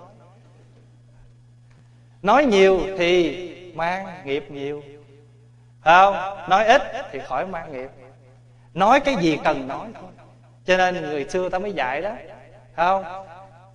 Nói 2.22 2.46
nhiều 2.46 2.82
thì 2.98 3.72
mang 3.76 4.08
nghiệp 4.26 4.46
nhiều. 4.50 4.84
Không 5.84 6.16
nói 6.50 6.66
ít 6.66 6.82
thì 7.12 7.20
khỏi 7.20 7.48
mang 7.48 7.72
nghiệp. 7.72 7.90
Nói 8.74 9.00
cái 9.00 9.16
gì 9.16 9.38
cần 9.44 9.68
nói. 9.68 9.88
Thôi 9.94 10.10
cho 10.66 10.78
nên 10.78 11.02
người 11.02 11.26
xưa 11.30 11.50
ta 11.50 11.60
mới 11.60 11.74
dạy 11.74 12.02
đó. 12.02 12.12
Không 12.76 13.04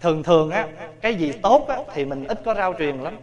thường 0.01 0.23
thường 0.23 0.51
á, 0.51 0.67
cái 1.01 1.15
gì 1.15 1.33
tốt 1.33 1.69
á, 1.69 1.77
thì 1.95 2.05
mình 2.05 2.25
ít 2.29 2.41
có 2.45 2.55
rao 2.55 2.75
truyền 2.79 2.99
lắm. 2.99 3.19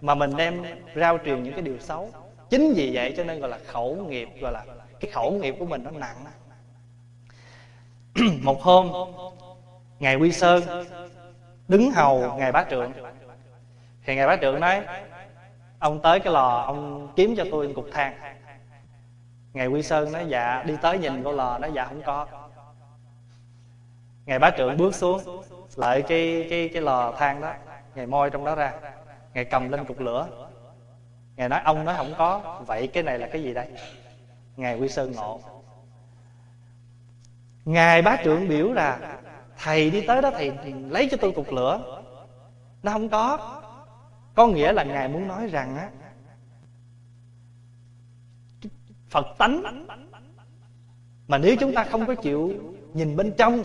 Mà 0.00 0.14
mình 0.14 0.36
đem 0.36 0.64
rao 0.94 1.18
truyền 1.24 1.42
những 1.42 1.52
cái 1.52 1.62
điều 1.62 1.78
xấu 1.78 2.10
chính 2.50 2.72
vì 2.72 2.90
vậy 2.94 3.14
cho 3.16 3.24
nên 3.24 3.40
gọi 3.40 3.50
là 3.50 3.58
khẩu 3.66 3.96
nghiệp, 3.96 4.28
gọi 4.40 4.52
là 4.52 4.64
cái 5.00 5.10
khẩu 5.10 5.32
nghiệp 5.32 5.54
của 5.58 5.66
mình 5.66 5.84
nó 5.84 5.90
nặng. 5.90 6.24
Một 8.42 8.62
hôm, 8.62 8.90
ngài 9.98 10.16
quy 10.16 10.32
sơn 10.32 10.84
đứng 11.68 11.90
hầu 11.90 12.34
ngài 12.36 12.52
bá 12.52 12.64
trượng. 12.70 12.92
Thì 14.04 14.16
ngài 14.16 14.26
bá 14.26 14.36
trượng 14.36 14.60
nói, 14.60 14.82
ông 15.78 16.00
tới 16.02 16.20
cái 16.20 16.32
lò, 16.32 16.62
ông 16.66 17.08
kiếm 17.16 17.34
cho 17.36 17.44
tôi 17.50 17.72
cục 17.74 17.86
than. 17.92 18.14
Ngài 19.52 19.66
quy 19.66 19.82
sơn 19.82 20.12
nói 20.12 20.26
dạ 20.28 20.62
đi 20.66 20.74
tới 20.82 20.98
nhìn 20.98 21.22
cô 21.24 21.32
lò. 21.32 21.58
Nói 21.58 21.70
dạ 21.74 21.84
không 21.84 22.02
có. 22.02 22.26
Ngài 24.26 24.38
bá 24.38 24.50
trượng 24.50 24.76
bước 24.76 24.94
xuống, 24.94 25.20
lại 25.76 26.02
cái 26.02 26.46
cái 26.50 26.70
cái 26.72 26.82
lò 26.82 27.12
than 27.18 27.40
đó, 27.40 27.52
ngài 27.94 28.06
moi 28.06 28.30
trong 28.30 28.44
đó 28.44 28.54
ra. 28.54 28.72
Ngài 29.34 29.44
cầm 29.44 29.68
lên 29.68 29.84
cục 29.84 30.00
lửa 30.00 30.43
ngài 31.36 31.48
nói, 31.48 31.60
ông 31.64 31.84
nói 31.84 31.94
không 31.96 32.14
có. 32.18 32.62
Vậy 32.66 32.86
cái 32.86 33.02
này 33.02 33.18
là 33.18 33.28
cái 33.32 33.42
gì 33.42 33.54
đây? 33.54 33.66
Ngài 34.56 34.78
quy 34.78 34.88
sơn 34.88 35.12
ngộ. 35.12 35.40
Ngài 37.64 38.02
bá 38.02 38.16
trưởng 38.24 38.48
biểu 38.48 38.72
là, 38.72 39.18
thầy 39.58 39.90
đi 39.90 40.00
tới 40.06 40.22
đó 40.22 40.30
thầy 40.30 40.52
lấy 40.90 41.08
cho 41.10 41.16
tôi 41.20 41.32
cục 41.32 41.52
lửa. 41.52 42.02
Nó 42.82 42.92
không 42.92 43.08
có. 43.08 43.60
Có 44.34 44.46
nghĩa 44.46 44.72
là 44.72 44.84
ngài 44.84 45.08
muốn 45.08 45.28
nói 45.28 45.46
rằng 45.46 45.76
á, 45.76 45.90
phật 49.08 49.26
tánh 49.38 49.86
mà 51.28 51.38
nếu 51.38 51.56
chúng 51.60 51.74
ta 51.74 51.84
không 51.84 52.06
có 52.06 52.14
chịu 52.14 52.52
nhìn 52.94 53.16
bên 53.16 53.32
trong 53.38 53.62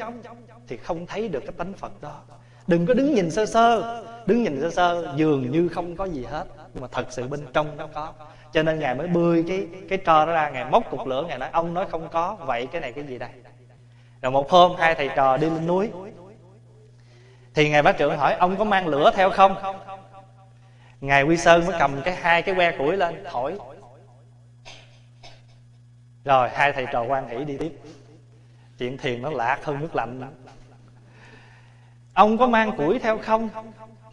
thì 0.67 0.77
không 0.77 1.05
thấy 1.05 1.29
được 1.29 1.39
cái 1.39 1.53
tánh 1.57 1.73
phật 1.73 2.01
đó. 2.01 2.21
Đừng 2.67 2.85
có 2.85 2.93
đứng 2.93 3.13
nhìn 3.13 3.31
sơ 3.31 3.45
sơ, 3.45 4.03
đứng 4.25 4.43
nhìn 4.43 4.61
sơ 4.61 4.71
sơ, 4.71 5.13
dường 5.17 5.51
như 5.51 5.67
không 5.67 5.95
có 5.95 6.05
gì 6.05 6.23
hết 6.23 6.45
nhưng 6.73 6.81
mà 6.81 6.87
thật 6.91 7.05
sự 7.09 7.27
bên 7.27 7.47
trong 7.53 7.77
nó 7.77 7.87
có. 7.93 8.13
Cho 8.51 8.63
nên 8.63 8.79
ngài 8.79 8.95
mới 8.95 9.07
bươi 9.07 9.45
cái 9.47 9.67
cái 9.89 9.97
trò 9.97 10.25
đó 10.25 10.31
ra, 10.33 10.49
ngài 10.49 10.65
móc 10.65 10.89
cục 10.89 11.07
lửa, 11.07 11.25
ngài 11.27 11.37
nói, 11.37 11.49
ông 11.51 11.73
nói 11.73 11.85
không 11.91 12.09
có, 12.09 12.35
vậy 12.35 12.67
cái 12.71 12.81
này 12.81 12.91
cái 12.91 13.03
gì 13.03 13.17
đây? 13.17 13.29
Rồi 14.21 14.31
một 14.31 14.49
hôm, 14.49 14.75
hai 14.77 14.95
thầy 14.95 15.09
trò 15.15 15.37
đi 15.37 15.49
lên 15.49 15.67
núi. 15.67 15.91
Thì 17.53 17.69
ngài 17.69 17.81
bá 17.81 17.91
trưởng 17.91 18.17
hỏi, 18.17 18.33
ông 18.33 18.57
có 18.57 18.63
mang 18.63 18.87
lửa 18.87 19.11
theo 19.15 19.29
không? 19.31 19.55
Ngài 21.01 21.23
quy 21.23 21.37
sơn 21.37 21.65
mới 21.65 21.75
cầm 21.79 22.01
cái 22.01 22.15
hai 22.15 22.41
cái 22.41 22.55
que 22.55 22.77
củi 22.77 22.97
lên, 22.97 23.23
thổi. 23.31 23.57
Rồi 26.25 26.49
hai 26.49 26.73
thầy 26.73 26.85
trò 26.91 27.03
quan 27.03 27.29
hỷ 27.29 27.45
đi 27.45 27.57
tiếp. 27.57 27.71
Chuyện 28.77 28.97
thiền 28.97 29.21
nó 29.21 29.29
lạc 29.29 29.59
hơn 29.63 29.79
nước 29.79 29.95
lạnh. 29.95 30.21
Ông 32.13 32.37
có 32.37 32.47
mang 32.47 32.71
củi 32.77 32.99
theo 32.99 33.17
không? 33.17 33.49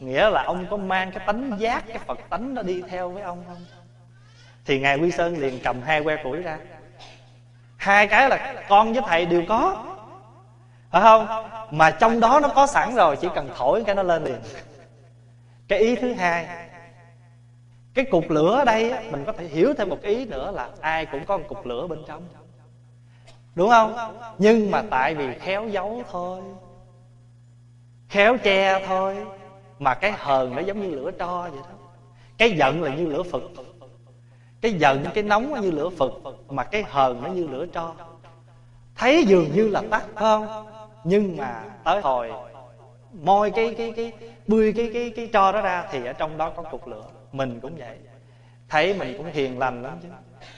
Nghĩa 0.01 0.31
là 0.31 0.43
ông 0.43 0.67
có 0.71 0.77
mang 0.77 1.11
cái 1.13 1.27
tánh 1.27 1.51
giác, 1.59 1.85
cái 1.89 1.99
phật 1.99 2.19
tánh 2.31 2.55
nó 2.55 2.63
đi 2.63 2.83
theo 2.89 3.11
với 3.11 3.23
ông 3.23 3.45
không? 3.49 3.65
Thì 4.65 4.81
ngài 4.81 4.99
quy 4.99 5.11
sơn 5.11 5.39
liền 5.39 5.61
cầm 5.65 5.83
hai 5.83 6.03
que 6.03 6.17
củi 6.23 6.43
ra. 6.43 6.59
Hai 7.77 8.07
cái 8.07 8.29
là 8.29 8.55
con 8.69 8.93
với 8.93 9.03
thầy 9.07 9.27
đều 9.27 9.43
có. 9.49 9.85
Phải 10.91 11.03
không? 11.03 11.49
Mà 11.71 11.91
trong 11.91 12.21
đó 12.21 12.41
nó 12.43 12.49
có 12.49 12.67
sẵn 12.67 12.95
rồi, 12.95 13.17
chỉ 13.17 13.29
cần 13.35 13.51
thổi 13.57 13.85
cái 13.87 13.95
nó 13.95 14.03
lên 14.03 14.25
liền. 14.25 14.41
Cái 15.69 15.79
ý 15.79 15.97
thứ 15.97 16.13
hai, 16.13 16.47
cái 17.95 18.05
cục 18.05 18.31
lửa 18.31 18.57
ở 18.59 18.65
đây 18.65 19.11
mình 19.11 19.25
có 19.25 19.33
thể 19.33 19.45
hiểu 19.45 19.75
thêm 19.79 19.89
một 19.89 20.03
ý 20.03 20.25
nữa 20.25 20.51
là 20.51 20.69
ai 20.81 21.07
cũng 21.07 21.25
có 21.25 21.37
một 21.39 21.45
cục 21.49 21.67
lửa 21.67 21.87
bên 21.87 21.99
trong. 22.07 22.29
Đúng 23.55 23.71
không? 23.71 24.17
Nhưng 24.39 24.71
mà 24.71 24.83
tại 24.91 25.15
vì 25.15 25.39
khéo 25.39 25.69
giấu 25.69 26.03
thôi, 26.11 26.41
khéo 28.09 28.37
che 28.37 28.87
thôi 28.87 29.27
mà 29.79 29.95
cái 29.95 30.13
hờn 30.13 30.55
nó 30.57 30.63
giống 30.63 30.81
như 30.81 30.97
lửa 30.97 31.11
tro 31.19 31.43
vậy 31.43 31.61
đó. 31.63 31.75
Cái 32.39 32.51
giận 32.51 32.83
là 32.83 32.95
như 32.95 33.07
lửa 33.07 33.23
phật. 33.23 33.43
Cái 34.61 34.73
giận, 34.73 35.05
cái 35.15 35.25
nóng 35.25 35.61
như 35.61 35.71
lửa 35.71 35.89
phật. 35.99 36.13
Mà 36.49 36.65
cái 36.65 36.85
hờn 36.89 37.23
nó 37.23 37.29
như 37.29 37.47
lửa 37.47 37.67
tro. 37.67 37.95
Thấy 38.95 39.25
dường 39.25 39.53
như 39.55 39.69
là 39.69 39.83
tắt 39.91 40.05
không? 40.15 40.67
Nhưng 41.05 41.37
mà 41.37 41.63
tới 41.85 42.01
hồi 42.01 42.33
moi 43.23 43.51
cái 43.51 43.75
cái 43.79 43.93
cái, 43.97 44.13
bươi 44.47 44.73
cái 44.77 44.91
cái 44.95 45.13
cái 45.17 45.29
tro 45.33 45.53
đó 45.53 45.61
ra 45.61 45.89
thì 45.93 46.07
ở 46.07 46.13
trong 46.13 46.39
đó 46.39 46.51
có 46.51 46.63
cục 46.63 46.87
lửa. 46.89 47.05
Mình 47.33 47.61
cũng 47.61 47.77
vậy. 47.79 47.99
Thấy 48.69 48.95
mình 48.95 49.17
cũng 49.17 49.27
hiền 49.33 49.59
lành 49.59 49.83
lắm 49.83 49.99
chứ. 50.03 50.09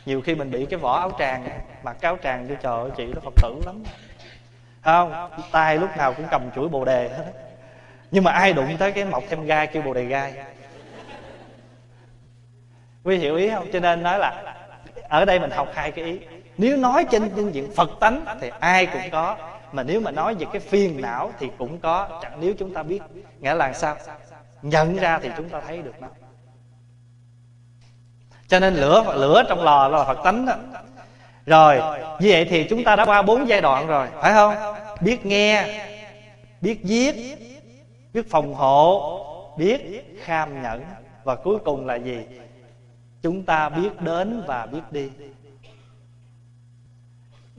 Nhiều 0.07 0.21
khi 0.21 0.35
mình 0.35 0.51
bị 0.51 0.67
cái 0.67 0.79
vỏ 0.79 0.99
áo 0.99 1.13
tràng 1.19 1.49
mặc 1.83 1.97
cái 2.01 2.09
áo 2.11 2.19
tràng 2.23 2.49
cho 2.49 2.55
trời 2.55 2.81
ơi, 2.81 2.91
chị 2.97 3.07
nó 3.07 3.21
phật 3.21 3.35
tử 3.43 3.61
lắm. 3.67 3.83
Không? 4.83 5.31
Tay 5.53 5.79
lúc 5.79 5.91
nào 5.97 6.13
cũng 6.13 6.27
cầm 6.31 6.43
chuỗi 6.55 6.69
bồ 6.69 6.85
đề 6.85 7.09
hết 7.09 7.48
nhưng 8.11 8.25
mà 8.25 8.33
ai 8.33 8.53
đụng 8.53 8.77
tới 8.79 8.93
cái 8.93 9.05
mọc 9.05 9.25
thêm 9.29 9.45
gai, 9.45 9.67
kêu 9.67 9.83
bồ 9.83 9.95
đề 9.95 10.05
gai? 10.05 10.35
Quý 13.05 13.17
hiểu 13.17 13.37
ý 13.37 13.51
không? 13.51 13.67
Cho 13.73 13.81
nên 13.81 14.03
nói 14.03 14.19
là 14.19 14.55
ở 15.09 15.25
đây 15.25 15.41
mình 15.41 15.51
học 15.51 15.69
hai 15.75 15.91
cái 15.91 16.05
ý. 16.05 16.19
Nếu 16.59 16.77
nói 16.77 17.07
trên 17.11 17.31
phương 17.37 17.55
diện 17.55 17.71
phật 17.77 17.91
tánh 18.01 18.25
thì 18.41 18.51
ai 18.61 18.87
cũng 18.87 19.03
có, 19.13 19.37
mà 19.73 19.83
nếu 19.83 20.01
mà 20.01 20.11
nói 20.11 20.35
về 20.35 20.47
cái 20.53 20.61
phiền 20.61 21.01
não 21.01 21.33
thì 21.39 21.49
cũng 21.59 21.79
có. 21.79 22.21
Chẳng 22.23 22.33
nếu 22.41 22.55
chúng 22.59 22.75
ta 22.75 22.83
biết, 22.83 23.03
nghĩa 23.41 23.55
là 23.55 23.73
sao? 23.73 23.97
Nhận 24.63 24.97
ra 24.97 25.19
thì 25.23 25.31
chúng 25.37 25.49
ta 25.49 25.61
thấy 25.67 25.83
được 25.83 25.95
nó. 26.01 26.09
Cho 28.49 28.59
nên 28.59 28.75
lửa 28.75 29.15
lửa 29.17 29.43
trong 29.49 29.65
lò 29.65 29.89
là 29.89 30.05
phật 30.05 30.19
tánh 30.25 30.47
đó. 30.47 30.55
Rồi, 31.47 31.77
như 32.21 32.29
vậy 32.31 32.47
thì 32.51 32.65
chúng 32.65 32.85
ta 32.85 32.97
đã 32.97 33.05
qua 33.05 33.23
bốn 33.23 33.49
giai 33.49 33.61
đoạn 33.61 33.87
rồi, 33.87 34.09
phải 34.21 34.33
không? 34.33 34.55
Biết 35.01 35.27
nghe, 35.27 35.85
biết 36.61 36.81
viết 36.83 37.39
biết 38.19 38.31
phòng 38.31 38.55
hộ, 38.55 39.21
biết 39.57 40.05
kham 40.25 40.63
nhẫn 40.63 40.83
và 41.25 41.35
cuối 41.35 41.59
cùng 41.65 41.87
là 41.87 41.95
gì? 41.95 42.19
Chúng 43.23 43.45
ta 43.45 43.69
biết 43.69 44.01
đến 44.01 44.43
và 44.47 44.67
biết 44.67 44.81
đi. 44.91 45.11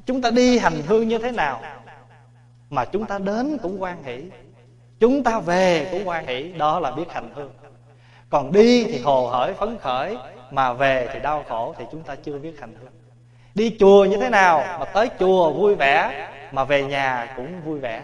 Chúng 0.05 0.21
ta 0.21 0.31
đi 0.31 0.59
hành 0.59 0.81
hương 0.87 1.07
như 1.07 1.17
thế 1.17 1.31
nào? 1.31 1.61
Mà 2.69 2.85
chúng 2.85 3.05
ta 3.05 3.19
đến 3.19 3.57
cũng 3.61 3.81
quan 3.81 4.03
hỷ. 4.03 4.23
Chúng 4.99 5.23
ta 5.23 5.39
về 5.39 5.87
cũng 5.91 6.07
quan 6.07 6.27
hỷ, 6.27 6.53
đó 6.53 6.79
là 6.79 6.91
biết 6.91 7.11
hành 7.11 7.29
hương. 7.35 7.51
Còn 8.29 8.51
đi 8.51 8.83
thì 8.83 9.01
hồ 9.01 9.27
hởi 9.27 9.53
phấn 9.53 9.77
khởi, 9.77 10.17
mà 10.51 10.73
về 10.73 11.09
thì 11.13 11.19
đau 11.19 11.43
khổ 11.49 11.75
thì 11.77 11.85
chúng 11.91 12.03
ta 12.03 12.15
chưa 12.15 12.37
biết 12.39 12.59
hành 12.59 12.75
hương. 12.81 12.91
Đi 13.55 13.75
chùa 13.79 14.05
như 14.05 14.17
thế 14.17 14.29
nào 14.29 14.79
mà 14.79 14.85
tới 14.85 15.09
chùa 15.19 15.53
vui 15.53 15.75
vẻ, 15.75 16.29
mà 16.51 16.63
về 16.63 16.83
nhà 16.83 17.33
cũng 17.35 17.61
vui 17.65 17.79
vẻ? 17.79 18.01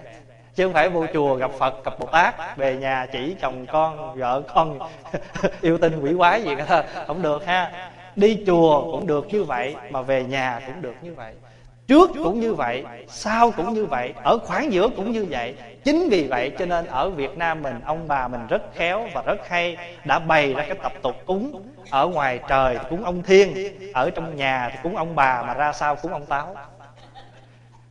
Chứ 0.56 0.64
không 0.64 0.74
phải 0.74 0.90
vô 0.90 1.06
chùa 1.14 1.36
gặp 1.36 1.52
phật, 1.52 1.84
gặp 1.86 2.00
bồ 2.00 2.08
tát, 2.08 2.58
về 2.58 2.78
nhà 2.78 3.08
chỉ 3.12 3.36
chồng 3.42 3.66
con, 3.66 4.20
vợ 4.20 4.42
con, 4.54 4.80
yêu 5.62 5.78
tinh 5.78 6.00
quỷ 6.00 6.14
quái 6.18 6.44
gì 6.44 6.56
cả 6.56 6.84
không 7.08 7.22
được 7.22 7.46
ha. 7.46 7.72
Đi 8.16 8.38
chùa 8.46 8.92
cũng 8.92 9.08
được 9.08 9.28
như 9.34 9.44
vậy, 9.44 9.76
mà 9.90 10.02
về 10.02 10.24
nhà 10.24 10.60
cũng 10.66 10.82
được 10.82 10.96
như 11.02 11.14
vậy. 11.14 11.34
Trước 11.88 12.12
cũng 12.24 12.40
như 12.40 12.54
vậy, 12.54 12.84
sau 13.08 13.52
cũng 13.52 13.74
như 13.74 13.86
vậy, 13.86 14.14
ở 14.24 14.38
khoảng 14.38 14.74
giữa 14.74 14.90
cũng 14.96 15.12
như 15.12 15.26
vậy. 15.30 15.56
Chính 15.84 16.10
vì 16.10 16.28
vậy 16.28 16.52
cho 16.58 16.66
nên 16.66 16.86
ở 16.86 17.10
việt 17.10 17.38
nam 17.38 17.62
mình, 17.62 17.82
ông 17.86 18.08
bà 18.08 18.28
mình 18.28 18.48
rất 18.48 18.62
khéo 18.74 19.08
và 19.14 19.22
rất 19.26 19.48
hay 19.48 19.78
đã 20.06 20.20
bày 20.20 20.54
ra 20.54 20.64
cái 20.64 20.78
tập 20.84 20.94
tục 21.02 21.16
cúng. 21.26 21.62
Ở 21.90 22.08
ngoài 22.08 22.40
trời 22.48 22.78
cúng 22.90 23.04
ông 23.04 23.24
thiên, 23.24 23.54
ở 23.94 24.10
trong 24.10 24.36
nhà 24.36 24.70
thì 24.72 24.78
cúng 24.84 24.96
ông 24.96 25.16
bà, 25.16 25.44
mà 25.44 25.54
ra 25.54 25.74
sao 25.74 25.96
cúng 25.96 26.14
ông 26.14 26.26
táo 26.26 26.56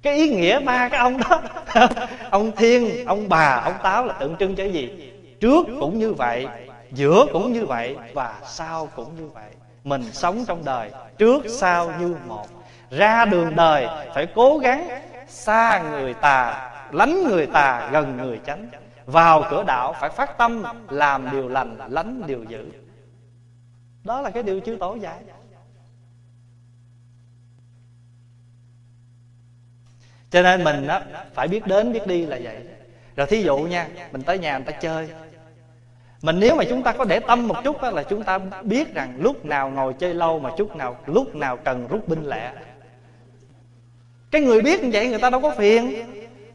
cái 0.04 0.14
ý 0.16 0.28
nghĩa 0.28 0.60
ba 0.60 0.88
cái 0.88 1.00
ông 1.00 1.18
đó. 1.18 1.42
Ông 2.30 2.52
thiên, 2.56 3.06
ông 3.06 3.28
bà, 3.28 3.62
ông 3.64 3.74
táo 3.82 4.04
là 4.04 4.12
tượng 4.12 4.36
trưng 4.36 4.56
cho 4.56 4.64
cái 4.64 4.72
gì? 4.72 5.12
Trước 5.40 5.66
cũng 5.80 5.98
như 5.98 6.12
vậy, 6.12 6.46
giữa 6.92 7.26
cũng 7.32 7.52
như 7.52 7.66
vậy, 7.66 7.96
và 8.14 8.34
sau 8.46 8.88
cũng 8.96 9.16
như 9.16 9.28
vậy. 9.28 9.50
Mình 9.84 10.02
sống 10.12 10.44
trong 10.44 10.64
đời 10.64 10.90
trước, 11.18 11.42
sau 11.48 11.92
như 12.00 12.16
một. 12.26 12.46
Ra 12.90 13.24
đường 13.24 13.56
đời 13.56 13.86
phải 14.14 14.26
cố 14.34 14.58
gắng 14.58 14.88
xa 15.28 15.82
người 15.90 16.14
tà, 16.14 16.70
lánh 16.92 17.28
người 17.28 17.46
tà 17.46 17.90
gần 17.92 18.16
người 18.16 18.40
chánh. 18.46 18.68
Vào 19.06 19.44
cửa 19.50 19.64
đạo 19.66 19.94
phải 20.00 20.10
phát 20.10 20.38
tâm, 20.38 20.62
làm 20.88 21.30
điều 21.32 21.48
lành, 21.48 21.76
lánh 21.88 22.22
điều 22.26 22.44
dữ. 22.44 22.66
Đó 24.04 24.20
là 24.20 24.30
cái 24.30 24.42
điều 24.42 24.60
chư 24.60 24.76
tổ 24.80 24.94
dạy. 24.94 25.18
Cho 30.34 30.42
nên 30.42 30.64
mình 30.64 30.86
đó, 30.86 31.00
phải 31.34 31.48
biết 31.48 31.66
đến 31.66 31.92
biết 31.92 32.06
đi 32.06 32.26
là 32.26 32.38
vậy. 32.42 32.56
Rồi 33.16 33.26
thí 33.26 33.42
dụ 33.42 33.56
nha 33.58 33.86
mình 34.12 34.22
tới 34.22 34.38
nhà 34.38 34.58
người 34.58 34.66
ta 34.66 34.72
chơi. 34.72 35.08
Mình 36.22 36.40
nếu 36.40 36.56
mà 36.56 36.64
chúng 36.68 36.82
ta 36.82 36.92
có 36.92 37.04
để 37.04 37.20
tâm 37.20 37.48
một 37.48 37.56
chút 37.64 37.82
đó, 37.82 37.90
là 37.90 38.02
chúng 38.02 38.22
ta 38.22 38.38
biết 38.62 38.94
rằng 38.94 39.18
lúc 39.20 39.44
nào 39.44 39.70
ngồi 39.70 39.94
chơi 39.94 40.14
lâu 40.14 40.38
mà 40.38 40.50
chút 40.56 40.76
nào 40.76 40.96
lúc 41.06 41.34
nào 41.34 41.56
cần 41.56 41.86
rút 41.88 42.08
binh 42.08 42.28
lẹ. 42.28 42.52
Cái 44.30 44.40
người 44.40 44.60
biết 44.60 44.82
như 44.82 44.90
vậy 44.92 45.08
người 45.08 45.18
ta 45.18 45.30
đâu 45.30 45.40
có 45.40 45.50
phiền. 45.50 46.04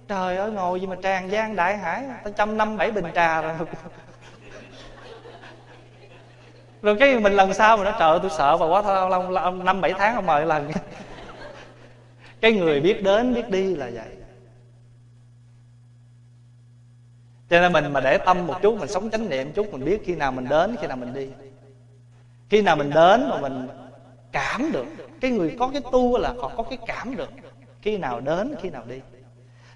Trời 0.07 0.37
ơi 0.37 0.51
ngồi 0.51 0.81
gì 0.81 0.87
mà 0.87 0.95
tràn 1.03 1.31
gian 1.31 1.55
đại 1.55 1.77
hải 1.77 2.03
ta 2.23 2.31
trăm 2.35 2.57
năm 2.57 2.77
bảy 2.77 2.91
bình 2.91 3.05
trà 3.15 3.41
rồi. 3.41 3.53
Rồi 6.81 6.95
cái 6.99 7.19
mình 7.19 7.33
lần 7.33 7.53
sau 7.53 7.77
mà 7.77 7.83
nó 7.83 7.97
trời 7.99 8.19
tôi 8.21 8.31
sợ 8.37 8.57
và 8.57 8.65
quá 8.65 9.09
lâu 9.09 9.31
năm 9.51 9.81
bảy 9.81 9.93
tháng 9.97 10.15
không 10.15 10.25
mời 10.25 10.45
lần 10.45 10.71
cái 12.41 12.51
người 12.53 12.81
biết 12.81 13.03
đến, 13.03 13.33
biết 13.33 13.49
đi 13.49 13.75
là 13.75 13.89
vậy. 13.93 14.15
Cho 17.49 17.61
nên 17.61 17.73
mình 17.73 17.93
mà 17.93 17.99
để 17.99 18.17
tâm 18.17 18.47
một 18.47 18.61
chút, 18.61 18.79
mình 18.79 18.89
sống 18.89 19.09
chánh 19.09 19.29
niệm 19.29 19.51
chút, 19.51 19.73
mình 19.73 19.85
biết 19.85 20.01
khi 20.05 20.15
nào 20.15 20.31
mình 20.31 20.49
đến, 20.49 20.75
khi 20.81 20.87
nào 20.87 20.97
mình 20.97 21.13
đi. 21.13 21.27
Khi 22.49 22.61
nào 22.61 22.75
mình 22.75 22.89
đến 22.89 23.29
mà 23.29 23.41
mình 23.41 23.67
cảm 24.31 24.71
được, 24.73 24.85
cái 25.21 25.31
người 25.31 25.55
có 25.59 25.69
cái 25.73 25.81
tu 25.91 26.17
là 26.17 26.33
họ 26.37 26.51
có 26.57 26.63
cái 26.63 26.77
cảm 26.85 27.15
được, 27.15 27.29
khi 27.81 27.97
nào 27.97 28.19
đến, 28.19 28.55
khi 28.61 28.69
nào 28.69 28.83
đi. 28.87 28.99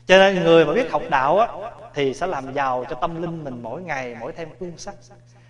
Cho 0.06 0.18
nên 0.18 0.44
người 0.44 0.66
mà 0.66 0.74
biết 0.74 0.92
học 0.92 1.02
đạo 1.10 1.40
á, 1.40 1.48
thì 1.94 2.14
sẽ 2.14 2.28
làm 2.28 2.54
giàu 2.54 2.86
cho 2.90 2.96
tâm 2.96 3.22
linh 3.22 3.44
mình 3.44 3.60
mỗi 3.62 3.82
ngày, 3.82 4.16
mỗi 4.20 4.32
thêm 4.32 4.50
hương 4.60 4.78
sắc, 4.78 4.96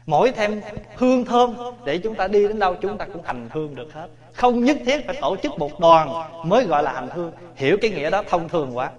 mỗi 0.05 0.31
thêm 0.31 0.61
hương 0.95 1.25
thơm 1.25 1.55
để 1.85 1.97
chúng 1.97 2.15
ta 2.15 2.27
đi 2.27 2.47
đến 2.47 2.59
đâu, 2.59 2.75
chúng 2.81 2.97
ta 2.97 3.05
cũng 3.05 3.23
hành 3.23 3.49
hương 3.51 3.75
được 3.75 3.93
hết 3.93 4.07
không 4.33 4.63
nhất 4.63 4.77
thiết 4.85 5.05
phải 5.07 5.17
tổ 5.21 5.35
chức 5.35 5.59
một 5.59 5.79
đoàn 5.79 6.09
mới 6.43 6.65
gọi 6.65 6.83
là 6.83 6.93
hành 6.93 7.09
hương. 7.09 7.31
Hiểu 7.55 7.77
cái 7.81 7.91
nghĩa 7.91 8.09
đó 8.09 8.23
thông 8.29 8.49
thường 8.49 8.77
quá. 8.77 8.91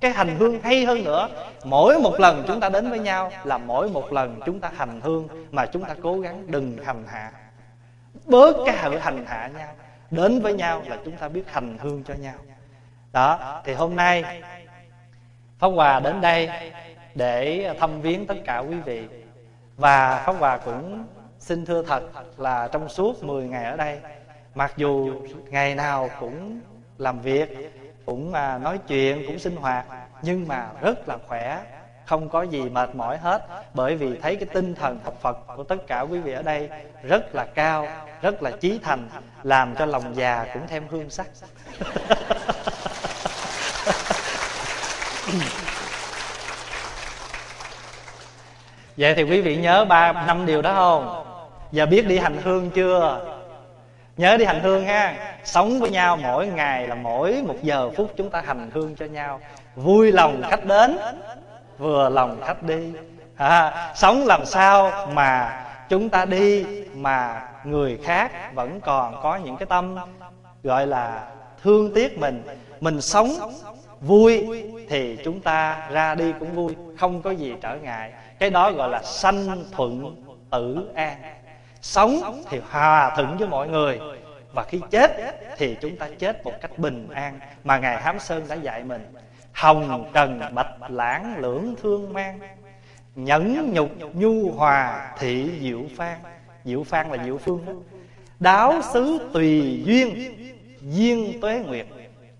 Cái 0.00 0.10
hành 0.10 0.36
hương 0.38 0.60
hay 0.60 0.84
hơn 0.84 1.04
nữa, 1.04 1.28
mỗi 1.64 1.98
một 1.98 2.20
lần 2.20 2.44
chúng 2.46 2.60
ta 2.60 2.68
đến 2.68 2.90
với 2.90 2.98
nhau 2.98 3.30
là 3.44 3.58
mỗi 3.58 3.88
một 3.88 4.12
lần 4.12 4.40
chúng 4.46 4.60
ta 4.60 4.70
hành 4.76 5.00
hương 5.00 5.28
mà 5.50 5.66
chúng 5.66 5.84
ta 5.84 5.94
cố 6.02 6.20
gắng 6.20 6.44
đừng 6.46 6.76
hành 6.84 7.04
hạ. 7.08 7.32
Bớt 8.24 8.56
cái 8.66 8.76
sự 8.82 8.98
hành 8.98 9.24
hạ 9.26 9.50
nhau, 9.58 9.68
đến 10.10 10.40
với 10.40 10.52
nhau 10.52 10.82
là 10.86 10.98
chúng 11.04 11.16
ta 11.16 11.28
biết 11.28 11.52
hành 11.52 11.78
hương 11.80 12.04
cho 12.04 12.14
nhau. 12.14 12.34
Đó, 13.12 13.60
thì 13.64 13.74
hôm 13.74 13.96
nay, 13.96 14.24
pháp 15.58 15.68
hòa 15.68 16.00
đến 16.00 16.20
đây 16.20 16.50
để 17.14 17.70
thăm 17.80 18.00
viếng 18.00 18.26
tất 18.26 18.36
cả 18.44 18.58
quý 18.58 18.76
vị. 18.84 19.06
Và 19.76 20.22
pháp 20.26 20.32
hòa 20.38 20.58
cũng 20.58 21.04
xin 21.38 21.64
thưa 21.64 21.82
thật 21.82 22.02
là 22.38 22.68
trong 22.72 22.88
suốt 22.88 23.24
10 23.24 23.48
ngày 23.48 23.64
ở 23.64 23.76
đây 23.76 23.98
mặc 24.54 24.72
dù 24.76 25.12
ngày 25.50 25.74
nào 25.74 26.10
cũng 26.20 26.60
làm 26.98 27.20
việc 27.20 27.72
cũng 28.06 28.34
à, 28.34 28.58
nói 28.58 28.78
chuyện 28.88 29.24
cũng 29.26 29.38
sinh 29.38 29.56
hoạt 29.56 29.86
nhưng 30.22 30.48
mà 30.48 30.68
rất 30.80 31.08
là 31.08 31.18
khỏe 31.28 31.62
không 32.06 32.28
có 32.28 32.42
gì 32.42 32.60
mệt 32.60 32.94
mỏi 32.94 33.16
hết. 33.16 33.46
Bởi 33.74 33.96
vì 33.96 34.18
thấy 34.22 34.36
cái 34.36 34.48
tinh 34.52 34.74
thần 34.74 34.98
học 35.04 35.14
Phật 35.20 35.38
của 35.56 35.64
tất 35.64 35.86
cả 35.86 36.00
quý 36.00 36.18
vị 36.18 36.32
ở 36.32 36.42
đây 36.42 36.68
rất 37.02 37.34
là 37.34 37.44
cao 37.44 37.88
rất 38.22 38.42
là 38.42 38.50
chí 38.50 38.80
thành 38.82 39.08
làm 39.42 39.74
cho 39.74 39.86
lòng 39.86 40.16
già 40.16 40.46
cũng 40.54 40.66
thêm 40.68 40.84
hương 40.90 41.10
sắc. 41.10 41.26
Vậy 48.96 49.14
thì 49.14 49.22
quý 49.22 49.40
vị 49.40 49.56
nhớ 49.56 49.84
ba 49.84 50.12
năm 50.12 50.46
điều 50.46 50.62
đó 50.62 50.74
không? 50.74 51.24
Giờ 51.72 51.86
biết 51.86 52.06
đi 52.06 52.18
hành 52.18 52.36
hương 52.42 52.70
chưa? 52.70 53.33
Nhớ 54.16 54.36
đi 54.36 54.44
hành 54.44 54.60
hương 54.60 54.86
ha. 54.86 55.36
Sống 55.44 55.80
với 55.80 55.90
nhau 55.90 56.16
mỗi 56.16 56.46
ngày 56.46 56.88
là 56.88 56.94
mỗi 56.94 57.42
một 57.46 57.56
giờ 57.62 57.90
phút 57.96 58.12
chúng 58.16 58.30
ta 58.30 58.42
hành 58.46 58.70
hương 58.74 58.96
cho 58.96 59.06
nhau. 59.06 59.40
Vui 59.76 60.12
lòng 60.12 60.42
khách 60.50 60.64
đến 60.64 60.98
vừa 61.78 62.08
lòng 62.08 62.40
khách 62.44 62.62
đi. 62.62 62.92
À, 63.36 63.92
sống 63.94 64.26
làm 64.26 64.46
sao 64.46 65.06
mà 65.12 65.64
chúng 65.88 66.08
ta 66.08 66.24
đi 66.24 66.64
mà 66.94 67.48
người 67.64 67.98
khác 68.04 68.54
vẫn 68.54 68.80
còn 68.80 69.22
có 69.22 69.36
những 69.36 69.56
cái 69.56 69.66
tâm 69.66 69.96
gọi 70.62 70.86
là 70.86 71.26
thương 71.62 71.94
tiếc 71.94 72.18
mình. 72.18 72.42
Mình 72.80 73.00
sống 73.00 73.28
vui 74.00 74.46
thì 74.88 75.18
chúng 75.24 75.40
ta 75.40 75.88
ra 75.90 76.14
đi 76.14 76.32
cũng 76.40 76.52
vui 76.52 76.76
không 76.98 77.22
có 77.22 77.30
gì 77.30 77.54
trở 77.62 77.76
ngại. 77.82 78.12
Cái 78.38 78.50
đó 78.50 78.72
gọi 78.72 78.88
là 78.88 79.02
sanh 79.02 79.64
thuận 79.72 80.16
tử 80.50 80.90
an 80.94 81.16
sống 81.84 82.42
thì 82.50 82.60
hòa 82.70 83.12
thuận 83.16 83.36
với 83.38 83.48
mọi 83.48 83.68
người, 83.68 84.00
và 84.52 84.64
khi 84.64 84.80
chết 84.90 85.16
thì 85.56 85.76
chúng 85.80 85.96
ta 85.96 86.08
chết 86.18 86.44
một 86.44 86.52
cách 86.60 86.78
bình 86.78 87.08
an, 87.14 87.40
mà 87.64 87.78
ngài 87.78 88.02
hám 88.02 88.18
sơn 88.18 88.46
đã 88.48 88.54
dạy 88.54 88.84
mình. 88.84 89.14
Hồng 89.52 90.10
trần 90.12 90.40
bạch 90.54 90.90
lãng 90.90 91.36
lưỡng 91.38 91.74
thương 91.82 92.12
mang, 92.12 92.38
nhẫn 93.14 93.72
nhục 93.72 93.90
nhu 94.14 94.50
hòa 94.50 95.12
thị 95.18 95.50
diệu 95.60 95.80
phan. 95.96 96.18
Diệu 96.64 96.84
phan 96.84 97.10
là 97.10 97.24
diệu 97.24 97.38
phương 97.38 97.66
đó. 97.66 97.72
Đáo 98.40 98.80
xứ 98.92 99.30
tùy 99.32 99.82
duyên 99.86 100.34
duyên 100.80 101.40
tuế 101.40 101.58
nguyệt, 101.66 101.86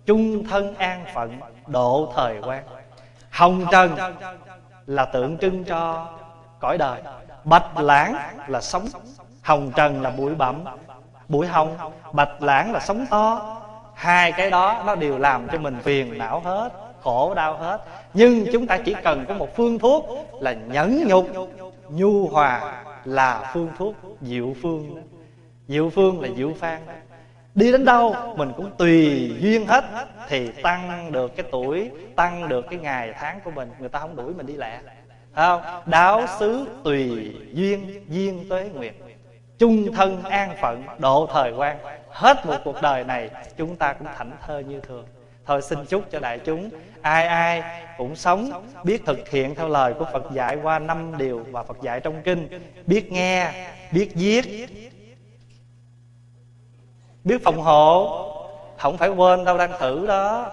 chung 0.07 0.47
thân 0.47 0.75
an 0.75 1.05
phận, 1.15 1.41
độ 1.67 2.13
thời 2.17 2.41
quan. 2.43 2.65
Hồng 3.31 3.67
trần 3.73 3.97
là 4.87 5.05
tượng 5.05 5.39
trưng 5.39 5.65
cho 5.65 6.09
cõi 6.61 6.79
đời. 6.79 7.03
Bạch 7.45 7.79
lãng 7.81 8.15
là 8.49 8.61
sống 8.61 8.87
hồng 9.45 9.73
trần 9.77 10.03
là 10.03 10.11
bụi 10.11 10.35
bặm. 10.35 10.65
Bụi 11.29 11.47
hồng, 11.47 11.77
bạch 12.13 12.43
lãng 12.43 12.73
là 12.73 12.81
sống 12.81 13.07
to. 13.11 13.57
Hai 13.95 14.33
cái 14.33 14.51
đó 14.51 14.83
nó 14.87 14.95
đều 14.95 15.19
làm 15.19 15.49
cho 15.53 15.59
mình 15.59 15.77
phiền 15.83 16.19
não 16.19 16.41
hết, 16.41 16.71
khổ 17.03 17.35
đau 17.35 17.57
hết. 17.57 17.79
Nhưng 18.15 18.47
chúng 18.53 18.67
ta 18.67 18.79
chỉ 18.79 18.95
cần 19.05 19.25
có 19.29 19.35
một 19.35 19.57
phương 19.57 19.79
thuốc 19.79 20.07
là 20.41 20.53
nhẫn 20.53 21.05
nhục. 21.07 21.27
Nhu 21.89 22.29
hòa 22.29 22.83
là 23.05 23.51
phương 23.55 23.69
thuốc 23.79 23.95
diệu 24.21 24.55
phương. 24.63 25.03
Diệu 25.69 25.91
phương 25.91 26.21
là 26.21 26.29
diệu 26.37 26.53
phan. 26.61 26.81
Đi 27.55 27.73
đến 27.73 27.85
đâu, 27.85 28.15
mình 28.37 28.53
cũng 28.57 28.71
tùy 28.79 29.33
duyên 29.41 29.67
hết 29.67 29.85
thì 30.29 30.49
tăng 30.63 31.13
được 31.13 31.37
cái 31.37 31.47
tuổi, 31.53 31.91
tăng 32.17 32.49
được 32.49 32.65
cái 32.71 32.79
ngày 32.79 33.13
tháng 33.19 33.41
của 33.45 33.51
mình. 33.51 33.71
Người 33.79 33.89
ta 33.89 33.99
không 33.99 34.17
đuổi 34.17 34.35
mình 34.35 34.47
đi 34.47 34.57
lẹ. 34.57 34.81
Không? 35.35 35.63
Đáo 35.87 36.27
xứ 36.39 36.67
tùy 36.85 37.33
duyên 37.53 38.05
duyên 38.09 38.49
tuế 38.49 38.71
nguyệt 38.75 38.95
chung 39.59 39.93
thân 39.93 40.23
an 40.23 40.57
phận, 40.61 40.85
độ 40.99 41.29
thời 41.33 41.53
quan. 41.53 41.79
Hết 42.09 42.47
một 42.47 42.57
cuộc 42.65 42.83
đời 42.83 43.05
này, 43.05 43.31
chúng 43.57 43.77
ta 43.77 43.93
cũng 43.93 44.09
thảnh 44.17 44.31
thơ 44.47 44.59
như 44.59 44.81
thường. 44.81 45.07
Thôi 45.47 45.63
xin 45.63 45.79
chúc 45.85 46.03
cho 46.11 46.21
đại 46.21 46.39
chúng, 46.39 46.71
ai 47.03 47.27
ai 47.27 47.63
cũng 47.99 48.17
sống, 48.17 48.67
biết 48.85 49.03
thực 49.07 49.29
hiện 49.29 49.55
theo 49.55 49.69
lời 49.69 49.95
của 49.99 50.07
phật 50.13 50.33
dạy 50.33 50.57
qua 50.63 50.79
năm 50.79 51.19
điều 51.19 51.47
và 51.51 51.63
phật 51.63 51.77
dạy 51.83 52.01
trong 52.01 52.23
kinh. 52.25 52.49
Biết 52.87 53.13
nghe, 53.13 53.53
biết 53.93 54.11
viết. 54.15 54.67
Biết 57.25 57.45
phòng 57.45 57.59
hộ, 57.59 58.21
không 58.77 58.99
phải 58.99 59.09
quên 59.09 59.45
đâu 59.45 59.59
đang 59.59 59.71
thử 59.79 60.07
đó. 60.07 60.53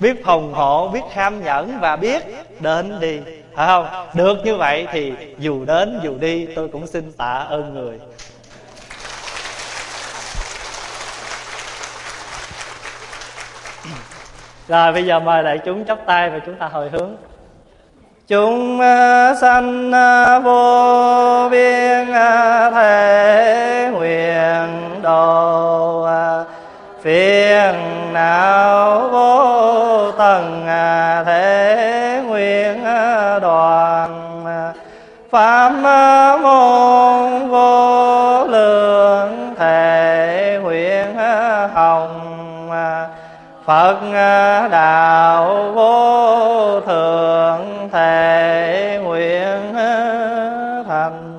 Biết 0.00 0.24
phòng 0.24 0.54
hộ, 0.54 0.88
biết 0.88 1.02
kham 1.12 1.44
nhẫn 1.44 1.78
và 1.80 1.96
biết 1.96 2.22
đến 2.60 3.00
đi 3.00 3.20
phải 3.56 3.66
không? 3.66 3.86
Được 4.14 4.44
như 4.44 4.56
vậy 4.56 4.86
thì 4.92 5.12
dù 5.38 5.64
đến, 5.64 6.00
dù 6.02 6.14
đi, 6.20 6.46
tôi 6.56 6.68
cũng 6.68 6.86
xin 6.86 7.12
tạ 7.12 7.46
ơn 7.48 7.74
người. 7.74 7.98
Rồi, 14.68 14.92
bây 14.92 15.06
giờ 15.06 15.20
mời 15.20 15.42
đại 15.42 15.58
chúng 15.58 15.84
chắp 15.84 15.98
tay 16.06 16.30
và 16.30 16.38
chúng 16.46 16.54
ta 16.54 16.68
hồi 16.68 16.88
hướng. 16.88 17.16
Chúng 18.28 18.80
à, 18.80 19.34
sanh 19.34 19.92
à, 19.92 20.38
vô 20.38 21.48
biên 21.50 22.12
à, 22.12 22.70
thể 22.70 23.90
nguyện 23.92 25.02
độ 25.02 26.08
phiền 27.02 27.74
não 28.12 29.08
vô 29.08 30.12
tận 30.18 30.66
phật 43.86 44.12
à, 44.12 44.68
đạo 44.68 45.72
vô 45.72 46.80
thượng 46.80 47.88
thể 47.92 49.00
nguyện 49.04 49.74
à, 49.74 50.82
thành. 50.86 51.38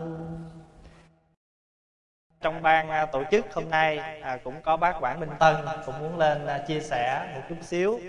Trong 2.41 2.61
ban 2.61 2.89
à, 2.89 3.05
tổ 3.05 3.23
chức 3.31 3.53
hôm 3.53 3.69
nay 3.69 3.99
à, 4.21 4.37
cũng 4.43 4.61
có 4.61 4.77
bác 4.77 5.01
Quảng 5.01 5.19
Minh 5.19 5.29
Tân 5.39 5.55
cũng 5.85 5.99
muốn 5.99 6.17
lên 6.17 6.47
chia 6.67 6.79
sẻ 6.79 7.21
một 7.35 7.41
chút 7.49 7.55
xíu. 7.61 7.99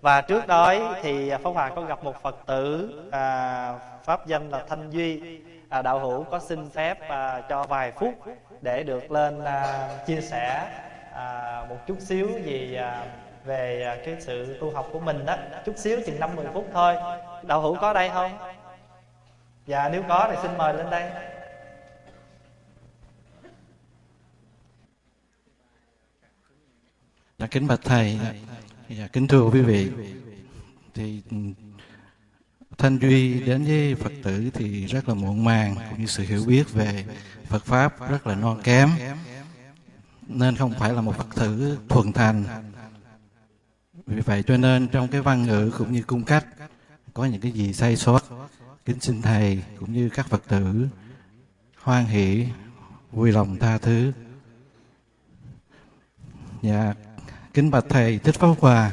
Và 0.00 0.20
trước 0.20 0.46
đó 0.46 0.74
thì 1.02 1.30
Pháp 1.30 1.50
Hòa 1.50 1.70
có 1.76 1.82
gặp 1.82 2.04
một 2.04 2.22
Phật 2.22 2.36
tử 2.46 2.90
à, 3.10 3.72
pháp 4.04 4.26
danh 4.26 4.50
là 4.50 4.62
Thanh 4.68 4.90
Duy. 4.90 5.40
À, 5.68 5.82
đạo 5.82 5.98
hữu 5.98 6.24
có 6.24 6.38
xin 6.38 6.70
phép 6.70 7.08
à, 7.08 7.40
cho 7.48 7.62
vài 7.62 7.92
phút 7.92 8.14
để 8.60 8.82
được 8.82 9.10
lên 9.10 9.44
à, 9.44 9.88
chia 10.06 10.20
sẻ 10.20 10.66
à, 11.14 11.64
một 11.68 11.76
chút 11.86 11.96
xíu 12.00 12.28
gì 12.44 12.74
à, 12.74 13.02
về 13.48 13.82
à, 13.82 13.96
cái 14.04 14.16
sự 14.20 14.56
tu 14.60 14.70
học 14.70 14.88
của 14.92 15.00
mình 15.00 15.26
đó 15.26 15.36
chút 15.66 15.78
xíu 15.78 16.00
chừng 16.06 16.20
năm 16.20 16.36
mười 16.36 16.46
phút 16.54 16.68
thôi. 16.72 16.94
Đạo 17.46 17.62
hữu 17.62 17.76
có 17.80 17.92
đây 17.92 18.10
không? 18.14 18.38
Dạ 19.66 19.88
nếu 19.88 20.02
có 20.08 20.28
thì 20.30 20.36
xin 20.42 20.58
mời 20.58 20.74
lên 20.74 20.90
đây. 20.90 21.10
Dạ, 27.38 27.46
kính 27.46 27.66
bạch 27.66 27.80
thầy, 27.84 28.18
dạ, 28.88 29.06
kính 29.12 29.28
thưa 29.28 29.42
quý 29.42 29.60
vị, 29.60 29.90
thì 30.94 31.22
Thanh 32.78 32.98
Duy 32.98 33.40
đến 33.40 33.64
với 33.64 33.94
Phật 33.94 34.12
tử 34.24 34.50
thì 34.54 34.86
rất 34.86 35.08
là 35.08 35.14
muộn 35.14 35.44
màng, 35.44 35.76
cũng 35.90 36.00
như 36.00 36.06
sự 36.06 36.22
hiểu 36.22 36.44
biết 36.46 36.72
về 36.72 37.04
Phật 37.46 37.64
Pháp 37.64 38.10
rất 38.10 38.26
là 38.26 38.34
non 38.34 38.60
kém, 38.64 38.90
nên 40.26 40.56
không 40.56 40.74
phải 40.78 40.92
là 40.92 41.00
một 41.00 41.16
Phật 41.16 41.34
tử 41.36 41.78
thuần 41.88 42.12
thành. 42.12 42.44
Vì 44.08 44.20
vậy 44.20 44.42
cho 44.42 44.56
nên 44.56 44.88
trong 44.88 45.08
cái 45.08 45.20
văn 45.20 45.42
ngữ 45.42 45.70
cũng 45.78 45.92
như 45.92 46.02
cung 46.02 46.24
cách 46.24 46.46
có 47.14 47.24
những 47.24 47.40
cái 47.40 47.52
gì 47.52 47.72
sai 47.72 47.96
sót, 47.96 48.24
kính 48.84 49.00
xin 49.00 49.22
Thầy 49.22 49.62
cũng 49.80 49.92
như 49.92 50.08
các 50.08 50.26
Phật 50.28 50.42
tử 50.48 50.88
hoan 51.82 52.04
hỷ, 52.04 52.46
vui 53.12 53.32
lòng 53.32 53.56
tha 53.58 53.78
thứ. 53.78 54.12
Dạ, 56.62 56.94
Kính 57.54 57.70
bạch 57.70 57.84
Thầy 57.88 58.18
Thích 58.18 58.34
Pháp 58.34 58.54
Hòa. 58.60 58.92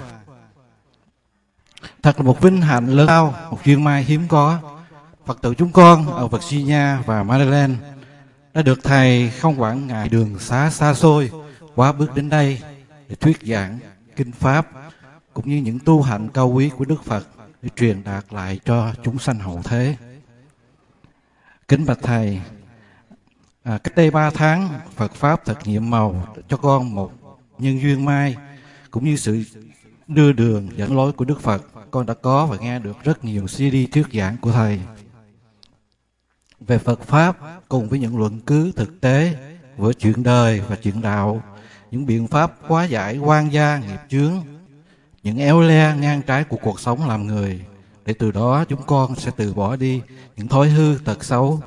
Thật 2.04 2.18
là 2.18 2.24
một 2.24 2.42
vinh 2.42 2.62
hạnh 2.62 2.88
lớn 2.88 3.06
lao, 3.06 3.34
một 3.52 3.60
duyên 3.66 3.84
may 3.84 4.04
hiếm 4.04 4.28
có. 4.28 4.60
Phật 5.26 5.42
tử 5.42 5.54
chúng 5.56 5.72
con 5.72 6.08
ở 6.08 6.28
Virginia 6.28 6.96
và 7.06 7.24
Maryland 7.24 7.74
đã 8.54 8.62
được 8.62 8.80
Thầy 8.84 9.30
không 9.30 9.62
quản 9.62 9.88
ngại 9.88 10.10
đường 10.10 10.40
xá 10.40 10.70
xa 10.70 10.94
xôi 10.94 11.32
quá 11.76 11.92
bước 11.92 12.16
đến 12.16 12.30
đây 12.30 12.62
để 13.08 13.16
thuyết 13.16 13.38
giảng 13.42 13.80
kinh 14.16 14.32
Pháp 14.32 14.68
cũng 15.36 15.50
như 15.50 15.58
những 15.58 15.80
tu 15.86 16.02
hạnh 16.02 16.30
cao 16.34 16.50
quý 16.50 16.70
của 16.78 16.86
Đức 16.86 17.04
Phật 17.04 17.28
để 17.62 17.70
truyền 17.76 18.04
đạt 18.04 18.26
lại 18.30 18.60
cho 18.66 18.94
chúng 19.04 19.20
sanh 19.20 19.40
hậu 19.40 19.62
thế. 19.64 19.96
Kính 21.68 21.86
bạch 21.86 22.00
Thầy, 22.02 22.42
à, 23.64 23.78
cách 23.78 23.96
đây 23.96 24.12
ba 24.12 24.30
tháng 24.30 24.70
Phật 24.96 25.14
Pháp 25.14 25.46
thật 25.46 25.58
nhiệm 25.64 25.90
màu 25.90 26.36
cho 26.50 26.58
con 26.58 26.96
một 26.96 27.12
nhân 27.58 27.82
duyên 27.82 28.06
mai 28.06 28.36
cũng 28.92 29.06
như 29.06 29.16
sự 29.18 29.44
đưa 30.08 30.32
đường 30.32 30.70
dẫn 30.76 30.96
lối 30.96 31.12
của 31.12 31.26
Đức 31.26 31.42
Phật, 31.42 31.92
con 31.92 32.06
đã 32.06 32.14
có 32.14 32.46
và 32.46 32.58
nghe 32.58 32.80
được 32.80 33.04
rất 33.04 33.26
nhiều 33.26 33.46
CD 33.48 33.76
thuyết 33.92 34.08
giảng 34.14 34.38
của 34.42 34.52
Thầy 34.52 34.80
về 36.60 36.78
Phật 36.78 37.02
Pháp 37.02 37.38
cùng 37.70 37.90
với 37.90 38.00
những 38.00 38.18
luận 38.18 38.40
cứ 38.46 38.72
thực 38.76 39.02
tế 39.02 39.36
với 39.78 39.94
chuyện 39.94 40.24
đời 40.24 40.62
và 40.68 40.76
chuyện 40.76 41.02
đạo, 41.02 41.44
những 41.92 42.06
biện 42.06 42.28
pháp 42.28 42.54
hóa 42.62 42.84
giải 42.84 43.18
quan 43.18 43.54
gia 43.54 43.78
nghiệp 43.78 44.00
chướng, 44.10 44.55
những 45.26 45.38
éo 45.38 45.62
le 45.62 45.96
ngang 45.96 46.22
trái 46.22 46.44
của 46.44 46.58
cuộc 46.58 46.80
sống 46.80 47.08
làm 47.08 47.28
người 47.28 47.66
để 48.06 48.14
từ 48.14 48.32
đó 48.32 48.66
chúng 48.70 48.84
con 48.84 49.16
sẽ 49.16 49.32
từ 49.36 49.54
bỏ 49.54 49.76
đi 49.76 50.02
những 50.36 50.48
thói 50.48 50.70
hư 50.70 50.98
tật 51.06 51.24
xấu 51.24 51.62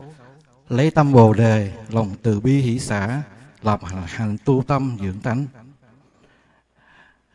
lấy 0.68 0.90
tâm 0.90 1.12
bồ 1.12 1.32
đề 1.32 1.72
lòng 1.90 2.10
từ 2.22 2.40
bi 2.40 2.60
hỷ 2.60 2.78
xã 2.78 3.22
làm 3.62 3.82
hành, 3.82 4.02
hành 4.06 4.36
tu 4.44 4.62
tâm 4.66 4.96
dưỡng 5.00 5.20
tánh. 5.20 5.46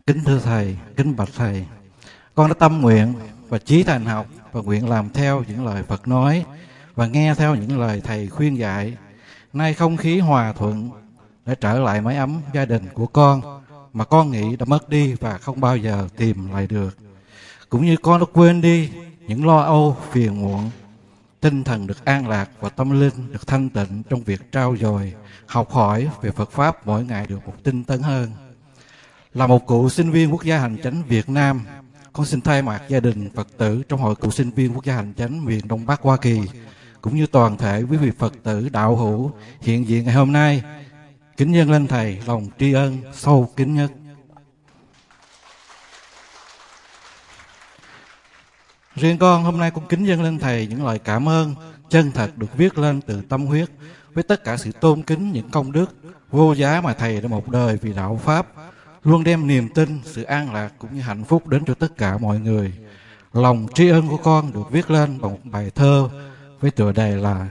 Kính 0.08 0.24
thưa 0.26 0.40
thầy 0.40 0.78
kính 0.98 1.16
bạch 1.16 1.30
thầy 1.38 1.66
con 2.36 2.48
đã 2.48 2.54
tâm 2.60 2.82
nguyện 2.82 3.14
và 3.50 3.58
chí 3.58 3.84
thành 3.84 4.06
học 4.06 4.28
và 4.52 4.62
nguyện 4.62 4.90
làm 4.90 5.10
theo 5.10 5.44
những 5.48 5.66
lời 5.66 5.84
Phật 5.84 6.08
nói 6.08 6.46
và 6.96 7.08
nghe 7.08 7.36
theo 7.36 7.56
những 7.56 7.80
lời 7.80 8.02
thầy 8.04 8.28
khuyên 8.28 8.58
dạy. 8.58 8.98
Nay 9.54 9.74
không 9.74 9.98
khí 9.98 10.20
hòa 10.20 10.54
thuận 10.54 10.90
đã 11.46 11.56
trở 11.56 11.80
lại 11.80 12.02
mái 12.02 12.18
ấm 12.18 12.42
gia 12.54 12.66
đình 12.66 12.84
của 12.94 13.08
con 13.08 13.63
mà 13.94 14.06
con 14.06 14.32
nghĩ 14.32 14.56
đã 14.56 14.66
mất 14.66 14.90
đi 14.90 15.14
và 15.14 15.38
không 15.38 15.62
bao 15.62 15.78
giờ 15.78 16.08
tìm 16.18 16.52
lại 16.52 16.68
được. 16.68 16.98
Cũng 17.70 17.86
như 17.86 17.98
con 17.98 18.20
đã 18.20 18.26
quên 18.34 18.62
đi 18.62 18.90
những 19.28 19.46
lo 19.46 19.58
âu, 19.58 19.98
phiền 20.12 20.42
muộn, 20.42 20.70
tinh 21.42 21.64
thần 21.64 21.88
được 21.88 22.06
an 22.06 22.28
lạc 22.28 22.50
và 22.60 22.70
tâm 22.70 23.00
linh 23.00 23.32
được 23.32 23.48
thanh 23.48 23.70
tịnh 23.70 24.04
trong 24.10 24.24
việc 24.24 24.52
trao 24.52 24.76
dồi, 24.78 25.14
học 25.46 25.72
hỏi 25.72 26.10
về 26.22 26.32
Phật 26.32 26.52
pháp 26.52 26.88
mỗi 26.88 27.06
ngày 27.06 27.28
được 27.28 27.40
một 27.46 27.54
tinh 27.64 27.84
tấn 27.84 28.02
hơn. 28.02 28.32
Là 29.34 29.48
một 29.48 29.68
cựu 29.68 29.90
sinh 29.90 30.12
viên 30.12 30.32
quốc 30.32 30.44
gia 30.44 30.60
hành 30.60 30.78
chánh 30.84 31.04
Việt 31.08 31.30
Nam, 31.30 31.62
con 32.14 32.26
xin 32.26 32.42
thay 32.42 32.62
mặt 32.62 32.82
gia 32.88 33.00
đình 33.00 33.30
Phật 33.36 33.48
tử 33.58 33.84
trong 33.90 34.00
hội 34.00 34.16
cựu 34.16 34.32
sinh 34.32 34.52
viên 34.52 34.74
quốc 34.74 34.86
gia 34.86 34.96
hành 34.96 35.14
chánh 35.18 35.46
miền 35.46 35.68
Đông 35.68 35.86
Bắc 35.86 36.02
Hoa 36.02 36.18
Kỳ, 36.18 36.40
cũng 37.02 37.16
như 37.16 37.28
toàn 37.28 37.58
thể 37.58 37.84
quý 37.90 37.98
vị 37.98 38.12
Phật 38.18 38.34
tử 38.44 38.70
đạo 38.70 38.96
hữu, 38.96 39.32
hiện 39.62 39.88
diện 39.88 40.06
ngày 40.06 40.14
hôm 40.14 40.32
nay 40.32 40.64
kính 41.38 41.52
nhân 41.52 41.72
lên 41.72 41.88
thầy 41.88 42.20
lòng 42.26 42.48
tri 42.60 42.74
ân 42.74 42.98
sâu 43.14 43.50
kính 43.56 43.76
nhất 43.76 43.92
Riêng 48.96 49.18
con 49.18 49.44
hôm 49.44 49.58
nay 49.58 49.72
cũng 49.72 49.88
kính 49.90 50.06
dâng 50.06 50.24
lên 50.24 50.40
Thầy 50.40 50.68
những 50.68 50.86
lời 50.86 51.00
cảm 51.00 51.30
ơn 51.30 51.56
chân 51.90 52.12
thật 52.12 52.38
được 52.38 52.58
viết 52.58 52.78
lên 52.78 53.02
từ 53.02 53.22
tâm 53.22 53.46
huyết 53.46 53.70
với 54.14 54.24
tất 54.24 54.44
cả 54.44 54.58
sự 54.58 54.72
tôn 54.72 55.04
kính 55.04 55.32
những 55.32 55.50
công 55.50 55.72
đức 55.72 55.96
vô 56.32 56.54
giá 56.54 56.82
mà 56.82 56.94
Thầy 56.94 57.22
đã 57.22 57.28
một 57.28 57.50
đời 57.50 57.78
vì 57.82 57.94
đạo 57.94 58.20
Pháp 58.24 58.48
luôn 59.04 59.24
đem 59.24 59.48
niềm 59.48 59.70
tin, 59.70 60.00
sự 60.06 60.24
an 60.24 60.54
lạc 60.54 60.74
cũng 60.78 60.96
như 60.96 61.02
hạnh 61.02 61.24
phúc 61.24 61.48
đến 61.48 61.66
cho 61.66 61.74
tất 61.74 61.98
cả 61.98 62.18
mọi 62.18 62.40
người. 62.40 62.74
Lòng 63.34 63.68
tri 63.74 63.90
ân 63.90 64.08
của 64.08 64.18
con 64.18 64.54
được 64.54 64.72
viết 64.72 64.92
lên 64.92 65.22
bằng 65.22 65.32
một 65.32 65.40
bài 65.44 65.72
thơ 65.76 66.10
với 66.60 66.72
tựa 66.72 66.92
đề 66.92 67.16
là 67.16 67.48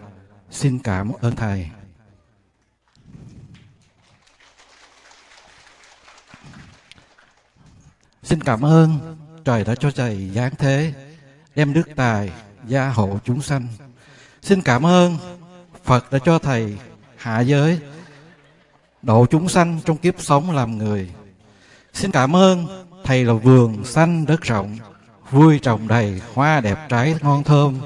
Xin 0.50 0.78
cảm 0.78 1.12
ơn 1.20 1.36
Thầy. 1.36 1.70
Xin 8.23 8.40
cảm 8.40 8.65
ơn 8.65 9.16
trời 9.44 9.65
đã 9.65 9.74
cho 9.74 9.90
Thầy 9.90 10.31
giáng 10.35 10.53
thế 10.59 10.93
đem 11.55 11.73
đức 11.73 11.89
tài 11.97 12.31
gia 12.66 12.89
hộ 12.89 13.19
chúng 13.24 13.43
sanh. 13.43 13.66
Xin 14.43 14.62
cảm 14.62 14.86
ơn 14.86 15.16
Phật 15.85 16.12
đã 16.12 16.19
cho 16.24 16.39
Thầy 16.39 16.77
hạ 17.16 17.40
giới, 17.40 17.78
độ 19.03 19.27
chúng 19.27 19.49
sanh 19.49 19.81
trong 19.85 19.97
kiếp 19.97 20.15
sống 20.19 20.51
làm 20.51 20.78
người. 20.78 21.11
Xin 21.93 22.11
cảm 22.11 22.36
ơn 22.36 22.66
Thầy 23.05 23.24
là 23.24 23.32
vườn 23.32 23.85
xanh 23.85 24.27
đất 24.27 24.40
rộng, 24.40 24.78
vui 25.31 25.59
trồng 25.59 25.89
đầy 25.89 26.20
hoa 26.35 26.61
đẹp 26.61 26.78
trái 26.89 27.15
ngon 27.23 27.44
thơm. 27.44 27.81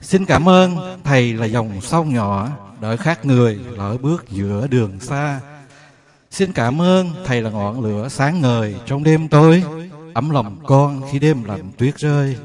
Xin 0.00 0.24
cảm 0.24 0.48
ơn 0.48 1.00
Thầy 1.04 1.32
là 1.32 1.46
dòng 1.46 1.80
sông 1.80 2.14
nhỏ, 2.14 2.48
đợi 2.80 2.96
khác 2.96 3.24
người 3.24 3.54
lỡ 3.54 3.96
bước 4.02 4.24
giữa 4.28 4.66
đường 4.66 5.00
xa. 5.00 5.40
Xin 6.30 6.52
cảm 6.52 6.80
ơn 6.80 7.10
Thầy 7.24 7.42
là 7.42 7.50
ngọn 7.50 7.80
lửa 7.80 8.08
sáng 8.08 8.40
ngời 8.40 8.74
trong 8.86 9.04
đêm 9.04 9.28
tối, 9.28 9.62
ấm 10.14 10.30
lòng 10.30 10.56
con 10.66 11.02
khi 11.10 11.18
đêm 11.18 11.44
lạnh 11.44 11.70
tuyết 11.78 11.96
rơi. 11.96 12.36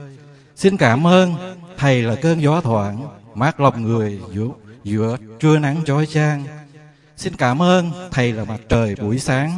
Xin 0.55 0.77
cảm 0.77 1.07
ơn 1.07 1.33
Thầy 1.77 2.03
là 2.03 2.15
cơn 2.15 2.41
gió 2.41 2.61
thoảng, 2.61 3.07
mát 3.33 3.59
lòng 3.59 3.83
người 3.83 4.19
giữa, 4.31 4.47
giữa 4.83 5.17
trưa 5.39 5.59
nắng 5.59 5.81
chói 5.85 6.05
chang. 6.05 6.43
Xin 7.17 7.35
cảm 7.35 7.61
ơn 7.61 7.91
Thầy 8.11 8.33
là 8.33 8.43
mặt 8.43 8.59
trời 8.69 8.95
buổi 8.95 9.19
sáng, 9.19 9.57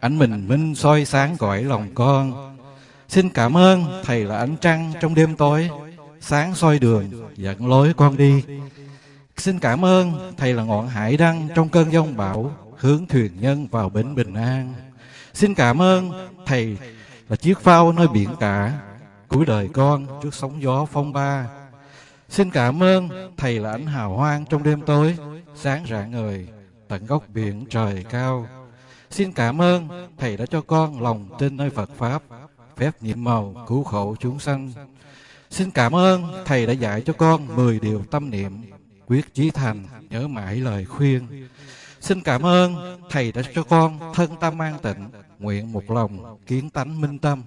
ánh 0.00 0.18
bình 0.18 0.48
minh 0.48 0.74
soi 0.74 1.04
sáng 1.04 1.36
cõi 1.36 1.64
lòng 1.64 1.88
con. 1.94 2.56
Xin 3.08 3.28
cảm 3.28 3.56
ơn 3.56 4.02
Thầy 4.04 4.24
là 4.24 4.38
ánh 4.38 4.56
trăng 4.56 4.92
trong 5.00 5.14
đêm 5.14 5.36
tối, 5.36 5.70
sáng 6.20 6.54
soi 6.54 6.78
đường, 6.78 7.04
dẫn 7.36 7.68
lối 7.68 7.92
con 7.96 8.16
đi. 8.16 8.44
Xin 9.36 9.58
cảm 9.58 9.84
ơn 9.84 10.32
Thầy 10.36 10.54
là 10.54 10.64
ngọn 10.64 10.88
hải 10.88 11.16
đăng 11.16 11.48
trong 11.54 11.68
cơn 11.68 11.92
giông 11.92 12.16
bão, 12.16 12.50
hướng 12.84 13.06
thuyền 13.06 13.40
nhân 13.40 13.66
vào 13.66 13.88
bến 13.88 14.14
bình 14.14 14.34
an. 14.34 14.74
Xin 15.34 15.54
cảm 15.54 15.82
ơn 15.82 16.30
Thầy 16.46 16.76
là 17.28 17.36
chiếc 17.36 17.60
phao 17.60 17.92
nơi 17.92 18.08
biển 18.08 18.28
cả, 18.40 18.80
cuối 19.28 19.46
đời 19.46 19.68
con 19.72 20.06
trước 20.22 20.34
sóng 20.34 20.62
gió 20.62 20.84
phong 20.84 21.12
ba. 21.12 21.48
Xin 22.28 22.50
cảm 22.50 22.82
ơn 22.82 23.08
Thầy 23.36 23.58
là 23.60 23.70
ánh 23.70 23.86
hào 23.86 24.16
hoang 24.16 24.44
trong 24.46 24.62
đêm 24.62 24.80
tối, 24.80 25.16
sáng 25.54 25.84
rạng 25.90 26.10
ngời, 26.10 26.48
tận 26.88 27.06
góc 27.06 27.24
biển 27.28 27.64
trời 27.70 28.04
cao. 28.10 28.48
Xin 29.10 29.32
cảm 29.32 29.60
ơn 29.60 30.08
Thầy 30.18 30.36
đã 30.36 30.46
cho 30.46 30.60
con 30.60 31.02
lòng 31.02 31.28
tin 31.38 31.56
nơi 31.56 31.70
Phật 31.70 31.90
Pháp, 31.96 32.22
phép 32.76 33.02
nhiệm 33.02 33.24
màu 33.24 33.64
cứu 33.68 33.84
khổ 33.84 34.16
chúng 34.20 34.38
sanh. 34.38 34.72
Xin 35.50 35.70
cảm 35.70 35.94
ơn 35.94 36.44
Thầy 36.44 36.66
đã 36.66 36.72
dạy 36.72 37.02
cho 37.06 37.12
con 37.12 37.56
mười 37.56 37.80
điều 37.80 38.04
tâm 38.10 38.30
niệm, 38.30 38.62
quyết 39.06 39.34
chí 39.34 39.50
thành, 39.50 39.84
nhớ 40.10 40.28
mãi 40.28 40.56
lời 40.56 40.84
khuyên. 40.84 41.48
Xin 42.04 42.20
cảm 42.20 42.46
ơn 42.46 42.98
Thầy 43.10 43.32
đã 43.32 43.42
cho 43.54 43.62
con 43.62 44.12
thân 44.14 44.30
tâm 44.40 44.62
an 44.62 44.78
tịnh, 44.82 45.08
nguyện 45.38 45.72
một 45.72 45.90
lòng, 45.90 46.38
kiến 46.46 46.70
tánh 46.70 47.00
minh 47.00 47.18
tâm. 47.18 47.42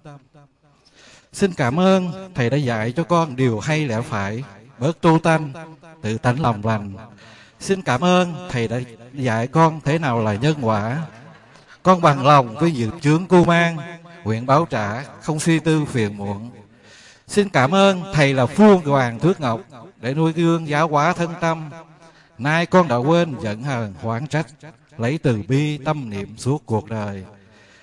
Xin 1.33 1.53
cảm 1.53 1.79
ơn 1.79 2.31
Thầy 2.35 2.49
đã 2.49 2.57
dạy 2.57 2.91
cho 2.91 3.03
con 3.03 3.35
điều 3.35 3.59
hay 3.59 3.87
lẽ 3.87 4.01
phải, 4.01 4.43
bớt 4.79 5.01
tu 5.01 5.19
tâm, 5.19 5.53
tự 6.01 6.17
tánh 6.17 6.41
lòng 6.41 6.65
lành. 6.65 6.93
Xin 7.59 7.81
cảm 7.81 8.03
ơn 8.03 8.47
Thầy 8.49 8.67
đã 8.67 8.79
dạy 9.13 9.47
con 9.47 9.81
thế 9.81 9.99
nào 9.99 10.23
là 10.23 10.33
nhân 10.33 10.55
quả. 10.61 11.01
Con 11.83 12.01
bằng 12.01 12.25
lòng 12.25 12.55
với 12.55 12.71
dự 12.71 12.89
chướng 13.01 13.25
cu 13.25 13.45
mang, 13.45 13.77
nguyện 14.23 14.45
báo 14.45 14.65
trả, 14.69 15.03
không 15.21 15.39
suy 15.39 15.59
tư 15.59 15.85
phiền 15.85 16.17
muộn. 16.17 16.49
Xin 17.27 17.49
cảm 17.49 17.75
ơn 17.75 18.03
Thầy 18.13 18.33
là 18.33 18.45
phu 18.45 18.77
hoàng 18.77 19.19
thước 19.19 19.41
ngọc, 19.41 19.61
để 19.97 20.13
nuôi 20.13 20.33
gương 20.33 20.67
giáo 20.67 20.87
hóa 20.87 21.13
thân 21.13 21.33
tâm. 21.41 21.69
Nay 22.37 22.65
con 22.65 22.87
đã 22.87 22.95
quên 22.95 23.35
giận 23.41 23.63
hờn 23.63 23.93
hoảng 24.01 24.27
trách, 24.27 24.47
lấy 24.97 25.17
từ 25.17 25.43
bi 25.47 25.77
tâm 25.77 26.09
niệm 26.09 26.37
suốt 26.37 26.65
cuộc 26.65 26.89
đời. 26.89 27.23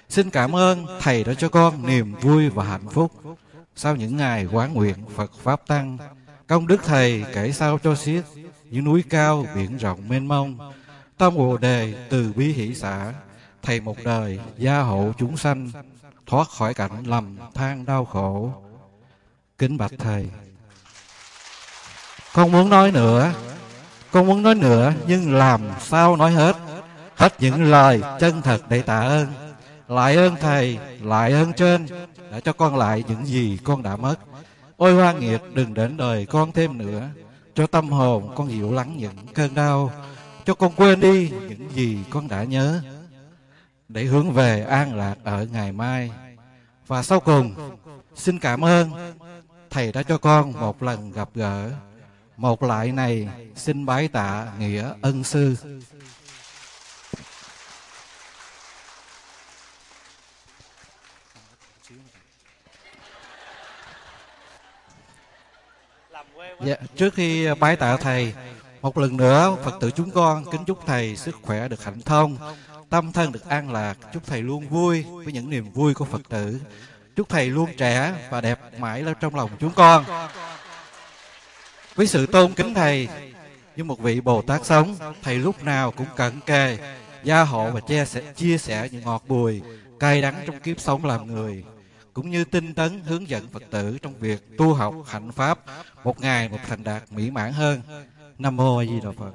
Xin 0.08 0.30
cảm 0.30 0.56
ơn 0.56 0.86
Thầy 1.00 1.24
đã 1.24 1.34
cho 1.34 1.48
con 1.48 1.86
niềm 1.86 2.14
vui 2.14 2.48
và 2.48 2.64
hạnh 2.64 2.88
phúc. 2.88 3.12
Sau 3.76 3.96
những 3.96 4.16
ngày 4.16 4.46
quán 4.52 4.74
nguyện 4.74 4.96
Phật 5.16 5.32
Pháp 5.42 5.66
Tăng, 5.66 5.98
công 6.46 6.66
đức 6.66 6.84
Thầy 6.84 7.24
kể 7.34 7.52
sao 7.52 7.78
cho 7.78 7.94
xiết, 7.94 8.24
những 8.70 8.84
núi 8.84 9.04
cao, 9.10 9.46
biển 9.54 9.76
rộng 9.76 10.08
mênh 10.08 10.28
mông. 10.28 10.72
Tâm 11.18 11.34
Bồ 11.36 11.56
Đề 11.56 11.94
từ 12.10 12.32
bi 12.36 12.52
hỷ 12.52 12.74
xã, 12.74 13.12
Thầy 13.62 13.80
một 13.80 13.96
đời 14.04 14.40
gia 14.58 14.80
hộ 14.80 15.12
chúng 15.18 15.36
sanh, 15.36 15.70
thoát 16.26 16.48
khỏi 16.48 16.74
cảnh 16.74 17.06
lầm 17.06 17.38
than 17.54 17.84
đau 17.84 18.04
khổ. 18.04 18.52
Kính 19.58 19.76
bạch 19.76 19.92
Thầy, 19.98 20.28
con 22.34 22.52
muốn 22.52 22.70
nói 22.70 22.92
nữa, 22.92 23.32
con 24.14 24.26
muốn 24.26 24.42
nói 24.42 24.54
nữa 24.54 24.92
nhưng 25.06 25.34
làm 25.34 25.60
sao 25.80 26.16
nói 26.16 26.32
hết, 26.32 26.56
hết 27.16 27.34
những 27.38 27.62
lời 27.62 28.02
chân 28.20 28.42
thật 28.42 28.60
để 28.68 28.82
tạ 28.82 29.00
ơn. 29.00 29.26
Lại 29.88 30.16
ơn 30.16 30.36
Thầy, 30.40 30.78
lại 31.02 31.32
ơn 31.32 31.52
trên, 31.52 31.86
đã 32.30 32.40
cho 32.40 32.52
con 32.52 32.76
lại 32.76 33.04
những 33.08 33.26
gì 33.26 33.58
con 33.64 33.82
đã 33.82 33.96
mất. 33.96 34.14
Ôi 34.76 34.94
hoa 34.94 35.12
nghiệt 35.12 35.40
đừng 35.54 35.74
đến 35.74 35.96
đời 35.96 36.26
con 36.26 36.52
thêm 36.52 36.78
nữa, 36.78 37.08
cho 37.54 37.66
tâm 37.66 37.88
hồn 37.88 38.34
con 38.36 38.50
dịu 38.50 38.72
lắng 38.72 38.96
những 38.96 39.26
cơn 39.34 39.54
đau, 39.54 39.92
cho 40.44 40.54
con 40.54 40.72
quên 40.76 41.00
đi 41.00 41.32
những 41.48 41.70
gì 41.74 41.98
con 42.10 42.28
đã 42.28 42.44
nhớ, 42.44 42.80
để 43.88 44.04
hướng 44.04 44.32
về 44.32 44.64
an 44.64 44.94
lạc 44.94 45.14
ở 45.24 45.46
ngày 45.52 45.72
mai. 45.72 46.10
Và 46.86 47.02
sau 47.02 47.20
cùng, 47.20 47.54
xin 48.14 48.38
cảm 48.38 48.64
ơn 48.64 48.90
Thầy 49.70 49.92
đã 49.92 50.02
cho 50.02 50.18
con 50.18 50.52
một 50.52 50.82
lần 50.82 51.12
gặp 51.12 51.28
gỡ, 51.34 51.70
một 52.36 52.62
lại 52.62 52.92
này 52.92 53.28
xin 53.56 53.86
bái 53.86 54.08
tạ 54.08 54.46
nghĩa 54.58 54.90
ân 55.02 55.24
sư. 55.24 55.56
Dạ, 66.64 66.76
trước 66.96 67.14
khi 67.14 67.54
bái 67.60 67.76
tạ 67.76 67.96
thầy, 67.96 68.34
một 68.82 68.98
lần 68.98 69.16
nữa 69.16 69.56
Phật 69.64 69.74
tử 69.80 69.90
chúng 69.90 70.10
con 70.10 70.44
kính 70.52 70.64
chúc 70.64 70.78
thầy 70.86 71.16
sức 71.16 71.34
khỏe 71.42 71.68
được 71.68 71.84
hạnh 71.84 72.00
thông, 72.00 72.36
tâm 72.90 73.12
thân 73.12 73.32
được 73.32 73.48
an 73.48 73.72
lạc, 73.72 73.98
chúc 74.14 74.26
thầy 74.26 74.42
luôn 74.42 74.68
vui 74.68 75.02
với 75.02 75.32
những 75.32 75.50
niềm 75.50 75.72
vui 75.72 75.94
của 75.94 76.04
Phật 76.04 76.28
tử. 76.28 76.60
Chúc 77.16 77.28
thầy 77.28 77.48
luôn 77.48 77.70
trẻ 77.78 78.14
và 78.30 78.40
đẹp 78.40 78.60
mãi 78.78 79.04
trong 79.20 79.34
lòng 79.34 79.50
chúng 79.60 79.72
con. 79.72 80.04
Với 81.94 82.06
sự 82.06 82.26
tôn 82.26 82.52
kính 82.52 82.74
thầy 82.74 83.08
như 83.76 83.84
một 83.84 84.00
vị 84.00 84.20
Bồ 84.20 84.42
Tát 84.42 84.66
sống, 84.66 84.96
thầy 85.22 85.38
lúc 85.38 85.64
nào 85.64 85.90
cũng 85.90 86.06
cận 86.16 86.40
kề, 86.46 86.78
gia 87.24 87.42
hộ 87.42 87.70
và 87.70 87.80
chia 87.80 88.04
sẻ, 88.04 88.22
chia 88.36 88.58
sẻ 88.58 88.88
những 88.92 89.04
ngọt 89.04 89.24
bùi, 89.28 89.62
cay 90.00 90.22
đắng 90.22 90.34
trong 90.46 90.60
kiếp 90.60 90.80
sống 90.80 91.04
làm 91.04 91.26
người. 91.26 91.64
cũng 92.12 92.30
như 92.30 92.44
tinh 92.44 92.74
tấn 92.74 93.00
hướng 93.00 93.28
dẫn 93.28 93.48
Phật 93.48 93.62
tử 93.70 93.98
trong 94.02 94.14
việc 94.18 94.56
tu 94.58 94.74
học 94.74 94.94
hạnh 95.06 95.32
pháp 95.32 95.58
một 96.04 96.20
ngày 96.20 96.48
một 96.48 96.58
thành 96.68 96.84
đạt 96.84 97.02
mỹ 97.12 97.30
mãn 97.30 97.52
hơn. 97.52 97.80
Nam 98.38 98.56
mô 98.56 98.78
A 98.78 98.84
Di 98.84 99.00
Đà 99.00 99.10
Phật. 99.18 99.32